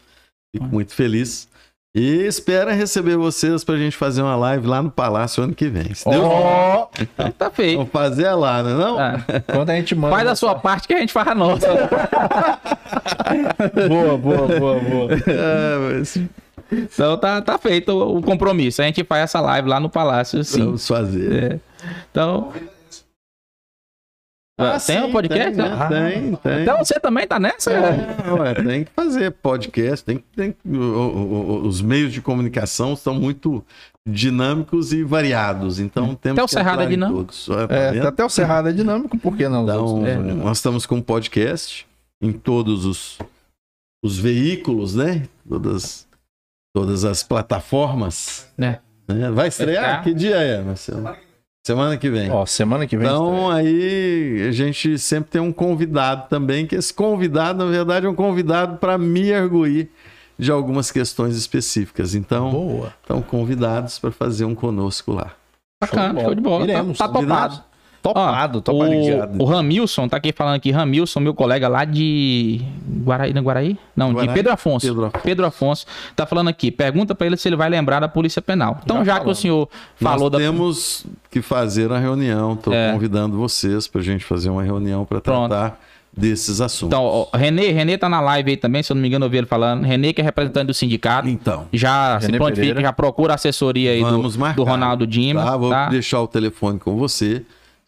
Fico 0.55 0.65
muito 0.65 0.93
feliz. 0.93 1.47
E 1.95 2.25
espero 2.25 2.71
receber 2.71 3.15
vocês 3.17 3.63
para 3.63 3.75
a 3.75 3.77
gente 3.77 3.95
fazer 3.95 4.23
uma 4.23 4.35
live 4.35 4.65
lá 4.65 4.81
no 4.81 4.89
Palácio 4.89 5.43
ano 5.43 5.53
que 5.53 5.67
vem. 5.67 5.93
Se 5.93 6.09
Ó, 6.09 6.87
Então 6.99 7.29
tá 7.29 7.51
feio. 7.51 7.77
Vamos 7.77 7.91
fazer 7.91 8.31
lá, 8.31 8.63
não 8.63 8.71
é 8.71 8.73
não? 8.73 8.99
Ah, 8.99 9.25
quando 9.45 9.69
a 9.69 9.75
gente 9.75 9.93
manda. 9.93 10.15
faz 10.15 10.27
a 10.27 10.35
sua 10.35 10.55
parte 10.55 10.87
que 10.87 10.93
a 10.95 10.97
gente 10.97 11.13
faz 11.13 11.27
a 11.27 11.35
nossa. 11.35 11.67
Boa, 13.87 14.17
boa, 14.17 14.47
boa, 14.47 14.79
boa. 14.79 15.09
É, 15.13 15.77
mas 15.99 16.17
Então 16.71 17.15
tá, 17.17 17.39
tá 17.43 17.59
feito 17.59 17.91
o 17.91 18.17
o 18.17 18.21
compromisso. 18.23 18.81
A 18.81 18.85
gente 18.85 19.03
faz 19.03 19.25
essa 19.25 19.39
live 19.39 19.69
lá 19.69 19.79
no 19.79 19.87
Palácio, 19.89 20.43
sim. 20.43 20.65
vamos 20.65 20.87
fazer. 20.87 21.43
É. 21.53 21.59
Então. 22.09 22.51
Ah, 24.63 24.79
tem 24.79 25.01
um 25.01 25.05
sim, 25.07 25.11
podcast? 25.11 25.55
Tem, 25.55 25.69
né? 25.69 25.77
Ah, 25.79 25.87
tem, 25.87 26.35
tem. 26.35 26.61
Então 26.61 26.77
você 26.77 26.99
também 26.99 27.27
tá 27.27 27.39
nessa? 27.39 27.71
É, 27.71 28.31
ué, 28.31 28.53
tem 28.55 28.83
que 28.85 28.91
fazer 28.95 29.31
podcast, 29.31 30.05
tem, 30.05 30.17
que- 30.17 30.23
tem 30.35 30.55
o- 30.65 30.77
o- 30.77 31.67
os 31.67 31.81
meios 31.81 32.11
de 32.13 32.21
comunicação 32.21 32.95
são 32.95 33.13
muito 33.15 33.63
dinâmicos 34.07 34.91
e 34.93 35.03
variados, 35.03 35.79
então 35.79 36.13
temos 36.15 36.37
Até 36.37 36.43
o 36.43 36.45
que 36.45 36.51
Cerrado 36.51 36.81
é 36.81 36.85
dinâmico. 36.87 37.33
É, 37.53 37.67
tá 37.67 37.75
É, 37.75 38.07
até 38.07 38.25
o 38.25 38.29
Cerrado 38.29 38.67
é 38.69 38.73
dinâmico, 38.73 39.17
por 39.17 39.35
que 39.37 39.47
não? 39.47 39.63
Então? 39.63 40.05
É. 40.05 40.15
nós 40.17 40.57
estamos 40.57 40.85
com 40.85 40.95
um 40.95 41.01
podcast 41.01 41.87
em 42.21 42.31
todos 42.31 42.85
os, 42.85 43.17
os 44.03 44.17
veículos, 44.19 44.95
né? 44.95 45.23
Todas, 45.47 46.05
todas 46.75 47.05
as 47.05 47.23
plataformas. 47.23 48.47
É. 48.57 48.79
né? 49.07 49.31
Vai 49.31 49.47
estrear? 49.47 49.97
Tá. 49.97 50.03
Que 50.03 50.13
dia 50.13 50.35
é, 50.35 50.61
Marcelo? 50.61 51.15
Semana 51.65 51.95
que 51.97 52.09
vem. 52.09 52.29
Ó, 52.29 52.45
semana 52.45 52.85
que 52.85 52.97
vem. 52.97 53.07
Então 53.07 53.49
aí 53.49 54.45
a 54.49 54.51
gente 54.51 54.97
sempre 54.99 55.31
tem 55.31 55.41
um 55.41 55.53
convidado 55.53 56.27
também, 56.29 56.67
que 56.67 56.75
esse 56.75 56.93
convidado, 56.93 57.63
na 57.63 57.71
verdade, 57.71 58.05
é 58.05 58.09
um 58.09 58.15
convidado 58.15 58.77
para 58.77 58.97
me 58.97 59.33
arguir 59.33 59.89
de 60.37 60.51
algumas 60.51 60.91
questões 60.91 61.37
específicas. 61.37 62.15
Então, 62.15 62.51
Boa. 62.51 62.93
estão 63.01 63.21
convidados 63.21 63.97
para 63.97 64.11
fazer 64.11 64.43
um 64.43 64.53
conosco 64.53 65.13
lá. 65.13 65.31
Bacana, 65.81 66.21
show 66.21 66.35
de 66.35 66.41
bola. 66.41 66.65
Iremos. 66.65 66.97
Tá, 66.97 67.07
tá 67.07 67.19
topado. 67.19 67.63
Topado, 68.03 68.61
topado. 68.61 68.91
o, 69.39 69.43
o 69.43 69.45
Ramilson 69.45 70.09
tá 70.09 70.17
aqui 70.17 70.33
falando 70.33 70.55
aqui, 70.55 70.71
Ramilson, 70.71 71.21
meu 71.21 71.33
colega 71.33 71.69
lá 71.69 71.85
de 71.85 72.61
Guaraí, 73.03 73.33
não 73.33 73.39
é 73.41 73.43
Guaraí? 73.45 73.77
Não, 73.95 74.13
de? 74.13 74.27
Pedro 74.27 74.51
Afonso. 74.51 74.85
Pedro 74.85 75.05
Afonso. 75.05 75.23
Pedro 75.23 75.45
Afonso 75.45 75.85
tá 76.13 76.25
falando 76.25 76.49
aqui, 76.49 76.69
pergunta 76.69 77.15
pra 77.15 77.25
ele 77.25 77.37
se 77.37 77.47
ele 77.47 77.55
vai 77.55 77.69
lembrar 77.69 78.01
da 78.01 78.09
Polícia 78.09 78.41
Penal. 78.41 78.79
Então, 78.83 79.05
Já 79.05 79.13
já, 79.15 79.19
que 79.21 79.29
o 79.29 79.35
senhor 79.35 79.69
falou 79.95 80.29
Nós 80.29 80.31
da 80.33 80.37
temos 80.39 81.05
que 81.31 81.41
fazer 81.41 81.91
a 81.93 81.97
reunião. 81.97 82.53
Estou 82.53 82.73
É. 82.73 82.91
convidando 82.91 83.37
vocês 83.37 83.87
para 83.87 84.01
a 84.01 84.03
gente 84.03 84.25
fazer 84.25 84.49
uma 84.49 84.63
reunião 84.63 85.05
para 85.05 85.21
Pronto. 85.21 85.49
tratar 85.49 85.79
desses 86.15 86.61
assuntos. 86.61 86.87
Então, 86.95 87.03
ó, 87.05 87.37
Renê, 87.37 87.71
Renê 87.71 87.97
tá 87.97 88.07
na 88.09 88.19
live 88.21 88.51
aí 88.51 88.57
também, 88.57 88.83
se 88.83 88.91
eu 88.91 88.95
não 88.95 89.01
me 89.01 89.07
engano, 89.07 89.25
eu 89.25 89.29
vi 89.29 89.37
ele 89.37 89.47
falando. 89.47 89.83
Renê, 89.83 90.13
que 90.13 90.21
é 90.21 90.23
representante 90.23 90.67
do 90.67 90.73
sindicato. 90.73 91.27
Então, 91.29 91.67
Já 91.71 92.19
se 92.19 92.27
prontifica, 92.33 92.55
Pereira. 92.67 92.81
já 92.81 92.93
procura 92.93 93.33
a 93.33 93.35
assessoria 93.35 93.91
aí 93.91 94.03
do, 94.03 94.37
marcar. 94.37 94.55
do 94.55 94.63
Ronaldo 94.63 95.07
Dimas. 95.07 95.45
Tá, 95.45 95.57
vou 95.57 95.69
tá? 95.69 95.87
deixar 95.89 96.21
o 96.21 96.27
telefone 96.27 96.77
com 96.79 96.97
você. 96.97 97.43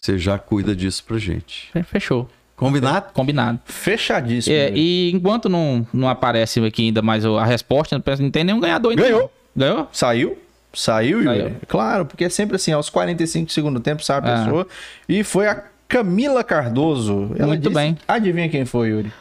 Você 0.06 0.20
já 0.20 0.38
cuida 0.38 0.76
disso 0.76 1.04
pra 1.04 1.18
gente. 1.18 1.72
Fechou. 1.86 2.30
Combinado? 2.56 3.12
Combinado. 3.12 3.60
Fechadíssimo. 3.66 4.56
É, 4.56 4.72
e 4.74 5.12
enquanto 5.12 5.50
não, 5.50 5.86
não 5.92 6.08
aparece 6.08 6.60
aqui 6.64 6.84
ainda 6.86 7.02
mais 7.02 7.26
a 7.26 7.44
resposta, 7.44 8.00
não 8.20 8.30
tem 8.32 8.44
nenhum 8.44 8.60
ganhador 8.60 8.92
ainda. 8.92 9.02
Ganhou. 9.02 9.32
Ganhou? 9.58 9.90
Saiu? 9.92 10.38
Saiu, 10.72 11.24
Yuri? 11.24 11.40
Saiu. 11.42 11.56
Claro, 11.68 12.06
porque 12.06 12.26
é 12.26 12.30
sempre 12.30 12.56
assim, 12.56 12.72
aos 12.72 12.88
45 12.90 13.48
do 13.48 13.52
segundo 13.52 13.80
tempo, 13.80 14.04
sabe 14.04 14.30
a 14.30 14.36
Ah. 14.36 14.44
pessoa. 14.46 14.68
E 15.10 15.24
foi 15.24 15.48
a 15.48 15.64
Camila 15.88 16.44
Cardoso. 16.44 17.32
Ela 17.38 17.48
Muito 17.48 17.62
disse- 17.64 17.74
bem. 17.74 17.98
Adivinha 18.08 18.48
quem 18.48 18.64
foi, 18.64 18.90
Yuri? 18.90 19.12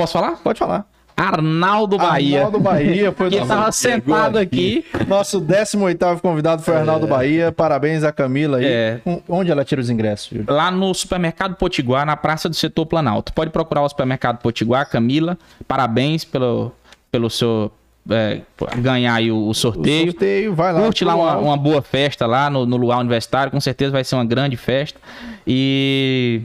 Posso 0.00 0.14
falar? 0.14 0.36
Pode 0.36 0.58
falar. 0.58 0.90
Arnaldo 1.16 1.98
Bahia. 1.98 2.38
Arnaldo 2.38 2.60
Bahia 2.60 3.12
foi 3.12 3.28
Que 3.30 3.36
nosso, 3.36 3.48
tava 3.48 3.72
sentado 3.72 4.38
aqui. 4.38 4.84
nosso 5.06 5.40
18º 5.40 6.20
convidado 6.20 6.62
foi 6.62 6.76
Arnaldo 6.76 7.06
Bahia. 7.06 7.52
Parabéns 7.52 8.02
a 8.04 8.12
Camila 8.12 8.58
aí. 8.58 8.64
É. 8.66 9.00
Onde 9.28 9.50
ela 9.50 9.64
tira 9.64 9.80
os 9.80 9.90
ingressos? 9.90 10.30
Lá 10.46 10.70
no 10.70 10.92
supermercado 10.94 11.54
Potiguar, 11.56 12.04
na 12.06 12.16
praça 12.16 12.48
do 12.48 12.54
setor 12.56 12.86
Planalto. 12.86 13.32
Pode 13.32 13.50
procurar 13.50 13.82
o 13.82 13.88
supermercado 13.88 14.38
Potiguar, 14.38 14.88
Camila. 14.88 15.38
Parabéns 15.68 16.24
pelo, 16.24 16.72
pelo 17.10 17.28
seu 17.30 17.70
é, 18.10 18.40
ganhar 18.78 19.14
aí 19.14 19.30
o, 19.30 19.36
o 19.36 19.48
O 19.50 19.54
sorteio. 19.54 20.06
sorteio, 20.10 20.54
vai 20.54 20.72
lá. 20.72 20.80
Curte 20.82 21.04
lá 21.04 21.14
uma, 21.14 21.36
uma 21.38 21.56
boa 21.56 21.80
festa 21.82 22.26
lá 22.26 22.50
no, 22.50 22.66
no 22.66 22.76
Luau 22.76 22.98
Universitário. 23.00 23.52
Com 23.52 23.60
certeza 23.60 23.92
vai 23.92 24.02
ser 24.02 24.16
uma 24.16 24.24
grande 24.24 24.56
festa. 24.56 24.98
E. 25.46 26.42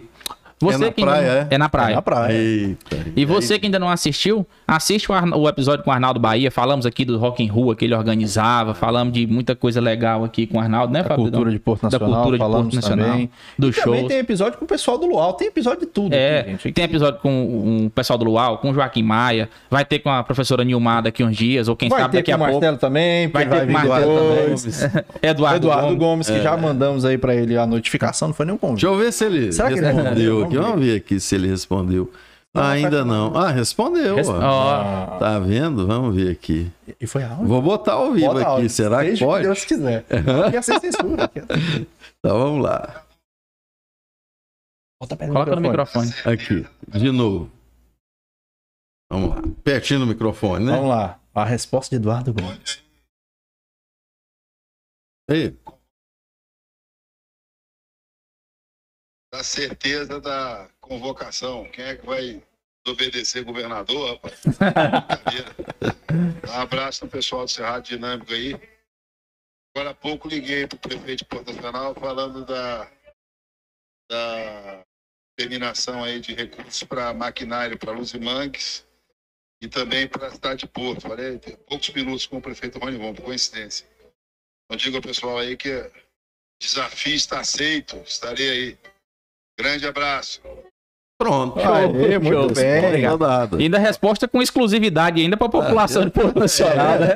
Você 0.59 0.85
na 0.85 0.91
que 0.91 1.01
ainda 1.01 1.11
praia, 1.13 1.27
não- 1.33 1.39
é? 1.41 1.47
é 1.51 1.57
na 1.57 1.69
praia. 1.69 1.95
Na 1.95 2.01
praia. 2.01 2.33
Eita. 2.33 2.97
E 3.15 3.25
você 3.25 3.59
que 3.59 3.67
ainda 3.67 3.77
não 3.77 3.89
assistiu, 3.89 4.45
assiste 4.67 5.11
o, 5.11 5.13
Arna- 5.13 5.37
o 5.37 5.47
episódio 5.47 5.83
com 5.83 5.91
o 5.91 5.93
Arnaldo 5.93 6.19
Bahia. 6.19 6.49
Falamos 6.49 6.85
aqui 6.85 7.05
do 7.05 7.17
Rock 7.19 7.43
in 7.43 7.47
Rua 7.47 7.75
que 7.75 7.85
ele 7.85 7.93
organizava, 7.93 8.73
falamos 8.73 9.13
de 9.13 9.27
muita 9.27 9.55
coisa 9.55 9.79
legal 9.79 10.23
aqui 10.23 10.47
com 10.47 10.57
o 10.57 10.59
Arnaldo, 10.59 10.91
né, 10.91 11.03
Da 11.03 11.15
cultura 11.15 11.51
de 11.51 11.59
Porto 11.59 11.83
Da 11.83 11.89
Nacional, 11.91 12.15
cultura 12.23 12.37
de 12.39 12.43
Porto 12.43 12.75
Nacional, 12.75 13.07
também. 13.07 13.29
do 13.57 13.69
E 13.69 13.71
também 13.73 13.99
show. 13.99 14.07
tem 14.07 14.17
episódio 14.17 14.57
com 14.57 14.65
o 14.65 14.67
pessoal 14.67 14.97
do 14.97 15.05
Luau, 15.05 15.33
tem 15.33 15.47
episódio 15.47 15.81
de 15.81 15.85
tudo 15.85 16.13
É, 16.13 16.39
aqui, 16.39 16.49
gente. 16.51 16.71
tem 16.71 16.83
episódio 16.85 17.19
com 17.21 17.85
o 17.85 17.89
pessoal 17.91 18.17
do 18.17 18.25
Luau, 18.25 18.57
com 18.57 18.71
o 18.71 18.73
Joaquim 18.73 19.03
Maia, 19.03 19.49
vai 19.69 19.85
ter 19.85 19.99
com 19.99 20.09
a 20.09 20.23
professora 20.23 20.63
Nilmar 20.63 21.03
daqui 21.03 21.23
uns 21.23 21.37
dias, 21.37 21.67
ou 21.67 21.75
quem 21.75 21.87
Vai 21.89 22.01
sabe 22.01 22.11
ter 22.13 22.17
daqui 22.17 22.31
com 22.31 22.37
a 22.43 22.47
o 22.47 22.49
pouco. 22.49 22.65
Marcelo 22.65 22.77
também, 22.79 23.27
Vai 23.27 23.45
ter 23.45 23.55
com 23.57 23.63
o 23.63 23.67
vir 23.67 23.73
Marcelo 23.73 24.35
depois. 24.35 24.63
também. 24.79 25.03
Eduardo, 25.21 25.57
Eduardo 25.67 25.85
Gomes. 25.89 25.99
Gomes, 25.99 26.29
que 26.31 26.41
já 26.41 26.57
mandamos 26.57 27.05
aí 27.05 27.17
pra 27.17 27.35
ele 27.35 27.55
a 27.57 27.67
notificação, 27.67 28.29
não 28.29 28.35
foi 28.35 28.45
nenhum 28.47 28.57
convite. 28.57 28.81
Deixa 28.81 28.95
eu 28.95 28.97
ver 28.99 29.11
se 29.13 29.25
ele 29.25 29.51
Será 29.51 29.67
que 29.67 29.75
ele 29.79 29.85
respondeu 29.85 30.46
respondeu? 30.49 30.61
aqui. 30.61 30.69
Vamos 30.69 30.69
Vamos 30.69 30.85
ver 30.85 30.95
aqui 30.97 31.19
se 31.19 31.35
ele 31.35 31.47
respondeu. 31.47 32.13
Ah, 32.53 32.69
ainda 32.71 33.05
não. 33.05 33.35
Ah, 33.37 33.51
respondeu. 33.51 34.15
ó. 34.17 35.15
Ó, 35.15 35.19
Tá 35.19 35.37
vendo? 35.39 35.85
Vamos 35.85 36.15
ver 36.15 36.31
aqui. 36.31 36.71
E 36.99 37.05
foi 37.05 37.23
aonde? 37.23 37.45
Vou 37.45 37.61
botar 37.61 37.93
ao 37.93 38.11
vivo 38.13 38.27
Bota 38.27 38.39
aqui. 38.39 38.49
áudio. 38.49 38.69
Será 38.69 39.03
que 39.03 39.09
Seja 39.11 39.25
o 39.25 39.27
pode? 39.27 39.43
Deus 39.43 39.65
quiser. 39.65 40.05
Não 40.25 40.49
quer 40.51 40.63
ser 40.63 40.79
censura. 40.79 41.27
quer- 41.27 41.45
Então 42.19 42.37
vamos 42.39 42.63
lá. 42.63 43.05
Bota 44.99 45.15
perto 45.15 45.31
coloca 45.33 45.55
no 45.55 45.61
microfone. 45.61 46.09
Aqui, 46.25 46.65
de 46.87 47.11
novo. 47.11 47.51
Vamos 49.11 49.29
lá. 49.35 49.41
Pertinho 49.63 49.99
do 49.99 50.07
microfone, 50.07 50.65
né? 50.65 50.71
Vamos 50.71 50.89
lá. 50.89 51.19
A 51.35 51.45
resposta 51.45 51.91
de 51.95 52.01
Eduardo 52.01 52.33
Gomes. 52.33 52.83
Ei, 55.29 55.55
da 59.31 59.43
certeza 59.43 60.19
da 60.19 60.69
convocação. 60.79 61.69
Quem 61.71 61.85
é 61.85 61.95
que 61.95 62.05
vai 62.05 62.41
obedecer 62.87 63.43
governador, 63.43 64.13
rapaz? 64.13 64.41
Um 66.47 66.51
abraço 66.51 67.05
no 67.05 67.11
pessoal 67.11 67.45
do 67.45 67.51
Cerrado 67.51 67.83
Dinâmico 67.83 68.33
aí. 68.33 68.53
Agora 69.75 69.91
há 69.91 69.93
pouco 69.93 70.27
liguei 70.27 70.65
para 70.65 70.75
o 70.75 70.79
prefeito 70.79 71.19
de 71.19 71.25
Porto 71.25 71.53
Nacional 71.53 71.93
falando 71.93 72.45
da, 72.45 72.91
da 74.09 74.85
terminação 75.37 76.03
aí 76.03 76.19
de 76.19 76.33
recursos 76.33 76.83
para 76.83 77.13
maquinário 77.13 77.77
para 77.77 77.91
Luz 77.91 78.11
e 78.13 78.19
Mangues 78.19 78.87
e 79.61 79.67
também 79.67 80.07
para 80.07 80.27
a 80.27 80.31
cidade 80.31 80.61
de 80.61 80.67
Porto. 80.67 81.01
Falei 81.01 81.37
poucos 81.67 81.89
minutos 81.89 82.25
com 82.25 82.37
o 82.37 82.41
prefeito 82.41 82.79
Rony 82.79 82.97
Von, 82.97 83.13
por 83.13 83.25
coincidência. 83.25 83.85
Então 84.65 84.77
digo 84.77 84.97
ao 84.97 85.01
pessoal 85.01 85.37
aí 85.37 85.55
que 85.55 85.69
o 85.69 85.91
desafio 86.59 87.15
está 87.15 87.39
aceito, 87.39 87.97
estarei 87.97 88.49
aí. 88.49 88.77
Grande 89.59 89.87
abraço. 89.87 90.39
pronto. 91.19 91.59
Aê, 91.59 92.19
muito 92.19 92.31
Show. 92.31 92.53
bem. 92.53 92.85
Obrigado. 93.07 93.59
E 93.59 93.63
ainda 93.63 93.79
resposta 93.79 94.27
com 94.27 94.39
exclusividade 94.39 95.19
ainda 95.19 95.35
para 95.35 95.47
a 95.47 95.49
população 95.49 96.05
de 96.05 96.11
Porto 96.11 96.37
Nacional, 96.37 96.99
né? 96.99 97.15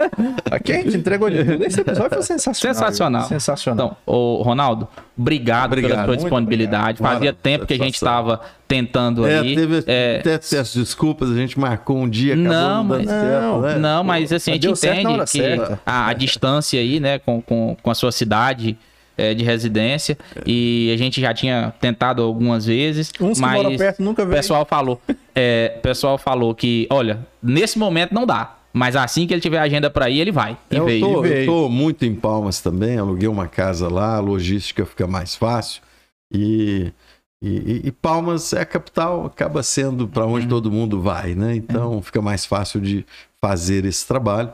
Aqui 0.50 0.72
a 0.72 0.76
gente 0.82 0.98
entregou. 0.98 1.30
Esse 1.30 1.82
episódio 1.82 2.10
foi 2.16 2.24
sensacional. 2.24 2.74
Sensacional. 2.76 3.24
Sensacional. 3.28 3.86
Então, 3.86 3.98
ô, 4.16 4.42
Ronaldo, 4.42 4.88
obrigado, 5.16 5.74
Obrigado, 5.74 5.92
pela 5.92 6.06
sua 6.06 6.18
disponibilidade. 6.18 6.94
obrigado. 7.00 7.14
Fazia 7.14 7.32
Mara, 7.32 7.38
tempo 7.44 7.68
que 7.68 7.74
a 7.76 7.78
gente 7.78 7.94
estava 7.94 8.42
tentando 8.68 9.28
É, 9.28 9.38
aí. 9.40 9.56
teve, 9.56 9.84
É, 9.86 10.18
até 10.22 10.38
peço 10.40 10.80
desculpas, 10.80 11.30
a 11.30 11.36
gente 11.36 11.60
marcou 11.60 11.98
um 12.00 12.10
dia, 12.10 12.34
acabou 12.34 12.52
Não, 12.52 12.84
não, 12.84 12.88
dando 12.98 13.06
mas- 13.06 13.08
certo, 13.08 13.42
não, 13.44 13.62
né? 13.62 13.76
Não, 13.78 14.04
mas 14.04 14.34
assim, 14.34 14.52
a 14.52 14.54
Mas 14.56 14.64
gente 14.64 14.80
certo 14.80 15.04
na 15.04 15.12
entende 15.12 15.24
que 15.26 15.30
certa. 15.38 15.80
a, 15.86 16.08
a 16.08 16.14
distância 16.14 16.80
aí, 16.80 17.00
né, 17.00 17.20
com, 17.20 17.40
com, 17.40 17.78
com 17.84 17.92
a 17.92 17.94
sua 17.94 18.12
cidade 18.12 18.76
é, 19.18 19.34
de 19.34 19.44
residência, 19.44 20.18
e 20.46 20.92
a 20.94 20.98
gente 20.98 21.20
já 21.22 21.34
tinha 21.34 21.74
tentado 21.80 22.22
algumas 22.22 22.66
vezes, 22.66 23.12
Uns 23.20 23.38
que 23.38 23.42
mas 23.46 23.78
perto 23.78 24.02
nunca 24.04 24.24
o 24.24 24.26
veio. 24.26 24.38
pessoal 24.38 24.66
falou, 24.66 25.02
é, 25.36 25.76
o 25.78 25.82
pessoal 25.82 26.18
falou 26.18 26.56
que, 26.56 26.88
olha, 26.90 27.20
nesse 27.42 27.78
momento 27.78 28.14
não 28.14 28.26
dá, 28.26 28.56
mas 28.74 28.96
assim 28.96 29.28
que 29.28 29.34
ele 29.34 29.42
tiver 29.42 29.60
agenda 29.60 29.90
pra 29.90 30.10
ir, 30.10 30.20
ele 30.20 30.32
vai. 30.32 30.58
E 30.72 30.76
Eu 30.78 30.86
veio. 30.86 31.02
tô, 31.06 31.22
veio. 31.22 31.36
eu 31.42 31.46
tô 31.46 31.70
muito 31.70 32.06
em 32.06 32.16
Palmas 32.16 32.62
também, 32.62 32.98
aluguei 32.98 33.28
uma 33.28 33.48
casa 33.48 33.88
lá, 33.90 34.16
a 34.16 34.20
logística 34.20 34.86
fica 34.86 35.06
mais 35.08 35.36
fácil. 35.36 35.82
E, 36.34 36.92
e, 37.44 37.82
e 37.86 37.92
Palmas 37.92 38.54
é 38.54 38.62
a 38.62 38.66
capital, 38.66 39.26
acaba 39.26 39.62
sendo 39.64 40.08
para 40.08 40.26
onde 40.26 40.48
todo 40.48 40.72
mundo 40.72 41.02
vai, 41.02 41.36
né? 41.36 41.56
Então 41.56 42.02
fica 42.02 42.22
mais 42.22 42.46
fácil 42.46 42.80
de 42.80 43.06
fazer 43.42 43.84
esse 43.86 44.08
trabalho. 44.08 44.52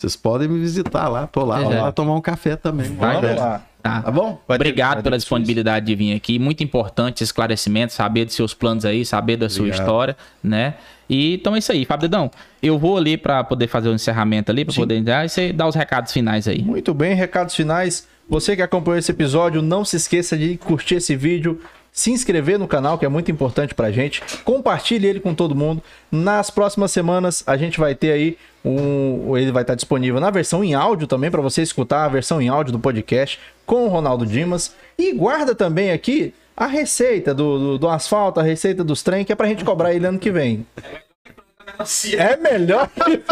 Vocês 0.00 0.14
podem 0.16 0.48
me 0.48 0.58
visitar 0.60 1.08
lá, 1.08 1.26
tô 1.26 1.44
lá, 1.44 1.60
É. 1.60 1.64
vou 1.64 1.72
lá 1.74 1.92
tomar 1.92 2.14
um 2.14 2.20
café 2.20 2.54
também. 2.56 2.88
Vai, 2.94 3.34
lá. 3.34 3.62
Tá. 3.82 4.02
Tá 4.02 4.10
bom? 4.10 4.40
Vai 4.46 4.56
Obrigado 4.56 4.96
ter 4.98 5.02
pela 5.04 5.16
isso. 5.16 5.24
disponibilidade 5.24 5.86
de 5.86 5.94
vir 5.94 6.14
aqui. 6.14 6.38
Muito 6.38 6.62
importante 6.64 7.16
esse 7.16 7.24
esclarecimento, 7.24 7.92
saber 7.92 8.24
dos 8.24 8.34
seus 8.34 8.52
planos 8.52 8.84
aí, 8.84 9.04
saber 9.04 9.36
da 9.36 9.48
sua 9.48 9.66
Obrigado. 9.66 9.80
história, 9.80 10.16
né? 10.42 10.74
E 11.08 11.34
então 11.34 11.54
é 11.54 11.58
isso 11.58 11.72
aí, 11.72 11.84
Fábio 11.84 12.08
Dedão. 12.08 12.30
Eu 12.62 12.78
vou 12.78 12.96
ali 12.96 13.16
para 13.16 13.42
poder 13.44 13.66
fazer 13.66 13.88
o 13.88 13.94
encerramento 13.94 14.50
ali, 14.50 14.64
para 14.64 14.74
poder 14.74 15.02
dar 15.02 15.24
e 15.24 15.28
você 15.28 15.52
dá 15.52 15.66
os 15.66 15.74
recados 15.74 16.12
finais 16.12 16.46
aí. 16.46 16.60
Muito 16.60 16.92
bem, 16.92 17.14
recados 17.14 17.54
finais. 17.54 18.06
Você 18.28 18.54
que 18.54 18.60
acompanhou 18.60 18.98
esse 18.98 19.10
episódio, 19.10 19.62
não 19.62 19.84
se 19.86 19.96
esqueça 19.96 20.36
de 20.36 20.58
curtir 20.58 20.96
esse 20.96 21.16
vídeo, 21.16 21.62
se 21.98 22.12
inscrever 22.12 22.60
no 22.60 22.68
canal, 22.68 22.96
que 22.96 23.04
é 23.04 23.08
muito 23.08 23.28
importante 23.28 23.74
pra 23.74 23.90
gente. 23.90 24.22
Compartilhe 24.44 25.04
ele 25.04 25.18
com 25.18 25.34
todo 25.34 25.52
mundo. 25.52 25.82
Nas 26.12 26.48
próximas 26.48 26.92
semanas 26.92 27.42
a 27.44 27.56
gente 27.56 27.80
vai 27.80 27.92
ter 27.92 28.12
aí 28.12 28.38
um, 28.64 29.36
ele 29.36 29.50
vai 29.50 29.64
estar 29.64 29.74
disponível 29.74 30.20
na 30.20 30.30
versão 30.30 30.62
em 30.62 30.74
áudio 30.74 31.08
também 31.08 31.28
para 31.28 31.42
você 31.42 31.60
escutar 31.60 32.04
a 32.04 32.08
versão 32.08 32.40
em 32.40 32.48
áudio 32.48 32.72
do 32.72 32.78
podcast 32.78 33.40
com 33.66 33.84
o 33.84 33.88
Ronaldo 33.88 34.24
Dimas 34.24 34.76
e 34.96 35.12
guarda 35.12 35.56
também 35.56 35.90
aqui 35.90 36.32
a 36.56 36.66
receita 36.66 37.34
do, 37.34 37.58
do, 37.58 37.78
do 37.78 37.88
asfalto, 37.88 38.38
a 38.38 38.44
receita 38.44 38.84
dos 38.84 39.02
trem, 39.02 39.24
que 39.24 39.32
é 39.32 39.34
pra 39.34 39.48
gente 39.48 39.64
cobrar 39.64 39.92
ele 39.92 40.06
ano 40.06 40.20
que 40.20 40.30
vem. 40.30 40.64
É 42.16 42.36
melhor 42.36 42.88
que... 42.88 43.22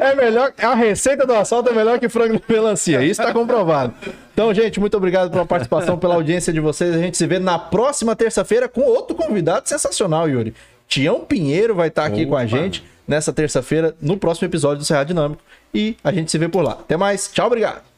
É 0.00 0.14
melhor, 0.14 0.50
a 0.56 0.74
receita 0.74 1.26
do 1.26 1.34
assalto 1.34 1.68
é 1.68 1.74
melhor 1.74 1.98
que 1.98 2.08
frango 2.08 2.38
de 2.38 2.42
melancia. 2.48 3.02
Isso 3.02 3.20
está 3.20 3.34
comprovado. 3.34 3.92
Então, 4.40 4.54
gente, 4.54 4.80
muito 4.80 4.96
obrigado 4.96 5.30
pela 5.30 5.44
participação, 5.44 5.98
pela 5.98 6.14
audiência 6.14 6.50
de 6.50 6.60
vocês. 6.60 6.94
A 6.94 6.98
gente 6.98 7.14
se 7.14 7.26
vê 7.26 7.38
na 7.38 7.58
próxima 7.58 8.16
terça-feira 8.16 8.70
com 8.70 8.80
outro 8.80 9.14
convidado 9.14 9.68
sensacional, 9.68 10.26
Yuri. 10.30 10.54
Tião 10.88 11.20
Pinheiro 11.20 11.74
vai 11.74 11.88
estar 11.88 12.06
aqui 12.06 12.24
com 12.24 12.34
a 12.34 12.46
gente 12.46 12.82
nessa 13.06 13.34
terça-feira, 13.34 13.94
no 14.00 14.16
próximo 14.16 14.48
episódio 14.48 14.78
do 14.78 14.84
Serra 14.86 15.04
Dinâmico. 15.04 15.42
E 15.74 15.94
a 16.02 16.10
gente 16.10 16.30
se 16.30 16.38
vê 16.38 16.48
por 16.48 16.62
lá. 16.62 16.72
Até 16.72 16.96
mais. 16.96 17.30
Tchau, 17.30 17.48
obrigado. 17.48 17.89